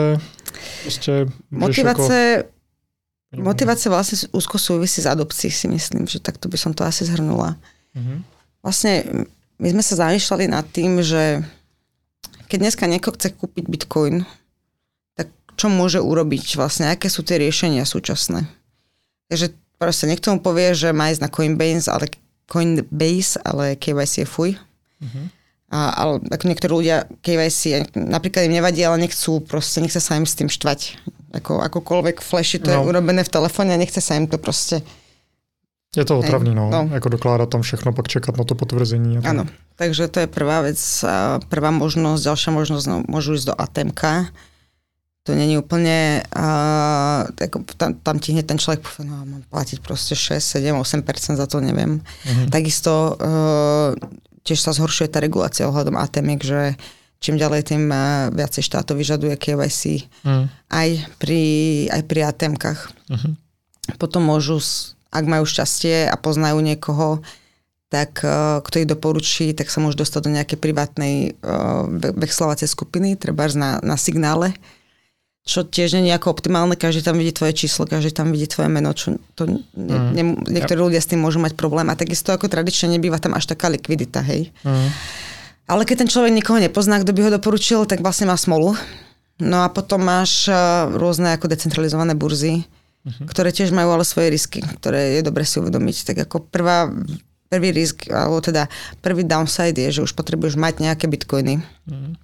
Prostě 0.82 1.26
motivace, 1.50 2.44
jako... 3.32 3.42
motivace 3.42 3.88
vlastne 3.88 4.18
úzko 4.32 4.58
súvisí 4.58 5.02
s 5.02 5.06
adopcií, 5.06 5.50
si 5.50 5.68
myslím, 5.68 6.06
že 6.06 6.18
takto 6.18 6.48
by 6.48 6.58
som 6.58 6.74
to 6.74 6.84
asi 6.84 7.04
zhrnula. 7.04 7.56
Mm-hmm. 7.96 8.18
Vlastne 8.62 9.04
my 9.60 9.68
sme 9.76 9.82
sa 9.84 10.08
zamýšľali 10.08 10.48
nad 10.48 10.64
tým, 10.72 11.04
že 11.04 11.44
keď 12.48 12.58
dneska 12.58 12.84
niekto 12.88 13.12
chce 13.12 13.36
kúpiť 13.36 13.68
bitcoin, 13.68 14.24
tak 15.14 15.28
čo 15.54 15.68
môže 15.68 16.00
urobiť 16.00 16.56
vlastne, 16.56 16.88
aké 16.88 17.12
sú 17.12 17.20
tie 17.22 17.36
riešenia 17.36 17.84
súčasné. 17.84 18.48
Takže 19.30 19.54
proste 19.78 20.08
niekto 20.08 20.34
mu 20.34 20.42
povie, 20.42 20.74
že 20.74 20.90
má 20.90 21.12
ísť 21.12 21.22
na 21.22 21.30
Coinbase, 21.30 21.86
ale 21.92 22.10
Coinbase, 22.50 23.38
ale 23.46 23.78
KYC 23.78 24.24
je 24.24 24.28
fuj. 24.28 24.50
Uh-huh. 24.98 25.26
A, 25.70 25.94
ale 25.94 26.12
ako 26.34 26.44
niektorí 26.50 26.72
ľudia 26.82 27.06
KYC 27.22 27.94
napríklad 27.94 28.50
im 28.50 28.58
nevadí, 28.58 28.82
ale 28.82 29.06
nechcú 29.06 29.38
proste, 29.46 29.78
nechce 29.78 30.02
sa 30.02 30.18
im 30.18 30.26
s 30.26 30.34
tým 30.34 30.50
štvať. 30.50 30.98
Ako, 31.30 31.62
akokoľvek 31.62 32.18
flashy 32.18 32.58
to 32.58 32.74
no. 32.74 32.82
je 32.82 32.86
urobené 32.90 33.22
v 33.22 33.30
telefóne 33.30 33.70
a 33.70 33.78
nechce 33.78 34.02
sa 34.02 34.18
im 34.18 34.26
to 34.26 34.34
proste 34.34 34.82
je 35.96 36.04
to 36.06 36.22
otravný, 36.22 36.54
no. 36.54 36.70
no. 36.70 36.88
Jako 36.92 37.08
dokládat 37.08 37.50
tam 37.50 37.62
všechno, 37.62 37.92
pak 37.92 38.08
čekat 38.08 38.36
na 38.36 38.44
to 38.44 38.54
potvrzení. 38.54 39.18
Áno, 39.26 39.50
takže 39.74 40.06
to 40.06 40.22
je 40.22 40.28
prvá 40.30 40.62
vec. 40.62 40.78
Prvá 41.50 41.70
možnosť, 41.74 42.22
ďalšia 42.30 42.50
možnosť, 42.54 42.84
no, 42.86 42.96
môžu 43.10 43.34
ísť 43.34 43.50
do 43.50 43.54
ATMK. 43.58 44.30
To 45.26 45.34
není 45.34 45.58
úplne, 45.58 46.22
uh, 46.32 47.26
tam, 47.76 47.98
tam 47.98 48.16
ti 48.22 48.32
hneď 48.32 48.46
ten 48.54 48.58
človek 48.58 48.80
povie, 48.80 49.04
no 49.04 49.20
mám 49.26 49.42
platiť 49.52 49.82
proste 49.82 50.14
6, 50.16 50.40
7, 50.40 50.78
8% 50.78 51.36
za 51.36 51.46
to, 51.50 51.60
neviem. 51.60 52.00
Uh-huh. 52.00 52.46
Takisto 52.48 53.18
uh, 53.18 53.92
tiež 54.46 54.62
sa 54.62 54.72
zhoršuje 54.72 55.10
tá 55.10 55.18
regulácia 55.20 55.68
ohľadom 55.68 55.98
ATMiek, 55.98 56.40
že 56.40 56.78
čím 57.20 57.36
ďalej, 57.36 57.68
tým 57.68 57.90
uh, 57.92 58.32
viacej 58.32 58.62
štátov 58.62 58.94
vyžaduje 58.94 59.34
KYC. 59.36 60.06
Mhm. 60.22 60.44
aj, 60.70 60.88
pri, 61.18 61.42
aj 61.90 62.02
pri 62.06 62.20
ATMkách. 62.30 62.80
Uh-huh. 63.10 63.34
Potom 63.98 64.22
môžu 64.22 64.62
ak 65.10 65.24
majú 65.26 65.44
šťastie 65.44 66.06
a 66.06 66.14
poznajú 66.14 66.62
niekoho, 66.62 67.22
tak 67.90 68.22
uh, 68.22 68.62
kto 68.62 68.86
ich 68.86 68.88
doporučí, 68.88 69.50
tak 69.50 69.66
sa 69.66 69.82
môže 69.82 69.98
dostať 69.98 70.20
do 70.22 70.34
nejakej 70.38 70.58
privátnej 70.62 71.14
uh, 71.42 71.90
vexlovacej 72.14 72.70
skupiny, 72.70 73.18
treba 73.18 73.50
na, 73.58 73.82
na 73.82 73.98
signále, 73.98 74.54
čo 75.42 75.66
tiež 75.66 75.98
nie 75.98 76.14
je 76.14 76.14
ako 76.14 76.38
optimálne, 76.38 76.78
každý 76.78 77.02
tam 77.02 77.18
vidí 77.18 77.34
tvoje 77.34 77.66
číslo, 77.66 77.90
každý 77.90 78.14
tam 78.14 78.30
vidí 78.30 78.46
tvoje 78.46 78.70
meno, 78.70 78.94
čo 78.94 79.18
to 79.34 79.50
ne, 79.50 79.58
mm. 79.74 80.10
ne, 80.14 80.22
niektorí 80.46 80.78
yep. 80.78 80.86
ľudia 80.86 81.00
s 81.02 81.10
tým 81.10 81.18
môžu 81.18 81.42
mať 81.42 81.58
problém 81.58 81.90
a 81.90 81.98
takisto 81.98 82.30
ako 82.30 82.46
tradične 82.46 82.94
nebýva 82.94 83.18
tam 83.18 83.34
až 83.34 83.50
taká 83.50 83.66
likvidita, 83.66 84.22
hej. 84.22 84.54
Mm. 84.62 84.88
Ale 85.66 85.82
keď 85.82 86.06
ten 86.06 86.10
človek 86.10 86.30
nikoho 86.34 86.62
nepozná, 86.62 87.02
kto 87.02 87.10
by 87.10 87.20
ho 87.26 87.34
doporučil, 87.34 87.86
tak 87.86 88.02
vlastne 88.02 88.30
má 88.30 88.34
smolu. 88.34 88.74
No 89.38 89.62
a 89.64 89.70
potom 89.70 90.02
máš 90.02 90.46
uh, 90.46 90.90
rôzne 90.94 91.34
ako 91.34 91.50
decentralizované 91.50 92.14
burzy, 92.14 92.66
uh-huh. 93.06 93.26
ktoré 93.28 93.50
tiež 93.54 93.72
majú 93.72 93.96
ale 93.96 94.04
svoje 94.04 94.32
risky, 94.32 94.60
ktoré 94.60 95.20
je 95.20 95.26
dobre 95.26 95.44
si 95.46 95.60
uvedomiť. 95.60 95.96
Tak 96.12 96.16
ako 96.28 96.48
prvá, 96.48 96.90
prvý 97.48 97.70
risk, 97.72 98.08
alebo 98.10 98.40
teda 98.40 98.68
prvý 99.00 99.24
downside 99.24 99.76
je, 99.76 100.00
že 100.00 100.04
už 100.04 100.12
potrebuješ 100.14 100.60
mať 100.60 100.84
nejaké 100.84 101.06
bitcoiny. 101.08 101.60
Uh-huh. 101.60 102.14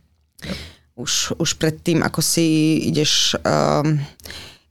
Yep. 0.44 0.58
Už, 0.96 1.36
už 1.36 1.50
pred 1.60 1.76
tým, 1.76 2.00
ako 2.00 2.24
si 2.24 2.80
ideš, 2.88 3.36
um, 3.44 4.00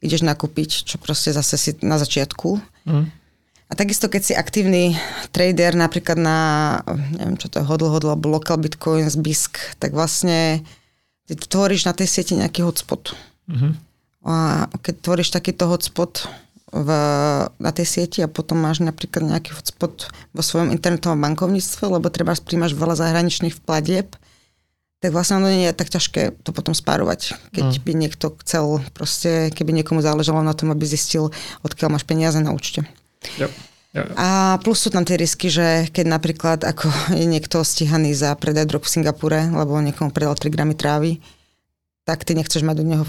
ideš 0.01 0.25
nakúpiť, 0.25 0.89
čo 0.89 0.97
proste 0.97 1.29
zase 1.29 1.53
si 1.57 1.71
na 1.85 2.01
začiatku. 2.01 2.49
Uh-huh. 2.57 3.05
A 3.65 3.73
takisto, 3.73 4.09
keď 4.09 4.21
si 4.21 4.33
aktívny 4.37 4.93
trader 5.33 5.73
napríklad 5.73 6.21
na, 6.21 6.37
neviem 7.17 7.37
čo 7.37 7.49
to 7.49 7.61
je, 7.61 7.65
hodl, 7.65 7.89
hodl, 7.89 8.13
alebo 8.13 8.29
local 8.29 8.61
bitcoins, 8.61 9.17
BISC, 9.17 9.57
tak 9.81 9.93
vlastne 9.93 10.61
ty 11.25 11.33
tvoríš 11.33 11.89
na 11.89 11.93
tej 11.97 12.05
sieti 12.09 12.37
nejaký 12.37 12.61
hotspot. 12.61 13.17
Uh-huh. 13.49 13.73
A 14.25 14.65
keď 14.81 14.95
tvoríš 15.05 15.29
takýto 15.29 15.69
hotspot 15.69 16.25
v, 16.73 16.89
na 17.61 17.71
tej 17.71 17.85
sieti 17.85 18.19
a 18.25 18.27
potom 18.27 18.57
máš 18.57 18.81
napríklad 18.81 19.23
nejaký 19.23 19.53
hotspot 19.53 20.09
vo 20.33 20.41
svojom 20.41 20.73
internetovom 20.73 21.21
bankovníctve, 21.21 21.87
lebo 21.87 22.09
treba 22.09 22.33
príjmaš 22.33 22.73
veľa 22.73 22.97
zahraničných 22.97 23.55
vplatieb, 23.61 24.17
tak 24.99 25.13
vlastne 25.13 25.37
ono 25.37 25.53
nie 25.53 25.69
je 25.69 25.77
tak 25.77 25.93
ťažké 25.93 26.41
to 26.41 26.49
potom 26.49 26.73
spárovať. 26.73 27.37
Keď 27.53 27.67
mm. 27.77 27.81
by 27.85 27.91
niekto 27.93 28.25
chcel, 28.41 28.81
proste, 28.97 29.53
keby 29.53 29.71
niekomu 29.77 30.01
záležalo 30.01 30.41
na 30.41 30.57
tom, 30.57 30.73
aby 30.73 30.81
zistil, 30.89 31.29
odkiaľ 31.61 31.93
máš 31.93 32.09
peniaze 32.09 32.41
na 32.41 32.49
účte. 32.49 32.81
Yep. 33.37 33.51
Yep. 33.95 34.07
A 34.19 34.59
plus 34.59 34.81
sú 34.83 34.89
tam 34.91 35.07
tie 35.07 35.15
risky, 35.15 35.47
že 35.47 35.87
keď 35.93 36.05
napríklad 36.09 36.59
ako 36.65 36.89
je 37.21 37.29
niekto 37.29 37.61
stíhaný 37.61 38.11
za 38.17 38.33
predaj 38.35 38.65
drog 38.65 38.83
v 38.83 38.91
Singapúre, 38.91 39.45
lebo 39.47 39.77
niekomu 39.79 40.09
predal 40.11 40.35
3 40.35 40.49
gramy 40.51 40.73
trávy, 40.73 41.23
tak 42.03 42.27
ty 42.27 42.33
nechceš 42.33 42.65
mať 42.65 42.81
do 42.81 42.85
neho 42.89 43.05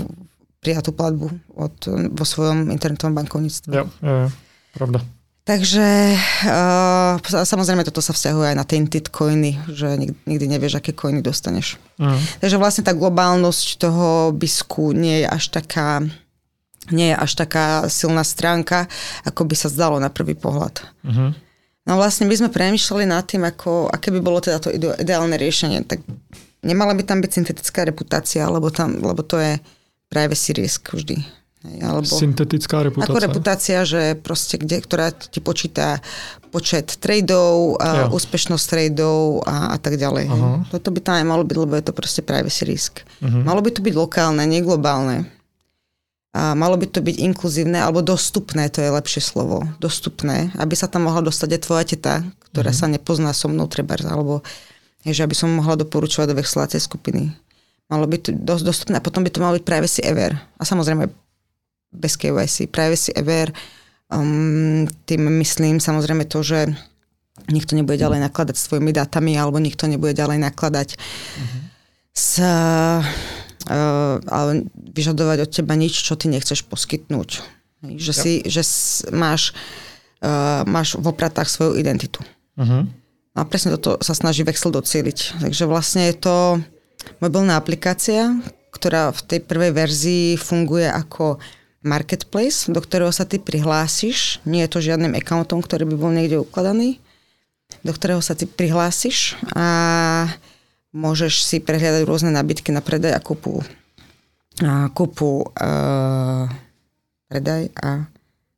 prijatú 0.66 0.90
platbu 0.90 1.30
od, 1.54 1.74
vo 2.10 2.24
svojom 2.26 2.74
internetovom 2.74 3.14
bankovníctve. 3.14 3.70
Ja, 3.70 3.86
ja, 4.02 4.26
pravda. 4.74 5.06
Takže 5.46 6.18
uh, 6.50 7.22
samozrejme 7.22 7.86
toto 7.86 8.02
sa 8.02 8.10
vzťahuje 8.10 8.50
aj 8.50 8.56
na 8.58 8.66
tinted 8.66 9.14
coiny, 9.14 9.54
že 9.70 9.94
nikdy, 9.94 10.18
nikdy 10.26 10.46
nevieš, 10.50 10.82
aké 10.82 10.90
coiny 10.90 11.22
dostaneš. 11.22 11.78
Uh-huh. 12.02 12.18
Takže 12.42 12.58
vlastne 12.58 12.82
tá 12.82 12.90
globálnosť 12.90 13.78
toho 13.78 14.34
bisku 14.34 14.90
nie 14.90 15.22
je 15.22 15.26
až 15.30 15.54
taká 15.54 16.02
nie 16.90 17.14
je 17.14 17.16
až 17.18 17.32
taká 17.34 17.86
silná 17.90 18.22
stránka, 18.26 18.86
ako 19.26 19.46
by 19.46 19.54
sa 19.58 19.70
zdalo 19.70 20.02
na 20.02 20.10
prvý 20.10 20.34
pohľad. 20.34 20.82
Uh-huh. 21.06 21.30
No 21.86 21.92
vlastne 21.94 22.26
my 22.26 22.34
sme 22.34 22.50
premýšľali 22.50 23.06
nad 23.06 23.22
tým, 23.22 23.46
ako, 23.46 23.86
aké 23.90 24.10
by 24.10 24.18
bolo 24.22 24.42
teda 24.42 24.58
to 24.58 24.74
ideálne 24.74 25.38
riešenie. 25.38 25.86
Tak 25.86 26.02
nemala 26.66 26.94
by 26.94 27.06
tam 27.06 27.22
byť 27.22 27.30
syntetická 27.30 27.86
reputácia, 27.86 28.46
lebo, 28.50 28.70
tam, 28.74 28.98
lebo 28.98 29.22
to 29.22 29.38
je 29.38 29.58
privacy 30.06 30.50
risk 30.52 30.92
vždy. 30.92 31.18
Hej, 31.66 31.76
alebo 31.82 32.06
Syntetická 32.06 32.86
reputace. 32.86 33.10
Ako 33.10 33.18
reputácia, 33.18 33.78
že 33.82 34.14
proste, 34.14 34.54
kde, 34.54 34.78
ktorá 34.78 35.10
ti 35.10 35.42
počíta 35.42 35.98
počet 36.54 36.94
tradeov, 36.96 37.80
a 37.82 38.06
Jo. 38.06 38.14
úspešnosť 38.14 38.64
tradeov 38.64 39.42
a, 39.42 39.74
a 39.74 39.76
tak 39.76 39.98
ďalej. 39.98 40.26
Aha. 40.30 40.50
Toto 40.70 40.94
by 40.94 41.00
tam 41.02 41.14
aj 41.18 41.26
malo 41.26 41.42
byť, 41.42 41.56
lebo 41.58 41.74
je 41.74 41.84
to 41.84 41.92
proste 41.92 42.22
privacy 42.22 42.62
risk. 42.64 43.02
Mhm. 43.18 43.42
Malo 43.42 43.60
by 43.60 43.70
to 43.74 43.82
byť 43.82 43.94
lokálne, 43.94 44.42
nie 44.46 44.62
globálne. 44.62 45.26
A 46.36 46.52
malo 46.52 46.76
by 46.76 46.84
to 46.86 47.00
byť 47.00 47.16
inkluzívne 47.16 47.80
alebo 47.80 48.04
dostupné, 48.04 48.68
to 48.68 48.84
je 48.84 48.92
lepšie 48.92 49.24
slovo. 49.24 49.64
Dostupné, 49.80 50.52
aby 50.60 50.76
sa 50.76 50.84
tam 50.84 51.08
mohla 51.08 51.24
dostať 51.24 51.48
aj 51.56 51.60
tvoja 51.64 51.84
teta, 51.88 52.14
ktorá 52.52 52.70
Mhm. 52.70 52.78
sa 52.78 52.86
nepozná 52.86 53.30
so 53.32 53.48
mnou 53.48 53.66
treba, 53.66 53.96
alebo 54.04 54.44
že 55.02 55.22
aby 55.22 55.32
som 55.32 55.48
mohla 55.48 55.74
doporučovať 55.74 56.26
do 56.28 56.36
vexlacej 56.36 56.78
skupiny. 56.78 57.32
Malo 57.86 58.04
by 58.10 58.18
to 58.18 58.34
dosť 58.34 58.64
dostupné 58.66 58.94
a 58.98 59.04
potom 59.04 59.22
by 59.22 59.30
to 59.30 59.38
malo 59.38 59.54
byť 59.54 59.64
privacy 59.64 60.00
ever. 60.02 60.34
A 60.58 60.62
samozrejme 60.66 61.06
bez 61.94 62.18
KYC. 62.18 62.66
Privacy 62.66 63.14
ever, 63.14 63.54
um, 64.10 64.90
tým 65.06 65.22
myslím 65.38 65.78
samozrejme 65.78 66.26
to, 66.26 66.42
že 66.42 66.66
nikto 67.52 67.78
nebude 67.78 68.00
ďalej 68.00 68.26
nakladať 68.26 68.56
s 68.58 68.66
tvojimi 68.66 68.90
dátami 68.90 69.38
alebo 69.38 69.62
nikto 69.62 69.86
nebude 69.86 70.16
ďalej 70.16 70.40
nakladať 70.40 70.88
s, 72.16 72.40
uh, 72.40 73.04
ale 74.24 74.66
vyžadovať 74.74 75.38
od 75.46 75.50
teba 75.52 75.74
nič, 75.76 75.94
čo 76.00 76.16
ty 76.16 76.32
nechceš 76.32 76.64
poskytnúť. 76.66 77.44
Že, 77.86 78.12
si, 78.16 78.32
že 78.48 78.66
máš, 79.12 79.54
uh, 80.24 80.66
máš 80.66 80.96
v 80.98 81.06
opratách 81.06 81.46
svoju 81.46 81.78
identitu. 81.78 82.24
Mhm. 82.58 83.06
A 83.36 83.44
presne 83.44 83.76
toto 83.76 84.00
sa 84.00 84.16
snaží 84.16 84.40
Vexel 84.48 84.72
docieliť. 84.72 85.44
Takže 85.44 85.68
vlastne 85.68 86.08
je 86.08 86.16
to 86.16 86.36
mobilná 87.20 87.58
aplikácia, 87.58 88.36
ktorá 88.74 89.10
v 89.12 89.20
tej 89.24 89.40
prvej 89.44 89.72
verzii 89.72 90.26
funguje 90.36 90.86
ako 90.86 91.40
marketplace, 91.86 92.66
do 92.66 92.82
ktorého 92.82 93.14
sa 93.14 93.24
ty 93.24 93.38
prihlásiš. 93.38 94.42
Nie 94.44 94.66
je 94.66 94.72
to 94.76 94.84
žiadnym 94.84 95.14
accountom, 95.14 95.62
ktorý 95.62 95.86
by 95.88 95.96
bol 95.96 96.12
niekde 96.12 96.42
ukladaný. 96.42 96.98
Do 97.82 97.94
ktorého 97.94 98.22
sa 98.22 98.34
ty 98.34 98.46
prihlásiš 98.46 99.38
a 99.54 99.66
môžeš 100.94 101.42
si 101.42 101.56
prehliadať 101.62 102.02
rôzne 102.06 102.30
nábytky 102.34 102.70
na 102.70 102.82
predaj 102.82 103.14
a 103.14 103.20
kúpu, 103.22 103.62
a 104.62 104.88
kúpu 104.94 105.50
uh, 105.50 106.46
predaj 107.28 107.68
a 107.76 108.06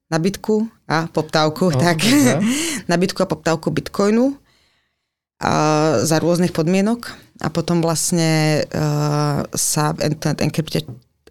nabytku 0.08 0.68
a 0.88 1.08
poptávku, 1.08 1.72
No, 1.72 1.80
tak, 1.80 2.00
dobre. 2.04 2.40
nabytku 2.92 3.18
a 3.20 3.28
poptávku 3.28 3.68
bitcoinu 3.72 4.36
a 5.38 5.52
za 6.02 6.18
rôznych 6.18 6.50
podmienok 6.50 7.14
a 7.38 7.46
potom 7.46 7.78
vlastne 7.78 8.62
uh, 8.66 9.46
sa 9.54 9.94
v 9.94 10.10
end-to-end 10.10 10.42
encrypted, 10.42 10.84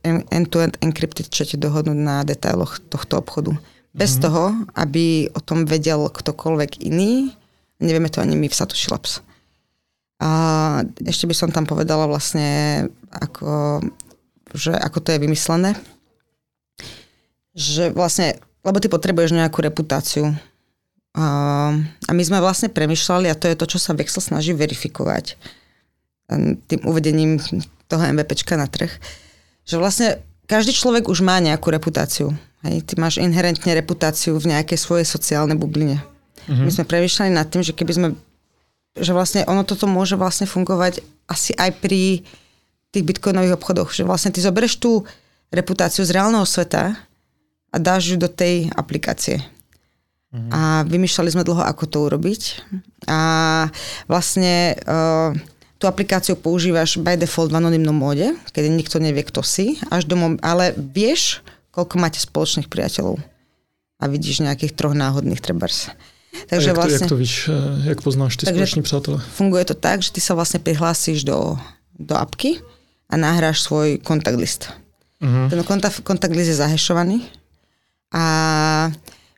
end-to-end 0.07 0.79
encrypted 0.79 1.27
chate 1.27 1.59
dohodnúť 1.59 1.99
na 1.99 2.23
detailoch 2.23 2.79
tohto 2.87 3.19
obchodu. 3.19 3.51
Bez 3.91 4.15
mm-hmm. 4.15 4.23
toho, 4.23 4.43
aby 4.79 5.27
o 5.35 5.41
tom 5.43 5.67
vedel 5.67 6.07
ktokoľvek 6.07 6.87
iný, 6.87 7.35
nevieme 7.83 8.07
to 8.07 8.23
ani 8.23 8.39
my 8.39 8.47
v 8.47 8.55
Satoshi 8.55 8.87
Labs. 8.87 9.19
A 10.23 10.29
ešte 11.03 11.27
by 11.29 11.35
som 11.35 11.49
tam 11.51 11.67
povedala 11.67 12.09
vlastne, 12.09 12.87
ako, 13.11 13.83
že 14.55 14.73
ako 14.73 14.97
to 15.03 15.13
je 15.13 15.19
vymyslené. 15.21 15.75
Že 17.53 17.93
vlastne, 17.93 18.39
lebo 18.63 18.81
ty 18.81 18.87
potrebuješ 18.89 19.35
nejakú 19.35 19.61
reputáciu. 19.61 20.33
A, 21.17 21.25
a 22.05 22.11
my 22.13 22.21
sme 22.21 22.37
vlastne 22.37 22.69
premyšľali, 22.69 23.25
a 23.27 23.39
to 23.39 23.49
je 23.49 23.57
to, 23.57 23.65
čo 23.65 23.81
sa 23.81 23.97
Vexel 23.97 24.21
snaží 24.21 24.53
verifikovať 24.53 25.33
em, 26.29 26.61
tým 26.69 26.85
uvedením 26.85 27.41
toho 27.89 28.03
MVPčka 28.13 28.53
na 28.53 28.69
trh, 28.69 28.93
že 29.65 29.75
vlastne 29.81 30.21
každý 30.45 30.77
človek 30.77 31.09
už 31.09 31.25
má 31.25 31.41
nejakú 31.41 31.73
reputáciu. 31.73 32.37
Hej? 32.61 32.85
Ty 32.85 32.93
máš 33.01 33.17
inherentne 33.17 33.73
reputáciu 33.73 34.37
v 34.37 34.53
nejakej 34.53 34.77
svojej 34.77 35.09
sociálnej 35.09 35.57
bubline. 35.57 35.97
Mm-hmm. 36.45 36.63
My 36.63 36.71
sme 36.71 36.85
premyšľali 36.85 37.31
nad 37.33 37.49
tým, 37.49 37.65
že 37.65 37.73
keby 37.73 37.93
sme 37.97 38.07
že 38.97 39.13
vlastne 39.13 39.45
ono 39.45 39.61
toto 39.61 39.85
môže 39.85 40.17
vlastne 40.17 40.49
fungovať 40.49 41.05
asi 41.29 41.53
aj 41.53 41.69
pri 41.77 42.25
tých 42.89 43.03
bitcoinových 43.05 43.57
obchodoch. 43.61 43.93
Že 43.93 44.09
vlastne 44.09 44.33
ty 44.33 44.41
zoberieš 44.41 44.81
tú 44.81 45.05
reputáciu 45.53 46.01
z 46.01 46.17
reálneho 46.17 46.45
sveta 46.49 46.97
a 47.69 47.77
dáš 47.77 48.15
ju 48.15 48.17
do 48.17 48.25
tej 48.25 48.73
aplikácie. 48.73 49.43
Mm-hmm. 50.37 50.51
A 50.53 50.85
vymýšľali 50.85 51.29
sme 51.33 51.43
dlho, 51.43 51.65
ako 51.65 51.83
to 51.89 51.97
urobiť. 52.05 52.41
A 53.09 53.19
vlastne 54.05 54.77
uh, 54.85 55.33
tú 55.81 55.89
aplikáciu 55.89 56.37
používaš 56.37 57.01
by 57.01 57.17
default 57.17 57.49
v 57.49 57.57
anonimnom 57.57 57.97
móde, 57.97 58.37
kedy 58.53 58.69
nikto 58.69 59.01
nevie, 59.01 59.25
kto 59.25 59.41
si, 59.41 59.81
až 59.89 60.05
do 60.05 60.13
mom- 60.13 60.41
ale 60.45 60.77
vieš, 60.77 61.41
koľko 61.73 61.95
máte 61.97 62.21
spoločných 62.21 62.69
priateľov. 62.69 63.17
A 63.97 64.03
vidíš 64.05 64.45
nejakých 64.45 64.77
troch 64.77 64.93
náhodných 64.93 65.41
trebárs. 65.41 65.89
Takže 66.45 66.69
jak, 66.69 66.77
vlastne, 66.77 66.97
to, 66.97 67.05
jak 67.05 67.09
to 67.09 67.17
víš, 67.17 67.35
eh, 67.49 67.89
jak 67.89 68.01
poznáš 68.01 68.37
ty 68.37 68.45
společní 68.45 68.81
přátelé? 68.81 69.17
funguje 69.33 69.65
to 69.65 69.73
tak, 69.73 70.05
že 70.05 70.13
ty 70.13 70.21
sa 70.21 70.37
vlastne 70.37 70.61
prihlásíš 70.61 71.25
do, 71.25 71.57
do 71.97 72.13
apky 72.13 72.61
a 73.09 73.17
nahráš 73.17 73.65
svoj 73.65 73.97
kontakt 74.05 74.37
list. 74.37 74.69
Mhm. 75.17 75.49
Ten 75.49 75.63
kontakt, 75.65 76.05
kontakt 76.05 76.33
list 76.37 76.53
je 76.53 76.61
zahešovaný 76.61 77.25
a 78.13 78.25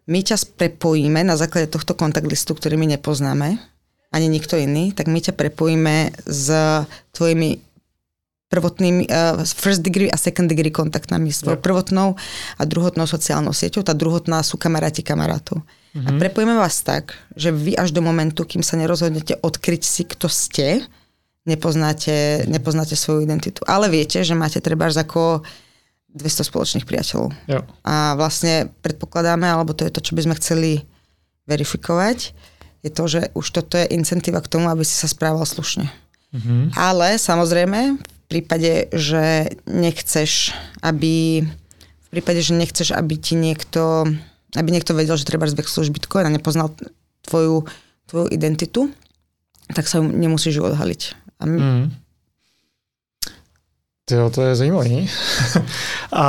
my 0.09 0.19
ťa 0.25 0.57
prepojíme 0.57 1.21
na 1.21 1.37
základe 1.37 1.69
tohto 1.69 1.93
kontakt 1.93 2.25
listu, 2.25 2.57
ktorý 2.57 2.81
my 2.81 2.97
nepoznáme, 2.97 3.61
ani 4.09 4.25
nikto 4.25 4.57
iný, 4.57 4.89
tak 4.89 5.05
my 5.05 5.21
ťa 5.21 5.37
prepojíme 5.37 6.25
s 6.25 6.49
tvojimi 7.13 7.61
prvotnými, 8.49 9.05
uh, 9.05 9.45
first 9.45 9.85
degree 9.85 10.09
a 10.09 10.17
second 10.17 10.49
degree 10.49 10.73
kontaktami, 10.73 11.29
s 11.29 11.45
tvojou 11.45 11.61
Jo. 11.61 11.65
prvotnou 11.69 12.07
a 12.57 12.61
druhotnou 12.65 13.05
sociálnou 13.05 13.53
sieťou. 13.53 13.85
Tá 13.85 13.93
druhotná 13.93 14.41
sú 14.41 14.57
kamaráti 14.57 15.05
kamarátov. 15.05 15.61
Mm-hmm. 15.93 16.09
A 16.09 16.11
prepojíme 16.17 16.57
vás 16.57 16.81
tak, 16.81 17.13
že 17.37 17.53
vy 17.53 17.77
až 17.77 17.93
do 17.93 18.01
momentu, 18.01 18.49
kým 18.49 18.65
sa 18.65 18.73
nerozhodnete 18.81 19.37
odkryť 19.37 19.81
si, 19.85 20.01
kto 20.09 20.25
ste, 20.25 20.81
nepoznáte, 21.45 22.49
nepoznáte 22.49 22.97
svoju 22.97 23.21
identitu. 23.21 23.61
Ale 23.69 23.85
viete, 23.85 24.25
že 24.25 24.33
máte 24.33 24.57
trebárs 24.57 24.97
ako 24.97 25.45
200 26.13 26.49
spoločných 26.49 26.85
priateľov. 26.89 27.29
Jo. 27.45 27.61
A 27.85 28.17
vlastne 28.17 28.73
predpokladáme, 28.81 29.45
alebo 29.45 29.77
to 29.77 29.85
je 29.85 29.93
to, 29.93 30.01
čo 30.01 30.17
by 30.17 30.25
sme 30.25 30.39
chceli 30.41 30.71
verifikovať, 31.45 32.33
je 32.81 32.91
to, 32.93 33.03
že 33.05 33.21
už 33.35 33.45
toto 33.51 33.75
je 33.75 33.91
incentíva 33.91 34.39
k 34.39 34.51
tomu, 34.51 34.71
aby 34.71 34.81
si 34.87 34.95
sa 34.95 35.09
správal 35.09 35.43
slušne. 35.43 35.89
Mhm. 36.33 36.77
Ale 36.77 37.17
samozrejme, 37.17 37.99
v 37.99 38.25
prípade, 38.29 38.93
že 38.93 39.49
nechceš, 39.65 40.53
aby 40.85 41.45
v 42.09 42.09
prípade, 42.09 42.41
že 42.41 42.57
nechceš, 42.57 42.93
aby 42.93 43.21
ti 43.21 43.37
niekto, 43.37 44.05
aby 44.57 44.69
niekto 44.73 44.97
vedel, 44.97 45.13
že 45.13 45.29
treba 45.29 45.45
zvexluješ 45.45 45.93
Bitcoin 45.93 46.25
a 46.25 46.33
nepoznal 46.33 46.73
tvoju, 47.25 47.69
tvoju 48.09 48.33
identitu, 48.33 48.89
tak 49.69 49.85
sa 49.85 50.01
ju 50.01 50.09
nemusíš 50.09 50.57
ju 50.57 50.63
odhaliť. 50.65 51.01
A 51.37 51.43
my, 51.45 51.57
Mm. 51.61 51.85
Jo, 54.11 54.29
to 54.29 54.41
je 54.41 54.55
zajímavý. 54.55 55.09
A 56.13 56.25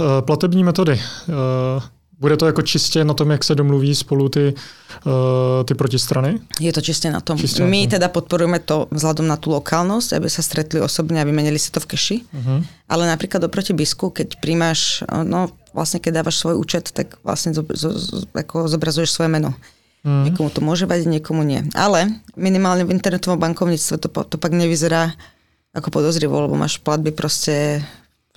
eh, 0.00 0.22
platební 0.22 0.64
metody. 0.64 1.00
Eh, 1.28 1.82
Bude 2.20 2.36
to 2.36 2.46
jako 2.46 2.62
čistě 2.62 3.04
na 3.04 3.14
tom, 3.14 3.30
jak 3.30 3.44
se 3.44 3.54
domluví 3.54 3.94
spolu 3.94 4.28
ty, 4.28 4.54
eh, 5.06 5.64
ty 5.64 5.74
protistrany? 5.74 6.40
Je 6.60 6.72
to 6.72 6.80
čiste 6.80 7.10
na 7.10 7.20
tom. 7.20 7.38
Čiste 7.38 7.62
na 7.62 7.68
My 7.70 7.86
tom. 7.86 7.90
teda 7.90 8.08
podporujeme 8.10 8.58
to 8.58 8.90
vzhľadom 8.90 9.22
na 9.30 9.38
tú 9.38 9.54
lokálnosť, 9.54 10.18
aby 10.18 10.26
sa 10.26 10.42
stretli 10.42 10.82
osobne 10.82 11.22
a 11.22 11.24
vymenili 11.24 11.58
si 11.62 11.70
to 11.70 11.78
v 11.78 11.86
keši. 11.94 12.16
Mhm. 12.34 12.54
Ale 12.90 13.06
napríklad 13.06 13.44
oproti 13.46 13.70
bisku, 13.70 14.10
keď 14.10 14.34
príjmaš, 14.42 15.06
no 15.06 15.54
vlastne 15.70 16.02
keď 16.02 16.26
dávaš 16.26 16.42
svoj 16.42 16.58
účet, 16.58 16.90
tak 16.90 17.22
vlastne 17.22 17.54
zo, 17.54 17.62
zo, 17.70 17.94
zo, 17.94 18.26
ako 18.34 18.66
zobrazuješ 18.66 19.14
svoje 19.14 19.30
meno. 19.30 19.54
Mhm. 20.02 20.22
Niekomu 20.26 20.50
to 20.50 20.58
môže 20.58 20.90
vadiť, 20.90 21.06
niekomu 21.06 21.46
nie. 21.46 21.62
Ale 21.78 22.18
minimálne 22.34 22.82
v 22.82 22.98
internetovom 22.98 23.38
bankovníctve 23.38 23.94
to, 24.02 24.08
to 24.10 24.36
pak 24.42 24.50
nevyzerá 24.50 25.14
ako 25.74 25.90
podozrivo, 25.90 26.40
lebo 26.40 26.56
máš 26.56 26.78
platby 26.78 27.10
proste 27.12 27.84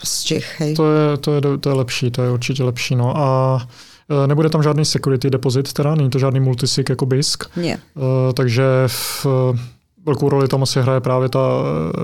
z 0.03 0.23
Čech, 0.23 0.59
hej. 0.59 0.75
To 0.75 0.85
je, 0.91 1.17
to, 1.17 1.29
je, 1.33 1.41
to 1.57 1.69
je 1.69 1.75
lepší, 1.75 2.11
to 2.11 2.23
je 2.23 2.31
určitě 2.31 2.63
lepší. 2.63 2.95
No 2.95 3.17
a 3.17 3.27
eh, 4.09 4.27
nebude 4.27 4.49
tam 4.49 4.63
žádný 4.63 4.85
security 4.85 5.29
deposit, 5.29 5.73
teda 5.73 5.95
není 5.95 6.09
to 6.09 6.19
žádný 6.19 6.39
multisig 6.39 6.89
jako 6.89 7.05
BISK, 7.05 7.57
Nie. 7.57 7.77
Eh, 7.77 8.33
takže 8.33 8.63
v, 8.87 9.25
eh, 9.25 9.59
velkou 10.05 10.29
roli 10.29 10.47
tam 10.47 10.63
asi 10.63 10.81
hraje 10.81 11.01
právě 11.01 11.29
ta 11.29 11.39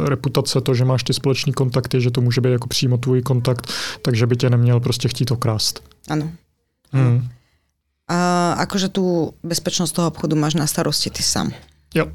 reputace, 0.05 0.61
to, 0.61 0.73
že 0.73 0.85
máš 0.85 1.03
ty 1.03 1.13
společní 1.13 1.53
kontakty, 1.53 2.01
že 2.01 2.11
to 2.11 2.21
může 2.21 2.41
být 2.41 2.51
jako 2.51 2.67
přímo 2.67 2.97
tvůj 2.97 3.21
kontakt, 3.21 3.67
takže 4.01 4.27
by 4.27 4.35
tě 4.35 4.49
neměl 4.49 4.79
prostě 4.79 5.07
chtít 5.07 5.31
okrást. 5.31 5.83
Áno. 6.09 6.31
Hmm. 6.91 7.27
A 8.07 8.53
akože 8.63 8.87
tú 8.87 9.35
bezpečnosť 9.43 9.91
toho 9.95 10.07
obchodu 10.07 10.35
máš 10.39 10.55
na 10.55 10.67
starosti 10.67 11.09
ty 11.09 11.23
sám. 11.23 11.51
Jo. 11.95 12.07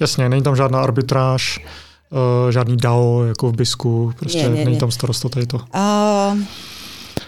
Jasně, 0.00 0.28
není 0.28 0.42
tam 0.42 0.56
žádná 0.56 0.80
arbitráž, 0.82 1.60
uh, 2.10 2.50
žádný 2.50 2.76
DAO 2.76 3.24
jako 3.24 3.48
v 3.48 3.56
BISku, 3.56 4.12
prostě 4.18 4.38
Nie, 4.38 4.48
nie, 4.48 4.64
není 4.64 4.78
tam 4.78 4.90
starosta 4.90 5.28
tady 5.28 5.46
to. 5.46 5.60
A 5.72 6.36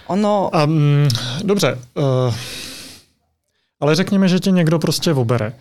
ono, 0.06 0.50
mm, 0.66 1.08
dobře, 1.44 1.78
uh, 1.94 2.34
ale 3.80 3.94
řekněme, 3.94 4.28
že 4.28 4.40
tě 4.40 4.50
někdo 4.50 4.78
prostě 4.78 5.12
obere. 5.12 5.52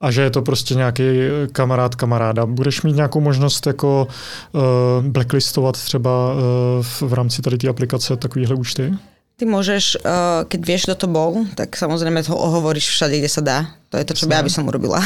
a 0.00 0.10
že 0.10 0.22
je 0.22 0.30
to 0.30 0.42
prostě 0.42 0.74
nějaký 0.74 1.02
kamarád 1.52 1.94
kamaráda. 1.94 2.46
Budeš 2.46 2.82
mít 2.82 2.96
nějakou 2.96 3.20
možnost 3.20 3.66
jako 3.66 4.08
uh, 4.52 4.60
blacklistovat 5.04 5.74
třeba 5.74 6.34
uh, 6.34 6.40
v, 6.82 7.02
v 7.02 7.12
rámci 7.12 7.42
tady 7.42 7.58
té 7.58 7.68
aplikace 7.68 8.16
takovýhle 8.16 8.54
účty? 8.54 8.94
Ty 9.36 9.44
môžeš, 9.44 10.00
uh, 10.00 10.48
keď 10.48 10.60
vieš, 10.64 10.82
kto 10.88 11.04
to 11.04 11.08
bol, 11.12 11.44
tak 11.60 11.76
samozrejme 11.76 12.24
ho 12.24 12.36
ohovoríš 12.40 12.88
všade, 12.88 13.20
kde 13.20 13.28
sa 13.28 13.42
dá. 13.44 13.58
To 13.92 14.00
je 14.00 14.04
to, 14.08 14.16
čo 14.16 14.24
by 14.24 14.32
ja 14.32 14.40
by 14.40 14.48
som 14.48 14.64
urobila. 14.64 14.96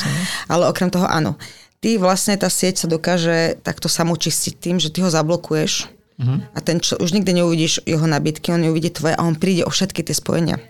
Ale 0.54 0.70
okrem 0.70 0.86
toho 0.86 1.02
áno. 1.02 1.34
Ty 1.82 1.98
vlastne, 1.98 2.38
tá 2.38 2.46
sieť 2.46 2.78
sa 2.78 2.86
dokáže 2.86 3.58
takto 3.66 3.90
samočistiť 3.90 4.54
tým, 4.54 4.76
že 4.78 4.94
ty 4.94 5.02
ho 5.02 5.10
zablokuješ 5.10 5.90
uh-huh. 6.14 6.38
a 6.54 6.58
ten 6.62 6.78
čo, 6.78 6.94
už 6.94 7.10
nikdy 7.10 7.42
neuvidíš 7.42 7.82
jeho 7.82 8.06
nabídky, 8.06 8.54
on 8.54 8.62
neuvidí 8.62 8.94
tvoje 8.94 9.18
a 9.18 9.26
on 9.26 9.34
príde 9.34 9.66
o 9.66 9.70
všetky 9.74 10.06
tie 10.06 10.14
spojenia. 10.14 10.62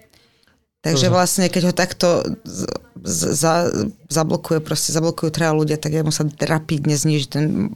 Takže 0.83 1.15
vlastne, 1.15 1.47
keď 1.47 1.63
ho 1.71 1.75
takto 1.79 2.27
z, 2.43 2.67
z, 3.07 3.21
za, 3.39 3.71
zablokuje, 4.11 4.59
proste 4.59 4.91
zablokujú 4.91 5.31
traja 5.31 5.55
ľudia, 5.55 5.79
tak 5.79 5.95
mu 6.03 6.11
sa 6.11 6.27
rapidne 6.43 6.99
zniží 6.99 7.31
ten, 7.31 7.71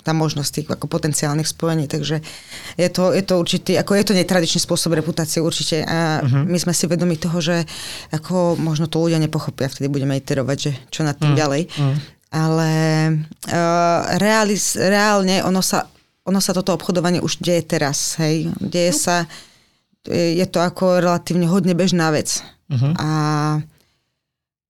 tá 0.00 0.16
možnosť 0.16 0.50
tých 0.56 0.66
ako 0.72 0.88
potenciálnych 0.88 1.44
spojení. 1.44 1.84
Takže 1.84 2.24
je 2.80 2.88
to, 2.88 3.12
je 3.12 3.20
to 3.28 3.34
určitý, 3.36 3.76
ako 3.76 4.00
je 4.00 4.04
to 4.08 4.16
netradičný 4.16 4.64
spôsob 4.64 4.96
reputácie 4.96 5.44
určite. 5.44 5.84
A 5.84 6.24
uh-huh. 6.24 6.48
my 6.48 6.56
sme 6.56 6.72
si 6.72 6.88
vedomi 6.88 7.20
toho, 7.20 7.44
že 7.44 7.68
ako 8.08 8.56
možno 8.56 8.88
to 8.88 9.04
ľudia 9.04 9.20
nepochopia, 9.20 9.68
vtedy 9.68 9.92
budeme 9.92 10.16
iterovať, 10.16 10.56
že 10.56 10.70
čo 10.88 11.04
nad 11.04 11.12
tým 11.20 11.36
uh-huh. 11.36 11.42
ďalej. 11.44 11.62
Uh-huh. 11.68 11.96
Ale 12.30 12.72
uh, 13.48 14.00
realis, 14.18 14.74
reálne 14.74 15.42
ono 15.46 15.62
sa, 15.62 15.86
ono 16.26 16.42
sa 16.42 16.52
toto 16.52 16.74
obchodovanie 16.74 17.22
už 17.22 17.38
deje 17.38 17.62
teraz. 17.62 18.18
Hej? 18.18 18.50
Deje 18.58 18.92
uh-huh. 18.92 19.04
sa 19.04 19.16
je 20.12 20.46
to 20.46 20.62
ako 20.62 21.02
relatívne 21.02 21.50
hodne 21.50 21.74
bežná 21.74 22.14
vec. 22.14 22.42
Uh-huh. 22.70 22.94
A, 22.94 23.10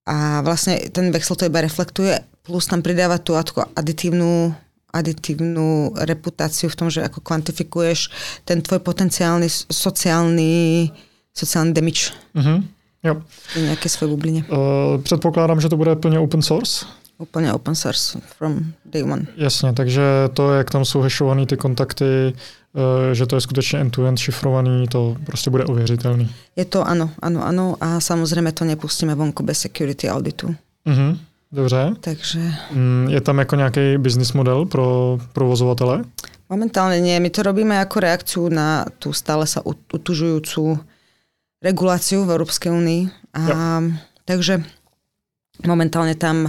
a 0.08 0.16
vlastne 0.40 0.80
ten 0.88 1.12
Vexel 1.12 1.36
to 1.36 1.48
iba 1.48 1.60
reflektuje, 1.60 2.16
plus 2.40 2.64
tam 2.64 2.80
pridáva 2.80 3.20
tú 3.20 3.36
aditívnu 3.36 4.54
aditívnu 4.96 5.92
reputáciu 5.92 6.72
v 6.72 6.78
tom, 6.78 6.88
že 6.88 7.04
ako 7.04 7.20
kvantifikuješ 7.20 8.08
ten 8.48 8.64
tvoj 8.64 8.80
potenciálny 8.80 9.44
sociálny, 9.68 10.88
sociálny 11.36 11.72
damage. 11.76 12.16
Uh-huh. 12.32 12.64
Jo. 13.04 13.20
Nejaké 13.60 13.92
svoje 13.92 14.16
bubline. 14.16 14.48
Uh, 14.48 14.96
předpokládám, 15.04 15.60
že 15.60 15.68
to 15.68 15.76
bude 15.76 15.96
plně 15.96 16.18
open 16.18 16.42
source? 16.42 16.86
Úplně 17.18 17.52
open 17.52 17.74
source 17.74 18.20
from 18.38 18.72
day 18.84 19.02
one. 19.02 19.26
Jasně, 19.36 19.72
takže 19.72 20.02
to, 20.34 20.54
jak 20.54 20.70
tam 20.70 20.84
jsou 20.84 21.00
hashované 21.00 21.46
ty 21.46 21.56
kontakty, 21.56 22.34
Eh, 22.76 23.14
že 23.14 23.26
to 23.26 23.36
je 23.36 23.40
skutečně 23.40 23.78
end-to-end 23.78 24.18
šifrovaný, 24.18 24.88
to 24.88 25.16
prostě 25.26 25.50
bude 25.50 25.64
ověřitelný. 25.64 26.34
Je 26.56 26.64
to 26.64 26.88
ano, 26.88 27.10
ano, 27.22 27.46
ano 27.46 27.76
a 27.80 28.00
samozřejmě 28.00 28.52
to 28.52 28.64
nepustíme 28.64 29.14
vonku 29.14 29.42
bez 29.42 29.58
security 29.58 30.10
auditu. 30.10 30.54
Uh-huh. 30.86 31.18
Dobře. 31.52 31.94
Takže... 32.00 32.40
Mm, 32.72 33.08
je 33.10 33.20
tam 33.20 33.38
jako 33.38 33.56
nějaký 33.56 33.98
business 33.98 34.32
model 34.32 34.66
pro 34.66 35.18
provozovatele? 35.32 36.04
Momentálne 36.48 37.02
nie. 37.02 37.18
My 37.18 37.30
to 37.30 37.42
robíme 37.42 37.74
ako 37.74 38.00
reakciu 38.00 38.46
na 38.46 38.86
tú 39.02 39.10
stále 39.10 39.50
sa 39.50 39.66
utužujúcu 39.66 40.78
reguláciu 41.58 42.22
v 42.22 42.30
Európskej 42.38 42.70
únii. 42.70 43.02
A, 43.34 43.82
takže 44.22 44.62
momentálne 45.66 46.14
tam 46.14 46.46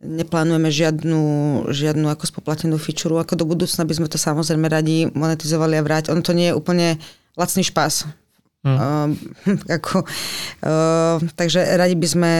neplánujeme 0.00 0.72
žiadnu, 0.72 1.22
žiadnu 1.68 2.08
ako 2.08 2.24
spoplatnenú 2.24 2.80
fičuru. 2.80 3.20
Ako 3.20 3.36
do 3.36 3.44
budúcna 3.44 3.84
by 3.84 3.94
sme 3.96 4.08
to 4.08 4.16
samozrejme 4.16 4.64
radi 4.66 5.12
monetizovali 5.12 5.76
a 5.76 5.84
vráť. 5.84 6.08
Ono 6.12 6.24
to 6.24 6.32
nie 6.32 6.48
je 6.48 6.56
úplne 6.56 6.96
lacný 7.36 7.62
špás. 7.62 8.08
Hmm. 8.64 8.76
Uh, 8.76 9.08
ako, 9.76 10.04
uh, 10.64 11.16
takže 11.36 11.64
radi 11.76 11.96
by 11.96 12.08
sme 12.08 12.32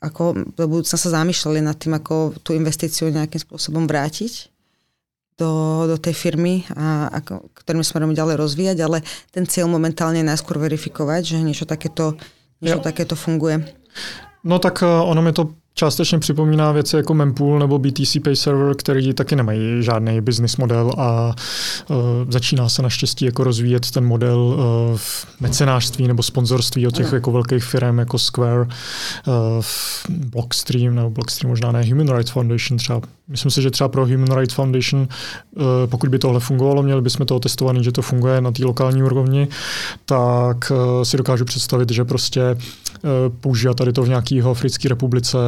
ako 0.00 0.56
do 0.56 0.64
budúcna 0.64 0.96
sa 0.96 1.12
zamýšľali 1.12 1.60
nad 1.60 1.76
tým, 1.76 1.92
ako 1.92 2.40
tú 2.40 2.56
investíciu 2.56 3.12
nejakým 3.12 3.44
spôsobom 3.44 3.84
vrátiť 3.84 4.48
do, 5.36 5.84
do 5.84 5.96
tej 6.00 6.16
firmy 6.16 6.64
a 6.72 7.12
ako, 7.20 7.52
ktorým 7.52 7.84
smerom 7.84 8.16
ďalej 8.16 8.40
rozvíjať, 8.40 8.78
ale 8.80 9.04
ten 9.28 9.44
cieľ 9.44 9.68
momentálne 9.68 10.24
je 10.24 10.30
najskôr 10.32 10.56
verifikovať, 10.56 11.36
že 11.36 11.44
niečo 11.44 11.68
takéto, 11.68 12.16
niečo 12.64 12.80
takéto 12.80 13.12
funguje. 13.12 13.60
No 14.40 14.56
tak 14.56 14.80
ono 14.84 15.20
mi 15.20 15.36
to 15.36 15.59
částečně 15.80 16.18
připomíná 16.18 16.72
věci 16.72 16.96
jako 16.96 17.14
Mempool 17.14 17.58
nebo 17.58 17.78
BTC 17.78 18.16
Pay 18.24 18.36
Server, 18.36 18.74
který 18.74 19.14
taky 19.14 19.36
nemají 19.36 19.82
žádný 19.82 20.20
business 20.20 20.56
model 20.56 20.92
a 20.98 21.34
uh, 21.88 21.96
začíná 22.28 22.68
se 22.68 22.82
naštěstí 22.82 23.24
jako 23.24 23.44
rozvíjet 23.44 23.90
ten 23.90 24.04
model 24.04 24.38
uh, 24.38 24.96
v 24.96 25.26
mecenářství 25.40 26.08
nebo 26.08 26.22
sponzorství 26.22 26.86
od 26.86 26.94
těch 26.94 27.12
jako 27.12 27.32
velkých 27.32 27.64
firm 27.64 27.98
jako 27.98 28.18
Square, 28.18 28.60
uh, 28.62 29.64
Blockstream 30.08 30.94
nebo 30.94 31.10
Blockstream 31.10 31.50
možná 31.50 31.72
ne, 31.72 31.84
Human 31.84 32.16
Rights 32.16 32.30
Foundation 32.30 32.78
třeba. 32.78 33.00
Myslím 33.30 33.50
si, 33.50 33.62
že 33.62 33.70
třeba 33.70 33.88
pro 33.88 34.06
Human 34.06 34.38
Rights 34.38 34.54
Foundation, 34.54 35.00
uh, 35.00 35.62
pokud 35.86 36.10
by 36.10 36.18
tohle 36.18 36.40
fungovalo, 36.40 36.82
měli 36.82 37.02
bychom 37.02 37.26
toho 37.26 37.40
testovaný, 37.40 37.84
že 37.84 37.92
to 37.92 38.02
funguje 38.02 38.40
na 38.40 38.50
té 38.50 38.64
lokální 38.64 39.02
úrovni, 39.02 39.48
tak 40.04 40.72
uh, 40.74 41.02
si 41.02 41.16
dokážu 41.16 41.44
představit, 41.44 41.90
že 41.90 42.04
prostě 42.04 42.42
uh, 42.54 43.10
používá 43.40 43.74
tady 43.74 43.92
to 43.92 44.02
v 44.02 44.08
nějaký 44.08 44.42
Africké 44.42 44.88
republice, 44.88 45.38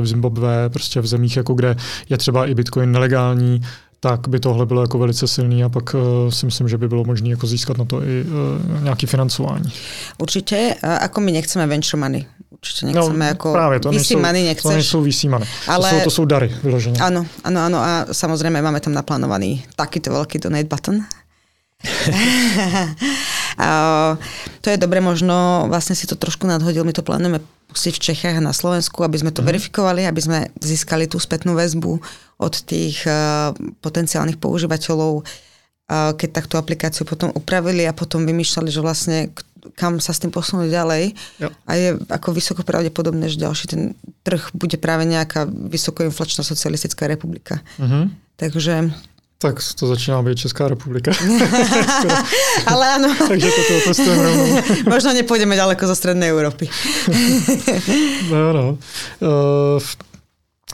v 0.00 0.06
Zimbabwe, 0.06 0.68
prostě 0.68 1.00
v 1.00 1.06
zemích, 1.06 1.36
jako 1.36 1.54
kde 1.54 1.76
je 2.08 2.18
třeba 2.18 2.46
i 2.46 2.54
Bitcoin 2.54 2.92
nelegální, 2.92 3.62
tak 4.00 4.28
by 4.28 4.40
tohle 4.40 4.66
bylo 4.66 4.80
jako 4.80 4.98
velice 4.98 5.28
silný 5.28 5.64
a 5.64 5.68
pak 5.68 5.94
uh, 5.94 6.30
si 6.30 6.46
myslím, 6.46 6.68
že 6.68 6.78
by 6.78 6.88
bylo 6.88 7.04
možné 7.04 7.28
jako 7.28 7.46
získat 7.46 7.78
na 7.78 7.84
to 7.84 8.02
i 8.02 8.24
uh, 8.24 8.82
nějaké 8.82 9.06
financování. 9.06 9.72
Určitě, 10.18 10.74
ako 11.00 11.20
my 11.20 11.32
nechceme 11.32 11.66
venture 11.66 12.00
money. 12.00 12.26
Určitě 12.62 12.86
nechceme 12.86 13.18
no, 13.18 13.24
jako 13.24 13.52
právě, 13.52 13.80
to 13.80 13.90
nejsou, 13.90 14.20
money 14.20 14.44
nechceš. 14.44 14.62
To 14.62 14.70
nejsou 14.70 15.04
VC 15.04 15.24
money. 15.24 15.48
Ale... 15.66 15.90
To, 15.90 15.96
jsou, 15.96 16.04
to 16.04 16.10
jsou 16.10 16.24
dary 16.24 16.56
vyloženě. 16.62 17.00
Ano, 17.00 17.26
ano, 17.44 17.60
ano 17.60 17.78
a 17.78 18.06
samozřejmě 18.12 18.62
máme 18.62 18.80
tam 18.80 18.94
naplánovaný 18.94 19.64
takýto 19.76 20.10
veľký 20.10 20.38
donate 20.38 20.70
button. 20.70 21.02
a, 23.58 24.18
to 24.60 24.70
je 24.70 24.76
dobre, 24.78 25.02
možno 25.02 25.66
vlastne 25.66 25.98
si 25.98 26.06
to 26.06 26.14
trošku 26.14 26.46
nadhodil, 26.46 26.86
my 26.86 26.94
to 26.94 27.02
plánujeme 27.02 27.42
pustiť 27.74 27.98
v 27.98 28.04
Čechách 28.14 28.38
a 28.38 28.46
na 28.46 28.54
Slovensku, 28.54 29.02
aby 29.02 29.18
sme 29.18 29.34
to 29.34 29.42
mm. 29.42 29.46
verifikovali, 29.50 30.06
aby 30.06 30.20
sme 30.22 30.38
získali 30.62 31.10
tú 31.10 31.18
spätnú 31.18 31.58
väzbu 31.58 31.98
od 32.38 32.54
tých 32.62 33.02
uh, 33.02 33.50
potenciálnych 33.82 34.38
používateľov, 34.38 35.12
uh, 35.18 35.51
keď 35.92 36.28
takto 36.32 36.56
aplikáciu 36.56 37.04
potom 37.04 37.28
upravili 37.36 37.84
a 37.84 37.92
potom 37.92 38.24
vymýšľali, 38.24 38.70
že 38.72 38.80
vlastne 38.80 39.18
kam 39.78 40.02
sa 40.02 40.10
s 40.10 40.18
tým 40.18 40.34
posunúť 40.34 40.68
ďalej. 40.74 41.04
Jo. 41.38 41.48
A 41.70 41.72
je 41.78 41.88
ako 42.10 42.34
vysoko 42.34 42.66
pravdepodobné, 42.66 43.30
že 43.30 43.38
ďalší 43.38 43.64
ten 43.70 43.82
trh 44.26 44.50
bude 44.58 44.74
práve 44.78 45.06
nejaká 45.06 45.46
vysokoinflačná 45.46 46.42
socialistická 46.42 47.06
republika. 47.06 47.62
Mm-hmm. 47.78 48.04
Takže 48.42 48.90
tak 49.42 49.58
to 49.74 49.86
začíná 49.86 50.22
být 50.22 50.38
Česká 50.38 50.68
republika. 50.68 51.10
Ale 52.70 52.94
áno. 52.94 53.10
Takže 53.28 53.48
toto 53.50 53.72
testujeme 53.90 54.22
rovnou. 54.22 54.46
Možno 54.94 55.10
nepôjdeme 55.18 55.58
ďaleko 55.58 55.82
zo 55.82 55.98
strednej 55.98 56.30
Európy. 56.30 56.70
no, 58.30 58.54
no. 58.54 58.66
Uh, 59.18 59.82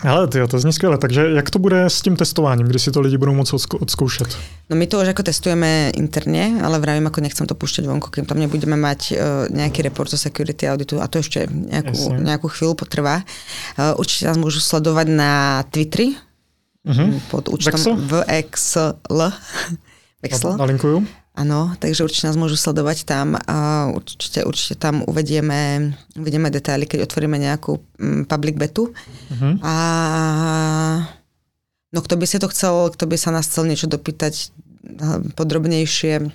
ale 0.02 0.28
tyjo, 0.28 0.48
to 0.48 0.58
zní 0.58 0.72
skvěle. 0.72 0.98
Takže 0.98 1.30
jak 1.30 1.50
to 1.50 1.58
bude 1.58 1.84
s 1.84 2.00
tím 2.02 2.16
testováním, 2.16 2.66
kdy 2.66 2.78
si 2.78 2.90
to 2.90 3.00
lidi 3.00 3.18
budou 3.18 3.34
moct 3.34 3.54
odzkoušet? 3.80 4.38
No 4.70 4.76
my 4.76 4.86
to 4.86 5.00
už 5.00 5.08
ako 5.16 5.22
testujeme 5.22 5.90
interne, 5.96 6.60
ale 6.60 6.78
vravím, 6.78 7.08
ako 7.08 7.24
nechcem 7.24 7.46
to 7.48 7.56
púšťať 7.56 7.88
vonku, 7.88 8.12
kým 8.12 8.28
tam 8.28 8.36
nebudeme 8.36 8.76
mať 8.76 9.00
uh, 9.12 9.16
nejaký 9.48 9.80
report 9.82 10.12
zo 10.12 10.20
security 10.20 10.68
auditu 10.68 11.00
a 11.00 11.08
to 11.08 11.24
ešte 11.24 11.48
nejakú, 11.48 12.20
nejakú 12.20 12.52
chvíľu 12.52 12.76
potrvá. 12.76 13.24
Uh, 13.80 13.96
určite 13.96 14.28
nás 14.28 14.36
môžu 14.36 14.60
sledovať 14.60 15.08
na 15.08 15.64
Twitteri, 15.72 16.20
uh-huh. 16.84 17.08
pod 17.32 17.48
účtom 17.48 17.96
VXL. 17.96 19.20
Vexl. 20.22 20.50
Nalinkujú. 20.62 21.04
Áno, 21.38 21.70
takže 21.78 22.02
určite 22.02 22.26
nás 22.26 22.34
môžu 22.34 22.58
sledovať 22.58 23.06
tam 23.06 23.38
a 23.38 23.86
určite, 23.94 24.42
určite 24.42 24.74
tam 24.74 25.06
uvedieme, 25.06 25.94
uvedieme 26.18 26.50
detaily, 26.50 26.82
keď 26.82 27.06
otvoríme 27.06 27.38
nejakú 27.38 27.78
mm, 27.78 28.26
public 28.26 28.58
betu. 28.58 28.90
Uh-huh. 28.90 29.54
A 29.62 29.74
no 31.94 31.98
kto 32.02 32.18
by 32.18 32.26
si 32.26 32.42
to 32.42 32.50
chcel, 32.50 32.90
kto 32.90 33.06
by 33.06 33.14
sa 33.14 33.30
nás 33.30 33.46
chcel 33.46 33.70
niečo 33.70 33.86
dopýtať 33.86 34.50
podrobnejšie, 35.38 36.26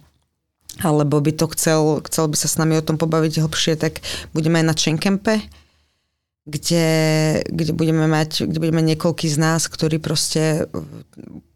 alebo 0.88 1.20
by 1.20 1.36
to 1.36 1.52
chcel, 1.52 2.00
chcel 2.08 2.32
by 2.32 2.38
sa 2.40 2.48
s 2.48 2.56
nami 2.56 2.80
o 2.80 2.86
tom 2.86 2.96
pobaviť 2.96 3.44
hlbšie, 3.44 3.76
tak 3.76 4.00
budeme 4.32 4.64
aj 4.64 4.66
na 4.72 4.76
Čenkempe 4.78 5.44
kde, 6.44 6.88
kde 7.48 7.72
budeme 7.72 8.04
mať, 8.08 8.44
kde 8.44 8.60
budeme 8.60 8.84
niekoľký 8.84 9.28
z 9.32 9.38
nás, 9.40 9.72
ktorí 9.72 10.04
proste 10.04 10.68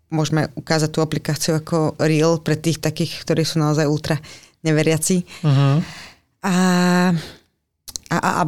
môžeme 0.10 0.48
ukázať 0.56 0.90
tú 0.92 1.00
aplikáciu 1.04 1.60
ako 1.60 2.00
real 2.00 2.40
pre 2.40 2.56
tých 2.56 2.80
takých, 2.80 3.24
ktorí 3.28 3.44
sú 3.44 3.60
naozaj 3.60 3.88
ultra 3.88 4.18
neveriaci. 4.64 5.24
Uh-huh. 5.44 5.84
A, 6.44 6.56
a, 8.10 8.18
a, 8.18 8.30
a 8.40 8.44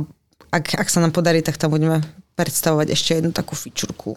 ak, 0.49 0.65
ak 0.80 0.88
sa 0.90 1.03
nám 1.03 1.11
podarí, 1.11 1.44
tak 1.44 1.60
tam 1.60 1.76
budeme 1.76 2.02
predstavovať 2.40 2.88
ešte 2.95 3.19
jednu 3.19 3.36
takú 3.36 3.53
fičurku, 3.53 4.15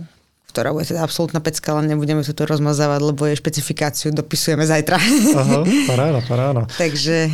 ktorá 0.48 0.70
bude 0.70 0.86
teda 0.86 1.02
absolútna 1.02 1.42
pecka, 1.42 1.74
ale 1.74 1.90
nebudeme 1.90 2.22
to 2.22 2.42
rozmazávať, 2.46 3.00
lebo 3.02 3.26
jej 3.26 3.36
špecifikáciu 3.36 4.14
dopisujeme 4.14 4.62
zajtra. 4.62 4.96
Aha, 5.34 5.66
paráda, 5.90 6.20
paráda. 6.22 6.62
Takže 6.78 7.30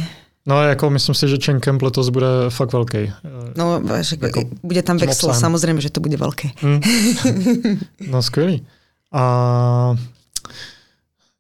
No 0.49 0.63
jako 0.65 0.91
myslím 0.91 1.15
si, 1.15 1.29
že 1.29 1.37
Chain 1.45 1.61
letos 1.83 2.09
bude 2.09 2.27
fakt 2.49 2.73
velký. 2.73 3.13
No, 3.57 3.83
že 4.01 4.17
jako, 4.23 4.45
bude 4.63 4.83
tam 4.83 4.97
Vexel, 4.97 5.35
samozřejmě, 5.35 5.81
že 5.81 5.91
to 5.91 6.01
bude 6.01 6.17
velké. 6.17 6.49
Hmm. 6.57 6.81
No 8.11 8.23
skvělý. 8.23 8.67
A 9.13 9.95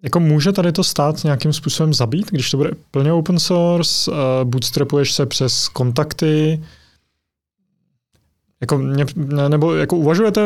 jako 0.03 0.21
může 0.21 0.53
tady 0.53 0.73
to 0.73 0.85
stát 0.85 1.25
nějakým 1.25 1.53
způsobem 1.53 1.95
zabít, 1.95 2.31
když 2.31 2.51
to 2.51 2.57
bude 2.57 2.71
plně 2.91 3.13
open 3.13 3.39
source, 3.39 4.11
bootstrapuješ 4.45 5.13
se 5.13 5.27
přes 5.27 5.69
kontakty, 5.69 6.63
jako 8.61 8.79
nebo 9.49 9.75
jako 9.75 9.97
uvažujete, 9.97 10.41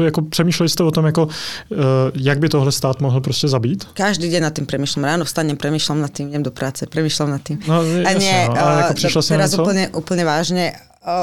eh, 0.00 0.04
jako 0.04 0.22
přemýšleli 0.22 0.68
jste 0.68 0.82
o 0.82 0.90
tom, 0.90 1.06
jako, 1.06 1.28
eh, 1.72 1.76
jak 2.14 2.38
by 2.38 2.48
tohle 2.48 2.72
stát 2.72 3.00
mohl 3.00 3.20
prostě 3.20 3.48
zabít? 3.48 3.84
Každý 3.94 4.30
den 4.30 4.42
nad 4.42 4.54
tím 4.54 4.66
přemýšlím. 4.66 5.04
Ráno 5.04 5.24
vstanem, 5.24 5.56
přemýšlím 5.56 6.00
nad 6.00 6.12
tím, 6.12 6.28
jdem 6.28 6.42
do 6.42 6.50
práce, 6.50 6.86
přemýšlím 6.86 7.30
nad 7.30 7.42
tím. 7.42 7.58
No, 7.68 7.80
a 7.80 8.18
nie, 8.18 8.48
no, 8.48 8.66
ale 8.66 8.80
jako 8.80 8.94
přišla 8.94 9.22
teraz 9.22 9.50
něco? 9.50 9.62
úplně, 9.62 9.88
úplně 9.88 10.24
vážně. 10.24 10.72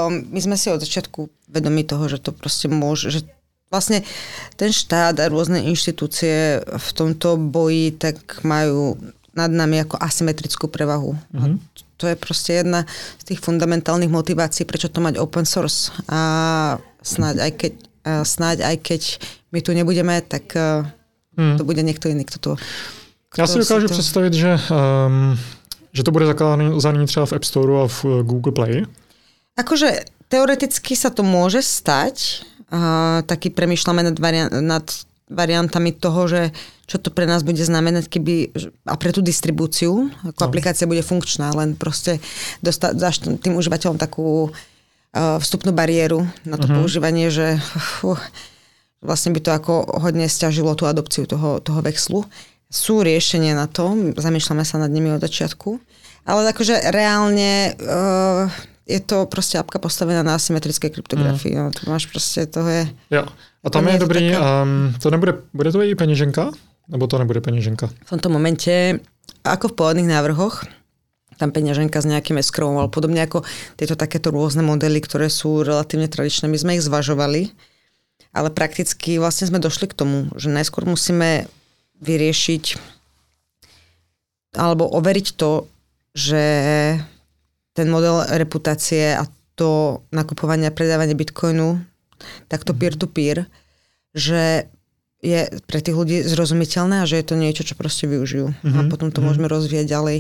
Um, 0.08 0.24
my 0.30 0.42
jsme 0.42 0.58
si 0.58 0.72
od 0.72 0.80
začátku 0.80 1.30
vedomi 1.50 1.84
toho, 1.84 2.10
že 2.10 2.18
to 2.18 2.32
prostě 2.32 2.68
může, 2.68 3.12
že 3.12 3.22
vlastne 3.72 4.04
ten 4.60 4.70
štát 4.70 5.16
a 5.18 5.32
rôzne 5.32 5.64
inštitúcie 5.64 6.60
v 6.62 6.90
tomto 6.92 7.40
boji 7.40 7.96
tak 7.96 8.44
majú 8.44 9.00
nad 9.32 9.48
nami 9.48 9.80
ako 9.80 9.96
asymetrickú 9.96 10.68
prevahu. 10.68 11.16
Mm-hmm. 11.32 11.56
To 12.04 12.06
je 12.10 12.16
proste 12.20 12.52
jedna 12.60 12.84
z 13.22 13.24
tých 13.32 13.40
fundamentálnych 13.40 14.12
motivácií, 14.12 14.68
prečo 14.68 14.92
to 14.92 15.00
mať 15.00 15.16
open 15.22 15.48
source. 15.48 15.94
A 16.12 16.76
snáď 17.00 17.48
aj 17.48 17.52
keď, 17.56 17.74
snáď 18.28 18.58
aj 18.68 18.76
keď 18.84 19.02
my 19.56 19.60
tu 19.64 19.72
nebudeme, 19.72 20.20
tak 20.26 20.52
mm. 21.38 21.56
to 21.56 21.64
bude 21.64 21.80
niekto 21.80 22.10
iný, 22.12 22.26
kto 22.26 22.38
to... 22.38 22.52
Kto 23.32 23.42
Já 23.42 23.48
si 23.48 23.60
dokážu 23.60 23.88
to... 23.88 23.94
představit, 23.94 24.34
že, 24.34 24.60
um, 25.08 25.40
že 25.94 26.04
to 26.04 26.12
bude 26.12 26.26
zakázané 26.26 27.08
třeba 27.08 27.26
v 27.26 27.34
App 27.34 27.44
Store 27.44 27.74
a 27.84 27.88
v 27.88 28.24
Google 28.24 28.52
Play. 28.52 28.84
Akože 29.56 30.04
teoreticky 30.28 30.96
sa 30.96 31.14
to 31.14 31.24
môže 31.24 31.64
stať, 31.64 32.44
taky 33.28 33.52
premýšľame 33.52 34.02
nad, 34.08 34.18
variant, 34.18 34.52
nad 34.64 34.86
variantami 35.32 35.96
toho, 35.96 36.28
že 36.28 36.42
čo 36.88 37.00
to 37.00 37.08
pre 37.08 37.24
nás 37.24 37.44
bude 37.44 37.64
znamenať, 37.64 38.12
keby, 38.12 38.52
a 38.84 39.00
pre 39.00 39.16
tú 39.16 39.24
distribúciu, 39.24 40.12
ako 40.28 40.42
no. 40.44 40.48
aplikácia 40.52 40.84
bude 40.88 41.00
funkčná, 41.00 41.56
len 41.56 41.80
proste 41.80 42.20
dosta, 42.60 42.92
dáš 42.92 43.24
tým 43.24 43.56
užívateľom 43.56 43.96
takú 43.96 44.52
uh, 44.52 45.40
vstupnú 45.40 45.72
bariéru 45.72 46.28
na 46.44 46.60
to 46.60 46.68
uh-huh. 46.68 46.84
používanie, 46.84 47.32
že 47.32 47.56
uh, 48.04 48.20
vlastne 49.00 49.32
by 49.32 49.40
to 49.40 49.52
ako 49.56 49.74
hodne 50.04 50.28
stiažilo 50.28 50.76
tú 50.76 50.84
adopciu 50.84 51.24
toho, 51.24 51.64
toho 51.64 51.80
vexlu. 51.80 52.28
Sú 52.68 53.00
riešenia 53.04 53.56
na 53.56 53.72
to, 53.72 53.92
zamýšľame 54.16 54.64
sa 54.68 54.80
nad 54.80 54.92
nimi 54.92 55.16
od 55.16 55.24
začiatku, 55.24 55.80
ale 56.28 56.52
akože 56.52 56.92
reálne 56.92 57.72
uh, 57.80 58.52
je 58.88 59.00
to 59.00 59.26
prostě 59.26 59.58
apka 59.58 59.80
postavená 59.80 60.24
na 60.24 60.36
asymetrické 60.36 60.90
kryptografii. 60.90 61.56
Mm. 61.56 61.64
No, 61.64 61.72
to 61.72 61.92
máš 61.92 62.06
prostě, 62.06 62.46
to 62.46 62.68
je... 62.68 62.88
Jo. 63.12 63.26
A 63.64 63.70
tam 63.70 63.88
je, 63.88 63.94
je 63.94 64.00
dobrý, 64.00 64.32
taká... 64.32 64.64
um, 64.64 64.94
to 65.02 65.10
nebude, 65.10 65.34
bude 65.54 65.72
to 65.72 65.82
i 65.82 65.96
peněženka? 65.96 66.52
Nebo 66.90 67.08
to 67.08 67.18
nebude 67.18 67.42
peněženka? 67.42 67.90
V 68.06 68.10
tomto 68.10 68.30
momente, 68.30 69.00
ako 69.44 69.68
v 69.68 69.74
pôvodných 69.78 70.10
návrhoch, 70.10 70.66
tam 71.38 71.50
peňaženka 71.50 71.98
s 72.02 72.06
nejakým 72.06 72.38
escrowom, 72.38 72.78
ale 72.78 72.94
podobne 72.94 73.26
ako 73.26 73.42
tieto 73.74 73.98
takéto 73.98 74.30
rôzne 74.30 74.62
modely, 74.62 75.02
ktoré 75.02 75.26
sú 75.26 75.66
relatívne 75.66 76.06
tradičné. 76.06 76.46
My 76.46 76.58
sme 76.58 76.78
ich 76.78 76.86
zvažovali, 76.86 77.50
ale 78.30 78.54
prakticky 78.54 79.18
vlastne 79.18 79.50
sme 79.50 79.58
došli 79.58 79.90
k 79.90 79.98
tomu, 79.98 80.30
že 80.38 80.54
najskôr 80.54 80.86
musíme 80.86 81.50
vyriešiť 82.02 82.78
alebo 84.58 84.84
overiť 84.86 85.28
to, 85.40 85.66
že 86.12 86.44
ten 87.74 87.88
model 87.92 88.26
reputácie 88.28 89.16
a 89.18 89.26
to 89.56 90.02
nakupovanie 90.12 90.68
a 90.68 90.76
predávanie 90.76 91.16
bitcoinu, 91.16 91.80
takto 92.48 92.74
peer-to-peer, 92.74 93.46
že 94.16 94.68
je 95.22 95.46
pre 95.70 95.80
tých 95.80 95.94
ľudí 95.96 96.18
zrozumiteľné 96.26 97.06
a 97.06 97.10
že 97.10 97.22
je 97.22 97.26
to 97.30 97.36
niečo, 97.38 97.62
čo 97.62 97.78
proste 97.78 98.10
využijú. 98.10 98.50
Mm-hmm. 98.50 98.78
A 98.78 98.82
mhm, 98.82 98.90
potom 98.90 99.14
to 99.14 99.22
mm-hmm. 99.22 99.28
môžeme 99.30 99.48
rozvíjať 99.48 99.86
ďalej. 99.86 100.18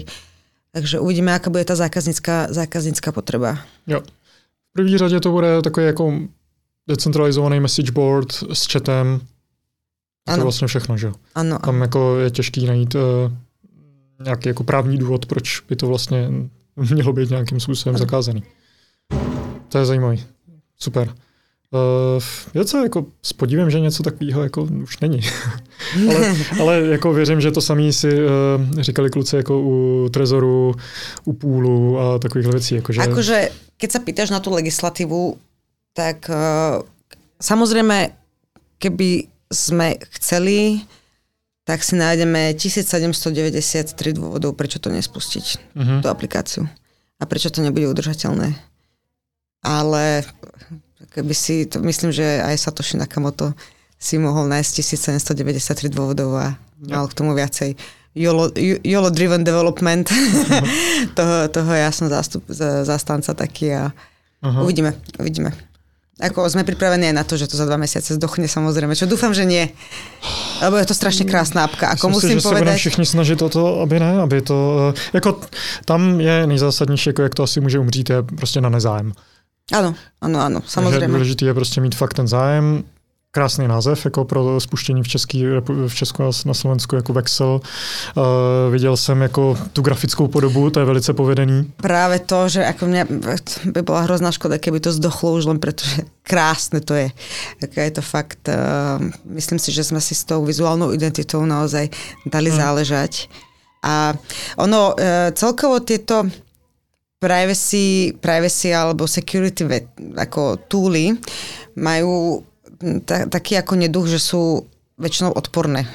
Takže 0.71 1.03
uvidíme, 1.03 1.35
aká 1.35 1.51
bude 1.51 1.67
tá 1.67 1.75
zákaznická, 1.75 2.47
zákaznická 2.53 3.11
potreba. 3.11 3.59
Jo. 3.87 3.99
V 4.69 4.73
první 4.73 4.97
řadě 4.97 5.19
to 5.19 5.31
bude 5.31 5.61
takový 5.61 5.85
jako 5.85 6.19
decentralizovaný 6.87 7.59
message 7.59 7.91
board 7.91 8.31
s 8.53 8.71
chatem. 8.71 9.19
To 10.25 10.31
je 10.31 10.43
vlastně 10.43 10.67
všechno, 10.67 10.97
že 10.97 11.07
jo? 11.07 11.13
Ano. 11.35 11.59
Tam 11.59 11.81
jako 11.81 12.19
je 12.19 12.31
těžký 12.31 12.65
najít 12.65 12.95
uh, 12.95 13.01
nějaký 14.23 14.47
jako 14.47 14.63
právní 14.63 14.97
důvod, 14.97 15.25
proč 15.25 15.59
by 15.59 15.75
to 15.75 15.87
vlastně 15.87 16.29
mělo 16.91 17.13
být 17.13 17.29
nějakým 17.29 17.59
způsobem 17.59 17.97
zakázaný. 17.97 18.43
To 19.69 19.77
je 19.77 19.85
zajímavý. 19.85 20.23
Super. 20.77 21.15
Uh, 21.73 22.23
já 22.53 22.63
se 22.63 22.77
jako 22.77 23.05
s 23.21 23.33
podívem, 23.33 23.69
že 23.69 23.79
něco 23.79 24.03
takového 24.03 24.43
jako 24.43 24.63
už 24.63 24.99
není. 24.99 25.19
ale, 26.09 26.35
ale 26.59 26.81
jako 26.81 27.13
věřím, 27.13 27.41
že 27.41 27.51
to 27.51 27.61
samý 27.61 27.93
si 27.93 28.13
uh, 28.13 28.81
říkali 28.81 29.09
kluci 29.09 29.35
jako 29.35 29.61
u 29.61 30.09
Trezoru, 30.09 30.75
u 31.23 31.33
Půlu 31.33 31.99
a 31.99 32.19
takových 32.19 32.47
věcí. 32.47 32.75
Jako, 32.75 32.93
že... 32.93 33.01
Akože, 33.01 33.49
keď 33.77 33.91
se 33.91 33.99
pýtaš 33.99 34.29
na 34.29 34.39
tu 34.39 34.51
legislativu, 34.53 35.37
tak 35.93 36.29
uh, 36.29 36.81
samozřejmě, 37.41 38.09
keby 38.77 39.23
jsme 39.53 39.93
chceli, 40.09 40.79
tak 41.71 41.87
si 41.87 41.95
nájdeme 41.95 42.51
1793 42.51 43.95
dôvodov, 44.11 44.59
prečo 44.59 44.83
to 44.83 44.91
nespustiť, 44.91 45.71
uh-huh. 45.71 46.03
tú 46.03 46.11
aplikáciu. 46.11 46.67
A 47.15 47.23
prečo 47.23 47.47
to 47.47 47.63
nebude 47.63 47.87
udržateľné. 47.87 48.51
Ale 49.63 50.27
keby 51.15 51.31
si, 51.31 51.63
to 51.71 51.79
myslím, 51.79 52.11
že 52.11 52.43
aj 52.43 52.59
Satoshi 52.59 52.99
Nakamoto 52.99 53.55
si 53.95 54.19
mohol 54.19 54.51
nájsť 54.51 54.83
1793 55.23 55.95
dôvodov 55.95 56.35
a 56.35 56.59
mal 56.91 57.07
k 57.07 57.15
tomu 57.15 57.31
viacej. 57.39 57.79
YOLO, 58.19 58.51
YOLO 58.83 59.07
driven 59.07 59.47
development. 59.47 60.11
Uh-huh. 60.11 60.67
toho, 61.17 61.47
toho 61.47 61.71
ja 61.71 61.87
som 61.95 62.11
zástup, 62.11 62.43
zastanca 62.83 63.31
taký 63.31 63.71
a 63.79 63.95
uh-huh. 64.43 64.67
uvidíme, 64.67 64.91
uvidíme. 65.15 65.55
Ako 66.21 66.45
sme 66.49 66.61
pripravení 66.61 67.09
aj 67.09 67.15
na 67.17 67.23
to, 67.25 67.33
že 67.33 67.49
to 67.49 67.57
za 67.57 67.65
dva 67.65 67.81
mesiace 67.81 68.13
zdochne 68.13 68.45
samozrejme, 68.45 68.93
čo 68.93 69.09
dúfam, 69.09 69.33
že 69.33 69.45
nie. 69.45 69.65
Lebo 70.61 70.77
je 70.77 70.85
to 70.85 70.93
strašně 70.93 71.25
krásná 71.25 71.63
apka. 71.63 71.87
Ako 71.87 72.09
Myslím 72.09 72.11
musím 72.11 72.39
si, 72.39 72.43
že 72.43 72.49
povedať... 72.49 72.73
se 72.73 72.77
všichni 72.77 73.05
snažit 73.05 73.41
o 73.41 73.49
to, 73.49 73.81
aby 73.81 73.99
ne, 73.99 74.21
aby 74.21 74.41
to... 74.41 74.77
Eh, 74.95 74.99
jako 75.13 75.39
tam 75.85 76.21
je 76.21 76.47
nejzásadnější, 76.47 77.09
jako 77.09 77.21
jak 77.21 77.35
to 77.35 77.43
asi 77.43 77.61
může 77.61 77.79
umřít, 77.79 78.09
je 78.09 78.23
prostě 78.23 78.61
na 78.61 78.69
nezájem. 78.69 79.11
Ano, 79.73 79.95
ano, 80.21 80.39
ano, 80.39 80.61
samozřejmě. 80.67 80.99
Takže 80.99 81.07
důležité 81.07 81.45
je 81.45 81.53
prostě 81.53 81.81
mít 81.81 81.95
fakt 81.95 82.13
ten 82.13 82.27
zájem, 82.27 82.83
krásný 83.31 83.67
název 83.67 84.05
jako 84.05 84.25
pro 84.25 84.59
spuštění 84.59 85.03
v, 85.03 85.07
Český, 85.07 85.45
v 85.87 85.95
Česku 85.95 86.23
a 86.23 86.31
na 86.45 86.53
Slovensku 86.53 86.95
jako 86.95 87.13
Vexel. 87.13 87.61
Uh, 88.17 88.23
viděl 88.71 88.97
jsem 88.97 89.21
jako 89.21 89.57
tu 89.73 89.81
grafickou 89.81 90.27
podobu, 90.27 90.69
to 90.69 90.79
je 90.79 90.85
velice 90.85 91.13
povedený. 91.13 91.71
Právě 91.77 92.19
to, 92.19 92.49
že 92.49 92.59
jako 92.59 92.85
mě 92.85 93.07
by 93.65 93.81
byla 93.81 94.01
hrozná 94.01 94.31
škoda, 94.31 94.57
keby 94.57 94.79
to 94.79 94.91
zdochlo 94.91 95.33
už 95.33 95.45
len 95.45 95.59
protože 95.59 96.01
krásné 96.23 96.81
to 96.81 96.93
je. 96.93 97.11
Jako 97.61 97.79
je 97.79 97.91
to 97.91 98.01
fakt, 98.01 98.47
uh, 98.47 99.09
myslím 99.25 99.59
si, 99.59 99.71
že 99.71 99.83
jsme 99.83 100.01
si 100.01 100.15
s 100.15 100.23
tou 100.23 100.45
vizuálnou 100.45 100.93
identitou 100.93 101.45
naozaj 101.45 101.89
dali 102.25 102.49
hmm. 102.49 102.59
záležať. 102.59 103.29
A 103.83 104.13
ono, 104.57 104.93
uh, 104.93 105.31
celkovo 105.33 105.79
tieto 105.79 106.27
privacy, 107.19 108.13
privacy 108.19 108.75
alebo 108.75 109.07
security 109.07 109.63
ako 110.17 110.57
tooly 110.67 111.15
majú 111.77 112.43
ta, 113.05 113.29
taký 113.29 113.55
ako 113.57 113.77
neduch, 113.77 114.09
že 114.09 114.17
sú 114.17 114.65
väčšinou 114.97 115.33
odporné. 115.33 115.89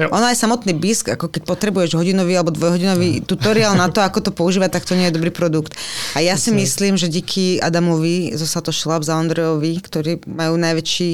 Jo. 0.00 0.08
Ono 0.08 0.24
aj 0.24 0.40
samotný 0.40 0.72
BISK, 0.72 1.20
ako 1.20 1.28
keď 1.28 1.42
potrebuješ 1.44 2.00
hodinový 2.00 2.40
alebo 2.40 2.48
dvojhodinový 2.48 3.28
tutoriál 3.28 3.76
na 3.76 3.92
to, 3.92 4.00
ako 4.00 4.24
to 4.24 4.30
používať, 4.40 4.80
tak 4.80 4.88
to 4.88 4.96
nie 4.96 5.12
je 5.12 5.16
dobrý 5.20 5.28
produkt. 5.28 5.76
A 6.16 6.24
ja 6.24 6.34
si 6.40 6.48
myslím, 6.48 6.96
že 6.96 7.12
díky 7.12 7.60
Adamovi 7.60 8.32
zo 8.32 8.48
Satoshi 8.48 8.88
Labs 8.88 9.12
a 9.12 9.20
Andrejovi, 9.20 9.84
ktorí 9.84 10.24
majú 10.24 10.56
najväčší, 10.56 11.10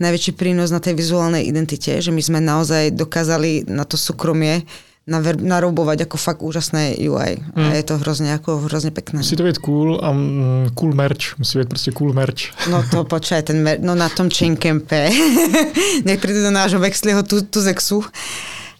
najväčší 0.00 0.32
prínos 0.32 0.72
na 0.72 0.80
tej 0.80 0.96
vizuálnej 0.96 1.44
identite, 1.44 1.92
že 2.00 2.08
my 2.08 2.22
sme 2.24 2.40
naozaj 2.40 2.96
dokázali 2.96 3.68
na 3.68 3.84
to 3.84 4.00
súkromie 4.00 4.64
naroubovať 5.06 6.02
ako 6.02 6.16
fakt 6.18 6.42
úžasné 6.42 6.98
UI. 6.98 7.38
Mm. 7.38 7.54
A 7.54 7.60
hmm. 7.60 7.72
je 7.72 7.82
to 7.82 7.98
hrozně 7.98 8.30
jako 8.30 8.58
hrozně 8.58 8.90
pekné. 8.90 9.18
Musí 9.18 9.36
to 9.36 9.42
být 9.42 9.58
cool 9.58 10.00
a 10.02 10.10
um, 10.10 10.70
cool 10.74 10.94
merch. 10.94 11.38
Musí 11.38 11.58
být 11.58 11.68
prostě 11.68 11.92
cool 11.92 12.12
merch. 12.12 12.68
No 12.70 12.84
to 12.90 13.04
počkaj, 13.14 13.42
ten 13.42 13.62
mer- 13.62 13.78
no 13.80 13.94
na 13.94 14.08
tom 14.08 14.30
Chaincampe. 14.30 15.10
Nech 16.04 16.20
prídu 16.20 16.42
do 16.42 16.50
nášho 16.50 16.80
Vexliho 16.80 17.22
tu, 17.22 17.42
tu 17.42 17.60
Zexu 17.60 18.04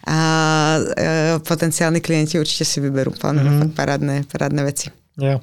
a 0.06 0.76
e, 0.98 1.38
potenciální 1.48 2.00
klienti 2.00 2.40
určitě 2.40 2.64
si 2.64 2.80
vyberou. 2.80 3.12
Pán, 3.20 3.48
mm. 3.48 3.60
fakt 3.60 3.74
parádné, 3.74 4.22
parádné 4.32 4.62
věci. 4.62 4.90
Jo. 5.20 5.40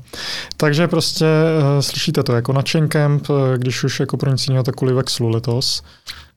Takže 0.57 0.87
prostě 0.87 1.25
uh, 1.25 1.81
slyšíte 1.81 2.23
to 2.23 2.33
jako 2.33 2.53
na 2.53 2.63
Chaincamp, 2.71 3.29
uh, 3.29 3.37
když 3.57 3.83
už 3.83 3.99
jako 3.99 4.17
pro 4.17 4.31
nic 4.31 4.47
jiného, 4.47 4.63
tak 4.63 4.75
kvůli 4.75 4.93
Vexlu 4.93 5.29
letos. 5.29 5.83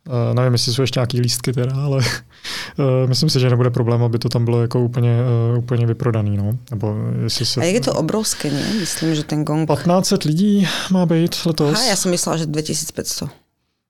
Uh, 0.07 0.35
nevím, 0.35 0.53
jestli 0.53 0.73
jsou 0.73 0.83
ještě 0.83 1.01
nějaký 1.01 1.21
lístky 1.21 1.53
teda, 1.53 1.77
ale 1.77 1.97
uh, 1.97 2.85
myslím 3.09 3.31
si, 3.31 3.41
že 3.41 3.51
nebude 3.51 3.71
problém, 3.71 4.03
aby 4.03 4.19
to 4.19 4.29
tam 4.29 4.45
bylo 4.45 4.63
jako 4.63 4.81
úplně, 4.81 5.19
uh, 5.53 5.59
úplně 5.59 5.87
vyprodaný. 5.87 6.37
No. 6.37 6.59
Nebo 6.71 6.97
jestli 7.23 7.47
se... 7.47 7.61
A 7.61 7.65
jak 7.65 7.75
je 7.75 7.81
to 7.81 7.93
obrovské, 7.93 8.51
ne? 8.51 8.75
Myslím, 8.81 9.15
že 9.15 9.25
ten 9.25 9.45
gong... 9.45 9.71
1500 9.71 10.23
lidí 10.25 10.69
má 10.91 11.07
být 11.07 11.37
letos. 11.47 11.75
Aha, 11.75 11.85
já 11.85 11.97
jsem 11.97 12.11
myslela, 12.11 12.37
že 12.37 12.47
2500 12.47 13.46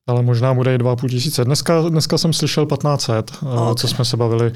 ale 0.07 0.23
možná 0.23 0.55
bude 0.55 0.74
i 0.74 0.78
2,5 0.78 1.09
tisíce. 1.09 1.45
Dneska, 1.45 1.83
dneska 1.83 2.19
jsem 2.19 2.33
slyšel 2.33 2.66
1500, 2.66 3.31
okay. 3.43 3.74
co 3.74 3.89
jsme 3.89 4.05
se 4.05 4.16
bavili 4.16 4.53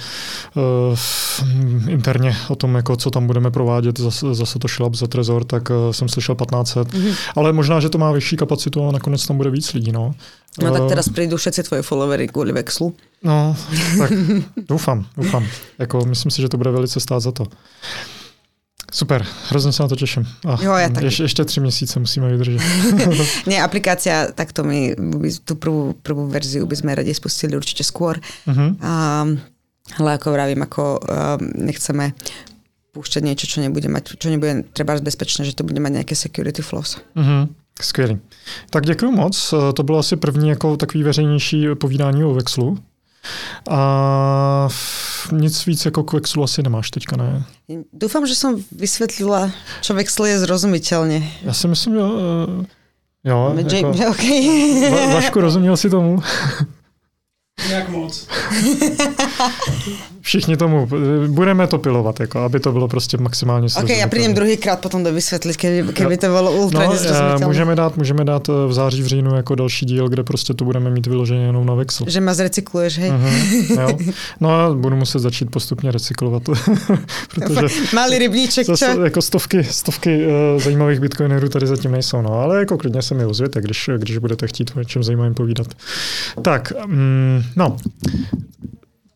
uh, 0.55 1.91
interně 1.91 2.37
o 2.49 2.57
tom, 2.57 2.75
jako, 2.75 2.97
co 2.97 3.11
tam 3.11 3.27
budeme 3.27 3.51
provádět 3.51 3.99
za, 3.99 4.35
za 4.35 4.47
Satoshi 4.47 4.83
Lab, 4.83 4.95
za 4.95 5.07
Trezor, 5.07 5.45
tak 5.45 5.71
uh, 5.71 5.77
jsem 5.91 6.09
slyšel 6.09 6.35
1500. 6.35 6.89
Mm-hmm. 6.89 7.15
Ale 7.37 7.53
možná, 7.53 7.81
že 7.81 7.89
to 7.89 7.99
má 7.99 8.13
vyšší 8.13 8.37
kapacitu 8.37 8.89
a 8.89 8.93
nakonec 8.93 9.27
tam 9.27 9.37
bude 9.37 9.51
víc 9.51 9.73
lidí. 9.73 9.93
No, 9.93 10.15
no 10.63 10.73
tak 10.73 10.83
teraz 10.89 11.09
přijdou 11.09 11.37
všetci 11.37 11.63
tvoje 11.63 11.83
followery 11.83 12.29
kvůli 12.29 12.53
Vexlu. 12.53 12.95
No, 13.23 13.57
tak 13.99 14.13
doufám, 14.69 15.07
doufám. 15.17 15.47
Jako, 15.79 16.05
myslím 16.05 16.31
si, 16.31 16.43
že 16.43 16.49
to 16.49 16.57
bude 16.57 16.71
velice 16.71 17.01
stát 17.01 17.21
za 17.21 17.33
to. 17.33 17.45
Super, 18.91 19.27
hrozně 19.49 19.73
se 19.73 19.83
na 19.83 19.89
to 19.89 19.97
těším. 19.97 20.27
A 20.49 20.63
jo, 20.63 20.73
já 20.73 20.89
taky. 20.89 21.07
Ještě, 21.07 21.23
ještě 21.23 21.45
tři 21.45 21.61
měsíce 21.61 22.01
musíme 22.01 22.29
vydržet. 22.29 22.63
ne, 23.47 23.63
aplikácia, 23.63 24.27
takto 24.35 24.65
my 24.65 24.97
tu 25.45 25.55
prvú, 25.55 25.95
prvú 26.03 26.27
verziu 26.27 26.67
by 26.67 26.77
sme 26.77 26.95
radi 26.95 27.15
spustili 27.15 27.57
určite 27.57 27.87
skôr. 27.87 28.19
Uh-huh. 28.47 28.75
A, 28.83 29.27
ale 29.99 30.11
ako 30.19 30.33
vravím, 30.33 30.63
ako 30.63 30.99
um, 30.99 31.01
nechceme 31.55 32.15
púšťať 32.91 33.23
niečo, 33.23 33.47
čo 33.47 33.63
nebude 33.63 33.87
mať, 33.87 34.19
čo 34.19 34.29
nebude 34.31 34.67
treba 34.75 34.99
bezpečné, 34.99 35.47
že 35.47 35.55
to 35.55 35.63
bude 35.63 35.79
mať 35.79 36.03
nejaké 36.03 36.15
security 36.19 36.63
flaws. 36.63 36.99
Uh-huh. 37.15 37.49
Skvělý. 37.81 38.19
Tak 38.71 38.87
děkuji 38.87 39.11
moc. 39.13 39.55
To 39.75 39.83
bylo 39.83 39.99
asi 39.99 40.17
první 40.17 40.49
jako 40.49 40.77
takový 40.77 41.03
veřejnější 41.03 41.67
povídání 41.75 42.25
o 42.25 42.35
Vexlu. 42.35 42.79
A 43.71 44.69
nic 45.33 45.67
víc 45.67 45.85
jako 45.85 46.03
k 46.03 46.13
Vexlu 46.13 46.43
asi 46.43 46.63
nemáš 46.63 46.91
teďka, 46.91 47.17
ne? 47.17 47.45
Doufám, 47.93 48.27
že 48.27 48.35
jsem 48.35 48.65
vysvětlila, 48.73 49.51
čo 49.81 49.95
Vexl 49.95 50.25
je 50.25 50.39
zrozumitelně. 50.39 51.33
Já 51.43 51.53
si 51.53 51.69
myslím, 51.69 51.95
že 51.95 52.01
jo. 52.01 53.55
Jako, 53.59 53.89
okay. 54.11 54.91
Va, 54.91 55.15
Vašku, 55.15 55.41
rozuměl 55.41 55.77
si 55.77 55.91
tomu? 55.91 56.23
Nějak 57.69 57.89
moc. 57.89 58.29
Všichni 60.21 60.57
tomu, 60.57 60.89
budeme 61.29 61.67
to 61.67 61.79
pilovat, 61.79 62.21
jako, 62.21 62.39
aby 62.39 62.61
to 62.61 62.73
bylo 62.73 62.89
prostě 62.89 63.17
maximálně 63.17 63.69
Ok, 63.83 63.89
já 63.89 64.09
přijdem 64.09 64.35
druhýkrát 64.35 64.81
potom 64.81 65.05
do 65.05 65.13
vysvětlit, 65.13 65.57
keby, 65.57 65.93
keby 65.93 66.17
to 66.17 66.27
bylo 66.27 66.53
ultra 66.53 66.87
no, 66.87 66.95
eh, 67.41 67.47
můžeme 67.47 67.75
dát, 67.77 67.97
můžeme 67.97 68.25
dát 68.25 68.49
eh, 68.49 68.53
v 68.69 68.73
září, 68.73 69.03
v 69.03 69.07
říjnu 69.07 69.37
jako 69.37 69.55
další 69.55 69.87
díl, 69.87 70.09
kde 70.09 70.23
prostě 70.23 70.55
to 70.55 70.65
budeme 70.65 70.91
mít 70.91 71.07
vyloženě 71.07 71.41
jenom 71.41 71.67
na 71.67 71.75
Vexel. 71.75 72.07
Že 72.11 72.21
ma 72.21 72.35
zrecykluješ, 72.35 72.99
hej? 72.99 73.11
Uh-huh, 73.11 73.81
jo. 73.81 73.99
No 74.41 74.51
a 74.51 74.75
budu 74.75 74.97
muset 74.97 75.19
začít 75.19 75.51
postupně 75.51 75.93
recyklovat, 75.93 76.43
protože 77.35 77.61
Malý 77.95 78.19
rybníček, 78.19 78.67
zase? 78.67 78.97
Jako 79.05 79.23
stovky, 79.23 79.65
stovky 79.65 80.27
uh, 80.27 80.63
zajímavých 80.63 81.01
bitcoinerů 81.01 81.49
tady 81.49 81.67
zatím 81.67 81.93
nejsou, 81.93 82.23
no, 82.23 82.33
ale 82.33 82.59
jako 82.59 82.79
klidně 82.79 83.03
se 83.03 83.15
mi 83.15 83.25
ozvěte, 83.25 83.61
když, 83.61 83.91
když 83.97 84.19
budete 84.19 84.47
chtít 84.47 84.73
o 84.81 84.85
čem 84.85 85.03
zajímavým 85.03 85.35
povídat. 85.35 85.67
Tak, 86.43 86.73
mm, 86.87 87.43
No, 87.57 87.77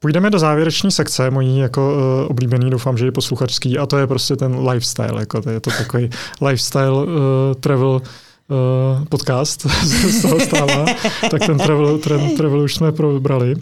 Půjdeme 0.04 0.30
do 0.30 0.38
závěreční 0.38 0.90
sekce, 0.90 1.30
mojí 1.30 1.58
jako 1.58 1.94
uh, 1.94 2.30
oblíbený, 2.30 2.70
doufám, 2.70 2.96
že 2.96 3.04
je 3.04 3.12
posluchačský, 3.12 3.78
a 3.78 3.86
to 3.86 3.98
je 3.98 4.06
prostě 4.06 4.36
ten 4.36 4.68
lifestyle, 4.68 5.20
jako 5.20 5.42
to 5.42 5.50
je 5.50 5.60
to 5.60 5.70
takový 5.70 6.10
lifestyle 6.40 6.92
uh, 6.92 7.10
travel 7.60 7.88
uh, 7.90 9.04
podcast 9.04 9.66
z 9.86 10.22
toho 10.22 10.40
stává, 10.40 10.84
tak 11.30 11.46
ten 11.46 11.58
travel, 11.58 11.98
ten 11.98 12.36
travel 12.36 12.60
už 12.60 12.74
jsme 12.74 12.92
probrali. 12.92 13.54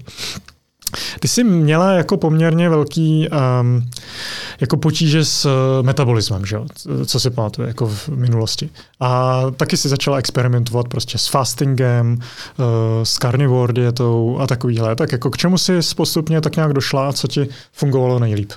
Ty 1.20 1.28
jsi 1.28 1.44
měla 1.44 1.92
jako 1.92 2.16
poměrně 2.16 2.68
velký 2.68 3.28
um, 3.28 3.90
jako 4.60 4.76
potíže 4.76 5.24
s 5.24 5.44
uh, 5.44 5.86
metabolismem, 5.86 6.46
že 6.46 6.56
jo? 6.56 6.66
co 7.06 7.20
si 7.20 7.30
pamatuje 7.30 7.68
jako 7.68 7.86
v 7.86 8.08
minulosti. 8.08 8.70
A 9.00 9.42
taky 9.56 9.76
si 9.76 9.88
začala 9.88 10.18
experimentovat 10.18 10.88
prostě 10.88 11.18
s 11.18 11.26
fastingem, 11.26 12.18
uh, 12.18 12.64
s 13.02 13.12
carnivore 13.12 13.72
dietou 13.72 14.38
a 14.40 14.46
takovýhle. 14.46 14.96
Tak 14.96 15.12
jako 15.12 15.30
k 15.30 15.36
čemu 15.36 15.58
si 15.58 15.72
postupně 15.96 16.40
tak 16.40 16.56
nějak 16.56 16.72
došla 16.72 17.08
a 17.08 17.12
co 17.12 17.28
ti 17.28 17.48
fungovalo 17.72 18.18
nejlíp? 18.18 18.52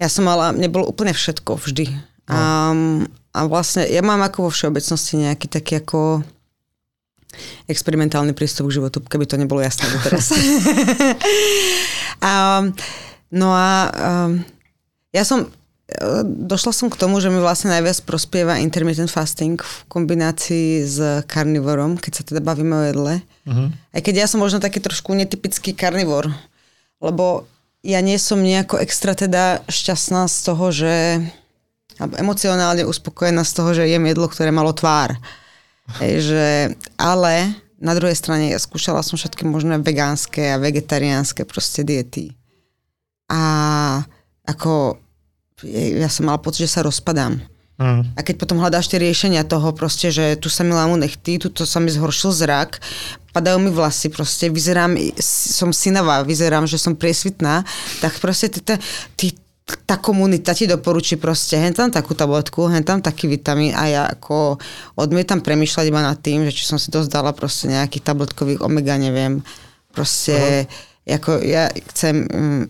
Já 0.00 0.08
jsem 0.08 0.24
mala, 0.24 0.52
mne 0.52 0.68
bolo 0.68 0.90
úplne 0.90 1.14
všetko 1.14 1.54
vždy. 1.54 1.86
No. 2.28 2.34
Um, 2.34 3.06
a 3.34 3.46
vlastne 3.46 3.86
ja 3.86 4.02
mám 4.02 4.20
ako 4.26 4.48
vo 4.48 4.50
všeobecnosti 4.50 5.22
nejaký 5.22 5.46
taký 5.48 5.72
ako 5.80 6.26
experimentálny 7.70 8.32
prístup 8.32 8.68
k 8.70 8.80
životu, 8.80 9.02
keby 9.04 9.24
to 9.28 9.38
nebolo 9.38 9.60
jasné 9.62 9.88
doteraz. 9.90 10.32
um, 12.28 12.74
no 13.30 13.48
a 13.54 13.70
um, 13.90 14.42
ja 15.14 15.22
som 15.22 15.50
došla 16.24 16.72
som 16.72 16.88
k 16.88 16.96
tomu, 16.96 17.20
že 17.20 17.28
mi 17.28 17.38
vlastne 17.38 17.68
najviac 17.68 18.08
prospieva 18.08 18.56
intermittent 18.56 19.12
fasting 19.12 19.60
v 19.60 19.76
kombinácii 19.92 20.80
s 20.80 20.96
karnivorom, 21.28 22.00
keď 22.00 22.12
sa 22.16 22.22
teda 22.24 22.40
bavíme 22.40 22.72
o 22.72 22.84
jedle. 22.88 23.14
Uh-huh. 23.44 23.68
Aj 23.92 24.00
keď 24.00 24.24
ja 24.24 24.26
som 24.26 24.40
možno 24.40 24.64
taký 24.64 24.80
trošku 24.80 25.12
netypický 25.12 25.76
karnivor, 25.76 26.32
lebo 27.04 27.44
ja 27.84 28.00
nie 28.00 28.16
som 28.16 28.40
nejako 28.40 28.80
extra 28.80 29.12
teda 29.12 29.60
šťastná 29.68 30.24
z 30.24 30.38
toho, 30.40 30.66
že 30.72 30.94
alebo 32.00 32.18
emocionálne 32.18 32.82
uspokojená 32.88 33.46
z 33.46 33.52
toho, 33.54 33.70
že 33.76 33.86
jem 33.86 34.02
jedlo, 34.08 34.26
ktoré 34.26 34.50
malo 34.50 34.74
tvár. 34.74 35.14
Hej, 36.00 36.14
že, 36.32 36.46
ale 36.96 37.52
na 37.76 37.92
druhej 37.92 38.16
strane 38.16 38.48
ja 38.48 38.60
skúšala 38.60 39.04
som 39.04 39.20
všetky 39.20 39.44
možné 39.44 39.76
vegánske 39.76 40.56
a 40.56 40.60
vegetariánske 40.62 41.44
proste 41.44 41.84
diety. 41.84 42.32
A 43.28 43.42
ako 44.48 44.96
ja 45.64 46.08
som 46.08 46.28
mala 46.28 46.40
pocit, 46.40 46.68
že 46.68 46.80
sa 46.80 46.84
rozpadám. 46.84 47.40
Mm. 47.74 48.06
A 48.14 48.20
keď 48.22 48.34
potom 48.38 48.62
hľadáš 48.62 48.86
tie 48.86 49.02
riešenia 49.02 49.42
toho 49.42 49.74
proste, 49.74 50.14
že 50.14 50.38
tu 50.38 50.46
sa 50.46 50.62
mi 50.62 50.70
lámu 50.70 50.94
nechty, 50.94 51.42
tu 51.42 51.50
sa 51.66 51.82
mi 51.82 51.90
zhoršil 51.90 52.30
zrak, 52.30 52.78
padajú 53.34 53.58
mi 53.58 53.70
vlasy, 53.74 54.14
proste 54.14 54.46
vyzerám, 54.46 54.94
som 55.18 55.74
synavá, 55.74 56.22
vyzerám, 56.22 56.70
že 56.70 56.78
som 56.78 56.94
priesvitná, 56.94 57.66
tak 57.98 58.22
proste 58.22 58.46
ty, 58.46 58.78
ty, 59.18 59.26
tá 59.64 59.96
komunita 59.96 60.52
ti 60.52 60.68
doporučí 60.68 61.16
proste 61.16 61.56
hen 61.56 61.72
tam 61.72 61.88
takú 61.88 62.12
tabletku, 62.12 62.68
hen 62.68 62.84
tam 62.84 63.00
taký 63.00 63.32
vitamín 63.32 63.72
a 63.72 63.88
ja 63.88 64.02
ako 64.04 64.60
odmietam 65.00 65.40
premýšľať 65.40 65.84
iba 65.88 66.04
nad 66.04 66.20
tým, 66.20 66.44
že 66.44 66.52
či 66.52 66.68
som 66.68 66.76
si 66.76 66.92
to 66.92 67.00
zdala 67.00 67.32
proste 67.32 67.72
nejakých 67.72 68.04
tabletkových 68.04 68.60
omega, 68.60 69.00
neviem, 69.00 69.40
proste 69.96 70.68
uh-huh. 70.68 71.16
ako 71.16 71.30
ja 71.40 71.72
chcem 71.92 72.28
um, 72.28 72.62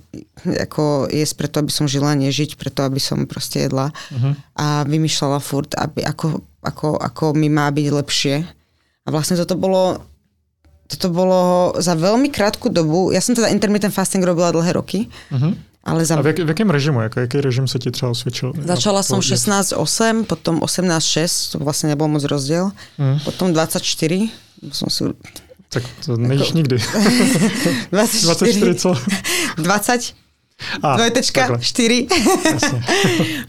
ako 0.47 1.11
jesť 1.11 1.35
preto, 1.35 1.57
aby 1.67 1.73
som 1.75 1.91
žila, 1.91 2.15
nežiť 2.15 2.55
preto, 2.55 2.87
aby 2.87 3.03
som 3.03 3.27
proste 3.27 3.67
jedla 3.67 3.91
uh-huh. 3.91 4.39
a 4.55 4.87
vymýšľala 4.87 5.43
furt, 5.43 5.75
aby, 5.75 6.07
ako, 6.07 6.47
ako, 6.63 6.95
ako 6.95 7.25
mi 7.35 7.51
má 7.51 7.67
byť 7.75 7.87
lepšie. 7.91 8.37
A 9.05 9.09
vlastne 9.11 9.35
toto 9.35 9.59
bolo 9.59 9.99
toto 10.85 11.09
bolo 11.11 11.73
za 11.81 11.97
veľmi 11.97 12.29
krátku 12.31 12.71
dobu, 12.71 13.11
ja 13.11 13.19
som 13.19 13.35
teda 13.35 13.51
intermittent 13.51 13.91
fasting 13.91 14.23
robila 14.23 14.55
dlhé 14.55 14.79
roky, 14.79 15.11
uh-huh 15.35 15.74
ale 15.85 16.05
za... 16.05 16.17
A 16.17 16.23
v, 16.23 16.27
jak, 16.27 16.39
v 16.39 16.49
jakém 16.49 16.71
režimu? 16.71 17.01
Jak, 17.01 17.17
jaký 17.17 17.41
režim 17.41 17.69
se 17.69 17.79
ti 17.79 17.91
třeba 17.91 18.11
osvědčil? 18.11 18.53
Začala 18.65 19.03
som 19.03 19.21
16-8, 19.21 20.25
potom 20.25 20.61
18-6, 20.61 21.53
to 21.53 21.59
vlastně 21.59 21.89
nebyl 21.89 22.09
moc 22.09 22.25
rozdiel. 22.25 22.71
Hmm. 22.99 23.21
Potom 23.21 23.53
24, 23.53 24.31
som 24.73 24.89
si... 24.91 25.05
Tak 25.69 25.83
to 26.07 26.17
nejíš 26.17 26.47
jako... 26.47 26.57
nikdy. 26.57 26.77
24. 27.93 28.27
24 28.27 28.75
co? 28.75 28.95
20. 29.57 30.15
A, 30.83 30.97
dvojtečka, 30.97 31.41
takhle. 31.41 31.59
4. 31.61 32.07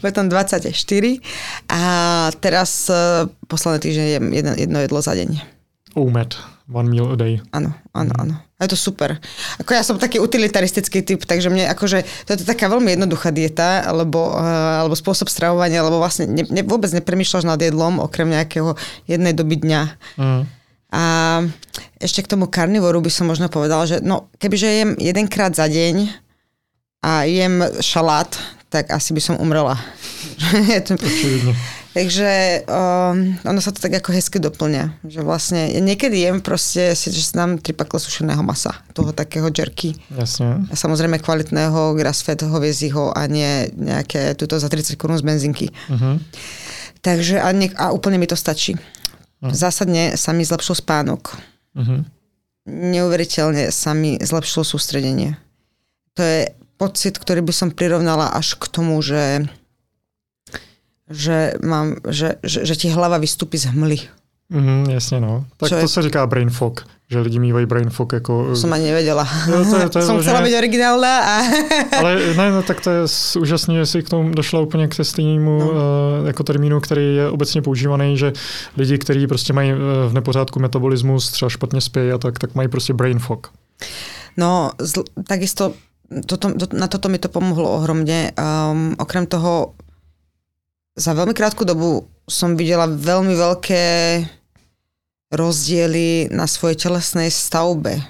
potom 0.00 0.28
24. 0.28 1.18
A 1.68 1.80
teraz 2.40 2.90
uh, 2.90 3.30
posledný 3.46 3.78
týždeň 3.80 4.06
jem 4.06 4.32
jedno, 4.32 4.52
jedno 4.56 4.78
jedlo 4.80 5.02
za 5.02 5.14
deň. 5.14 5.55
OMAD, 5.96 6.36
one 6.68 6.92
meal 6.92 7.08
a 7.08 7.16
day. 7.16 7.40
Áno, 7.56 7.72
áno, 7.96 8.12
áno. 8.20 8.34
A 8.56 8.64
je 8.68 8.76
to 8.76 8.78
super. 8.78 9.16
Ako 9.60 9.72
ja 9.72 9.80
som 9.80 9.96
taký 9.96 10.20
utilitaristický 10.20 11.00
typ, 11.00 11.24
takže 11.24 11.48
mne 11.48 11.72
akože 11.72 12.04
to 12.28 12.36
je 12.36 12.44
taká 12.44 12.68
veľmi 12.68 12.92
jednoduchá 12.92 13.32
dieta, 13.32 13.80
alebo, 13.84 14.36
uh, 14.36 14.84
alebo 14.84 14.92
spôsob 14.92 15.32
stravovania, 15.32 15.80
alebo 15.80 15.96
vlastne 15.96 16.28
ne, 16.28 16.44
ne, 16.48 16.60
vôbec 16.60 16.92
nepremýšľaš 16.92 17.48
nad 17.48 17.60
jedlom, 17.60 18.00
okrem 18.00 18.28
nejakého 18.28 18.76
jednej 19.08 19.32
doby 19.32 19.56
dňa. 19.56 19.82
Mm. 20.20 20.42
A 20.92 21.02
ešte 21.96 22.24
k 22.24 22.30
tomu 22.36 22.48
karnivoru 22.48 23.00
by 23.00 23.10
som 23.10 23.28
možno 23.28 23.48
povedala, 23.48 23.88
že 23.88 24.04
no, 24.04 24.28
kebyže 24.36 24.68
jem 24.68 24.90
jedenkrát 25.00 25.56
za 25.56 25.64
deň 25.64 26.12
a 27.04 27.24
jem 27.24 27.64
šalát, 27.80 28.36
tak 28.68 28.92
asi 28.92 29.16
by 29.16 29.20
som 29.20 29.40
umrela. 29.40 29.80
to, 30.86 30.96
Takže 31.96 32.60
um, 32.68 33.40
ono 33.40 33.56
sa 33.64 33.72
to 33.72 33.80
tak 33.80 33.96
ako 33.96 34.12
hezky 34.12 34.36
doplňa. 34.36 35.00
Že 35.00 35.20
vlastne 35.24 35.72
ja 35.72 35.80
niekedy 35.80 36.28
jem 36.28 36.44
proste, 36.44 36.92
si, 36.92 37.08
že 37.08 37.32
dám 37.32 37.56
tri 37.56 37.72
pakle 37.72 37.96
sušeného 37.96 38.44
masa, 38.44 38.76
toho 38.92 39.16
takého 39.16 39.48
jerky. 39.48 39.96
Jasne. 40.12 40.68
A 40.68 40.76
samozrejme 40.76 41.16
kvalitného 41.24 41.96
grass-fed 41.96 42.44
hoviezího 42.44 43.16
a 43.16 43.24
nie 43.24 43.72
nejaké 43.72 44.36
tuto 44.36 44.60
za 44.60 44.68
30 44.68 45.00
korún 45.00 45.16
z 45.16 45.24
benzinky. 45.24 45.72
Uh-huh. 45.88 46.20
Takže 47.00 47.40
a, 47.40 47.48
nie, 47.56 47.72
a 47.72 47.96
úplne 47.96 48.20
mi 48.20 48.28
to 48.28 48.36
stačí. 48.36 48.76
Uh-huh. 48.76 49.56
Zásadne 49.56 50.20
sa 50.20 50.36
mi 50.36 50.44
zlepšil 50.44 50.76
spánok. 50.76 51.32
Uh-huh. 51.76 52.04
neuveriteľne 52.68 53.72
sa 53.72 53.96
mi 53.96 54.20
zlepšilo 54.20 54.68
sústredenie. 54.68 55.40
To 56.16 56.20
je 56.20 56.52
pocit, 56.76 57.16
ktorý 57.16 57.40
by 57.40 57.52
som 57.56 57.68
prirovnala 57.72 58.36
až 58.36 58.60
k 58.60 58.68
tomu, 58.68 59.00
že 59.00 59.48
že, 61.10 61.54
mám, 61.62 61.96
že, 62.08 62.34
že, 62.42 62.66
že 62.66 62.74
ti 62.76 62.88
hlava 62.90 63.18
vystúpi 63.18 63.58
z 63.58 63.64
hmly. 63.64 63.98
Mm, 64.50 64.86
jasně, 64.90 65.20
no. 65.20 65.44
Tak 65.56 65.68
Čo 65.68 65.74
to 65.74 65.80
je... 65.80 65.88
se 65.88 66.02
říká 66.02 66.26
brain 66.26 66.50
fog, 66.50 66.86
že 67.10 67.20
lidi 67.20 67.38
mývají 67.38 67.66
brain 67.66 67.90
fog 67.90 68.12
jako... 68.12 68.56
Som 68.56 68.72
ani 68.72 68.84
nevedela. 68.84 69.28
No, 69.50 69.64
to 69.70 69.76
je, 69.76 69.88
to 69.88 69.98
je 69.98 70.04
Som 70.06 70.20
chcela 70.22 70.40
byť 70.40 70.54
originálna. 70.54 71.12
A... 71.18 71.34
Ale 71.98 72.34
ne, 72.36 72.50
no, 72.50 72.62
tak 72.62 72.80
to 72.80 72.90
je 72.90 73.00
úžasné, 73.42 73.74
že 73.74 73.86
si 73.86 74.02
k 74.02 74.08
tomu 74.08 74.30
došla 74.30 74.60
úplně 74.60 74.88
k 74.88 75.04
stejnému 75.04 75.58
no. 75.58 75.70
uh, 75.70 76.26
jako 76.26 76.42
termínu, 76.42 76.80
který 76.80 77.16
je 77.16 77.30
obecně 77.30 77.62
používaný, 77.62 78.18
že 78.18 78.32
lidi, 78.76 78.98
kteří 78.98 79.26
prostě 79.26 79.52
mají 79.52 79.72
uh, 79.72 79.78
v 80.08 80.12
nepořádku 80.12 80.60
metabolismus, 80.60 81.30
třeba 81.30 81.48
špatně 81.48 81.80
spí 81.80 82.00
a 82.14 82.18
tak, 82.18 82.38
tak 82.38 82.54
mají 82.54 82.68
prostě 82.68 82.94
brain 82.94 83.18
fog. 83.18 83.50
No, 84.36 84.70
zl- 84.78 85.04
takisto 85.26 85.72
toto, 86.26 86.54
to, 86.54 86.66
na 86.78 86.86
toto 86.86 87.08
mi 87.08 87.18
to 87.18 87.28
pomohlo 87.28 87.70
ohromne. 87.70 88.30
Um, 88.38 88.94
okrem 88.98 89.26
toho 89.26 89.74
za 90.96 91.12
veľmi 91.12 91.36
krátku 91.36 91.68
dobu 91.68 92.08
som 92.24 92.56
videla 92.56 92.88
veľmi 92.88 93.36
veľké 93.36 93.84
rozdiely 95.30 96.32
na 96.32 96.48
svojej 96.48 96.88
telesnej 96.88 97.28
stavbe. 97.28 98.00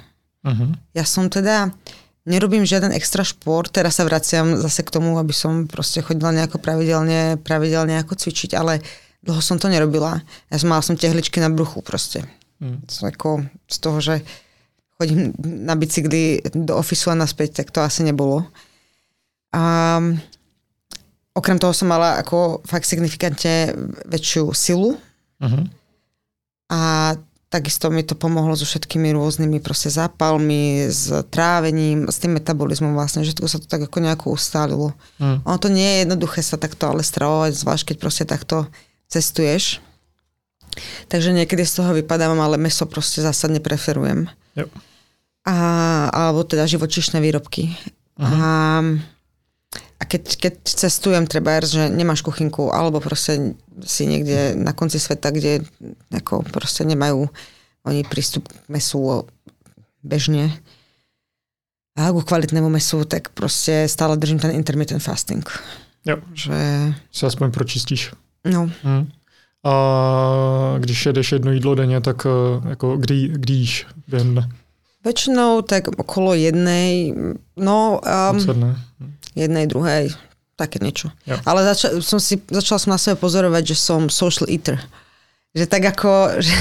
Uh-huh. 0.47 0.71
Ja 0.95 1.03
som 1.03 1.27
teda, 1.27 1.75
nerobím 2.23 2.63
žiaden 2.63 2.95
extra 2.95 3.27
šport, 3.27 3.75
teraz 3.75 3.99
sa 3.99 4.07
vraciam 4.07 4.55
zase 4.57 4.87
k 4.87 4.95
tomu, 4.95 5.19
aby 5.19 5.35
som 5.35 5.67
proste 5.67 6.01
chodila 6.01 6.31
nejako 6.31 6.63
pravidelne, 6.63 7.43
pravidelne 7.43 7.99
ako 8.01 8.15
cvičiť, 8.15 8.55
ale 8.55 8.79
dlho 9.27 9.43
som 9.43 9.59
to 9.59 9.67
nerobila. 9.67 10.23
Ja 10.49 10.57
som 10.57 10.71
mala 10.71 10.87
som 10.87 10.95
tehličky 10.95 11.43
na 11.43 11.51
bruchu 11.51 11.83
proste. 11.83 12.23
Uh-huh. 12.63 12.79
Ako 12.87 13.43
z 13.67 13.77
toho, 13.83 13.99
že 13.99 14.15
chodím 14.97 15.35
na 15.43 15.75
bicykli 15.77 16.41
do 16.55 16.79
ofisu 16.79 17.13
a 17.13 17.19
naspäť, 17.19 17.61
tak 17.61 17.75
to 17.75 17.85
asi 17.85 18.07
nebolo. 18.07 18.47
A 19.53 19.99
Okrem 21.37 21.61
toho 21.61 21.77
som 21.77 21.93
mala 21.93 22.17
ako 22.17 22.65
fakt 22.65 22.89
signifikantne 22.89 23.77
väčšiu 24.09 24.57
silu. 24.57 24.97
Uh-huh. 25.37 25.69
A 26.73 27.13
takisto 27.53 27.93
mi 27.93 28.01
to 28.03 28.17
pomohlo 28.17 28.57
so 28.57 28.65
všetkými 28.65 29.13
rôznymi 29.13 29.61
proste 29.61 29.93
zápalmi, 29.93 30.89
s 30.89 31.13
trávením, 31.29 32.09
s 32.09 32.17
tým 32.19 32.41
metabolizmom 32.41 32.97
vlastne, 32.97 33.21
že 33.21 33.37
sa 33.37 33.61
to 33.61 33.69
tak 33.69 33.85
ako 33.85 34.01
nejako 34.01 34.33
ustálilo. 34.33 34.97
Uh-huh. 35.21 35.45
Ono 35.45 35.59
to 35.61 35.69
nie 35.69 35.85
je 35.85 36.03
jednoduché 36.09 36.41
sa 36.41 36.57
takto 36.57 36.89
ale 36.89 37.05
stravovať, 37.05 37.53
zvlášť 37.53 37.85
keď 37.93 37.97
proste 38.01 38.25
takto 38.25 38.65
cestuješ. 39.13 39.85
Takže 41.09 41.33
niekedy 41.33 41.65
z 41.65 41.73
toho 41.81 41.93
vypadávam, 41.97 42.41
ale 42.41 42.61
meso 42.61 42.85
proste 42.89 43.21
zásadne 43.21 43.61
preferujem. 43.61 44.29
Yep. 44.57 44.69
A, 45.47 45.57
alebo 46.11 46.49
teda 46.49 46.65
živočišné 46.65 47.21
výrobky. 47.21 47.77
Uh-huh. 48.17 48.25
A 48.25 48.41
a 49.97 50.03
keď, 50.05 50.23
keď 50.37 50.55
cestujem, 50.65 51.25
treba, 51.25 51.65
že 51.65 51.89
nemáš 51.89 52.21
kuchynku, 52.21 52.69
alebo 52.69 53.01
proste 53.01 53.57
si 53.81 54.05
niekde 54.05 54.53
na 54.53 54.77
konci 54.77 55.01
sveta, 55.01 55.33
kde 55.33 55.65
ako 56.13 56.45
proste 56.53 56.85
nemajú 56.85 57.25
oni 57.87 58.03
prístup 58.05 58.49
k 58.51 58.55
mesu 58.69 59.25
bežne 60.05 60.53
a 61.97 62.13
ku 62.13 62.21
kvalitnému 62.21 62.69
mesu, 62.69 63.09
tak 63.09 63.33
proste 63.33 63.89
stále 63.89 64.21
držím 64.21 64.39
ten 64.39 64.53
intermittent 64.53 65.01
fasting. 65.03 65.49
Jo. 66.05 66.21
Že... 66.37 66.55
Si 67.09 67.27
aspoň 67.27 67.51
pročistíš. 67.51 68.13
No. 68.45 68.69
Hmm. 68.85 69.09
A 69.65 69.73
když 70.79 71.07
jedeš 71.07 71.33
jedno 71.33 71.53
jídlo 71.53 71.75
denně, 71.75 72.01
tak 72.01 72.27
eh, 72.27 72.69
jako 72.69 72.97
kdy, 72.97 73.29
kdy 73.29 73.53
jíš 73.55 73.87
během 74.09 74.33
dne? 74.33 74.49
Väčšinou 75.07 75.63
tak 75.63 75.87
okolo 76.03 76.35
jednej, 76.35 77.15
no... 77.57 78.01
Um, 78.03 78.75
jednej, 79.37 79.69
druhej, 79.69 80.17
také 80.57 80.81
niečo. 80.81 81.13
Ja. 81.29 81.39
Ale 81.45 81.63
začal 81.63 82.01
som, 82.01 82.17
si, 82.17 82.41
začala 82.49 82.81
som 82.81 82.91
na 82.97 83.01
sebe 83.01 83.21
pozorovať, 83.21 83.63
že 83.63 83.77
som 83.77 84.09
social 84.09 84.49
eater. 84.49 84.81
Že 85.53 85.69
tak 85.69 85.85
ako, 85.85 86.41
že, 86.41 86.57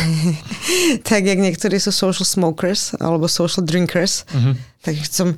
tak 1.08 1.24
jak 1.24 1.40
niektorí 1.40 1.80
sú 1.80 1.96
social 1.96 2.28
smokers 2.28 2.94
alebo 3.00 3.32
social 3.32 3.64
drinkers, 3.64 4.28
uh-huh. 4.30 4.54
tak 4.84 5.00
som, 5.08 5.34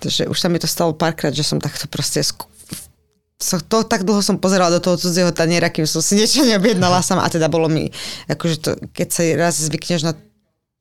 že 0.00 0.24
už 0.24 0.36
sa 0.40 0.48
mi 0.48 0.56
to 0.56 0.66
stalo 0.66 0.96
párkrát, 0.96 1.36
že 1.36 1.44
som 1.44 1.60
takto 1.60 1.84
proste 1.86 2.24
so, 2.24 3.56
to, 3.60 3.84
tak 3.84 4.08
dlho 4.08 4.24
som 4.24 4.40
pozerala 4.40 4.72
do 4.72 4.80
toho 4.80 4.96
cudzieho 4.96 5.32
taniera, 5.36 5.68
kým 5.68 5.84
som 5.84 6.00
si 6.00 6.16
niečo 6.20 6.40
neobjednala 6.48 7.04
sama 7.04 7.28
a 7.28 7.32
teda 7.32 7.52
bolo 7.52 7.68
mi, 7.68 7.92
akože 8.32 8.56
to, 8.58 8.70
keď 8.96 9.08
sa 9.12 9.22
raz 9.36 9.60
zvykneš 9.60 10.08
na 10.08 10.12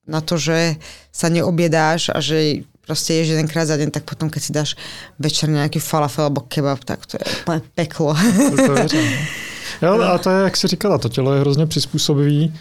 na 0.10 0.26
to, 0.26 0.42
že 0.42 0.82
sa 1.14 1.30
neobjedáš 1.30 2.10
a 2.10 2.18
že 2.18 2.66
proste 2.90 3.14
ješ 3.14 3.38
jedenkrát 3.38 3.70
za 3.70 3.78
deň, 3.78 3.94
tak 3.94 4.10
potom 4.10 4.34
keď 4.34 4.42
si 4.42 4.50
dáš 4.50 4.74
večer 5.22 5.46
nejaký 5.46 5.78
falafel 5.78 6.26
alebo 6.26 6.50
kebab, 6.50 6.82
tak 6.82 7.06
to 7.06 7.22
je 7.22 7.26
úplne 7.46 7.62
peklo. 7.78 8.18
To, 8.18 8.58
Jo, 9.82 10.02
a 10.02 10.18
to 10.18 10.30
je, 10.30 10.44
jak 10.44 10.58
jsi 10.58 10.68
říkala, 10.68 10.98
to 10.98 11.10
tělo 11.10 11.34
je 11.34 11.40
hrozně 11.40 11.66
přizpůsobivý 11.66 12.54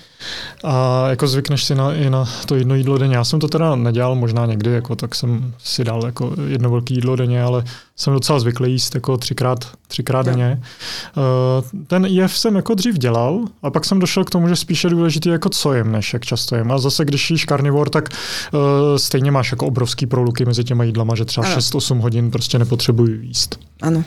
a 0.64 1.08
jako 1.08 1.26
zvykneš 1.28 1.64
si 1.64 1.74
na, 1.74 1.94
i 1.94 2.10
na 2.10 2.28
to 2.46 2.54
jedno 2.54 2.74
jídlo 2.74 2.98
denně. 2.98 3.16
Já 3.16 3.24
jsem 3.24 3.40
to 3.40 3.48
teda 3.48 3.76
nedělal 3.76 4.14
možná 4.14 4.46
někdy, 4.46 4.70
jako, 4.70 4.96
tak 4.96 5.14
jsem 5.14 5.54
si 5.58 5.84
dal 5.84 6.06
jako 6.06 6.32
jedno 6.46 6.70
velké 6.70 6.94
jídlo 6.94 7.16
denně, 7.16 7.42
ale 7.42 7.64
jsem 7.96 8.12
docela 8.12 8.40
zvyklý 8.40 8.72
jíst 8.72 8.94
jako 8.94 9.16
třikrát, 9.16 9.58
třikrát 9.88 10.26
denně. 10.26 10.62
Uh, 11.16 11.84
ten 11.86 12.04
jev 12.04 12.38
jsem 12.38 12.56
jako 12.56 12.74
dřív 12.74 12.98
dělal 12.98 13.40
a 13.62 13.70
pak 13.70 13.84
jsem 13.84 13.98
došel 13.98 14.24
k 14.24 14.30
tomu, 14.30 14.48
že 14.48 14.56
spíše 14.56 14.88
důležitý 14.88 15.28
jako 15.28 15.48
co 15.48 15.72
jem, 15.72 15.92
než 15.92 16.12
jak 16.12 16.24
často 16.24 16.56
jem. 16.56 16.72
A 16.72 16.78
zase, 16.78 17.04
když 17.04 17.30
jíš 17.30 17.44
karnivor, 17.44 17.90
tak 17.90 18.08
uh, 18.08 18.60
stejně 18.96 19.30
máš 19.30 19.50
jako 19.50 19.66
obrovský 19.66 20.06
proluky 20.06 20.44
mezi 20.44 20.64
těma 20.64 20.84
jídlama, 20.84 21.14
že 21.14 21.24
třeba 21.24 21.46
6-8 21.46 22.00
hodin 22.00 22.30
prostě 22.30 22.58
nepotřebuji 22.58 23.20
jíst. 23.22 23.60
Ano. 23.82 24.04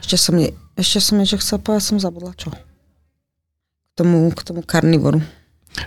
Ešte 0.00 0.16
som, 0.16 0.34
nie, 0.36 0.54
ešte 0.76 1.00
som 1.00 1.18
niečo 1.18 1.38
chcela 1.38 1.62
povedať, 1.62 1.82
som 1.82 1.98
zabudla 2.00 2.32
čo. 2.36 2.50
K 2.50 3.92
tomu, 3.94 4.30
k 4.30 4.40
tomu 4.42 4.62
karnivoru. 4.62 5.22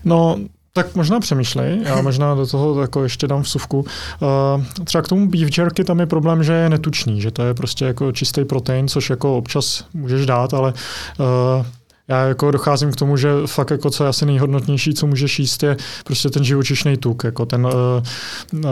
No, 0.03 0.37
tak 0.73 0.95
možná 0.95 1.19
přemýšlej, 1.19 1.79
já 1.83 2.01
možná 2.01 2.35
do 2.35 2.47
toho 2.47 2.81
jako 2.81 3.03
ještě 3.03 3.27
dám 3.27 3.41
vsuvku. 3.41 3.79
Uh, 3.79 4.85
třeba 4.85 5.01
k 5.01 5.07
tomu 5.07 5.27
beef 5.27 5.57
jerky 5.57 5.83
tam 5.83 5.99
je 5.99 6.05
problém, 6.05 6.43
že 6.43 6.53
je 6.53 6.69
netučný, 6.69 7.21
že 7.21 7.31
to 7.31 7.43
je 7.43 7.53
prostě 7.53 7.85
jako 7.85 8.11
čistý 8.11 8.45
protein, 8.45 8.87
což 8.87 9.09
jako 9.09 9.37
občas 9.37 9.85
můžeš 9.93 10.25
dát, 10.25 10.53
ale 10.53 10.73
uh, 11.19 11.65
já 12.07 12.23
jako 12.23 12.51
docházím 12.51 12.91
k 12.91 12.95
tomu, 12.95 13.17
že 13.17 13.29
fakt 13.45 13.71
jako 13.71 13.89
co 13.89 14.03
je 14.03 14.09
asi 14.09 14.25
nejhodnotnější, 14.25 14.93
co 14.93 15.07
můžeš 15.07 15.39
jíst, 15.39 15.63
je 15.63 15.77
prostě 16.03 16.29
ten 16.29 16.43
živočišný 16.43 16.97
tuk, 16.97 17.23
jako 17.23 17.45
ten, 17.45 17.65
uh, 17.65 17.71
uh, 18.53 18.69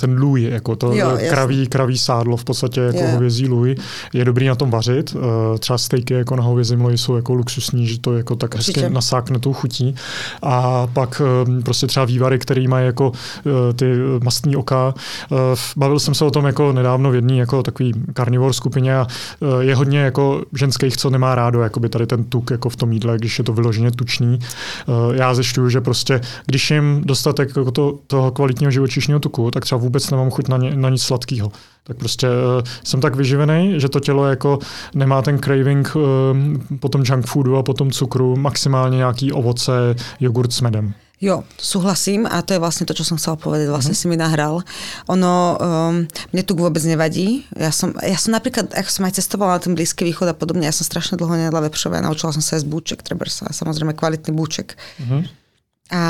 ten 0.00 0.18
lůj, 0.18 0.42
jako 0.42 0.76
to 0.76 0.92
jo, 0.92 1.18
kraví, 1.30 1.66
kraví 1.66 1.98
sádlo, 1.98 2.36
v 2.36 2.44
podstatě 2.44 2.80
jako 2.80 2.98
yeah. 2.98 3.12
hovězí 3.12 3.48
lůj. 3.48 3.76
Je 4.12 4.24
dobrý 4.24 4.46
na 4.46 4.54
tom 4.54 4.70
vařit, 4.70 5.14
uh, 5.14 5.22
třeba 5.58 5.78
stejky 5.78 6.14
jako 6.14 6.36
na 6.36 6.42
hovězím 6.42 6.80
loji 6.80 6.98
jsou 6.98 7.16
jako 7.16 7.34
luxusní, 7.34 7.86
že 7.86 8.00
to 8.00 8.16
jako 8.16 8.36
tak 8.36 8.54
hezky 8.54 8.70
Určitě. 8.70 8.90
nasákne 8.90 9.38
tou 9.38 9.52
chutí. 9.52 9.94
A 10.42 10.86
pak 10.86 11.22
uh, 11.46 11.62
prostě 11.62 11.86
třeba 11.86 12.06
vývary, 12.06 12.38
který 12.38 12.68
mají 12.68 12.86
jako 12.86 13.08
uh, 13.10 13.52
ty 13.76 13.92
mastní 14.24 14.56
oka. 14.56 14.94
Uh, 15.30 15.38
bavil 15.76 15.98
jsem 15.98 16.14
se 16.14 16.24
o 16.24 16.30
tom 16.30 16.44
jako 16.44 16.72
nedávno 16.72 17.10
v 17.10 17.14
jedné 17.14 17.36
jako 17.36 17.62
takový 17.62 17.92
karnivor 18.12 18.52
skupině 18.52 18.96
a 18.96 19.06
uh, 19.40 19.60
je 19.60 19.74
hodně 19.74 19.98
jako 19.98 20.42
ženských, 20.52 20.96
co 20.96 21.10
nemá 21.10 21.34
rádo, 21.34 21.60
jako 21.60 21.80
by 21.80 21.88
tady 21.88 22.06
ten 22.16 22.24
tuk 22.24 22.50
jako 22.50 22.68
v 22.68 22.76
tom 22.76 22.92
jídle, 22.92 23.18
když 23.18 23.38
je 23.38 23.44
to 23.44 23.52
vyloženě 23.52 23.90
tučný. 23.90 24.38
Eh, 24.38 25.16
já 25.16 25.34
zjišťuju, 25.34 25.68
že 25.68 25.80
prostě, 25.80 26.20
když 26.46 26.70
jim 26.70 27.02
dostatek 27.04 27.56
jako 27.56 27.70
to, 27.70 27.98
toho 28.06 28.30
kvalitního 28.30 28.70
živočišního 28.70 29.20
tuku, 29.20 29.50
tak 29.50 29.64
třeba 29.64 29.78
vůbec 29.78 30.10
nemám 30.10 30.30
chuť 30.30 30.48
na, 30.48 30.56
ně, 30.56 30.76
na 30.76 30.90
nic 30.90 31.02
sladkého. 31.02 31.52
Tak 31.86 31.96
prostě 31.96 32.28
uh, 32.28 32.62
jsem 32.84 33.00
tak 33.00 33.16
vyživený, 33.16 33.74
že 33.76 33.88
to 33.88 34.00
tělo 34.00 34.26
jako 34.26 34.58
nemá 34.94 35.22
ten 35.22 35.38
craving 35.38 35.96
uh, 35.96 36.02
po 36.80 36.88
tom 36.88 37.02
junk 37.04 37.26
foodu 37.26 37.56
a 37.56 37.62
po 37.62 37.74
tom 37.74 37.90
cukru, 37.90 38.36
maximálně 38.36 38.96
nějaký 38.96 39.32
ovoce, 39.32 39.72
jogurt 40.20 40.52
s 40.52 40.60
medem. 40.60 40.94
Jo, 41.24 41.40
súhlasím 41.56 42.28
a 42.28 42.44
to 42.44 42.52
je 42.52 42.60
vlastne 42.60 42.84
to, 42.84 42.92
čo 42.92 43.00
som 43.00 43.16
chcela 43.16 43.40
povedať. 43.40 43.72
Vlastne 43.72 43.96
uh-huh. 43.96 44.04
si 44.04 44.12
mi 44.12 44.20
nahral. 44.20 44.60
Ono, 45.08 45.32
um, 45.56 46.04
mne 46.04 46.42
tu 46.44 46.52
vôbec 46.52 46.84
nevadí. 46.84 47.48
Ja 47.56 47.72
som, 47.72 47.96
ja 48.04 48.20
som 48.20 48.36
napríklad, 48.36 48.76
ako 48.76 48.90
som 48.92 49.08
aj 49.08 49.16
cestovala 49.16 49.56
na 49.56 49.64
ten 49.64 49.72
Blízky 49.72 50.04
východ 50.04 50.28
a 50.28 50.36
podobne, 50.36 50.68
ja 50.68 50.76
som 50.76 50.84
strašne 50.84 51.16
dlho 51.16 51.32
nejedla 51.32 51.64
vepřové. 51.72 52.04
Naučila 52.04 52.36
som 52.36 52.44
sa 52.44 52.60
jesť 52.60 52.68
búček, 52.68 53.00
treba 53.00 53.24
sa, 53.24 53.48
samozrejme 53.48 53.96
kvalitný 53.96 54.36
búček. 54.36 54.76
Uh-huh. 55.00 55.24
A 55.96 56.02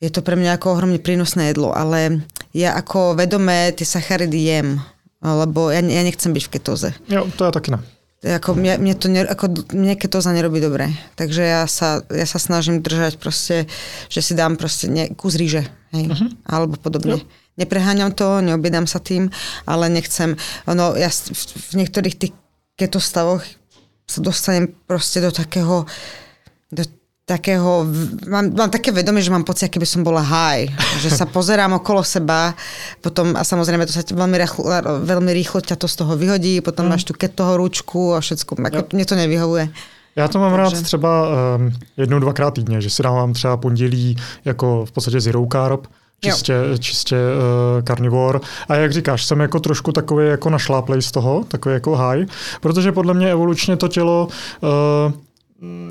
je 0.00 0.08
to 0.08 0.24
pre 0.24 0.40
mňa 0.40 0.56
ako 0.56 0.80
ohromne 0.80 0.96
prínosné 0.96 1.52
jedlo, 1.52 1.76
ale 1.76 2.24
ja 2.56 2.72
ako 2.72 3.20
vedomé 3.20 3.76
tie 3.76 3.84
sacharidy 3.84 4.48
jem, 4.48 4.80
lebo 5.20 5.68
ja, 5.68 5.84
ja 5.84 6.02
nechcem 6.08 6.32
byť 6.32 6.44
v 6.48 6.52
ketóze. 6.56 6.88
Jo, 7.04 7.28
to 7.36 7.44
ja 7.44 7.52
taky 7.52 7.76
ne 7.76 7.84
ako 8.22 8.54
mne, 8.54 8.78
mne, 8.78 8.94
to 8.94 9.10
ne, 9.10 9.26
ako 9.26 9.74
mne 9.74 9.98
za 9.98 10.30
nerobí 10.30 10.62
dobre. 10.62 10.94
Takže 11.18 11.42
ja 11.42 11.66
sa, 11.66 12.06
ja 12.06 12.22
sa 12.22 12.38
snažím 12.38 12.78
držať 12.78 13.18
proste, 13.18 13.66
že 14.06 14.22
si 14.22 14.38
dám 14.38 14.54
proste 14.54 14.86
ne, 14.86 15.10
kus 15.18 15.34
ríže, 15.34 15.66
hej, 15.90 16.06
uh-huh. 16.06 16.30
alebo 16.46 16.78
podobne. 16.78 17.18
Jo. 17.18 17.26
Nepreháňam 17.58 18.14
to, 18.14 18.40
neobjedám 18.40 18.86
sa 18.86 19.02
tým, 19.02 19.28
ale 19.66 19.90
nechcem, 19.92 20.38
no 20.64 20.94
ja 20.94 21.10
v, 21.10 21.34
v 21.34 21.72
niektorých 21.82 22.16
tých 22.16 22.32
keto 22.78 23.02
stavoch 23.02 23.44
sa 24.06 24.18
dostanem 24.22 24.70
proste 24.86 25.20
do 25.20 25.34
takého, 25.34 25.84
do 25.84 25.90
takého, 27.24 27.86
mám, 28.26 28.50
mám 28.50 28.70
také 28.70 28.92
vedomie, 28.92 29.22
že 29.22 29.30
mám 29.30 29.46
pocit, 29.46 29.70
keby 29.70 29.86
som 29.86 30.02
bola 30.02 30.20
high, 30.20 30.66
že 30.98 31.10
sa 31.10 31.22
pozerám 31.36 31.78
okolo 31.78 32.02
seba, 32.02 32.54
potom 33.00 33.38
a 33.38 33.46
samozrejme 33.46 33.86
to 33.86 33.94
sa 33.94 34.02
veľmi 34.02 34.36
rýchlo, 34.36 34.62
veľmi 35.06 35.30
rýchlo 35.30 35.62
ťa 35.62 35.78
to 35.78 35.86
z 35.86 35.94
toho 36.02 36.12
vyhodí, 36.18 36.58
potom 36.60 36.86
mm. 36.86 36.90
máš 36.90 37.06
tu 37.06 37.14
keď 37.14 37.30
toho 37.38 37.52
ručku 37.56 38.12
a 38.14 38.18
všetko, 38.18 38.58
ako, 38.58 38.78
ja. 38.82 38.92
mne 38.92 39.04
to 39.06 39.14
nevyhovuje. 39.14 39.66
Já 40.16 40.28
to 40.28 40.38
mám 40.38 40.52
Takže... 40.52 40.76
rád 40.76 40.82
třeba 40.84 41.28
um, 41.56 41.72
jednou, 41.96 42.18
dvakrát 42.18 42.54
týdně, 42.54 42.80
že 42.80 42.90
si 42.90 43.02
dávám 43.02 43.32
třeba 43.32 43.56
pondělí 43.56 44.16
jako 44.44 44.84
v 44.86 44.92
podstatě 44.92 45.20
zero 45.20 45.46
carb, 45.52 45.86
čistě, 46.20 46.54
čistě 46.78 47.16
uh, 47.16 47.82
karnivor. 47.82 48.40
A 48.68 48.74
jak 48.74 48.92
říkáš, 48.92 49.24
jsem 49.24 49.40
jako 49.40 49.60
trošku 49.60 49.92
takový 49.92 50.26
jako 50.26 50.50
našláplej 50.50 51.02
z 51.02 51.10
toho, 51.10 51.44
takový 51.48 51.72
jako 51.72 51.96
high, 51.96 52.26
protože 52.60 52.92
podle 52.92 53.14
mě 53.14 53.30
evolučně 53.30 53.76
to 53.76 53.88
tělo 53.88 54.28
uh, 54.60 55.12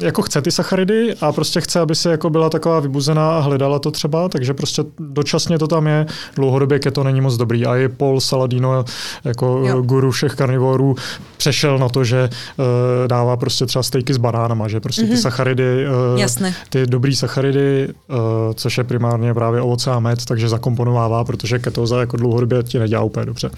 jako 0.01 0.21
chce 0.21 0.41
ty 0.41 0.51
sacharidy 0.51 1.15
a 1.21 1.31
prostě 1.31 1.61
chce, 1.61 1.79
aby 1.79 1.95
se 1.95 2.11
jako 2.11 2.29
byla 2.29 2.49
taková 2.49 2.79
vybuzená 2.79 3.37
a 3.37 3.39
hledala 3.39 3.79
to 3.79 3.91
třeba, 3.91 4.29
takže 4.29 4.53
prostě 4.53 4.83
dočasně 4.99 5.59
to 5.59 5.67
tam 5.67 5.87
je, 5.87 6.05
dlouhodobě 6.35 6.79
ke 6.79 6.91
to 6.91 7.03
není 7.03 7.21
moc 7.21 7.37
dobrý. 7.37 7.65
A 7.65 7.77
i 7.77 7.89
Paul 7.89 8.19
Saladino, 8.19 8.85
jako 9.23 9.63
jo. 9.65 9.81
guru 9.81 10.11
všech 10.11 10.35
karnivorů, 10.35 10.95
přešel 11.37 11.77
na 11.77 11.89
to, 11.89 12.03
že 12.03 12.29
uh, 12.57 12.65
dává 13.07 13.37
prostě 13.37 13.65
třeba 13.65 13.83
stejky 13.83 14.13
s 14.13 14.17
banánama, 14.17 14.67
že 14.67 14.79
prostě 14.79 15.01
mm-hmm. 15.01 15.05
ty 15.05 15.13
mhm. 15.13 15.21
sacharidy, 15.21 15.85
uh, 16.13 16.19
Jasné. 16.19 16.55
ty 16.69 16.85
dobrý 16.85 17.15
sacharidy, 17.15 17.87
uh, 18.07 18.17
což 18.53 18.77
je 18.77 18.83
primárně 18.83 19.33
právě 19.33 19.61
ovoce 19.61 19.91
a 19.91 19.99
med, 19.99 20.25
takže 20.25 20.49
zakomponovává, 20.49 21.23
protože 21.23 21.59
ketoza 21.59 21.99
jako 21.99 22.17
dlouhodobě 22.17 22.63
ti 22.63 22.79
nedělá 22.79 23.03
úplně 23.03 23.25
dobře. 23.25 23.51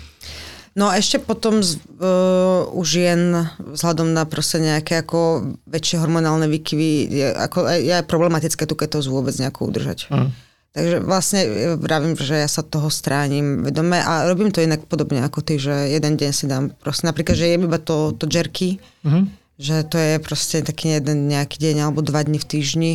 No 0.74 0.90
a 0.90 0.98
ešte 0.98 1.22
potom 1.22 1.62
uh, 1.62 2.66
u 2.74 2.82
žien 2.82 3.46
vzhľadom 3.62 4.10
na 4.10 4.26
proste 4.26 4.58
nejaké 4.58 5.06
ako 5.06 5.54
väčšie 5.70 6.02
hormonálne 6.02 6.50
výkyvy 6.50 6.90
je, 7.14 7.28
ako, 7.30 7.70
je 7.78 7.94
aj 7.94 8.10
problematické 8.10 8.66
tu 8.66 8.74
ketózu 8.74 9.14
vôbec 9.14 9.38
nejako 9.38 9.70
udržať. 9.70 10.10
Mm. 10.10 10.34
Takže 10.74 11.06
vlastne 11.06 11.42
e, 11.46 11.50
vravím, 11.78 12.18
že 12.18 12.34
ja 12.34 12.50
sa 12.50 12.66
toho 12.66 12.90
stránim 12.90 13.62
vedome 13.62 14.02
a 14.02 14.26
robím 14.26 14.50
to 14.50 14.58
inak 14.58 14.90
podobne 14.90 15.22
ako 15.22 15.46
ty, 15.46 15.62
že 15.62 15.70
jeden 15.94 16.18
deň 16.18 16.32
si 16.34 16.50
dám 16.50 16.74
proste, 16.74 17.06
napríklad, 17.06 17.38
že 17.38 17.54
jem 17.54 17.70
iba 17.70 17.78
to, 17.78 18.10
to 18.18 18.26
jerky, 18.26 18.82
mm-hmm. 19.06 19.30
že 19.62 19.86
to 19.86 20.02
je 20.02 20.18
proste 20.18 20.66
taký 20.66 20.98
jeden 20.98 21.30
nejaký 21.30 21.62
deň 21.62 21.86
alebo 21.86 22.02
dva 22.02 22.26
dny 22.26 22.42
v 22.42 22.50
týždni 22.50 22.94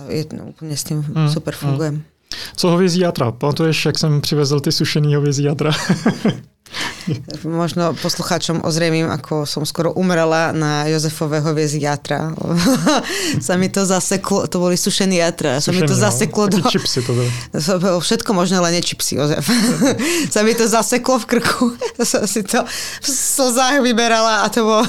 a 0.00 0.08
je, 0.08 0.32
no, 0.32 0.56
úplne 0.56 0.72
s 0.72 0.88
tým 0.88 1.04
mm, 1.04 1.28
super 1.28 1.52
fungujem. 1.52 2.00
Mm. 2.00 2.08
Co 2.56 2.68
hovězí 2.68 3.00
játra? 3.00 3.32
Pamatuješ, 3.32 3.86
jak 3.86 3.98
jsem 3.98 4.20
přivezl 4.20 4.60
ty 4.60 4.72
sušený 4.72 5.14
hovězí 5.14 5.42
játra? 5.44 5.72
Možno 7.42 7.96
poslucháčom 7.98 8.62
ozriemím, 8.62 9.08
ako 9.10 9.48
som 9.48 9.64
skoro 9.66 9.90
umrela 9.96 10.52
na 10.54 10.86
Jozefového 10.86 11.50
viezi 11.56 11.82
jatra. 11.82 12.36
sa 13.46 13.56
mi 13.56 13.72
to 13.72 13.82
zaseklo, 13.82 14.46
to 14.46 14.60
boli 14.60 14.76
sušený 14.76 15.18
jatra, 15.18 15.58
sa 15.58 15.72
mi 15.72 15.82
to 15.82 15.96
no. 15.96 16.00
zaseklo 16.00 16.46
do... 16.46 16.62
Čipsy 16.62 17.00
to 17.02 17.16
boli. 17.16 17.30
Všetko 18.04 18.30
možné, 18.36 18.60
len 18.62 18.78
nie 18.78 18.84
čipsy, 18.84 19.18
Jozef. 19.18 19.42
sa 20.34 20.40
mi 20.44 20.52
to 20.54 20.68
zaseklo 20.68 21.18
v 21.24 21.26
krku. 21.26 21.74
som 22.10 22.22
si 22.28 22.44
to 22.46 22.62
v 23.02 23.06
slzách 23.08 23.82
vyberala 23.82 24.44
a 24.44 24.52
to 24.52 24.62
bolo... 24.62 24.84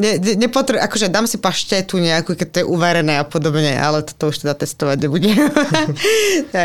Ne, 0.00 0.16
ne, 0.16 0.32
nepotr- 0.38 0.80
akože 0.80 1.12
dám 1.12 1.28
si 1.28 1.36
paštetu 1.36 2.00
nejakú, 2.00 2.38
keď 2.38 2.48
to 2.48 2.58
je 2.62 2.66
uvarené 2.66 3.20
a 3.20 3.24
podobne, 3.26 3.74
ale 3.76 4.06
toto 4.06 4.32
už 4.32 4.46
teda 4.46 4.54
testovať 4.56 4.96
nebudem. 5.04 5.36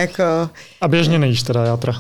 Ako... 0.08 0.54
A 0.80 0.86
bežne 0.88 1.20
nejíš 1.20 1.44
teda 1.44 1.68
jatra? 1.68 2.00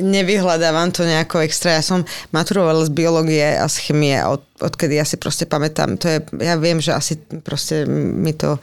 Nevyhľadávam 0.00 0.90
to 0.90 1.04
nejako 1.04 1.44
extra. 1.44 1.78
Ja 1.78 1.84
som 1.84 2.08
maturovala 2.32 2.84
z 2.88 2.90
biológie 2.92 3.56
a 3.56 3.68
z 3.68 3.90
chemie, 3.90 4.16
od, 4.24 4.42
odkedy 4.58 4.96
ja 4.96 5.04
si 5.04 5.20
proste 5.20 5.44
pamätám. 5.44 6.00
To 6.00 6.06
je, 6.08 6.18
ja 6.40 6.56
viem, 6.56 6.80
že 6.80 6.96
asi 6.96 7.20
proste 7.44 7.84
mi 7.88 8.32
to 8.32 8.58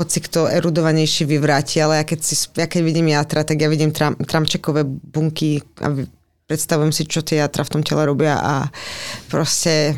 hoci 0.00 0.18
kto 0.24 0.48
erudovanejší 0.48 1.28
vyvráti, 1.28 1.78
ale 1.78 2.00
ja 2.00 2.04
keď, 2.04 2.20
si, 2.24 2.34
ja 2.56 2.66
keď 2.66 2.80
vidím 2.82 3.12
jatra, 3.12 3.44
tak 3.44 3.60
ja 3.60 3.68
vidím 3.68 3.92
tram, 3.92 4.16
tramčekové 4.18 4.82
bunky 4.88 5.62
a 5.84 5.92
predstavujem 6.48 6.90
si, 6.90 7.06
čo 7.06 7.22
tie 7.22 7.38
jatra 7.38 7.62
v 7.62 7.72
tom 7.78 7.82
tele 7.84 8.08
robia 8.08 8.40
a 8.40 8.54
proste 9.28 9.94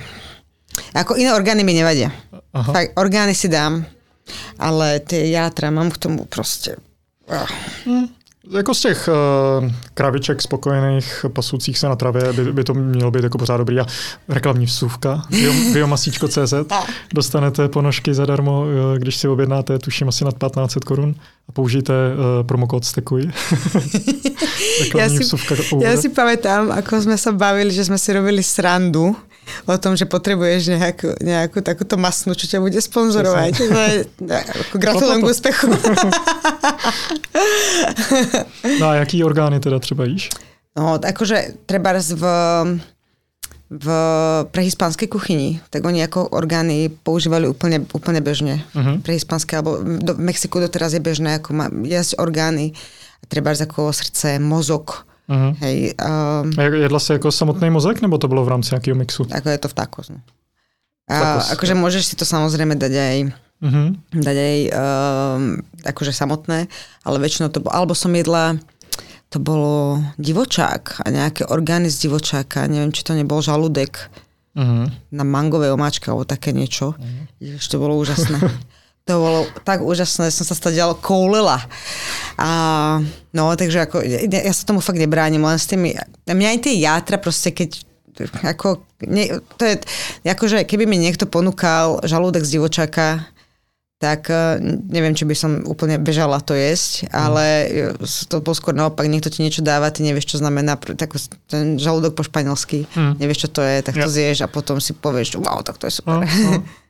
ako 0.92 1.14
iné 1.14 1.30
orgány 1.30 1.62
mi 1.62 1.78
nevadia. 1.78 2.10
Aha. 2.52 2.70
Fakt, 2.74 2.90
orgány 2.98 3.34
si 3.38 3.46
dám, 3.46 3.86
ale 4.58 4.98
tie 5.02 5.30
jatra 5.30 5.70
mám 5.70 5.94
k 5.94 6.00
tomu 6.02 6.26
proste... 6.26 6.78
Hm. 7.86 8.23
Jako 8.50 8.74
z 8.74 8.80
těch 8.80 9.08
uh, 9.08 9.70
kraviček 9.94 10.42
spokojených 10.42 11.26
pasucích 11.32 11.78
se 11.78 11.88
na 11.88 11.96
travě 11.96 12.32
by, 12.32 12.52
by 12.52 12.64
to 12.64 12.74
mělo 12.74 13.10
být 13.10 13.24
jako 13.24 13.38
pořád 13.38 13.56
dobrý. 13.56 13.80
A 13.80 13.86
reklamní 14.28 14.66
vsuvka, 14.66 15.22
bio, 15.30 15.52
biomasíčko.cz, 15.72 16.54
dostanete 17.14 17.68
ponožky 17.68 18.14
zadarmo, 18.14 18.64
eh, 18.66 18.98
když 18.98 19.16
si 19.16 19.28
objednáte, 19.28 19.78
tuším 19.78 20.08
asi 20.08 20.24
nad 20.24 20.34
1500 20.34 20.84
korun 20.84 21.14
a 21.48 21.52
použijte 21.52 21.92
uh, 21.92 22.46
promokód 22.46 22.84
STEKUJ. 22.84 23.22
ja, 24.96 25.08
si, 25.08 25.22
ja 25.80 25.92
si 25.96 26.08
pamätám, 26.08 26.72
ako 26.72 27.04
sme 27.04 27.16
sa 27.20 27.32
bavili, 27.36 27.68
že 27.68 27.84
sme 27.84 28.00
si 28.00 28.12
robili 28.12 28.40
srandu 28.40 29.16
o 29.70 29.78
tom, 29.78 29.96
že 29.96 30.08
potrebuješ 30.08 30.76
nejakú, 30.76 31.08
nejakú 31.20 31.60
takúto 31.60 31.96
masnu, 31.96 32.34
čo 32.34 32.46
ťa 32.48 32.60
bude 32.60 32.80
sponzorovať. 32.80 33.52
Gratulujem 34.74 35.22
k 35.22 35.30
úspechu. 35.30 35.70
no 38.80 38.86
a 38.90 38.94
jaký 39.04 39.24
orgány 39.24 39.60
teda 39.60 39.78
třeba 39.78 40.04
jíš? 40.04 40.30
No, 40.74 40.98
akože 40.98 41.62
treba 41.70 41.94
v, 41.94 42.24
v 43.70 43.86
prehispánskej 44.50 45.06
kuchyni, 45.06 45.62
tak 45.70 45.86
oni 45.86 46.02
ako 46.02 46.34
orgány 46.34 46.90
používali 46.90 47.46
úplne, 47.46 47.86
úplne 47.94 48.18
bežne. 48.18 48.66
Uh-huh. 48.74 48.98
Prehispánske, 48.98 49.54
alebo 49.54 49.78
do, 49.78 50.18
v 50.18 50.26
Mexiku 50.26 50.58
doteraz 50.58 50.98
je 50.98 51.02
bežné 51.02 51.38
ako 51.38 51.54
má, 51.54 51.70
jesť 51.86 52.18
orgány. 52.18 52.74
Treba 53.30 53.54
ako 53.54 53.94
srdce, 53.94 54.42
mozog, 54.42 55.06
Uh-huh. 55.24 55.56
Hej, 55.64 55.96
um, 55.96 56.52
Jedla 56.52 57.00
si 57.00 57.16
ako 57.16 57.32
samotný 57.32 57.72
mozek, 57.72 58.04
nebo 58.04 58.20
to 58.20 58.28
bylo 58.28 58.44
v 58.44 58.52
rámci 58.52 58.76
nejakého 58.76 58.92
mixu? 58.92 59.24
Ako 59.32 59.48
je 59.48 59.58
to 59.60 59.68
v 59.72 59.76
takos. 59.76 60.12
No. 60.12 60.20
A, 61.08 61.40
akože 61.56 61.72
môžeš 61.76 62.12
si 62.12 62.14
to 62.16 62.28
samozrejme 62.28 62.76
dať 62.76 62.92
aj 62.92 63.16
uh-huh. 63.60 63.88
dať 64.12 64.36
aj 64.36 64.58
um, 64.72 65.42
akože 65.84 66.12
samotné, 66.12 66.68
ale 67.04 67.16
väčšinou 67.20 67.48
to 67.52 67.60
bolo, 67.64 67.72
alebo 67.72 67.92
som 67.96 68.12
jedla 68.12 68.56
to 69.32 69.40
bolo 69.40 69.98
divočák 70.20 71.02
a 71.02 71.06
nejaké 71.10 71.48
orgány 71.48 71.90
z 71.90 72.06
divočáka, 72.06 72.70
neviem, 72.70 72.94
či 72.94 73.02
to 73.02 73.16
nebol 73.16 73.40
žalúdek 73.40 74.12
uh-huh. 74.56 74.86
na 75.10 75.24
mangovej 75.24 75.72
omáčke 75.72 76.08
alebo 76.08 76.28
také 76.28 76.52
niečo. 76.52 76.94
Uh-huh. 76.94 77.58
to 77.60 77.76
bolo 77.80 77.96
úžasné. 77.96 78.38
To 79.04 79.20
bolo 79.20 79.40
tak 79.68 79.84
úžasné, 79.84 80.32
som 80.32 80.48
sa 80.48 80.56
stadiaľ 80.56 80.96
koulila. 80.96 81.60
A, 82.40 82.50
no, 83.36 83.52
takže 83.52 83.84
ako, 83.84 84.00
ja, 84.00 84.24
ja 84.24 84.52
sa 84.56 84.64
tomu 84.64 84.80
fakt 84.80 84.96
nebránim, 84.96 85.44
len 85.44 85.60
s 85.60 85.68
tými, 85.68 85.92
mňa 86.24 86.48
aj 86.56 86.58
tie 86.64 86.74
játra 86.80 87.20
proste, 87.20 87.52
keď 87.52 87.84
ako, 88.46 88.80
ne, 89.04 89.42
to 89.58 89.62
je, 89.66 89.74
akože 90.24 90.62
keby 90.64 90.86
mi 90.86 90.96
niekto 90.96 91.26
ponúkal 91.26 92.00
žalúdek 92.06 92.46
z 92.46 92.56
divočáka, 92.56 93.26
tak 93.98 94.28
e, 94.28 94.60
neviem, 94.92 95.16
či 95.16 95.24
by 95.24 95.32
som 95.32 95.64
úplne 95.64 95.96
bežala 95.96 96.36
to 96.44 96.52
jesť, 96.52 97.08
mm. 97.08 97.10
ale 97.14 97.44
to 98.28 98.44
bol 98.44 98.52
skôr 98.52 98.76
naopak, 98.76 99.08
niekto 99.08 99.32
ti 99.32 99.40
niečo 99.40 99.64
dáva, 99.64 99.88
ty 99.88 100.04
nevieš, 100.04 100.36
čo 100.36 100.42
znamená, 100.44 100.76
tak 100.76 101.16
ten 101.48 101.80
žalúdok 101.80 102.12
po 102.18 102.22
španielsky, 102.26 102.84
mm. 102.84 103.16
nevieš, 103.16 103.48
čo 103.48 103.60
to 103.60 103.60
je, 103.64 103.80
tak 103.80 103.96
to 103.96 104.04
ja. 104.04 104.12
zješ 104.12 104.44
a 104.44 104.48
potom 104.50 104.76
si 104.76 104.92
povieš, 104.92 105.40
wow, 105.40 105.64
tak 105.64 105.80
to 105.80 105.88
je 105.88 105.94
super. 106.04 106.20
Mm. 106.20 106.62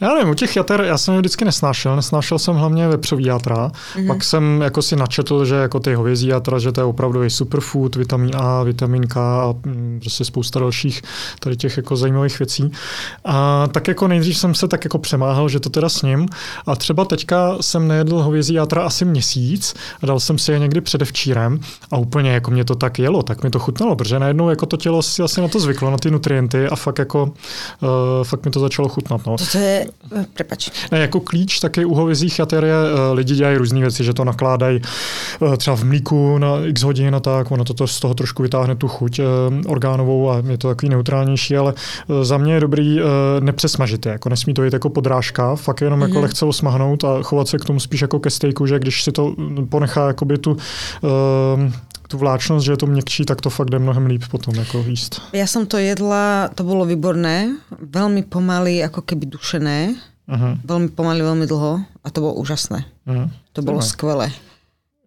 Já 0.00 0.14
nevím, 0.14 0.30
u 0.30 0.34
těch 0.34 0.56
jater 0.56 0.80
já 0.80 0.98
jsem 0.98 1.14
je 1.14 1.20
vždycky 1.20 1.44
nesnášel. 1.44 1.96
Nesnášel 1.96 2.38
jsem 2.38 2.54
hlavně 2.54 2.88
vepřový 2.88 3.24
játra. 3.24 3.68
Mm-hmm. 3.68 4.06
Pak 4.06 4.24
jsem 4.24 4.60
jako 4.60 4.82
si 4.82 4.96
načetl, 4.96 5.44
že 5.44 5.54
jako 5.54 5.80
ty 5.80 5.94
hovězí 5.94 6.26
játra, 6.26 6.58
že 6.58 6.72
to 6.72 6.80
je 6.80 6.84
opravdu 6.84 7.30
superfood, 7.30 7.96
vitamin 7.96 8.30
A, 8.36 8.62
vitamin 8.62 9.06
K 9.06 9.16
a 9.16 9.54
mm, 9.66 9.98
prostě 10.00 10.24
spousta 10.24 10.60
dalších 10.60 11.02
tady 11.40 11.56
těch 11.56 11.76
jako 11.76 11.96
zajímavých 11.96 12.38
věcí. 12.38 12.72
A 13.24 13.66
tak 13.72 13.88
jako 13.88 14.08
nejdřív 14.08 14.38
jsem 14.38 14.54
se 14.54 14.68
tak 14.68 14.84
jako 14.84 14.98
přemáhal, 14.98 15.48
že 15.48 15.60
to 15.60 15.70
teda 15.70 15.88
s 15.88 16.02
ním. 16.02 16.28
A 16.66 16.76
třeba 16.76 17.04
teďka 17.04 17.56
jsem 17.60 17.88
nejedl 17.88 18.22
hovězí 18.22 18.54
játra 18.54 18.82
asi 18.82 19.04
měsíc 19.04 19.74
a 20.02 20.06
dal 20.06 20.20
jsem 20.20 20.38
si 20.38 20.52
je 20.52 20.58
někdy 20.58 20.80
předevčírem 20.80 21.60
a 21.90 21.96
úplně 21.96 22.30
jako 22.30 22.50
mě 22.50 22.64
to 22.64 22.74
tak 22.74 22.98
jelo, 22.98 23.22
tak 23.22 23.42
mi 23.42 23.50
to 23.50 23.58
chutnalo, 23.58 23.96
protože 23.96 24.18
najednou 24.18 24.50
jako 24.50 24.66
to 24.66 24.76
tělo 24.76 25.02
si 25.02 25.22
asi 25.22 25.40
na 25.40 25.48
to 25.48 25.60
zvyklo, 25.60 25.90
na 25.90 25.98
ty 25.98 26.10
nutrienty 26.10 26.68
a 26.68 26.76
fakt 26.76 26.98
jako 26.98 27.22
uh, 27.22 27.88
fakt 28.24 28.44
mi 28.44 28.50
to 28.50 28.60
začalo 28.60 28.88
chutnat. 28.88 29.26
No. 29.26 29.36
To 29.36 29.44
je, 29.54 29.86
eh, 30.16 30.26
prepač. 30.34 30.70
Ne, 30.92 30.98
jako 30.98 31.20
klíč 31.20 31.60
taky 31.60 31.84
u 31.84 31.94
hovězích 31.94 32.38
jater 32.38 32.64
je, 32.64 32.72
eh, 32.72 33.12
lidi 33.12 33.34
dělají 33.34 33.56
různé 33.56 33.80
věci, 33.80 34.04
že 34.04 34.14
to 34.14 34.24
nakládají 34.24 34.80
eh, 35.52 35.56
třeba 35.56 35.76
v 35.76 35.84
mlíku 35.84 36.38
na 36.38 36.48
x 36.64 36.82
hodin 36.82 37.14
a 37.14 37.20
tak, 37.20 37.50
ono 37.50 37.64
to 37.64 37.86
z 37.86 38.00
toho 38.00 38.14
trošku 38.14 38.42
vytáhne 38.42 38.76
tu 38.76 38.88
chuť 38.88 39.20
orgánovou 39.66 40.30
a 40.30 40.42
je 40.50 40.58
to 40.58 40.68
takový 40.68 40.90
neutrálnější, 40.90 41.56
ale 41.56 41.74
za 42.22 42.38
mě 42.38 42.54
je 42.54 42.60
dobrý 42.60 42.98
nepřesmažit 43.40 44.06
je, 44.06 44.12
jako 44.12 44.28
nesmí 44.28 44.54
to 44.54 44.64
jít 44.64 44.72
jako 44.72 44.90
podrážka, 44.90 45.56
fakt 45.56 45.80
jenom 45.80 45.98
mm-hmm. 45.98 46.02
jako 46.02 46.12
mhm. 46.12 46.22
lehce 46.22 46.44
osmahnout 46.44 47.04
a 47.04 47.22
chovat 47.22 47.48
se 47.48 47.58
k 47.58 47.64
tomu 47.64 47.80
spíš 47.80 48.02
jako 48.02 48.20
ke 48.20 48.30
stejku, 48.30 48.66
že 48.66 48.78
když 48.78 49.02
si 49.02 49.12
to 49.12 49.34
ponechá 49.68 50.06
jakoby 50.06 50.38
tu 50.38 50.56
tu 52.08 52.16
vláčnosť, 52.18 52.64
že 52.64 52.72
je 52.72 52.80
to 52.80 52.86
měkčí, 52.88 53.24
tak 53.28 53.40
to 53.44 53.50
fakt 53.52 53.68
jde 53.70 53.78
mnohem 53.78 54.06
líp 54.06 54.24
potom 54.32 54.54
jako 54.56 54.80
jíst. 54.88 55.20
Ja 55.36 55.44
som 55.46 55.68
to 55.68 55.76
jedla, 55.76 56.48
to 56.56 56.64
bolo 56.64 56.88
výborné, 56.88 57.52
veľmi 57.84 58.24
pomaly, 58.24 58.80
ako 58.80 59.04
keby 59.04 59.28
dušené. 59.28 59.92
Uh-huh. 60.28 60.56
Veľmi 60.64 60.88
pomaly, 60.92 61.20
veľmi 61.24 61.46
dlho 61.48 61.84
a 62.04 62.08
to 62.12 62.20
bolo 62.20 62.34
úžasné. 62.40 62.84
Uh-huh. 63.08 63.28
To 63.52 63.60
bolo 63.64 63.80
Zajímavé. 63.80 63.92
skvelé. 63.92 64.26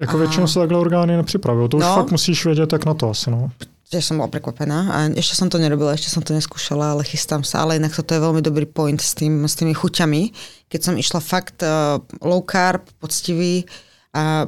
Jako 0.01 0.17
A- 0.17 0.19
většinou 0.19 0.47
se 0.47 0.59
takhle 0.59 0.77
orgány 0.79 1.17
nepřipravují. 1.17 1.69
To 1.69 1.77
už 1.77 1.83
No. 1.83 1.95
fakt 1.95 2.11
musíš 2.11 2.45
vědět, 2.45 2.73
jak 2.73 2.85
na 2.85 2.93
to 2.93 3.09
asi. 3.09 3.31
No. 3.31 3.51
Že 3.91 4.01
som 4.01 4.17
bola 4.23 4.31
prekvapená 4.31 4.87
a 4.87 4.97
ešte 5.11 5.35
som 5.35 5.51
to 5.51 5.59
nerobila, 5.59 5.91
ešte 5.91 6.07
som 6.15 6.23
to 6.23 6.31
neskúšala, 6.31 6.95
ale 6.95 7.03
chystám 7.03 7.43
sa. 7.43 7.59
Ale 7.59 7.75
inak 7.75 7.91
toto 7.91 8.15
je 8.15 8.23
veľmi 8.23 8.39
dobrý 8.39 8.63
point 8.63 8.95
s, 8.95 9.11
tým, 9.19 9.43
s 9.43 9.59
tými 9.59 9.75
chuťami. 9.75 10.31
Keď 10.71 10.79
som 10.79 10.95
išla 10.95 11.19
fakt 11.19 11.59
uh, 11.59 11.99
low 12.23 12.39
carb, 12.39 12.87
poctivý 13.03 13.67
a 14.15 14.47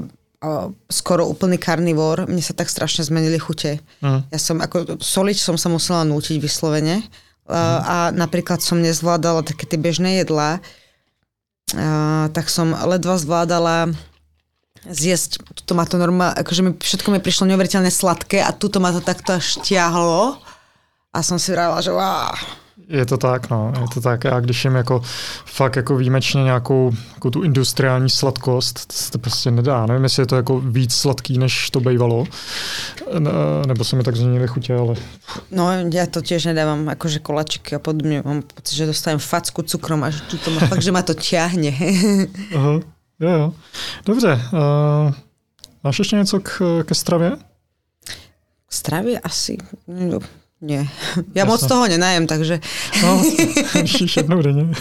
skoro 0.92 1.24
úplný 1.28 1.56
karnivor, 1.56 2.28
mne 2.28 2.44
sa 2.44 2.52
tak 2.52 2.68
strašne 2.68 3.08
zmenili 3.08 3.40
chute. 3.40 3.80
Uh-huh. 4.04 4.22
Ja 4.28 4.40
som 4.40 4.60
ako 4.60 5.00
soliť 5.00 5.38
som 5.40 5.56
sa 5.56 5.72
musela 5.72 6.04
nútiť 6.04 6.40
vyslovene 6.44 7.00
uh, 7.00 7.80
a 7.84 7.98
napríklad 8.12 8.60
som 8.60 8.84
nezvládala 8.84 9.48
také 9.48 9.64
tie 9.64 9.80
bežné 9.80 10.24
jedlá, 10.24 10.60
uh, 10.60 12.28
tak 12.36 12.52
som 12.52 12.76
ledva 12.76 13.16
zvládala 13.16 13.96
zjesť, 14.84 15.40
tuto 15.64 15.80
ma 15.80 15.88
to 15.88 15.96
normálne, 15.96 16.36
akože 16.36 16.62
mi, 16.62 16.72
všetko 16.76 17.08
mi 17.16 17.24
prišlo 17.24 17.48
neuveriteľne 17.48 17.88
sladké 17.88 18.44
a 18.44 18.52
tuto 18.52 18.84
ma 18.84 18.92
to 18.92 19.00
takto 19.00 19.40
až 19.40 19.64
ťahlo 19.64 20.36
a 21.16 21.20
som 21.24 21.40
si 21.40 21.56
vravila, 21.56 21.80
že 21.80 21.96
wow. 21.96 22.36
Je 22.94 23.06
to 23.06 23.18
tak, 23.18 23.50
no, 23.50 23.74
je 23.82 23.88
to 23.94 24.02
tak. 24.02 24.24
Já 24.24 24.40
když 24.40 24.64
jim 24.66 24.76
jako 24.76 25.02
fakt 25.46 25.76
jako 25.76 25.96
výjimečně 25.98 26.44
nějakou 26.44 26.92
jako 27.14 27.32
tu 27.32 27.42
industriální 27.42 28.10
sladkost, 28.10 28.86
to 28.86 28.94
se 28.94 29.12
to 29.12 29.18
prostě 29.18 29.52
nedá. 29.52 29.86
Nevím, 29.86 30.04
jestli 30.04 30.22
je 30.22 30.28
to 30.28 30.36
jako 30.36 30.60
víc 30.60 30.94
sladký, 30.96 31.38
než 31.38 31.70
to 31.70 31.80
bývalo, 31.80 32.26
Ne- 33.20 33.32
nebo 33.68 33.84
se 33.84 33.96
mi 33.96 34.04
tak 34.04 34.16
změnily 34.16 34.48
chutě, 34.48 34.76
ale 34.76 34.96
No 35.52 35.72
ja 35.90 36.06
to 36.06 36.22
tiež 36.22 36.46
nedávam, 36.46 36.90
akože 36.90 37.20
kolačiky 37.20 37.76
a 37.76 37.80
podobne, 37.80 38.22
mám 38.26 38.42
pocit, 38.42 38.76
že 38.76 38.86
dostajem 38.86 39.20
facku 39.20 39.62
cukrom 39.62 40.04
a 40.04 40.10
že 40.10 40.22
ma 40.50 40.68
fakt, 40.72 40.82
že 40.82 40.92
ma 40.92 41.02
to 41.02 41.14
ťahne. 41.14 41.74
Aha, 42.56 42.74
jo, 43.20 43.30
jo. 43.30 43.54
Dobře, 44.06 44.34
uh, 44.54 45.14
máš 45.84 46.00
ještě 46.00 46.16
něco 46.16 46.40
k, 46.40 46.84
ke 46.86 46.96
stravě? 46.96 47.32
Stravie 48.70 49.20
asi, 49.20 49.58
no, 49.88 50.20
nie. 50.64 50.88
Ja 51.36 51.44
Jasné. 51.44 51.46
moc 51.46 51.68
toho 51.68 51.88
nenajem, 51.88 52.28
takže 52.28 52.60
No, 53.04 53.24
jednou 54.18 54.42
denně. 54.42 54.66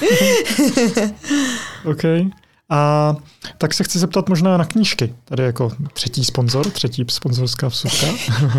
OK. 1.85 2.33
A 2.69 3.17
tak 3.59 3.75
se 3.75 3.85
chci 3.85 3.99
zeptat 3.99 4.29
možná 4.29 4.57
na 4.57 4.65
knížky. 4.65 5.15
Tady 5.25 5.43
jako 5.43 5.71
třetí 5.93 6.25
sponzor, 6.25 6.71
třetí 6.71 7.05
sponzorská 7.09 7.69
vsuvka. 7.69 8.07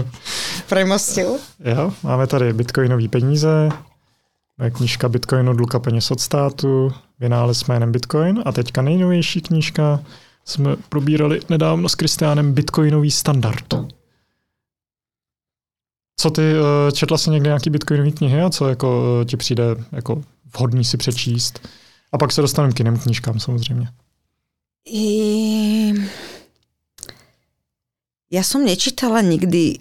premostil. 0.69 1.37
Jo, 1.65 1.93
máme 2.03 2.27
tady 2.27 2.53
bitcoinové 2.53 3.07
peníze, 3.07 3.69
moje 4.57 4.71
knížka 4.71 5.09
Bitcoin 5.09 5.49
odluka 5.49 5.79
peněz 5.79 6.11
od 6.11 6.19
státu, 6.19 6.93
vynález 7.19 7.63
jménem 7.67 7.91
Bitcoin 7.91 8.41
a 8.45 8.51
teďka 8.51 8.81
nejnovější 8.81 9.41
knížka 9.41 9.99
jsme 10.45 10.75
probírali 10.89 11.41
nedávno 11.49 11.89
s 11.89 11.95
Kristiánem 11.95 12.53
Bitcoinový 12.53 13.11
standard. 13.11 13.73
Co 16.17 16.29
ty, 16.29 16.41
eh, 16.41 16.91
četla 16.91 17.17
jsi 17.17 17.29
někdy 17.29 17.47
nějaký 17.47 17.69
bitcoinový 17.69 18.11
knihy 18.11 18.41
a 18.41 18.49
co 18.49 18.69
jako 18.69 19.03
eh, 19.21 19.25
ti 19.25 19.37
přijde 19.37 19.63
jako 19.91 20.23
vhodný 20.57 20.85
si 20.85 20.97
přečíst? 20.97 21.67
A 22.11 22.17
pak 22.17 22.31
se 22.31 22.41
dostaneme 22.41 22.73
k 22.73 22.79
jiným 22.79 22.97
knížkám 22.99 23.39
samozřejmě. 23.39 23.87
I... 24.85 25.93
Ja 28.33 28.41
som 28.41 28.65
nečítala 28.65 29.21
nikdy 29.21 29.77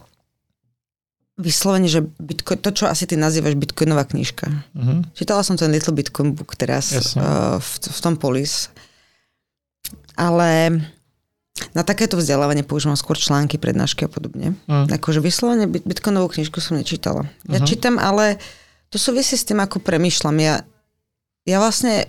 vyslovene, 1.40 1.88
že 1.88 2.04
Bitcoin, 2.20 2.60
to, 2.60 2.70
čo 2.70 2.84
asi 2.84 3.08
ty 3.08 3.16
nazývaš 3.16 3.56
bitcoinová 3.56 4.04
knižka. 4.04 4.52
Mhm. 4.76 5.16
Čítala 5.16 5.40
som 5.40 5.56
ten 5.56 5.72
Little 5.72 5.96
Bitcoin 5.96 6.36
book 6.36 6.52
teraz 6.60 6.92
Jasne. 6.92 7.24
uh, 7.24 7.56
v, 7.56 7.70
v 7.88 8.00
tom 8.04 8.14
polis. 8.20 8.68
Ale 10.20 10.80
na 11.72 11.82
takéto 11.82 12.16
vzdelávanie 12.16 12.62
používam 12.62 12.96
skôr 12.96 13.14
články, 13.14 13.56
prednášky 13.56 14.04
a 14.04 14.10
podobne. 14.10 14.56
Mm. 14.66 14.88
Akože 14.90 15.20
vyslovene 15.20 15.64
bit- 15.64 15.84
bitcoinovú 15.84 16.28
knižku 16.30 16.58
som 16.58 16.76
nečítala. 16.76 17.28
Ja 17.46 17.60
Mhm. 17.60 17.66
čítam, 17.66 17.94
ale 17.96 18.40
to 18.88 18.96
súvisí 18.96 19.36
s 19.36 19.44
tým, 19.44 19.58
ako 19.58 19.78
premýšľam. 19.78 20.36
Ja, 20.38 20.64
ja 21.44 21.56
vlastne 21.58 22.08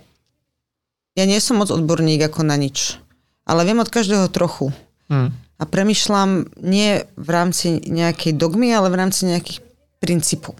ja 1.14 1.24
nie 1.24 1.38
som 1.38 1.56
moc 1.56 1.70
odborník 1.70 2.20
ako 2.22 2.42
na 2.42 2.56
nič. 2.56 2.98
Ale 3.44 3.62
viem 3.62 3.78
od 3.78 3.86
každého 3.86 4.26
trochu. 4.28 4.72
Mm. 5.06 5.30
A 5.54 5.62
premyšľam 5.62 6.30
nie 6.58 7.06
v 7.14 7.28
rámci 7.30 7.78
nejakej 7.78 8.34
dogmy, 8.34 8.74
ale 8.74 8.90
v 8.90 8.98
rámci 8.98 9.24
nejakých 9.24 9.62
princípov. 9.98 10.58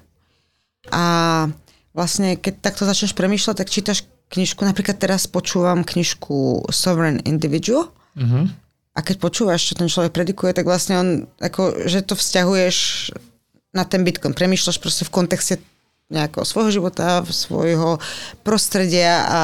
A 0.89 1.03
vlastne, 1.91 2.37
keď 2.37 2.61
takto 2.63 2.85
začneš 2.85 3.13
premýšľať, 3.13 3.57
tak 3.57 3.69
čítaš 3.69 3.99
knižku, 4.29 4.63
napríklad 4.63 4.97
teraz 4.97 5.27
počúvam 5.27 5.83
knižku 5.83 6.69
Sovereign 6.71 7.25
Individual 7.25 7.91
Mhm. 8.15 8.64
A 8.95 8.99
keď 9.03 9.17
počúvaš, 9.19 9.67
čo 9.67 9.75
ten 9.75 9.91
človek 9.91 10.15
predikuje, 10.15 10.55
tak 10.55 10.71
vlastne 10.71 10.95
on, 10.95 11.09
ako, 11.43 11.91
že 11.91 12.07
to 12.07 12.15
vzťahuješ 12.15 13.11
na 13.75 13.83
ten 13.83 14.07
Bitcoin. 14.07 14.39
Premýšľaš 14.39 14.79
proste 14.79 15.03
v 15.03 15.15
kontexte 15.15 15.59
nejakého 16.15 16.47
svojho 16.47 16.71
života, 16.71 17.27
svojho 17.27 17.99
prostredia 18.47 19.27
a 19.27 19.41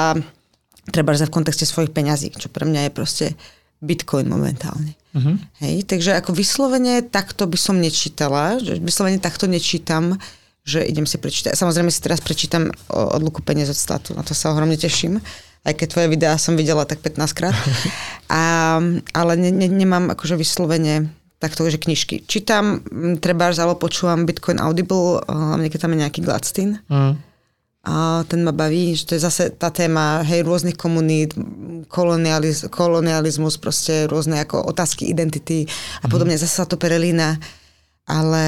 treba 0.95 1.19
v 1.19 1.35
kontexte 1.35 1.67
svojich 1.67 1.91
peňazí, 1.91 2.31
čo 2.39 2.47
pre 2.47 2.63
mňa 2.63 2.89
je 2.89 2.93
proste 2.95 3.27
Bitcoin 3.83 4.31
momentálne. 4.31 4.95
Mhm. 5.17 5.33
Hej, 5.67 5.77
takže 5.91 6.15
ako 6.15 6.31
vyslovene 6.31 7.03
takto 7.03 7.51
by 7.51 7.59
som 7.59 7.83
nečítala, 7.83 8.63
že 8.63 8.79
vyslovene 8.79 9.19
takto 9.19 9.51
nečítam, 9.51 10.15
že 10.63 10.87
idem 10.87 11.09
si 11.09 11.19
prečítať. 11.19 11.59
Samozrejme 11.59 11.91
si 11.91 11.99
teraz 11.99 12.23
prečítam 12.23 12.71
odluku 12.87 13.43
peniaz 13.43 13.73
od 13.73 13.79
státu, 13.81 14.15
na 14.15 14.23
to 14.23 14.37
sa 14.37 14.55
ohromne 14.55 14.79
teším. 14.79 15.19
Aj 15.61 15.77
keď 15.77 15.87
tvoje 15.93 16.09
videá 16.09 16.35
som 16.41 16.57
videla 16.57 16.89
tak 16.89 17.05
15 17.05 17.37
krát. 17.37 17.57
A, 18.31 18.79
ale 19.11 19.33
ne, 19.35 19.51
ne, 19.51 19.67
nemám 19.67 20.15
akože 20.15 20.39
vyslovene 20.39 21.11
takto, 21.43 21.67
že 21.67 21.83
knižky. 21.83 22.23
Čítam, 22.29 22.85
treba 23.19 23.51
alebo 23.51 23.81
počúvam 23.81 24.29
Bitcoin 24.29 24.61
Audible, 24.61 25.25
hlavne 25.27 25.67
keď 25.67 25.81
tam 25.83 25.93
je 25.97 26.03
nejaký 26.05 26.21
Gladstein. 26.23 26.79
Mm. 26.87 27.19
A 27.81 28.23
ten 28.29 28.45
ma 28.45 28.53
baví, 28.53 28.93
že 28.93 29.09
to 29.09 29.13
je 29.17 29.25
zase 29.25 29.57
tá 29.57 29.73
téma 29.73 30.21
hej, 30.21 30.45
rôznych 30.45 30.77
komunít, 30.77 31.33
kolonializ, 31.89 32.69
kolonializmus, 32.69 33.57
proste 33.57 34.05
rôzne 34.05 34.45
ako 34.45 34.69
otázky 34.69 35.09
identity 35.09 35.65
a 36.05 36.07
podobne. 36.13 36.37
Zase 36.37 36.61
sa 36.61 36.69
to 36.69 36.77
prelína, 36.77 37.41
ale 38.05 38.45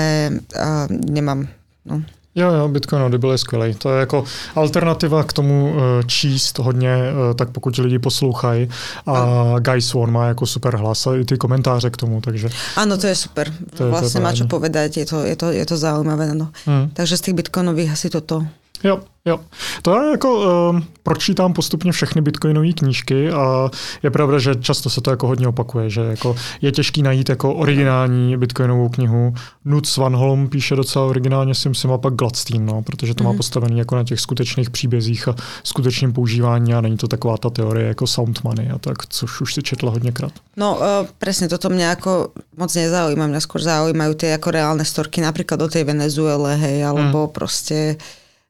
uh, 0.52 0.84
nemám. 0.92 1.48
No. 1.88 2.04
Jo, 2.34 2.52
jo, 2.52 2.68
Bitcoin 2.68 3.02
Audible 3.02 3.34
je 3.34 3.38
skvělý. 3.38 3.74
To 3.74 3.92
je 3.92 4.00
jako 4.00 4.24
alternativa 4.56 5.24
k 5.24 5.32
tomu 5.32 5.74
eh, 5.76 6.04
číst 6.06 6.58
hodně, 6.58 6.88
eh, 6.94 7.34
tak 7.34 7.50
pokud 7.50 7.76
lidi 7.76 7.98
poslouchají. 7.98 8.68
A 9.06 9.54
Guy 9.60 9.82
Swan 9.82 10.10
má 10.12 10.26
jako 10.26 10.46
super 10.46 10.76
hlas 10.76 11.06
a 11.06 11.14
i 11.16 11.24
ty 11.24 11.36
komentáře 11.36 11.90
k 11.90 11.96
tomu, 11.96 12.20
takže... 12.20 12.48
Áno, 12.76 12.96
to 12.96 13.06
je 13.06 13.14
super. 13.14 13.52
To 13.52 13.56
je- 13.60 13.68
To 13.70 13.76
to 13.76 13.84
je 13.84 13.90
vlastne 13.92 14.20
má 14.24 14.32
čo 14.32 14.44
povedať, 14.48 14.96
je 14.96 15.06
to, 15.06 15.24
je 15.28 15.36
to, 15.36 15.46
je 15.52 15.64
to 15.66 15.76
zaujímavé. 15.76 16.32
No. 16.34 16.48
Hmm. 16.64 16.88
Takže 16.96 17.16
z 17.16 17.20
tých 17.20 17.34
bitcoinových 17.34 17.92
asi 17.92 18.08
toto. 18.08 18.46
Jo, 18.84 19.00
jo. 19.24 19.40
To 19.82 19.96
já 19.96 20.10
jako 20.10 20.36
uh, 20.70 20.80
pročítám 21.02 21.52
postupně 21.52 21.92
všechny 21.92 22.20
bitcoinové 22.22 22.72
knížky 22.72 23.30
a 23.30 23.70
je 24.02 24.10
pravda, 24.10 24.38
že 24.38 24.54
často 24.54 24.90
se 24.90 25.00
to 25.00 25.10
jako 25.10 25.26
hodně 25.26 25.48
opakuje, 25.48 25.90
že 25.90 26.00
jako 26.00 26.36
je 26.60 26.72
těžký 26.72 27.02
najít 27.02 27.28
jako 27.28 27.54
originální 27.54 28.36
bitcoinovou 28.36 28.88
knihu. 28.88 29.34
Nut 29.64 29.96
Van 29.96 30.16
Holm 30.16 30.48
píše 30.48 30.76
docela 30.76 31.04
originálně 31.04 31.54
si 31.54 31.68
myslím 31.68 31.92
a 31.92 31.98
pak 31.98 32.14
Gladstein, 32.14 32.66
no, 32.66 32.82
protože 32.82 33.14
to 33.14 33.24
mm. 33.24 33.30
má 33.30 33.36
postavený 33.36 33.78
jako 33.78 33.96
na 33.96 34.04
těch 34.04 34.20
skutečných 34.20 34.70
příbězích 34.70 35.28
a 35.28 35.34
skutečném 35.64 36.12
používání 36.12 36.74
a 36.74 36.80
není 36.80 36.96
to 36.96 37.08
taková 37.08 37.36
ta 37.36 37.50
teorie 37.50 37.88
jako 37.88 38.06
sound 38.06 38.44
money 38.44 38.70
a 38.70 38.78
tak, 38.78 39.06
což 39.06 39.40
už 39.40 39.54
si 39.54 39.62
četla 39.62 39.90
hodněkrát. 39.90 40.32
No 40.56 40.76
uh, 40.76 41.06
presne, 41.18 41.48
toto 41.48 41.70
mňa 41.70 41.96
ako 41.96 42.36
moc 42.60 42.70
nezaujíma, 42.74 43.24
mňa 43.24 43.40
skôr 43.40 43.64
zaujímajú 43.64 44.12
tie 44.18 44.36
ako 44.36 44.48
reálne 44.52 44.84
storky, 44.84 45.24
napríklad 45.24 45.64
o 45.64 45.68
tej 45.68 45.88
Venezuele, 45.88 46.60
hej, 46.60 46.84
alebo 46.84 47.24
mm. 47.26 47.32
proste 47.32 47.96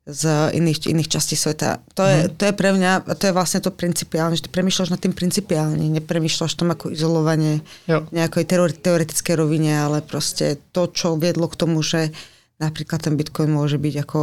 z 0.03 0.51
iných, 0.59 0.91
iných 0.91 1.07
častí 1.07 1.39
sveta. 1.39 1.79
To 1.95 2.03
je, 2.03 2.27
to 2.27 2.51
je 2.51 2.55
pre 2.55 2.75
mňa, 2.75 3.07
a 3.07 3.13
to 3.15 3.31
je 3.31 3.37
vlastne 3.37 3.63
to 3.63 3.71
principiálne, 3.71 4.35
že 4.35 4.47
ty 4.47 4.51
premýšľaš 4.51 4.91
nad 4.91 4.99
tým 4.99 5.15
principiálne, 5.15 5.79
nepremýšľaš 5.79 6.59
tom 6.59 6.75
ako 6.75 6.91
izolovanie 6.91 7.63
Jo. 7.87 8.03
nejakej 8.11 8.51
teoretickej 8.83 9.35
rovine, 9.39 9.79
ale 9.79 10.03
proste 10.03 10.59
to, 10.75 10.91
čo 10.91 11.15
viedlo 11.15 11.47
k 11.47 11.55
tomu, 11.55 11.79
že 11.87 12.11
napríklad 12.59 12.99
ten 12.99 13.15
Bitcoin 13.15 13.55
môže 13.55 13.79
byť 13.79 13.95
ako 14.03 14.21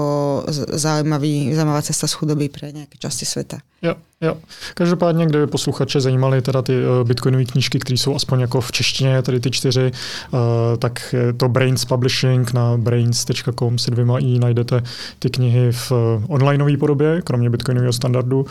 zaujímavý, 0.76 1.56
zaujímavá 1.56 1.80
cesta 1.84 2.12
z 2.12 2.16
chudoby 2.16 2.52
pre 2.52 2.76
nejaké 2.76 3.00
časti 3.00 3.24
sveta. 3.24 3.64
Jo, 3.80 3.96
jo. 4.22 4.38
Každopádně, 4.74 5.26
kdyby 5.26 5.48
posluchače 5.48 6.02
zajímaly 6.02 6.42
teda 6.42 6.62
ty 6.62 6.74
uh, 6.86 7.08
bitcoinové 7.08 7.46
knížky, 7.46 7.80
které 7.80 7.98
jsou 7.98 8.16
aspoň 8.16 8.40
jako 8.40 8.62
v 8.62 8.72
češtině, 8.72 9.22
tady 9.22 9.40
ty 9.40 9.52
čtyři, 9.52 9.92
uh, 10.32 10.40
tak 10.80 11.16
to 11.38 11.50
Brains 11.50 11.86
Publishing 11.86 12.54
na 12.54 12.78
brains.com 12.78 13.78
se 13.78 13.92
dvěma 13.92 14.20
i 14.20 14.40
najdete 14.40 14.84
ty 15.20 15.30
knihy 15.30 15.72
v 15.72 15.92
uh, 15.92 15.98
onlineové 16.28 16.78
podobě, 16.78 17.22
kromě 17.22 17.50
bitcoinového 17.50 17.94
standardu. 17.94 18.46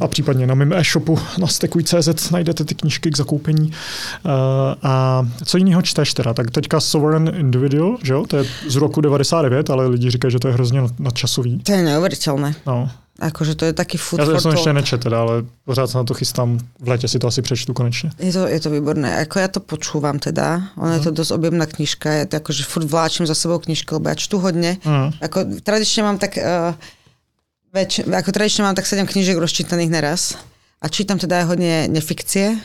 A 0.00 0.08
případně 0.08 0.46
na 0.46 0.54
mém 0.54 0.72
e-shopu 0.72 1.18
na 1.38 1.46
stekuj.cz 1.46 2.30
najdete 2.30 2.64
ty 2.64 2.74
knížky 2.74 3.10
k 3.10 3.16
zakoupení. 3.16 3.72
A 4.82 5.26
co 5.44 5.58
jiného 5.58 5.82
čteš 5.82 6.14
teda? 6.14 6.34
Tak 6.34 6.50
teďka 6.50 6.80
Sovereign 6.80 7.32
Individual, 7.36 7.96
že 8.02 8.12
jo? 8.12 8.24
To 8.28 8.36
je 8.36 8.44
z 8.68 8.76
roku 8.76 9.00
99, 9.00 9.70
ale 9.70 9.86
lidi 9.86 10.10
říkají, 10.10 10.32
že 10.32 10.38
to 10.38 10.48
je 10.48 10.54
hrozně 10.54 10.80
nad- 10.80 11.00
nadčasový. 11.00 11.58
To 11.58 11.72
je 11.72 11.82
neuveriteľné. 11.82 12.54
No, 12.66 12.90
Akože 13.14 13.54
to 13.54 13.64
je 13.64 13.72
taký 13.72 13.98
food 13.98 14.18
Já, 14.18 14.26
for 14.26 14.40
jsem 14.40 14.50
ještě 14.50 14.64
thought. 14.64 14.74
nečet 14.74 15.00
teda, 15.00 15.20
ale 15.20 15.44
pořád 15.64 15.86
se 15.86 15.98
na 15.98 16.04
to 16.04 16.14
chystám. 16.14 16.58
V 16.80 16.88
létě 16.88 17.08
si 17.08 17.18
to 17.18 17.26
asi 17.26 17.42
přečtu 17.42 17.74
konečně. 17.74 18.10
Je 18.18 18.32
to, 18.32 18.46
je 18.46 18.60
to 18.60 18.70
výborné. 18.70 19.16
Ako 19.22 19.38
ja 19.38 19.46
to 19.46 19.62
počúvam 19.62 20.18
teda, 20.18 20.74
ono 20.74 20.98
je 20.98 21.00
to 21.06 21.10
dosť 21.14 21.30
objemná 21.30 21.66
knižka, 21.70 22.10
ja 22.10 22.24
to 22.26 22.42
akože 22.42 22.66
furt 22.66 22.90
vláčim 22.90 23.22
za 23.22 23.38
sebou 23.38 23.62
knižku, 23.62 23.94
lebo 24.02 24.10
ja 24.10 24.18
čtu 24.18 24.42
hodne. 24.42 24.82
Mm. 24.82 25.14
Ako 25.22 25.62
tradične 25.62 26.02
mám 26.02 26.18
tak, 26.18 26.42
uh, 26.42 26.74
väč, 27.70 28.02
ako 28.02 28.30
tradične 28.34 28.66
mám 28.66 28.74
tak 28.74 28.86
7 28.90 29.06
knížek 29.06 29.38
rozčítaných 29.38 29.94
naraz. 29.94 30.34
A 30.82 30.90
čítam 30.90 31.14
teda 31.14 31.38
aj 31.38 31.54
hodne 31.54 31.86
nefikcie, 31.86 32.58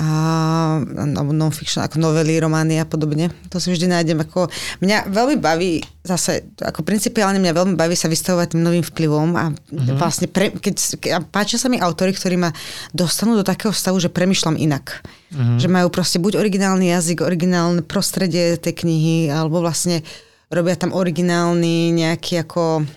a, 0.00 0.80
alebo 0.80 1.36
non-fiction, 1.36 1.84
ako 1.84 2.00
novely, 2.00 2.40
romány 2.40 2.80
a 2.80 2.88
podobne. 2.88 3.28
To 3.52 3.60
si 3.60 3.68
vždy 3.68 3.84
nájdem. 3.84 4.24
Ako, 4.24 4.48
mňa 4.80 5.12
veľmi 5.12 5.36
baví, 5.36 5.84
zase, 6.00 6.56
ako 6.56 6.80
principiálne 6.80 7.36
mňa 7.36 7.52
veľmi 7.52 7.74
baví 7.76 7.92
sa 7.92 8.08
vystavovať 8.08 8.56
tým 8.56 8.64
novým 8.64 8.80
vplyvom 8.80 9.30
a 9.36 9.52
mm-hmm. 9.52 10.00
vlastne, 10.00 10.24
pre, 10.32 10.56
keď, 10.56 10.74
keď, 10.96 11.10
páčia 11.28 11.60
sa 11.60 11.68
mi 11.68 11.76
autory, 11.76 12.16
ktorí 12.16 12.40
ma 12.40 12.48
dostanú 12.96 13.36
do 13.36 13.44
takého 13.44 13.76
stavu, 13.76 14.00
že 14.00 14.08
premyšľam 14.08 14.56
inak. 14.56 15.04
Mm-hmm. 15.36 15.58
Že 15.60 15.68
majú 15.68 15.88
proste 15.92 16.16
buď 16.16 16.40
originálny 16.40 16.88
jazyk, 16.96 17.20
originálne 17.20 17.84
prostredie 17.84 18.56
tej 18.56 18.80
knihy, 18.80 19.28
alebo 19.28 19.60
vlastne 19.60 20.00
robia 20.48 20.80
tam 20.80 20.96
originálny 20.96 21.92
nejaký 21.92 22.40
ako 22.48 22.88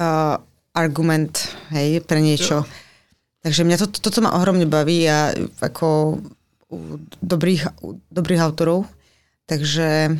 uh, 0.00 0.34
argument, 0.72 1.52
hej, 1.76 2.00
pre 2.08 2.24
niečo. 2.24 2.64
Takže 3.42 3.66
mňa 3.66 3.76
to, 3.82 3.86
toto 3.90 4.22
ma 4.22 4.38
ohromne 4.38 4.70
baví 4.70 5.02
a 5.10 5.34
ako 5.58 6.18
u 6.70 6.76
dobrých, 7.18 7.82
u 7.82 7.98
dobrých 8.08 8.40
autorov. 8.40 8.86
Takže 9.50 10.14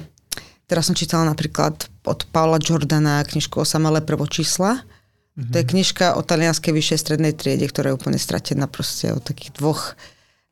teraz 0.67 0.91
som 0.91 0.99
čítala 0.99 1.31
napríklad 1.31 1.87
od 2.03 2.27
Paula 2.35 2.59
Jordana 2.59 3.23
knižku 3.23 3.63
o 3.63 3.67
samele 3.67 4.03
prvočísla. 4.03 4.83
Mm-hmm. 4.83 5.51
To 5.55 5.57
je 5.57 5.71
knižka 5.71 6.07
o 6.19 6.27
talianskej 6.27 6.75
vyššej 6.75 6.99
strednej 6.99 7.33
triede, 7.33 7.65
ktorá 7.71 7.95
je 7.95 7.97
úplne 7.97 8.19
stratená 8.19 8.67
proste 8.67 9.15
o 9.15 9.23
takých 9.23 9.55
dvoch, 9.57 9.95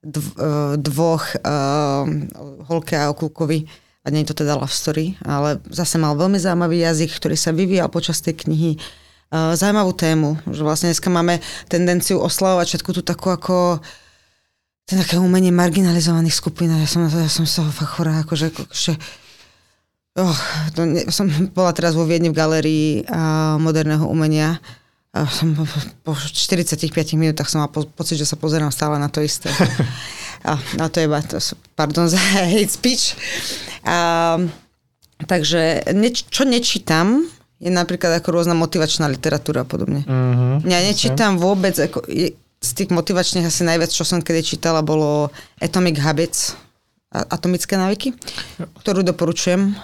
dv, 0.01 0.25
eh, 0.41 0.75
dvoch 0.79 1.27
uh, 1.43 2.07
holke 2.71 2.97
a 2.97 3.11
okulkovi. 3.11 3.67
A 4.01 4.09
nie 4.09 4.25
je 4.25 4.33
to 4.33 4.47
teda 4.47 4.57
love 4.57 4.73
story, 4.73 5.21
ale 5.21 5.61
zase 5.69 6.01
mal 6.01 6.17
veľmi 6.17 6.41
zaujímavý 6.41 6.81
jazyk, 6.81 7.21
ktorý 7.21 7.37
sa 7.37 7.53
vyvíjal 7.53 7.93
počas 7.93 8.25
tej 8.25 8.33
knihy 8.49 8.81
uh, 8.81 9.10
zaujímavú 9.31 9.95
tému, 9.95 10.35
že 10.51 10.67
vlastne 10.67 10.91
dneska 10.91 11.07
máme 11.07 11.39
tendenciu 11.71 12.19
oslavovať 12.19 12.67
všetku 12.67 12.91
tú 12.99 13.03
takú 13.07 13.31
ako 13.31 13.79
ten 14.91 14.99
také 14.99 15.23
umenie 15.23 15.55
marginalizovaných 15.55 16.35
skupín 16.35 16.75
ja 16.75 16.89
som, 16.91 17.07
ja 17.07 17.31
som 17.31 17.47
sa 17.47 17.63
fakt 17.71 17.95
chorá, 17.95 18.27
akože, 18.27 18.51
akože 18.51 18.93
oh, 20.19 20.39
to 20.75 20.83
ne, 20.83 21.07
som 21.15 21.31
bola 21.55 21.71
teraz 21.71 21.95
vo 21.95 22.03
Viedni 22.03 22.35
v 22.35 22.39
galérii 22.39 23.07
uh, 23.07 23.55
moderného 23.63 24.11
umenia 24.11 24.59
a 25.11 25.27
som 25.27 25.55
po, 25.55 25.67
po 26.07 26.13
45 26.15 26.91
minútach 27.19 27.51
som 27.51 27.63
mal 27.63 27.71
po, 27.71 27.83
pocit, 27.83 28.19
že 28.19 28.27
sa 28.27 28.39
pozerám 28.39 28.71
stále 28.71 28.95
na 28.99 29.11
to 29.11 29.19
isté. 29.23 29.51
a, 30.47 30.55
a 30.83 30.87
to 30.87 31.03
je 31.03 31.07
iba, 31.07 31.19
to, 31.23 31.39
pardon 31.75 32.07
za 32.07 32.19
hate 32.51 32.71
speech. 32.71 33.19
A, 33.83 34.39
takže 35.27 35.87
neč, 35.95 36.27
čo 36.31 36.47
nečítam, 36.47 37.27
je 37.61 37.69
napríklad 37.69 38.17
ako 38.19 38.29
rôzna 38.33 38.57
motivačná 38.57 39.05
literatúra 39.07 39.63
a 39.63 39.69
podobne. 39.69 40.03
Mm-hmm. 40.09 40.65
Ja 40.65 40.81
nečítam 40.81 41.37
vôbec, 41.37 41.77
ako, 41.77 42.09
je, 42.09 42.33
z 42.61 42.71
tých 42.73 42.89
motivačných 42.89 43.45
asi 43.45 43.63
najviac, 43.69 43.93
čo 43.93 44.05
som 44.05 44.25
kedy 44.25 44.41
čítala, 44.41 44.81
bolo 44.81 45.29
Atomic 45.61 46.01
Habits, 46.01 46.57
atomické 47.13 47.77
návyky, 47.77 48.17
ktorú 48.81 49.05
doporučujem. 49.05 49.77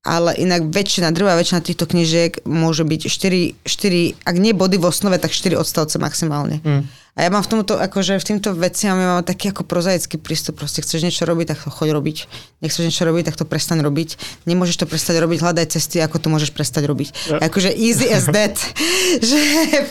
Ale 0.00 0.32
inak 0.32 0.72
väčšina, 0.72 1.12
drvá 1.12 1.36
väčšina 1.36 1.60
týchto 1.60 1.84
knižiek 1.84 2.40
môže 2.48 2.88
byť 2.88 3.00
4, 3.12 3.68
4 3.68 4.24
ak 4.24 4.36
nie 4.40 4.56
body 4.56 4.80
v 4.80 4.88
osnove, 4.88 5.20
tak 5.20 5.28
4 5.28 5.60
odstavce 5.60 6.00
maximálne. 6.00 6.64
Mm. 6.64 6.88
A 7.20 7.26
ja 7.26 7.28
mám 7.28 7.44
v 7.44 7.52
tomto, 7.52 7.76
akože 7.76 8.16
v 8.16 8.24
týmto 8.24 8.56
veciam 8.56 8.96
ja 8.96 9.18
mám 9.18 9.26
taký 9.26 9.52
ako 9.52 9.68
prozaický 9.68 10.16
prístup. 10.16 10.56
Proste 10.56 10.80
chceš 10.80 11.04
niečo 11.04 11.28
robiť, 11.28 11.52
tak 11.52 11.58
to 11.60 11.68
choď 11.68 11.92
robiť. 12.00 12.16
Nechceš 12.64 12.86
niečo 12.86 13.04
robiť, 13.04 13.28
tak 13.28 13.36
to 13.36 13.44
prestaň 13.44 13.84
robiť. 13.84 14.16
Nemôžeš 14.48 14.80
to 14.80 14.86
prestať 14.88 15.20
robiť, 15.20 15.44
hľadaj 15.44 15.74
cesty, 15.74 16.00
ako 16.00 16.16
to 16.16 16.32
môžeš 16.32 16.54
prestať 16.56 16.88
robiť. 16.88 17.36
Ja. 17.36 17.50
Akože 17.50 17.74
easy 17.76 18.08
as 18.08 18.24
that. 18.30 18.56
že 19.28 19.36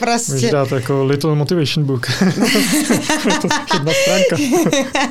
proste... 0.02 0.50
dát 0.50 0.72
jako 0.72 1.06
Little 1.06 1.36
Motivation 1.38 1.86
Book. 1.86 2.08
jedna 3.78 3.94
stránka. 3.94 4.36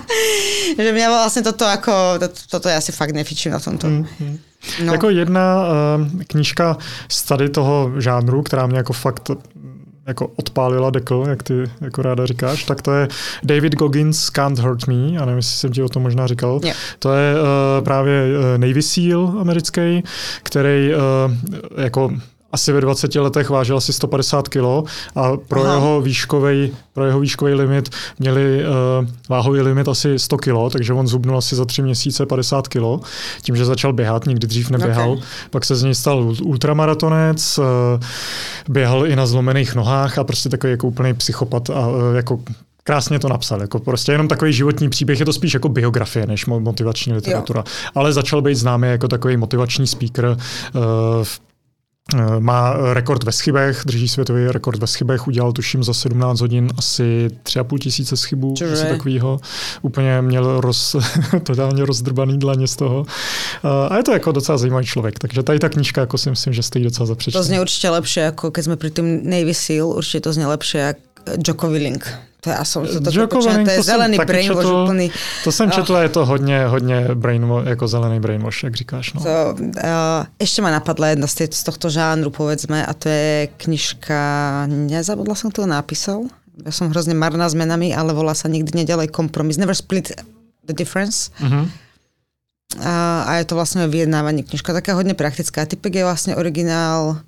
že 0.82 0.90
mňa 0.90 1.06
vlastne 1.12 1.44
toto 1.44 1.70
ako, 1.70 2.18
to, 2.18 2.26
toto 2.50 2.66
ja 2.66 2.82
si 2.82 2.90
fakt 2.90 3.14
nefičím 3.14 3.52
na 3.52 3.60
tomto. 3.62 3.86
Mm-hmm. 3.86 4.47
No. 4.84 4.92
Jako 4.92 5.10
jedna 5.10 5.64
uh, 5.66 6.22
knížka 6.26 6.76
z 7.08 7.22
tady 7.22 7.48
toho 7.48 7.92
žánru, 7.98 8.42
která 8.42 8.66
mě 8.66 8.76
jako 8.76 8.92
fakt 8.92 9.30
jako 10.06 10.26
odpálila 10.36 10.90
dekl, 10.90 11.24
jak 11.28 11.42
ty 11.42 11.64
jako 11.80 12.02
ráda 12.02 12.26
říkáš, 12.26 12.64
tak 12.64 12.82
to 12.82 12.92
je 12.92 13.08
David 13.44 13.74
Goggins 13.74 14.30
Can't 14.30 14.58
Hurt 14.58 14.86
Me, 14.86 14.94
a 14.94 15.24
nevím, 15.24 15.36
jestli 15.36 15.58
jsem 15.58 15.72
ti 15.72 15.82
o 15.82 15.88
tom 15.88 16.02
možná 16.02 16.26
říkal. 16.26 16.60
Yeah. 16.64 16.76
To 16.98 17.12
je 17.12 17.34
uh, 17.34 17.84
právě 17.84 18.38
uh, 18.38 18.44
Navy 18.58 18.82
SEAL 18.82 19.34
americký, 19.40 20.02
který 20.42 20.90
uh, 20.94 21.00
jako 21.82 22.12
asi 22.52 22.72
ve 22.72 22.80
20 22.80 23.14
letech 23.14 23.50
vážil 23.50 23.76
asi 23.76 23.92
150 23.92 24.48
kg 24.48 24.64
a 25.16 25.36
pro 25.48 25.64
Aha. 25.64 25.74
jeho 25.74 26.00
výškový 26.00 26.72
pro 26.92 27.04
jeho 27.04 27.20
výškový 27.20 27.54
limit 27.54 27.88
měli 28.18 28.64
uh, 28.64 29.06
váhový 29.28 29.60
limit 29.60 29.88
asi 29.88 30.18
100 30.18 30.36
kg, 30.36 30.72
takže 30.72 30.92
on 30.92 31.06
zubnul 31.06 31.38
asi 31.38 31.56
za 31.56 31.64
tři 31.64 31.82
měsíce 31.82 32.26
50 32.26 32.68
kg, 32.68 33.06
tím, 33.42 33.56
že 33.56 33.64
začal 33.64 33.92
běhat, 33.92 34.26
nikdy 34.26 34.46
dřív 34.46 34.70
neběhal. 34.70 35.12
Okay. 35.12 35.24
Pak 35.50 35.64
se 35.64 35.76
z 35.76 35.82
něj 35.82 35.94
stal 35.94 36.34
ultramaratonec, 36.42 37.58
uh, 37.58 37.64
běhal 38.68 39.06
i 39.06 39.16
na 39.16 39.26
zlomených 39.26 39.74
nohách 39.74 40.18
a 40.18 40.24
prostě 40.24 40.48
takový 40.48 40.70
jako 40.70 40.86
úplný 40.86 41.14
psychopat 41.14 41.70
a 41.70 41.88
uh, 41.88 42.16
jako 42.16 42.40
krásně 42.84 43.18
to 43.18 43.28
napsal. 43.28 43.60
Jako 43.60 43.78
prostě 43.78 44.12
jenom 44.12 44.28
takový 44.28 44.52
životní 44.52 44.88
příběh, 44.88 45.20
je 45.20 45.26
to 45.26 45.32
spíš 45.32 45.54
jako 45.54 45.68
biografie 45.68 46.26
než 46.26 46.46
motivační 46.46 47.12
literatura. 47.12 47.60
Jo. 47.66 47.90
Ale 47.94 48.12
začal 48.12 48.42
být 48.42 48.54
známý 48.54 48.88
jako 48.88 49.08
takový 49.08 49.36
motivační 49.36 49.86
speaker 49.86 50.24
uh, 50.26 50.34
v 51.22 51.40
má 52.38 52.76
rekord 52.92 53.24
ve 53.24 53.32
schybech, 53.32 53.82
drží 53.86 54.08
světový 54.08 54.46
rekord 54.46 54.80
ve 54.80 54.86
schybech, 54.86 55.26
udělal 55.26 55.52
tuším 55.52 55.84
za 55.84 55.94
17 55.94 56.40
hodin 56.40 56.68
asi 56.78 57.28
3,5 57.42 57.78
tisíce 57.78 58.16
schybů, 58.16 58.54
asi 58.72 58.84
takovýho. 58.84 59.40
Úplně 59.82 60.22
měl 60.22 60.60
roz, 60.60 60.96
totálně 61.42 61.84
rozdrbaný 61.84 62.38
dlaně 62.38 62.68
z 62.68 62.76
toho. 62.76 63.06
A 63.88 63.96
je 63.96 64.02
to 64.02 64.12
jako 64.12 64.32
docela 64.32 64.58
zajímavý 64.58 64.86
člověk, 64.86 65.18
takže 65.18 65.42
tady 65.42 65.58
ta 65.58 65.68
knižka 65.68 66.00
jako 66.00 66.18
si 66.18 66.30
myslím, 66.30 66.52
že 66.52 66.62
stojí 66.62 66.84
docela 66.84 67.06
za 67.06 67.14
přečtení. 67.14 67.42
To 67.42 67.46
znie 67.46 67.60
určite 67.60 67.88
lepšie, 67.90 68.22
ako 68.32 68.50
keď 68.50 68.62
sme 68.64 68.76
pri 68.76 68.90
tým 68.90 69.06
Navy 69.24 69.54
Seal, 69.54 69.86
určite 69.86 70.20
to 70.26 70.32
znie 70.32 70.46
lepšie 70.48 70.80
ako 70.96 71.36
Jocko 71.44 71.66
Willink. 71.68 72.27
To, 72.38 72.54
ja 72.54 72.62
som, 72.62 72.86
to, 72.86 73.02
to, 73.02 73.10
Jocko 73.10 73.42
to, 73.42 73.50
je 73.50 73.82
zelený 73.82 74.14
brainwash 74.22 74.62
četl, 74.62 74.82
úplný. 74.86 75.06
To 75.44 75.50
jsem 75.52 75.70
četl 75.70 75.96
a 75.96 76.02
je 76.02 76.08
to 76.08 76.26
hodně, 76.26 76.66
hodně 76.66 77.08
brainwash, 77.14 77.66
jako 77.66 77.88
zelený 77.88 78.20
brainwash, 78.20 78.62
jak 78.62 78.74
říkáš. 78.76 79.12
No. 79.12 79.22
To, 79.22 79.56
uh, 79.58 80.22
ešte 80.38 80.62
ma 80.62 80.70
napadla 80.70 81.18
jedna 81.18 81.26
z, 81.26 81.50
z 81.50 81.62
tohto 81.66 81.90
žánru, 81.90 82.30
povedzme, 82.30 82.86
a 82.86 82.94
to 82.94 83.10
je 83.10 83.50
knižka, 83.58 84.22
nezabudla 84.70 85.34
som, 85.34 85.50
to 85.50 85.66
napísal. 85.66 86.30
Ja 86.62 86.70
som 86.70 86.94
hrozne 86.94 87.18
marná 87.18 87.50
s 87.50 87.58
menami, 87.58 87.90
ale 87.90 88.14
volá 88.14 88.34
sa 88.38 88.46
Nikdy 88.46 88.86
neďalej 88.86 89.10
kompromis. 89.10 89.58
Never 89.58 89.74
split 89.74 90.14
the 90.62 90.74
difference. 90.74 91.34
Mm-hmm. 91.42 91.64
A, 92.86 92.94
a 93.26 93.30
je 93.42 93.50
to 93.50 93.58
vlastne 93.58 93.82
o 93.82 93.90
vyjednávaní 93.90 94.46
knižka, 94.46 94.76
taká 94.76 94.94
hodne 94.94 95.18
praktická. 95.18 95.66
Typek 95.66 96.02
je 96.02 96.06
vlastne 96.06 96.32
originál, 96.38 97.18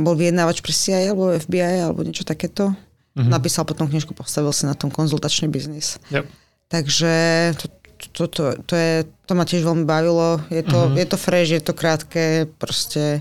bol 0.00 0.14
vyjednávač 0.16 0.64
pre 0.64 0.72
CIA 0.72 1.12
alebo 1.12 1.32
FBI 1.32 1.84
alebo 1.84 2.04
niečo 2.04 2.24
takéto. 2.24 2.72
Mm-hmm. 3.12 3.28
Napísal 3.28 3.68
potom 3.68 3.88
knižku, 3.88 4.16
postavil 4.16 4.52
si 4.56 4.64
na 4.64 4.72
tom 4.72 4.88
konzultačný 4.88 5.52
biznis. 5.52 6.00
Yep. 6.08 6.24
Takže 6.72 7.12
to, 7.60 7.66
to, 8.12 8.22
to, 8.28 8.42
to, 8.64 8.74
je, 8.76 9.04
to 9.28 9.32
ma 9.36 9.44
tiež 9.44 9.60
veľmi 9.62 9.84
bavilo. 9.84 10.40
Je 10.48 10.64
to, 10.64 10.88
mm-hmm. 10.88 10.96
je 10.96 11.06
to 11.06 11.16
fresh, 11.20 11.50
je 11.52 11.60
to 11.60 11.72
krátke, 11.76 12.48
proste 12.56 13.20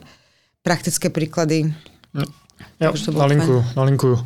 praktické 0.63 1.11
príklady. 1.11 1.75
No. 2.15 2.23
Jo, 2.81 2.93
nalinkuju, 3.13 3.65
nalinkuju. 3.77 4.25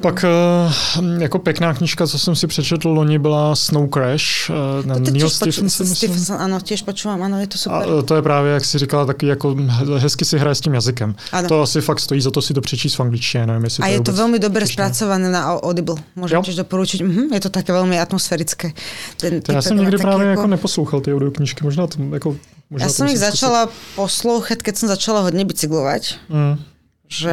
Pak 0.00 0.24
uh, 0.24 1.20
jako 1.22 1.38
pěkná 1.38 1.74
knižka, 1.74 2.06
co 2.06 2.18
jsem 2.18 2.36
si 2.36 2.46
přečetl 2.46 2.88
loni, 2.88 3.18
byla 3.18 3.56
Snow 3.56 3.88
Crash. 3.94 4.50
Na 4.84 4.94
to 4.94 5.10
Neil 5.10 5.30
Stephenson. 5.30 5.86
Stephenson, 5.86 6.36
áno, 6.36 6.60
tiež 6.60 6.84
počúvam, 6.84 7.22
áno, 7.24 7.40
je 7.40 7.48
to 7.48 7.56
super. 7.58 7.88
A 7.88 8.02
to 8.02 8.14
je 8.16 8.22
právě, 8.22 8.52
jak 8.52 8.64
jsi 8.64 8.78
říkala, 8.78 9.06
taky 9.06 9.26
jako 9.26 9.56
hezky 9.98 10.24
si 10.24 10.38
hraje 10.38 10.54
s 10.54 10.60
tím 10.60 10.74
jazykem. 10.74 11.14
Ano. 11.32 11.48
To 11.48 11.62
asi 11.62 11.80
fakt 11.80 12.00
stojí 12.00 12.20
za 12.20 12.30
to 12.30 12.42
si 12.42 12.54
to 12.54 12.60
přečíst 12.60 12.94
v 12.94 13.00
angličtině, 13.00 13.46
nevím, 13.46 13.64
jestli 13.64 13.82
A 13.82 13.86
to 13.86 13.92
je 13.92 14.00
to 14.00 14.12
vůbec 14.12 14.20
veľmi 14.20 14.38
dobre 14.38 14.64
přečtené. 14.64 14.88
spracované 14.94 15.28
na 15.30 15.60
Audible. 15.62 15.96
Môžem 16.16 16.36
Jo. 16.36 16.42
tiež 16.44 16.56
doporučiť. 16.60 17.00
Mhm, 17.02 17.32
je 17.34 17.40
to 17.40 17.50
také 17.50 17.72
veľmi 17.72 17.96
atmosférické. 18.00 18.72
Ten, 19.16 19.40
To 19.42 19.52
já 19.52 19.62
jsem 19.62 19.78
nikdy 19.78 19.96
právě 19.98 20.26
ako- 20.26 20.40
jako 20.40 20.46
neposlouchal 20.46 21.00
ty 21.00 21.14
audioknižky, 21.14 21.64
možná 21.64 21.86
to 21.86 21.96
jako... 22.12 22.36
Možná 22.70 22.86
to 22.86 22.92
som 22.92 23.08
ich 23.08 23.16
začala 23.18 23.68
poslúchať, 23.96 24.60
keď 24.60 24.74
som 24.76 24.88
začala 24.92 25.24
hodne 25.24 25.40
bicyklovať. 25.44 26.20
Mm. 26.28 26.60
Že... 27.08 27.32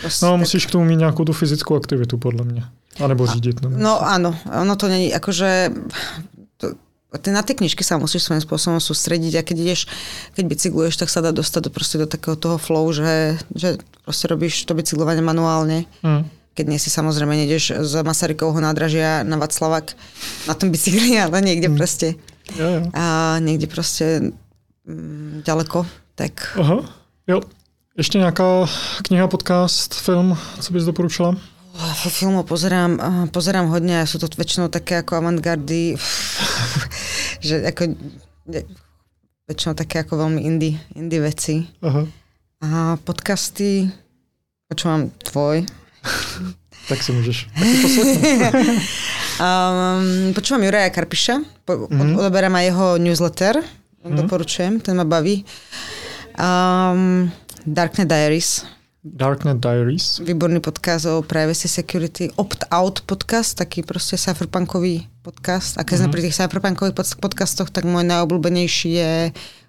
proste 0.00 0.26
No, 0.26 0.38
musíš 0.38 0.66
k 0.66 0.70
tomu 0.70 0.84
mít 0.84 0.96
nějakou 0.96 1.24
tu 1.24 1.32
fyzickou 1.32 1.76
aktivitu, 1.76 2.18
podle 2.18 2.44
mě. 2.44 2.64
A 3.00 3.06
nebo 3.06 3.26
řídit. 3.26 3.62
Nebo... 3.62 3.76
No 3.78 4.04
áno, 4.04 4.36
ono 4.60 4.76
to 4.76 4.88
není, 4.88 5.14
akože 5.14 5.72
to, 6.56 6.76
ty 7.20 7.32
na 7.32 7.40
tie 7.40 7.56
knižky 7.56 7.80
sa 7.84 7.96
musíš 7.96 8.28
svojím 8.28 8.44
spôsobom 8.44 8.80
sústrediť 8.80 9.40
a 9.40 9.46
keď 9.46 9.56
ideš, 9.64 9.80
keď 10.36 10.44
bicykluješ, 10.44 11.00
tak 11.00 11.08
sa 11.08 11.24
dá 11.24 11.32
dostať 11.32 11.68
do, 11.68 11.70
proste 11.72 11.96
do 11.96 12.04
takého 12.04 12.36
toho 12.36 12.60
flow, 12.60 12.84
že, 12.92 13.40
že 13.56 13.80
proste 14.04 14.28
robíš 14.28 14.68
to 14.68 14.76
bicyklovanie 14.76 15.24
manuálne. 15.24 15.88
Mm. 16.04 16.28
Keď 16.52 16.64
nie 16.68 16.76
si 16.76 16.92
samozrejme 16.92 17.32
nejdeš 17.32 17.80
z 17.80 17.92
Masarykovho 18.04 18.60
nádražia 18.60 19.24
na 19.24 19.40
Vaclavak 19.40 19.96
na 20.44 20.52
tom 20.52 20.68
bicykli, 20.68 21.16
ale 21.16 21.40
niekde 21.40 21.72
mm. 21.72 21.76
proste 21.80 22.20
jo. 22.60 22.92
a 22.92 23.36
niekde 23.40 23.72
proste 23.72 24.36
mm, 24.84 25.48
ďaleko, 25.48 25.88
tak... 26.12 26.60
Aha, 26.60 26.84
jo. 27.24 27.40
Ještě 27.96 28.18
nějaká 28.18 28.66
kniha, 29.02 29.28
podcast, 29.28 29.94
film, 29.94 30.38
co 30.60 30.72
bys 30.72 30.84
doporučila? 30.84 31.36
Filmov 32.08 32.46
pozerám, 32.46 33.00
pozerám 33.32 33.68
hodne 33.68 34.00
a 34.00 34.08
sú 34.08 34.20
to 34.20 34.28
väčšinou 34.28 34.68
také 34.68 35.00
ako 35.00 35.20
avantgardy, 35.20 35.96
že 37.46 37.64
ako 37.68 37.96
väčšinou 39.48 39.72
také 39.76 40.04
ako 40.04 40.24
veľmi 40.24 40.40
indie, 40.40 40.80
indie 40.96 41.20
veci. 41.20 41.68
Aha. 41.84 42.04
A 42.64 42.96
podcasty, 43.00 43.88
počúvam 44.68 45.12
tvoj. 45.28 45.64
tak 46.92 47.00
si 47.00 47.12
môžeš 47.12 47.48
um, 49.44 50.32
počúvam 50.32 50.64
Juraja 50.64 50.88
Karpiša, 50.92 51.44
po, 51.64 51.88
mm-hmm. 51.92 52.20
odoberám 52.20 52.56
aj 52.56 52.64
jeho 52.72 52.86
newsletter, 53.00 53.54
mm-hmm. 53.60 54.16
doporučujem, 54.16 54.80
ten 54.80 54.96
ma 54.96 55.04
baví. 55.04 55.44
Um, 56.40 57.32
Darknet 57.62 58.10
Diaries, 58.10 58.66
Darknet 59.02 59.62
Diaries. 59.62 60.18
Výborný 60.18 60.58
podcast 60.58 61.06
o 61.06 61.22
privacy 61.22 61.70
security. 61.70 62.30
Opt-out 62.34 63.06
podcast, 63.06 63.54
taký 63.54 63.86
proste 63.86 64.18
cypherpunkový 64.18 65.06
podcast. 65.22 65.78
A 65.78 65.86
keď 65.86 65.86
mm-hmm. 65.86 65.98
sme 65.98 66.08
mhm. 66.10 66.14
pri 66.14 66.22
tých 66.22 66.38
cypherpunkových 66.38 66.94
podcastoch, 67.18 67.70
tak 67.70 67.86
môj 67.86 68.02
najobľúbenejší 68.02 68.90
je 68.98 69.12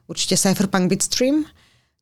určite 0.09 0.37
Cypherpunk 0.37 0.89
Bitstream. 0.89 1.45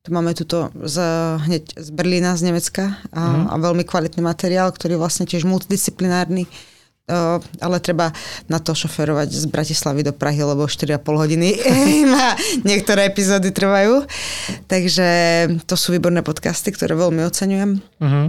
To 0.04 0.10
máme 0.16 0.32
tuto 0.32 0.72
z, 0.80 0.98
hneď 1.44 1.76
z 1.76 1.90
Berlína, 1.92 2.40
z 2.40 2.52
Nemecka 2.52 2.96
a, 3.12 3.22
mm-hmm. 3.22 3.52
a 3.52 3.54
veľmi 3.60 3.84
kvalitný 3.84 4.24
materiál, 4.24 4.72
ktorý 4.72 4.96
je 4.96 5.02
vlastne 5.04 5.26
tiež 5.28 5.44
multidisciplinárny 5.44 6.48
ale 7.60 7.78
treba 7.84 8.16
na 8.48 8.58
to 8.64 8.72
šoferovať 8.72 9.30
z 9.30 9.46
Bratislavy 9.52 10.02
do 10.08 10.14
Prahy, 10.16 10.42
lebo 10.42 10.66
4,5 10.66 11.04
hodiny 11.04 11.50
ma 12.14 12.34
niektoré 12.64 13.12
epizódy 13.12 13.52
trvajú. 13.52 14.08
Takže 14.72 15.08
to 15.68 15.76
sú 15.76 15.92
výborné 15.92 16.24
podcasty, 16.24 16.72
ktoré 16.72 16.96
veľmi 16.96 17.22
oceňujem. 17.28 17.72
Uh-huh. 18.00 18.26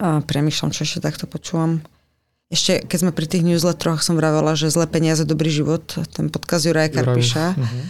A 0.00 0.20
premýšľam, 0.24 0.74
čo 0.74 0.82
ešte 0.82 1.04
takto 1.04 1.30
počúvam. 1.30 1.84
Ešte, 2.52 2.84
keď 2.84 2.98
sme 3.00 3.12
pri 3.16 3.26
tých 3.26 3.46
newsletteroch, 3.46 4.04
som 4.04 4.18
vravela, 4.18 4.52
že 4.54 4.70
Zlé 4.70 4.86
peniaze, 4.86 5.24
dobrý 5.24 5.48
život, 5.48 5.84
ten 6.12 6.28
podcast 6.28 6.68
Juraja 6.68 6.92
Karpiša, 6.92 7.46
uh-huh. 7.56 7.84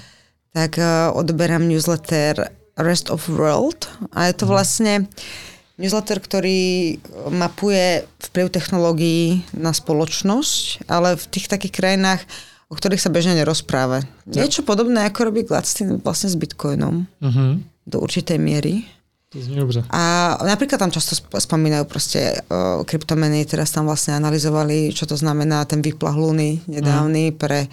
tak 0.55 0.79
uh, 0.79 1.11
odberám 1.13 1.67
newsletter 1.67 2.55
Rest 2.75 3.11
of 3.11 3.27
World 3.31 3.87
a 4.15 4.31
je 4.31 4.35
to 4.35 4.51
vlastne 4.51 5.07
uh, 5.07 5.54
newsletter, 5.79 6.23
ktorý 6.23 6.97
mapuje 7.35 8.07
vplyv 8.31 8.47
technológií 8.51 9.43
na 9.55 9.75
spoločnosť, 9.75 10.87
ale 10.87 11.19
v 11.19 11.25
tých 11.31 11.51
takých 11.51 11.75
krajinách, 11.75 12.23
o 12.71 12.75
ktorých 12.79 13.03
sa 13.03 13.11
bežne 13.11 13.35
nerozpráva. 13.35 14.07
Ja. 14.31 14.47
Niečo 14.47 14.63
podobné, 14.63 15.07
ako 15.07 15.31
robí 15.31 15.43
Gladstein 15.43 15.99
vlastne 16.01 16.31
s 16.31 16.37
Bitcoinom. 16.39 17.07
Uh-huh. 17.21 17.59
Do 17.85 17.97
určitej 18.01 18.39
miery. 18.39 18.87
Dobře. 19.35 19.91
A 19.91 20.35
napríklad 20.47 20.79
tam 20.79 20.95
často 20.95 21.19
spomínajú 21.19 21.91
proste 21.91 22.39
uh, 22.39 22.87
kryptomeny, 22.87 23.43
teraz 23.43 23.75
tam 23.75 23.91
vlastne 23.91 24.15
analyzovali, 24.15 24.95
čo 24.95 25.11
to 25.11 25.19
znamená 25.19 25.67
ten 25.67 25.83
výplah 25.83 26.15
Luny 26.15 26.63
nedávny 26.71 27.35
uh-huh. 27.35 27.39
pre 27.43 27.67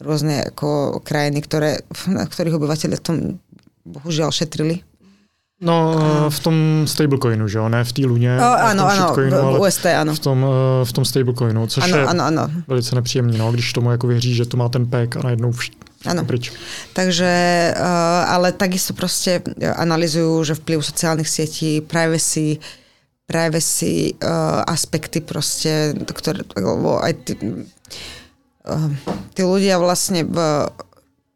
rôzne 0.00 0.48
ako 0.48 1.00
krajiny, 1.04 1.44
ktoré, 1.44 1.84
na 2.08 2.24
ktorých 2.24 2.56
obyvateľe 2.56 2.96
tom 3.04 3.36
bohužiaľ 3.84 4.32
šetrili. 4.32 4.80
No 5.62 5.94
v 6.28 6.38
tom 6.42 6.56
stablecoinu, 6.86 7.48
že 7.48 7.58
jo? 7.58 7.68
Ne 7.68 7.84
v 7.84 7.92
té 7.92 8.02
luně. 8.02 8.36
O, 8.38 8.42
ano, 8.42 8.86
ano, 8.86 9.14
v 9.14 9.60
UST, 9.62 9.86
ano. 9.86 10.14
V 10.14 10.18
tom, 10.18 10.46
eh, 10.46 10.84
v 10.84 10.92
tom 10.92 11.04
stablecoinu, 11.04 11.66
což 11.66 11.84
ano, 11.84 11.96
je 11.96 12.06
ano, 12.06 12.24
ano. 12.24 12.50
velice 12.68 12.94
nepříjemný, 12.94 13.38
no, 13.38 13.52
když 13.52 13.72
tomu 13.72 13.90
jako 13.90 14.06
věří, 14.06 14.34
že 14.34 14.44
to 14.46 14.56
má 14.56 14.68
ten 14.68 14.86
pek 14.86 15.16
a 15.16 15.20
najednou 15.22 15.50
vš- 15.50 15.70
Áno. 16.02 16.26
Takže, 16.98 17.30
uh, 17.78 18.24
ale 18.26 18.50
takisto 18.50 18.90
proste 18.90 19.38
analizujú, 19.78 20.42
že 20.42 20.58
vplyv 20.58 20.82
sociálnych 20.82 21.30
sietí, 21.30 21.78
privacy, 21.78 22.58
privacy 23.30 24.18
uh, 24.18 24.66
aspekty 24.66 25.22
proste, 25.22 25.94
ktoré, 25.94 26.42
aj 27.06 27.12
tí, 27.22 27.38
uh, 27.38 28.90
tí 29.38 29.42
ľudia 29.46 29.78
vlastne 29.78 30.26
v 30.26 30.66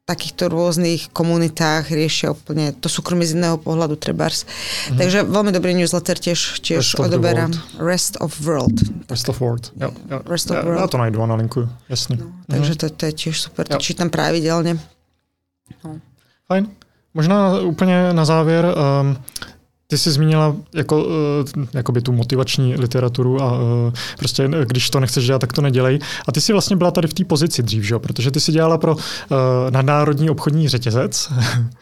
takýchto 0.07 0.47
rôznych 0.47 1.11
komunitách 1.11 1.91
riešia 1.91 2.31
úplne 2.31 2.71
to 2.79 2.87
súkromie 2.87 3.27
z 3.27 3.35
iného 3.35 3.59
pohľadu 3.59 3.99
trebárs. 3.99 4.47
Mm-hmm. 4.47 4.99
Takže 5.03 5.19
veľmi 5.27 5.51
dobrý 5.51 5.75
newsletter 5.75 6.15
tiež, 6.15 6.63
tiež 6.63 6.95
Rest 6.95 7.03
odoberám. 7.03 7.51
Of 7.51 7.83
Rest 7.83 8.15
of 8.23 8.31
World. 8.39 8.77
Rest 9.11 9.27
of 9.27 9.43
World. 9.43 9.75
Ja, 9.75 9.91
ja, 10.07 10.23
Rest 10.23 10.55
of 10.55 10.57
ja, 10.57 10.63
World. 10.63 10.79
Ja 10.79 10.87
to 10.87 11.03
najdu 11.03 11.19
a 11.19 11.27
nalinkuju, 11.27 11.67
jasne. 11.91 12.23
No, 12.23 12.31
takže 12.47 12.79
mm-hmm. 12.79 12.95
to, 12.95 12.95
to 12.95 13.03
je 13.11 13.15
tiež 13.19 13.35
super, 13.51 13.67
to 13.67 13.83
čítam 13.83 14.07
pravidelne. 14.07 14.79
No. 15.83 15.99
Fajn. 16.47 16.71
Možná 17.15 17.59
úplně 17.59 18.13
na 18.13 18.25
závěr, 18.25 18.65
um, 18.67 19.19
ty 19.89 19.99
jsi 19.99 20.11
zmínila 20.11 20.57
jako, 20.75 21.05
uh, 21.05 21.13
jakoby 21.75 22.01
tu 22.01 22.13
motivační 22.13 22.75
literaturu 22.77 23.43
a 23.43 23.53
uh, 23.53 23.61
prostě 24.19 24.51
když 24.65 24.91
to 24.91 25.01
nechceš 25.01 25.27
dělat, 25.27 25.39
tak 25.39 25.53
to 25.53 25.63
nedělej. 25.63 25.99
A 26.29 26.33
ty 26.33 26.41
jsi 26.41 26.53
vlastně 26.53 26.77
byla 26.77 26.91
tady 26.91 27.09
v 27.09 27.15
té 27.15 27.25
pozici 27.25 27.63
dřív, 27.63 27.85
že? 27.85 27.99
protože 27.99 28.31
ty 28.31 28.41
jsi 28.41 28.53
dělala 28.53 28.79
pro 28.79 28.95
uh, 28.95 29.01
nadnárodní 29.71 30.31
obchodní 30.31 30.69
řetězec, 30.69 31.33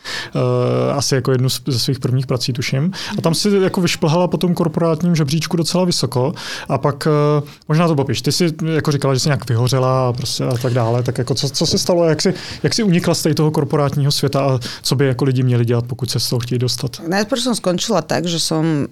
asi 0.93 1.14
jako 1.14 1.32
jednu 1.32 1.48
ze 1.48 1.78
svých 1.78 1.98
prvních 1.98 2.26
prací, 2.26 2.52
tuším. 2.52 2.93
A 3.18 3.20
tam 3.20 3.35
si 3.35 3.48
jako 3.62 3.81
vyšplhala 3.81 4.28
po 4.28 4.36
tom 4.36 4.55
korporátním 4.55 5.16
žebříčku 5.16 5.56
docela 5.56 5.85
vysoko 5.85 6.35
a 6.68 6.78
pak 6.78 7.09
uh, 7.40 7.48
možná 7.68 7.89
to 7.89 7.94
popiš. 7.94 8.22
Ty 8.22 8.32
jsi 8.32 8.52
jako 8.74 8.93
říkala, 8.93 9.14
že 9.14 9.20
jsi 9.20 9.28
nějak 9.28 9.48
vyhořela 9.48 10.09
a, 10.09 10.12
prostě 10.12 10.44
a 10.44 10.55
tak 10.59 10.74
dále. 10.74 11.02
Tak 11.02 11.18
jako 11.18 11.35
co, 11.35 11.48
co 11.48 11.66
se 11.66 11.78
stalo, 11.78 12.05
jak 12.05 12.22
jsi, 12.22 12.35
jak 12.62 12.74
jsi 12.74 12.82
unikla 12.82 13.14
z 13.14 13.26
toho 13.35 13.51
korporátního 13.51 14.12
světa 14.12 14.40
a 14.40 14.59
co 14.82 14.97
by 14.97 15.06
jako 15.06 15.24
lidi 15.24 15.43
měli 15.43 15.64
dělat, 15.64 15.86
pokud 15.86 16.10
se 16.10 16.20
z 16.20 16.28
toho 16.28 16.40
chtějí 16.40 16.59
dostat? 16.59 17.01
Najprv 17.09 17.40
jsem 17.40 17.55
skončila 17.55 17.93
skončila 17.94 18.02
tak, 18.02 18.26
že 18.26 18.42
som, 18.42 18.90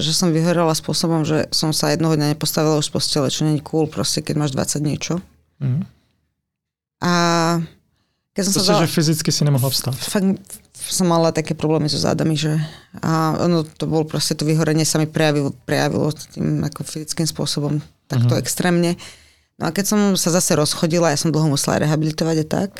že 0.00 0.12
som 0.16 0.32
vyhorala 0.32 0.72
spôsobom, 0.72 1.24
že 1.28 1.48
som 1.52 1.72
sa 1.76 1.92
jednoho 1.92 2.16
dňa 2.16 2.32
nepostavila 2.32 2.80
už 2.80 2.88
z 2.88 2.92
postele, 2.92 3.28
čo 3.28 3.44
není 3.44 3.60
cool, 3.60 3.86
proste 3.86 4.24
keď 4.24 4.34
máš 4.40 4.52
20 4.56 4.80
niečo. 4.80 5.20
Mm. 5.60 5.84
A 7.04 7.12
keď 8.32 8.42
som 8.48 8.52
to 8.56 8.60
sa 8.64 8.72
dala, 8.74 8.88
že 8.88 8.96
fyzicky 8.96 9.30
si 9.30 9.44
nemohla 9.44 9.68
vstať. 9.68 9.94
Fakt 9.94 10.26
som 10.74 11.06
mala 11.06 11.30
také 11.30 11.54
problémy 11.54 11.86
so 11.86 12.00
zádami, 12.00 12.34
že 12.34 12.56
a 12.98 13.38
ono 13.44 13.62
to 13.62 13.84
bol 13.86 14.02
proste 14.08 14.34
to 14.34 14.48
vyhorenie 14.48 14.84
sa 14.84 14.98
mi 14.98 15.06
prejavilo, 15.06 15.54
prejavilo 15.68 16.10
tým 16.34 16.64
ako 16.64 16.82
fyzickým 16.82 17.28
spôsobom 17.28 17.78
takto 18.08 18.34
mm. 18.34 18.40
extrémne. 18.40 18.90
No 19.60 19.68
a 19.68 19.70
keď 19.70 19.84
som 19.86 20.00
sa 20.18 20.34
zase 20.34 20.58
rozchodila, 20.58 21.14
ja 21.14 21.20
som 21.20 21.30
dlho 21.30 21.46
musela 21.46 21.78
rehabilitovať 21.78 22.36
a 22.42 22.46
tak, 22.48 22.70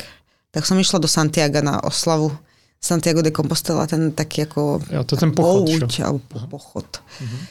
tak 0.51 0.63
som 0.67 0.75
išla 0.75 0.99
do 0.99 1.07
Santiago 1.07 1.63
na 1.63 1.79
oslavu 1.79 2.35
Santiago 2.79 3.25
de 3.25 3.33
Compostela, 3.33 3.89
ten 3.89 4.13
taký 4.13 4.45
ako 4.45 4.77
ja, 4.93 5.01
to 5.01 5.17
ten 5.17 5.33
pochod, 5.33 5.65
pouť, 5.65 6.05
alebo 6.05 6.21
pochod. 6.45 6.85
Uh-huh. 6.85 7.41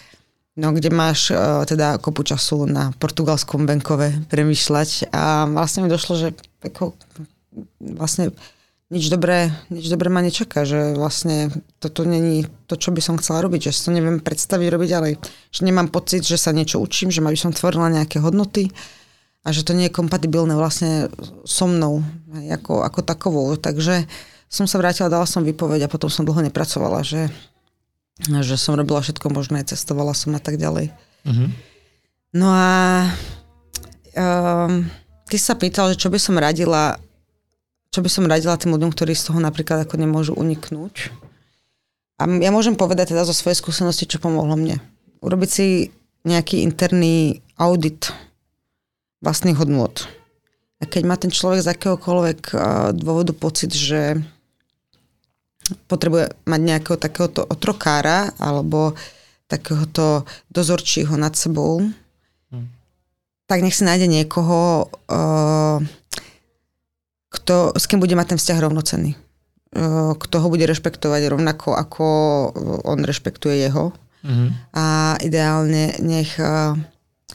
No, 0.54 0.70
kde 0.70 0.94
máš 0.94 1.34
uh, 1.34 1.66
teda 1.66 1.98
kopu 1.98 2.22
času 2.22 2.70
na 2.70 2.94
portugalskom 3.02 3.66
Benkove 3.66 4.14
premýšľať 4.30 5.10
a 5.10 5.50
vlastne 5.50 5.82
mi 5.82 5.90
došlo, 5.90 6.14
že 6.14 6.28
ako, 6.62 6.94
vlastne 7.98 8.30
nič 8.94 9.10
dobré, 9.10 9.50
nič 9.74 9.90
dobré 9.90 10.06
ma 10.06 10.22
nečaká, 10.22 10.62
že 10.62 10.94
vlastne 10.94 11.50
toto 11.82 12.06
není 12.06 12.46
to, 12.70 12.78
čo 12.78 12.94
by 12.94 13.02
som 13.02 13.18
chcela 13.18 13.42
robiť, 13.42 13.66
že 13.66 13.74
si 13.74 13.80
to 13.82 13.90
neviem 13.90 14.22
predstaviť 14.22 14.68
robiť 14.70 14.88
ďalej. 14.94 15.12
Že 15.50 15.60
nemám 15.66 15.90
pocit, 15.90 16.22
že 16.22 16.38
sa 16.38 16.54
niečo 16.54 16.78
učím, 16.78 17.10
že 17.10 17.18
ma 17.18 17.34
by 17.34 17.38
som 17.40 17.50
tvorila 17.50 17.90
nejaké 17.90 18.22
hodnoty 18.22 18.70
a 19.42 19.50
že 19.50 19.66
to 19.66 19.74
nie 19.74 19.90
je 19.90 19.96
kompatibilné 19.98 20.54
vlastne 20.54 21.10
so 21.42 21.66
mnou 21.66 22.06
ako, 22.30 22.86
ako 22.86 23.00
takovou. 23.02 23.58
Takže 23.58 24.06
uh, 24.06 24.33
som 24.54 24.70
sa 24.70 24.78
vrátila, 24.78 25.10
dala 25.10 25.26
som 25.26 25.42
výpoveď 25.42 25.86
a 25.86 25.90
potom 25.90 26.06
som 26.06 26.22
dlho 26.22 26.46
nepracovala, 26.46 27.02
že, 27.02 27.26
že 28.22 28.54
som 28.54 28.78
robila 28.78 29.02
všetko 29.02 29.26
možné, 29.34 29.66
cestovala 29.66 30.14
som 30.14 30.30
a 30.38 30.40
tak 30.40 30.62
ďalej. 30.62 30.94
Mm-hmm. 31.26 31.48
No 32.38 32.46
a 32.54 32.70
um, 34.14 34.86
ty 35.26 35.36
sa 35.42 35.58
pýtal, 35.58 35.90
že 35.90 35.98
čo 35.98 36.06
by 36.06 36.18
som 36.22 36.38
radila 36.38 36.94
čo 37.94 38.02
by 38.02 38.10
som 38.10 38.26
radila 38.26 38.58
tým 38.58 38.74
ľuďom, 38.74 38.90
ktorí 38.90 39.14
z 39.14 39.30
toho 39.30 39.38
napríklad 39.38 39.86
ako 39.86 39.94
nemôžu 40.02 40.34
uniknúť. 40.34 41.14
A 42.18 42.26
ja 42.26 42.50
môžem 42.50 42.74
povedať 42.74 43.14
teda 43.14 43.22
zo 43.22 43.30
svojej 43.30 43.54
skúsenosti, 43.54 44.10
čo 44.10 44.18
pomohlo 44.18 44.58
mne. 44.58 44.82
Urobiť 45.22 45.50
si 45.50 45.94
nejaký 46.26 46.66
interný 46.66 47.38
audit 47.54 48.10
vlastných 49.22 49.54
hodnôt. 49.54 49.94
A 50.82 50.90
keď 50.90 51.02
má 51.06 51.14
ten 51.14 51.30
človek 51.30 51.62
z 51.62 51.70
akéhokoľvek 51.70 52.40
dôvodu 52.98 53.30
pocit, 53.30 53.70
že 53.70 54.18
potrebuje 55.88 56.32
mať 56.44 56.60
nejakého 56.60 56.98
takéhoto 57.00 57.44
otrokára 57.48 58.32
alebo 58.36 58.92
takéhoto 59.48 60.24
dozorčího 60.48 61.16
nad 61.16 61.36
sebou, 61.36 61.84
hmm. 62.52 62.68
tak 63.44 63.60
nech 63.60 63.76
si 63.76 63.84
nájde 63.84 64.08
niekoho, 64.08 64.88
uh, 64.88 65.78
kto, 67.28 67.76
s 67.76 67.84
kým 67.84 68.00
bude 68.00 68.16
mať 68.16 68.34
ten 68.34 68.38
vzťah 68.40 68.58
rovnocenný. 68.64 69.12
Uh, 69.74 70.14
kto 70.16 70.36
ho 70.38 70.48
bude 70.48 70.64
rešpektovať 70.64 71.34
rovnako, 71.34 71.74
ako 71.74 72.06
on 72.86 73.02
rešpektuje 73.02 73.66
jeho. 73.68 73.90
Mm-hmm. 74.24 74.48
A 74.72 75.18
ideálne 75.20 76.00
nech, 76.00 76.40
uh, 76.40 76.72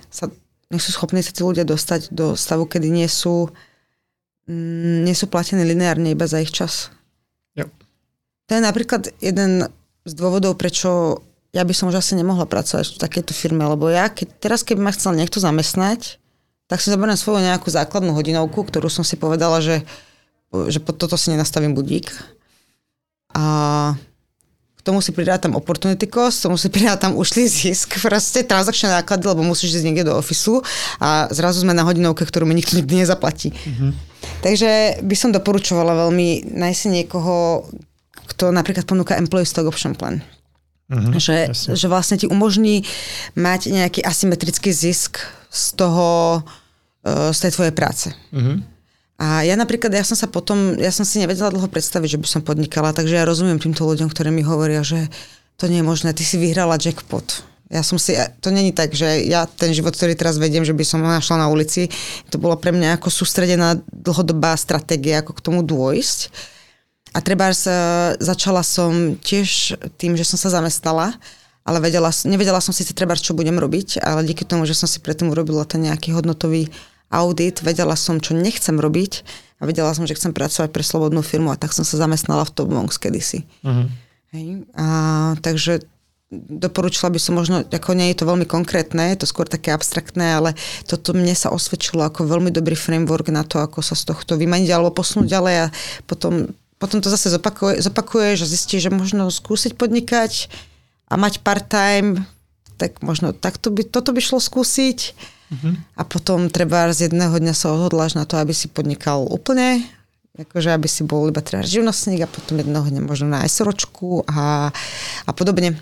sa, 0.10 0.26
nech 0.74 0.82
sú 0.82 0.90
schopní 0.90 1.22
sa 1.22 1.30
tí 1.30 1.46
ľudia 1.46 1.62
dostať 1.62 2.10
do 2.10 2.34
stavu, 2.34 2.66
kedy 2.66 2.90
nie 2.90 3.06
sú, 3.06 3.54
mm, 4.50 5.06
nie 5.06 5.14
sú 5.14 5.30
platení 5.30 5.62
lineárne 5.62 6.10
iba 6.18 6.26
za 6.26 6.42
ich 6.42 6.50
čas. 6.50 6.90
Yep. 7.54 7.70
To 8.50 8.58
je 8.58 8.62
napríklad 8.66 9.14
jeden 9.22 9.70
z 10.10 10.12
dôvodov, 10.18 10.58
prečo 10.58 11.22
ja 11.54 11.66
by 11.66 11.74
som 11.74 11.90
už 11.90 12.02
asi 12.02 12.14
nemohla 12.18 12.46
pracovať 12.46 12.98
v 12.98 13.02
takejto 13.02 13.34
firme, 13.34 13.66
lebo 13.66 13.90
ja, 13.90 14.10
keď, 14.10 14.28
teraz 14.42 14.62
keby 14.62 14.82
ma 14.82 14.94
chcel 14.94 15.18
niekto 15.18 15.42
zamestnať, 15.42 16.22
tak 16.70 16.78
si 16.82 16.94
zoberiem 16.94 17.18
svoju 17.18 17.42
nejakú 17.42 17.70
základnú 17.74 18.14
hodinovku, 18.14 18.62
ktorú 18.62 18.90
som 18.94 19.02
si 19.02 19.18
povedala, 19.18 19.58
že, 19.58 19.82
že 20.70 20.78
pod 20.78 21.02
toto 21.02 21.18
si 21.18 21.34
nenastavím 21.34 21.74
budík. 21.74 22.14
A 23.34 23.46
k 24.78 24.82
tomu 24.86 25.02
si 25.02 25.10
pridátam 25.10 25.58
opportunity 25.58 26.06
cost, 26.06 26.46
tomu 26.46 26.62
si 26.62 26.70
pridátam 26.70 27.18
ušlý 27.18 27.50
zisk, 27.50 27.98
proste 27.98 28.46
transakčné 28.46 29.02
náklady, 29.02 29.26
lebo 29.26 29.42
musíš 29.42 29.82
ísť 29.82 29.86
niekde 29.90 30.14
do 30.14 30.18
ofisu 30.22 30.62
a 31.02 31.26
zrazu 31.34 31.66
sme 31.66 31.74
na 31.74 31.82
hodinovke, 31.82 32.22
ktorú 32.22 32.46
mi 32.46 32.54
nikto 32.54 32.78
nikdy 32.78 33.02
nezaplatí. 33.02 33.50
Mm-hmm. 33.50 33.92
Takže 34.46 35.02
by 35.02 35.16
som 35.18 35.34
doporučovala 35.34 36.08
veľmi 36.08 36.54
nájsť 36.54 36.84
niekoho, 36.96 37.66
kto 38.30 38.54
napríklad 38.54 38.86
ponúka 38.86 39.18
employee 39.18 39.50
stock 39.50 39.66
option 39.66 39.98
plan. 39.98 40.22
Mm-hmm, 40.90 41.22
že, 41.22 41.54
že 41.54 41.86
vlastne 41.86 42.18
ti 42.18 42.26
umožní 42.26 42.82
mať 43.38 43.70
nejaký 43.70 44.02
asymetrický 44.02 44.74
zisk 44.74 45.22
z 45.54 45.66
toho, 45.78 46.42
e, 47.06 47.30
z 47.30 47.38
tej 47.46 47.52
tvojej 47.54 47.74
práce. 47.78 48.10
Mm-hmm. 48.34 48.58
A 49.20 49.44
ja 49.44 49.54
napríklad, 49.60 49.92
ja 49.92 50.02
som 50.02 50.16
sa 50.16 50.32
potom, 50.32 50.80
ja 50.80 50.90
som 50.90 51.04
si 51.04 51.20
nevedela 51.20 51.52
dlho 51.52 51.68
predstaviť, 51.68 52.16
že 52.16 52.22
by 52.24 52.28
som 52.30 52.42
podnikala, 52.42 52.96
takže 52.96 53.20
ja 53.20 53.28
rozumiem 53.28 53.60
týmto 53.60 53.84
ľuďom, 53.84 54.08
ktorí 54.08 54.32
mi 54.32 54.42
hovoria, 54.42 54.82
že 54.82 55.12
to 55.60 55.68
nie 55.68 55.84
je 55.84 55.86
možné, 55.86 56.16
ty 56.16 56.24
si 56.24 56.40
vyhrala 56.40 56.80
jackpot. 56.80 57.44
Ja 57.70 57.86
som 57.86 58.02
si, 58.02 58.18
to 58.42 58.50
není 58.50 58.74
tak, 58.74 58.98
že 58.98 59.30
ja 59.30 59.46
ten 59.46 59.76
život, 59.78 59.94
ktorý 59.94 60.18
teraz 60.18 60.42
vediem, 60.42 60.66
že 60.66 60.74
by 60.74 60.82
som 60.82 61.06
našla 61.06 61.46
na 61.46 61.54
ulici, 61.54 61.86
to 62.34 62.42
bolo 62.42 62.58
pre 62.58 62.74
mňa 62.74 62.98
ako 62.98 63.14
sústredená 63.14 63.78
dlhodobá 63.94 64.58
stratégia, 64.58 65.22
ako 65.22 65.38
k 65.38 65.44
tomu 65.46 65.62
dôjsť. 65.62 66.34
A 67.14 67.20
treba 67.26 67.50
začala 68.22 68.62
som 68.62 69.18
tiež 69.18 69.80
tým, 69.98 70.14
že 70.14 70.26
som 70.26 70.38
sa 70.38 70.62
zamestnala, 70.62 71.18
ale 71.66 71.78
vedela, 71.82 72.10
nevedela 72.26 72.62
som 72.62 72.74
si 72.74 72.86
treba, 72.90 73.14
čo 73.18 73.38
budem 73.38 73.58
robiť, 73.58 74.02
ale 74.02 74.26
díky 74.26 74.46
tomu, 74.46 74.66
že 74.66 74.78
som 74.78 74.90
si 74.90 75.02
predtým 75.02 75.30
urobila 75.30 75.66
ten 75.66 75.86
nejaký 75.86 76.14
hodnotový 76.18 76.70
audit, 77.10 77.62
vedela 77.66 77.98
som, 77.98 78.22
čo 78.22 78.38
nechcem 78.38 78.78
robiť 78.78 79.26
a 79.60 79.66
vedela 79.66 79.92
som, 79.94 80.06
že 80.06 80.16
chcem 80.16 80.34
pracovať 80.34 80.70
pre 80.70 80.86
slobodnú 80.86 81.26
firmu 81.26 81.50
a 81.50 81.60
tak 81.60 81.74
som 81.74 81.84
sa 81.84 81.98
zamestnala 81.98 82.46
v 82.46 82.54
Top 82.54 82.70
Monks 82.70 83.02
kedysi. 83.02 83.46
Uh-huh. 83.66 83.90
Hej. 84.30 84.66
A, 84.78 84.86
takže 85.42 85.82
doporučila 86.32 87.10
by 87.10 87.18
som 87.18 87.34
možno, 87.34 87.66
ako 87.66 87.98
nie 87.98 88.14
je 88.14 88.22
to 88.22 88.30
veľmi 88.30 88.46
konkrétne, 88.46 89.10
je 89.14 89.26
to 89.26 89.28
skôr 89.30 89.50
také 89.50 89.74
abstraktné, 89.74 90.38
ale 90.38 90.54
toto 90.86 91.18
mne 91.18 91.34
sa 91.34 91.50
osvedčilo 91.50 92.06
ako 92.06 92.30
veľmi 92.30 92.54
dobrý 92.54 92.78
framework 92.78 93.34
na 93.34 93.42
to, 93.42 93.58
ako 93.58 93.82
sa 93.82 93.98
z 93.98 94.14
tohto 94.14 94.38
vymaniť 94.38 94.70
alebo 94.70 94.94
posunúť 94.94 95.26
ďalej 95.26 95.56
a 95.66 95.68
potom 96.06 96.54
potom 96.80 97.04
to 97.04 97.12
zase 97.12 97.28
zopakuje, 97.30 97.84
zopakuje, 97.84 98.40
že 98.40 98.48
zistí, 98.48 98.80
že 98.80 98.88
možno 98.88 99.28
skúsiť 99.28 99.76
podnikať 99.76 100.48
a 101.12 101.20
mať 101.20 101.44
part-time, 101.44 102.24
tak 102.80 103.04
možno 103.04 103.36
takto 103.36 103.68
by, 103.68 103.84
toto 103.84 104.16
by 104.16 104.24
šlo 104.24 104.40
skúsiť. 104.40 105.00
Mm-hmm. 105.50 105.74
A 106.00 106.02
potom 106.08 106.48
treba 106.48 106.88
z 106.96 107.12
jedného 107.12 107.36
dňa 107.36 107.52
sa 107.52 107.76
odhodláš 107.76 108.16
na 108.16 108.24
to, 108.24 108.40
aby 108.40 108.56
si 108.56 108.72
podnikal 108.72 109.28
úplne, 109.28 109.84
akože 110.40 110.72
aby 110.72 110.88
si 110.88 111.04
bol 111.04 111.28
iba 111.28 111.44
teda 111.44 111.68
živnostník 111.68 112.24
a 112.24 112.32
potom 112.32 112.56
jedného 112.56 112.88
dňa 112.88 113.02
možno 113.04 113.28
na 113.28 113.44
SROčku 113.44 114.24
a, 114.30 114.72
a 115.28 115.32
podobne. 115.36 115.76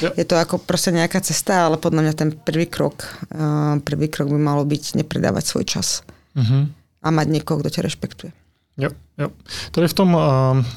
Ja. 0.00 0.12
Je 0.16 0.24
to 0.24 0.36
ako 0.36 0.62
proste 0.64 0.94
nejaká 0.94 1.20
cesta, 1.20 1.68
ale 1.68 1.76
podľa 1.80 2.08
mňa 2.08 2.14
ten 2.14 2.30
prvý 2.32 2.68
krok, 2.68 3.04
uh, 3.32 3.80
prvý 3.84 4.08
krok 4.08 4.32
by 4.32 4.38
malo 4.40 4.62
byť 4.64 5.00
nepredávať 5.02 5.44
svoj 5.44 5.64
čas. 5.66 6.06
Mm-hmm. 6.38 6.62
A 7.04 7.08
mať 7.12 7.26
niekoho, 7.28 7.60
kto 7.60 7.68
ťa 7.68 7.84
rešpektuje. 7.84 8.30
Jo, 8.80 8.88
jo. 9.18 9.28
Tady 9.70 9.88
v 9.88 9.92
tom 9.92 10.14
uh, 10.14 10.20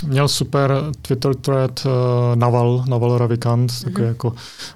měl 0.07 0.27
super 0.27 0.83
Twitter 1.01 1.35
thread 1.35 1.85
uh, 1.85 1.91
Naval, 2.35 2.83
Naval 2.89 3.17
Ravikant, 3.17 3.71
mm-hmm. 3.71 3.83
takový 3.83 4.07
jako 4.07 4.27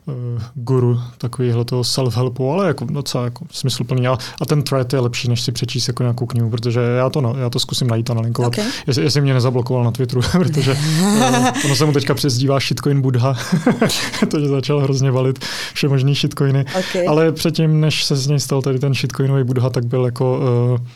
uh, 0.05 0.13
guru 0.53 0.99
takovýhle 1.17 1.65
toho 1.65 1.81
self-helpu, 1.81 2.51
ale 2.51 2.67
jako 2.67 2.85
docela 2.85 3.23
jako 3.23 3.45
smysluplný. 3.51 4.07
A, 4.07 4.17
a 4.41 4.45
ten 4.45 4.63
thread 4.63 4.93
je 4.93 4.99
lepší, 4.99 5.29
než 5.29 5.41
si 5.41 5.51
přečíst 5.51 5.87
jako 5.87 6.03
nějakou 6.03 6.25
knihu, 6.25 6.49
protože 6.49 6.79
já 6.79 7.09
to, 7.09 7.35
já 7.39 7.49
to 7.49 7.59
zkusím 7.59 7.87
najít 7.87 8.09
a 8.09 8.13
nalinkovat. 8.13 8.47
Okay. 8.47 8.65
Jestli, 8.87 9.03
jestli 9.03 9.21
mě 9.21 9.33
nezablokoval 9.33 9.83
na 9.83 9.91
Twitteru, 9.91 10.21
protože 10.31 10.73
uh, 10.73 11.47
ono 11.65 11.75
se 11.75 11.85
mu 11.85 11.93
teďka 11.93 12.13
přezdívá 12.13 12.59
shitcoin 12.59 13.01
Buddha, 13.01 13.35
to 14.31 14.47
začal 14.47 14.79
hrozně 14.79 15.11
valit 15.11 15.39
možný 15.87 16.15
shitcoiny. 16.15 16.65
Okay. 16.79 17.07
Ale 17.07 17.31
předtím, 17.31 17.79
než 17.81 18.03
se 18.03 18.15
z 18.15 18.27
něj 18.27 18.39
stal 18.39 18.61
tady 18.61 18.79
ten 18.79 18.93
shitcoinový 18.93 19.43
Buddha, 19.43 19.69
tak 19.69 19.85
byl 19.85 20.05
jako 20.05 20.39
uh, 20.79 20.87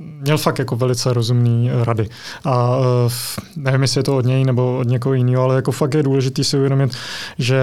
měl 0.00 0.38
fakt 0.38 0.58
jako 0.58 0.76
velice 0.76 1.12
rozumný 1.12 1.70
eh, 1.70 1.84
rady. 1.84 2.08
A 2.44 2.78
uh, 2.78 2.84
nevím, 3.56 3.82
jestli 3.82 3.98
je 3.98 4.02
to 4.02 4.16
od 4.16 4.24
něj 4.24 4.44
nebo 4.44 4.78
od 4.78 4.88
někoho 4.88 5.14
jiného, 5.14 5.44
ale 5.44 5.56
jako 5.56 5.72
fakt 5.72 5.94
je 5.94 6.02
důležité 6.02 6.44
si 6.44 6.56
uvědomit, 6.56 6.96
že 7.38 7.60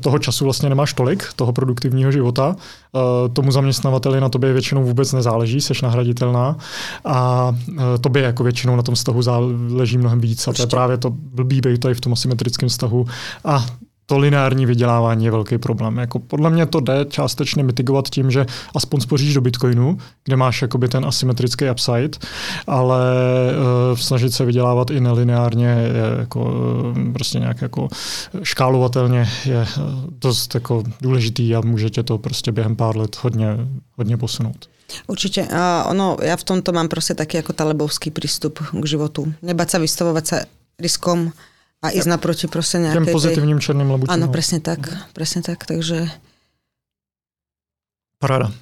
toho 0.00 0.18
času 0.18 0.44
vlastně 0.44 0.68
nemáš 0.68 0.94
tolik, 0.94 1.24
toho 1.36 1.52
produktivního 1.52 2.12
života. 2.12 2.56
Uh, 2.92 3.32
tomu 3.32 3.52
zaměstnavateli 3.52 4.20
na 4.20 4.28
tobě 4.28 4.52
většinou 4.52 4.84
vůbec 4.84 5.12
nezáleží, 5.12 5.60
seš 5.60 5.82
nahraditelná 5.82 6.56
a 7.04 7.52
tobě 8.00 8.22
jako 8.22 8.42
většinou 8.42 8.76
na 8.76 8.82
tom 8.82 8.94
vztahu 8.94 9.22
záleží 9.22 9.98
mnohem 9.98 10.20
víc. 10.20 10.48
A 10.48 10.52
to 10.52 10.62
je 10.62 10.66
právě 10.66 10.96
to 10.96 11.10
blbý 11.10 11.60
být 11.60 11.80
tady 11.80 11.94
v 11.94 12.00
tom 12.00 12.12
asymetrickém 12.12 12.68
vztahu. 12.68 13.06
A 13.44 13.66
to 14.10 14.18
lineární 14.18 14.66
vydělávání 14.66 15.24
je 15.24 15.30
velký 15.30 15.58
problém. 15.58 15.98
Jako 15.98 16.18
podle 16.18 16.50
mě 16.50 16.66
to 16.66 16.80
jde 16.80 17.06
částečně 17.08 17.62
mitigovat 17.62 18.10
tím, 18.10 18.30
že 18.30 18.46
aspoň 18.74 19.00
spoříš 19.00 19.34
do 19.34 19.40
Bitcoinu, 19.40 19.98
kde 20.24 20.36
máš 20.36 20.62
jakoby 20.62 20.88
ten 20.88 21.06
asymetrický 21.06 21.70
upside, 21.70 22.18
ale 22.66 23.00
uh, 23.54 23.98
snažit 23.98 24.34
se 24.34 24.44
vydělávat 24.44 24.90
i 24.90 25.00
nelineárně 25.00 25.66
je 25.66 26.06
jako, 26.18 26.40
uh, 26.42 27.12
prostě 27.12 27.38
nějak 27.38 27.62
jako 27.62 27.88
škálovatelně 28.42 29.28
je 29.44 29.60
uh, 29.60 29.66
dost 30.18 30.54
jako 30.54 30.82
důležitý 31.00 31.54
a 31.54 31.60
může 31.60 31.90
tě 31.90 32.02
to 32.02 32.18
prostě 32.18 32.52
během 32.52 32.76
pár 32.76 32.96
let 32.96 33.16
hodně, 33.22 33.56
hodně 33.96 34.16
posunout. 34.16 34.68
Určite. 35.06 35.46
A 35.46 35.86
ono, 35.86 36.18
ja 36.18 36.34
v 36.34 36.42
tomto 36.42 36.74
mám 36.74 36.90
proste 36.90 37.14
taký 37.14 37.38
ako 37.38 37.54
talebovský 37.54 38.10
prístup 38.10 38.58
k 38.58 38.82
životu. 38.82 39.30
Nebať 39.38 39.68
sa 39.70 39.78
vystavovať 39.78 40.24
sa 40.26 40.36
riskom, 40.82 41.30
a 41.80 41.86
ísť 41.88 42.08
ja. 42.08 42.12
naproti 42.12 42.44
proste 42.44 42.76
nejakej... 42.76 43.08
Tým 43.08 43.16
pozitívnym 43.16 43.58
černým 43.60 43.88
labučom. 43.88 44.12
Áno, 44.12 44.28
presne 44.28 44.60
tak, 44.60 44.84
presne 45.16 45.40
tak, 45.40 45.64
takže... 45.64 46.12
Paráda. 48.20 48.52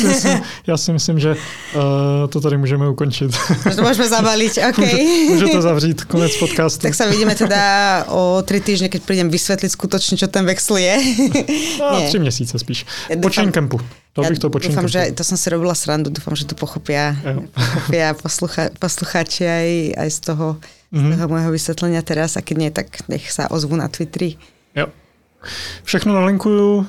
Já 0.66 0.76
si 0.76 0.92
myslím, 0.92 1.18
že 1.18 1.34
uh, 1.34 2.28
to 2.28 2.40
tady 2.40 2.56
můžeme 2.56 2.88
ukončit. 2.88 3.34
to 3.74 3.82
môžeme 3.82 4.06
zabaliť, 4.06 4.52
OK. 4.70 4.78
Může, 5.28 5.46
to 5.46 5.62
zavřít, 5.62 6.04
konec 6.04 6.36
podcastu. 6.38 6.86
tak 6.86 6.94
sa 6.94 7.10
vidíme 7.10 7.34
teda 7.34 8.06
o 8.14 8.38
tri 8.46 8.62
týždne, 8.62 8.86
keď 8.86 9.02
prídem 9.02 9.26
vysvetliť 9.26 9.70
skutočne, 9.74 10.14
čo 10.14 10.30
ten 10.30 10.46
vexl 10.46 10.78
je. 10.78 10.94
no, 11.82 12.06
tři 12.06 12.18
měsíce 12.18 12.54
spíš. 12.58 12.86
Ja 13.10 13.18
počin 13.18 13.50
kempu. 13.50 13.82
To 14.14 14.22
ja 14.22 14.30
bych 14.30 14.38
to 14.38 14.54
počin 14.54 14.70
dúfam, 14.70 14.86
že 14.86 15.10
to 15.18 15.26
som 15.26 15.34
si 15.34 15.50
robila 15.50 15.74
srandu, 15.74 16.06
dúfam, 16.06 16.38
že 16.38 16.46
to 16.46 16.54
pochopia, 16.54 17.18
pochopia 17.50 18.14
poslucha, 18.14 18.70
poslucháči 18.78 19.50
aj, 19.50 19.68
aj 19.98 20.08
z 20.14 20.18
toho 20.30 20.46
mm-hmm. 20.92 21.12
z 21.12 21.16
toho 21.16 21.28
môjho 21.28 21.50
vysvetlenia 21.50 22.02
teraz 22.04 22.36
a 22.36 22.44
keď 22.44 22.56
nie, 22.58 22.70
tak 22.70 23.08
nech 23.08 23.32
sa 23.32 23.48
ozvu 23.48 23.76
na 23.76 23.88
Twitteri. 23.88 24.36
Jo. 24.76 24.86
Všechno 25.82 26.14
nalinkuju, 26.14 26.76
uh, 26.76 26.84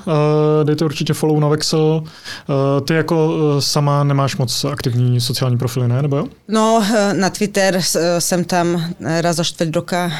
dejte 0.63 0.85
určitě 0.85 1.13
follow 1.13 1.39
na 1.39 1.47
Vexel. 1.47 2.03
Uh, 2.03 2.85
ty 2.85 2.93
jako 2.93 3.35
uh, 3.35 3.59
sama 3.59 4.03
nemáš 4.03 4.37
moc 4.37 4.65
aktivní 4.65 5.21
sociální 5.21 5.57
profily, 5.57 5.87
ne? 5.87 6.01
Nebo 6.01 6.17
jo? 6.17 6.27
No, 6.47 6.85
na 7.13 7.29
Twitter 7.29 7.81
jsem 8.19 8.45
tam 8.45 8.93
raz 9.21 9.35
za 9.35 9.43
čtvrt 9.43 9.75
roka 9.75 10.11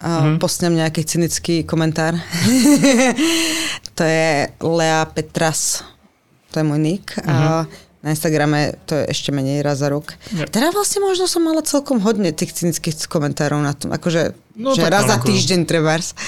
a 0.00 0.20
mm-hmm. 0.20 0.38
postnem 0.38 0.76
nějaký 0.76 1.04
cynický 1.04 1.64
komentár. 1.64 2.14
to 3.94 4.02
je 4.02 4.48
Lea 4.62 5.04
Petras, 5.04 5.84
to 6.50 6.58
je 6.58 6.62
můj 6.62 6.78
nick. 6.78 7.10
Mm-hmm. 7.10 7.30
A 7.30 7.60
mhm. 7.62 7.70
Na 8.02 8.10
Instagrame 8.10 8.74
to 8.86 8.98
je 8.98 9.14
ešte 9.14 9.30
menej 9.30 9.62
raz 9.62 9.78
za 9.78 9.86
rok. 9.86 10.18
Ja. 10.34 10.50
Teda 10.50 10.74
vlastne 10.74 11.06
možno 11.06 11.30
som 11.30 11.46
mala 11.46 11.62
celkom 11.62 12.02
hodne 12.02 12.34
tých 12.34 12.50
cynických 12.50 13.06
komentárov 13.06 13.62
na 13.62 13.78
tom, 13.78 13.94
akože 13.94 14.34
no, 14.58 14.74
že 14.74 14.90
raz 14.90 15.06
za 15.06 15.22
týždeň 15.22 15.70
trebárs. 15.70 16.18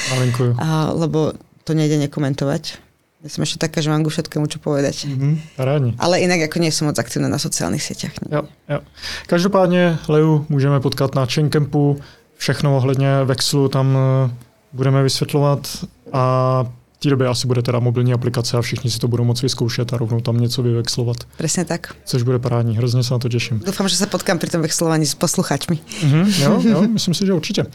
A, 0.62 0.94
lebo 0.94 1.34
to 1.66 1.74
nejde 1.74 1.98
nekomentovať. 1.98 2.78
Ja 3.24 3.32
som 3.32 3.40
ešte 3.40 3.56
taká, 3.56 3.80
že 3.80 3.88
mám 3.88 4.04
ku 4.04 4.12
všetkému 4.12 4.44
čo 4.52 4.60
povedať. 4.60 5.08
Mm-hmm, 5.08 5.96
Ale 5.96 6.20
inak 6.20 6.44
ako 6.46 6.60
nie 6.60 6.68
som 6.68 6.92
moc 6.92 7.00
aktívna 7.00 7.32
na 7.32 7.40
sociálnych 7.40 7.80
sieťach. 7.80 8.12
Jo, 8.28 8.44
jo. 8.68 8.78
Každopádně 9.26 9.98
Leu 10.08 10.44
můžeme 10.48 10.80
potkat 10.80 11.14
na 11.14 11.26
Chaincampu, 11.26 12.00
všechno 12.36 12.76
ohledně 12.76 13.24
Vexlu 13.24 13.68
tam 13.68 13.96
eh, 13.96 14.30
budeme 14.72 15.02
vysvětlovat 15.02 15.68
a 16.12 16.64
té 17.04 17.10
době 17.10 17.28
asi 17.28 17.46
bude 17.46 17.62
teda 17.62 17.78
mobilní 17.78 18.12
aplikace 18.12 18.56
a 18.56 18.60
všichni 18.60 18.90
si 18.90 18.98
to 18.98 19.08
budou 19.08 19.24
moci 19.24 19.46
vyzkoušet 19.46 19.92
a 19.92 19.96
rovnou 19.96 20.20
tam 20.20 20.40
něco 20.40 20.62
vyvexlovat. 20.62 21.16
Presne 21.36 21.64
tak. 21.64 21.94
Což 22.04 22.22
bude 22.22 22.38
parádní, 22.38 22.76
hrozně 22.76 23.02
se 23.02 23.14
na 23.14 23.18
to 23.18 23.28
těším. 23.28 23.60
Dúfam, 23.60 23.88
že 23.88 23.96
sa 23.96 24.08
potkám 24.08 24.40
pri 24.40 24.48
tom 24.48 24.64
vexlovaní 24.64 25.06
s 25.06 25.14
posluchačmi. 25.14 25.78
Mhm, 26.02 26.32
jo, 26.40 26.52
jo, 26.64 26.78
myslím 26.88 27.14
si, 27.14 27.26
že 27.26 27.32
určitě. 27.32 27.66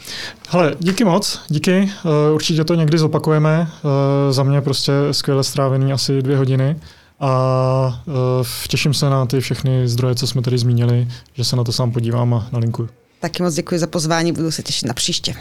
Hele, 0.50 0.74
díky 0.78 1.04
moc, 1.04 1.40
díky, 1.48 1.90
uh, 2.04 2.34
určitě 2.34 2.64
to 2.64 2.74
někdy 2.74 2.98
zopakujeme. 2.98 3.70
Uh, 3.82 4.32
za 4.32 4.42
mě 4.42 4.60
prostě 4.60 4.92
skvěle 5.12 5.44
strávený 5.44 5.92
asi 5.92 6.22
dvě 6.22 6.36
hodiny 6.36 6.76
a 7.20 8.02
uh, 8.06 8.46
těším 8.68 8.94
se 8.94 9.10
na 9.10 9.26
ty 9.26 9.40
všechny 9.40 9.88
zdroje, 9.88 10.14
co 10.14 10.26
jsme 10.26 10.42
tady 10.42 10.58
zmínili, 10.58 11.08
že 11.34 11.44
se 11.44 11.56
na 11.56 11.64
to 11.64 11.72
sám 11.72 11.92
podívám 11.92 12.34
a 12.34 12.48
nalinkuju. 12.52 12.88
Taky 13.20 13.42
moc 13.42 13.54
děkuji 13.54 13.80
za 13.80 13.86
pozvání, 13.86 14.32
budu 14.32 14.50
se 14.50 14.62
těšit 14.62 14.88
na 14.88 14.94
příště. 14.94 15.34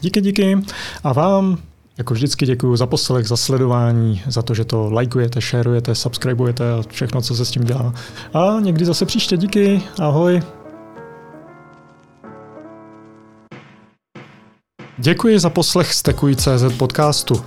Díky, 0.00 0.20
díky. 0.20 0.58
A 1.04 1.12
vám, 1.12 1.58
jako 1.98 2.14
vždycky, 2.14 2.46
děkuji 2.46 2.76
za 2.76 2.86
poslech, 2.86 3.26
za 3.26 3.36
sledování, 3.36 4.22
za 4.26 4.42
to, 4.42 4.54
že 4.54 4.64
to 4.64 4.90
lajkujete, 4.90 5.40
šerujete, 5.40 5.94
subscribujete 5.94 6.72
a 6.72 6.82
všechno, 6.88 7.22
co 7.22 7.34
se 7.34 7.44
s 7.44 7.50
tím 7.50 7.64
dělá. 7.64 7.94
A 8.34 8.60
někdy 8.60 8.84
zase 8.84 9.06
příště. 9.06 9.36
Díky. 9.36 9.82
Ahoj. 10.00 10.42
Děkuji 14.98 15.38
za 15.38 15.50
poslech 15.50 15.94
Stekuj.cz 15.94 16.76
podcastu. 16.78 17.44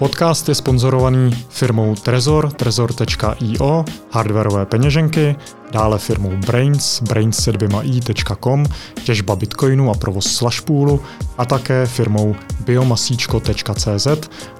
Podcast 0.00 0.48
je 0.48 0.54
sponzorovaný 0.54 1.44
firmou 1.48 1.94
Trezor, 1.94 2.52
trezor.io, 2.52 3.84
hardwareové 4.10 4.66
peněženky, 4.66 5.36
dále 5.72 5.98
firmou 5.98 6.30
Brains, 6.46 7.02
brains 7.02 7.36
se 7.36 7.52
dvěma 7.52 7.82
i.com, 7.82 8.66
těžba 9.04 9.36
bitcoinu 9.36 9.90
a 9.90 9.94
provoz 9.94 10.26
slashpoolu 10.26 11.00
a 11.38 11.44
také 11.44 11.86
firmou 11.86 12.36
biomasíčko.cz. 12.64 14.06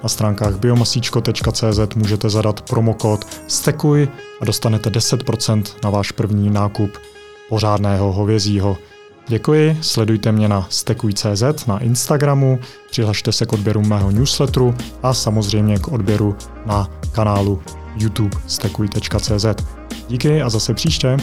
Na 0.02 0.08
stránkách 0.08 0.58
biomasíčko.cz 0.58 1.94
můžete 1.96 2.30
zadat 2.30 2.60
promokód 2.60 3.24
STEKUJ 3.48 4.08
a 4.40 4.44
dostanete 4.44 4.90
10% 4.90 5.62
na 5.84 5.90
váš 5.90 6.12
první 6.12 6.50
nákup 6.50 6.90
pořádného 7.48 8.12
hovězího. 8.12 8.76
Děkuji, 9.28 9.78
sledujte 9.80 10.32
mě 10.32 10.48
na 10.48 10.66
stekuj.cz 10.70 11.66
na 11.66 11.78
Instagramu, 11.78 12.58
přihlašte 12.90 13.32
se 13.32 13.46
k 13.46 13.52
odběru 13.52 13.82
mého 13.82 14.10
newsletteru 14.10 14.74
a 15.02 15.14
samozřejmě 15.14 15.78
k 15.78 15.88
odběru 15.88 16.36
na 16.66 16.88
kanálu 17.12 17.62
YouTube 17.96 18.36
stekuj.cz. 18.46 19.46
Díky 20.08 20.42
a 20.42 20.50
zase 20.50 20.74
příště. 20.74 21.16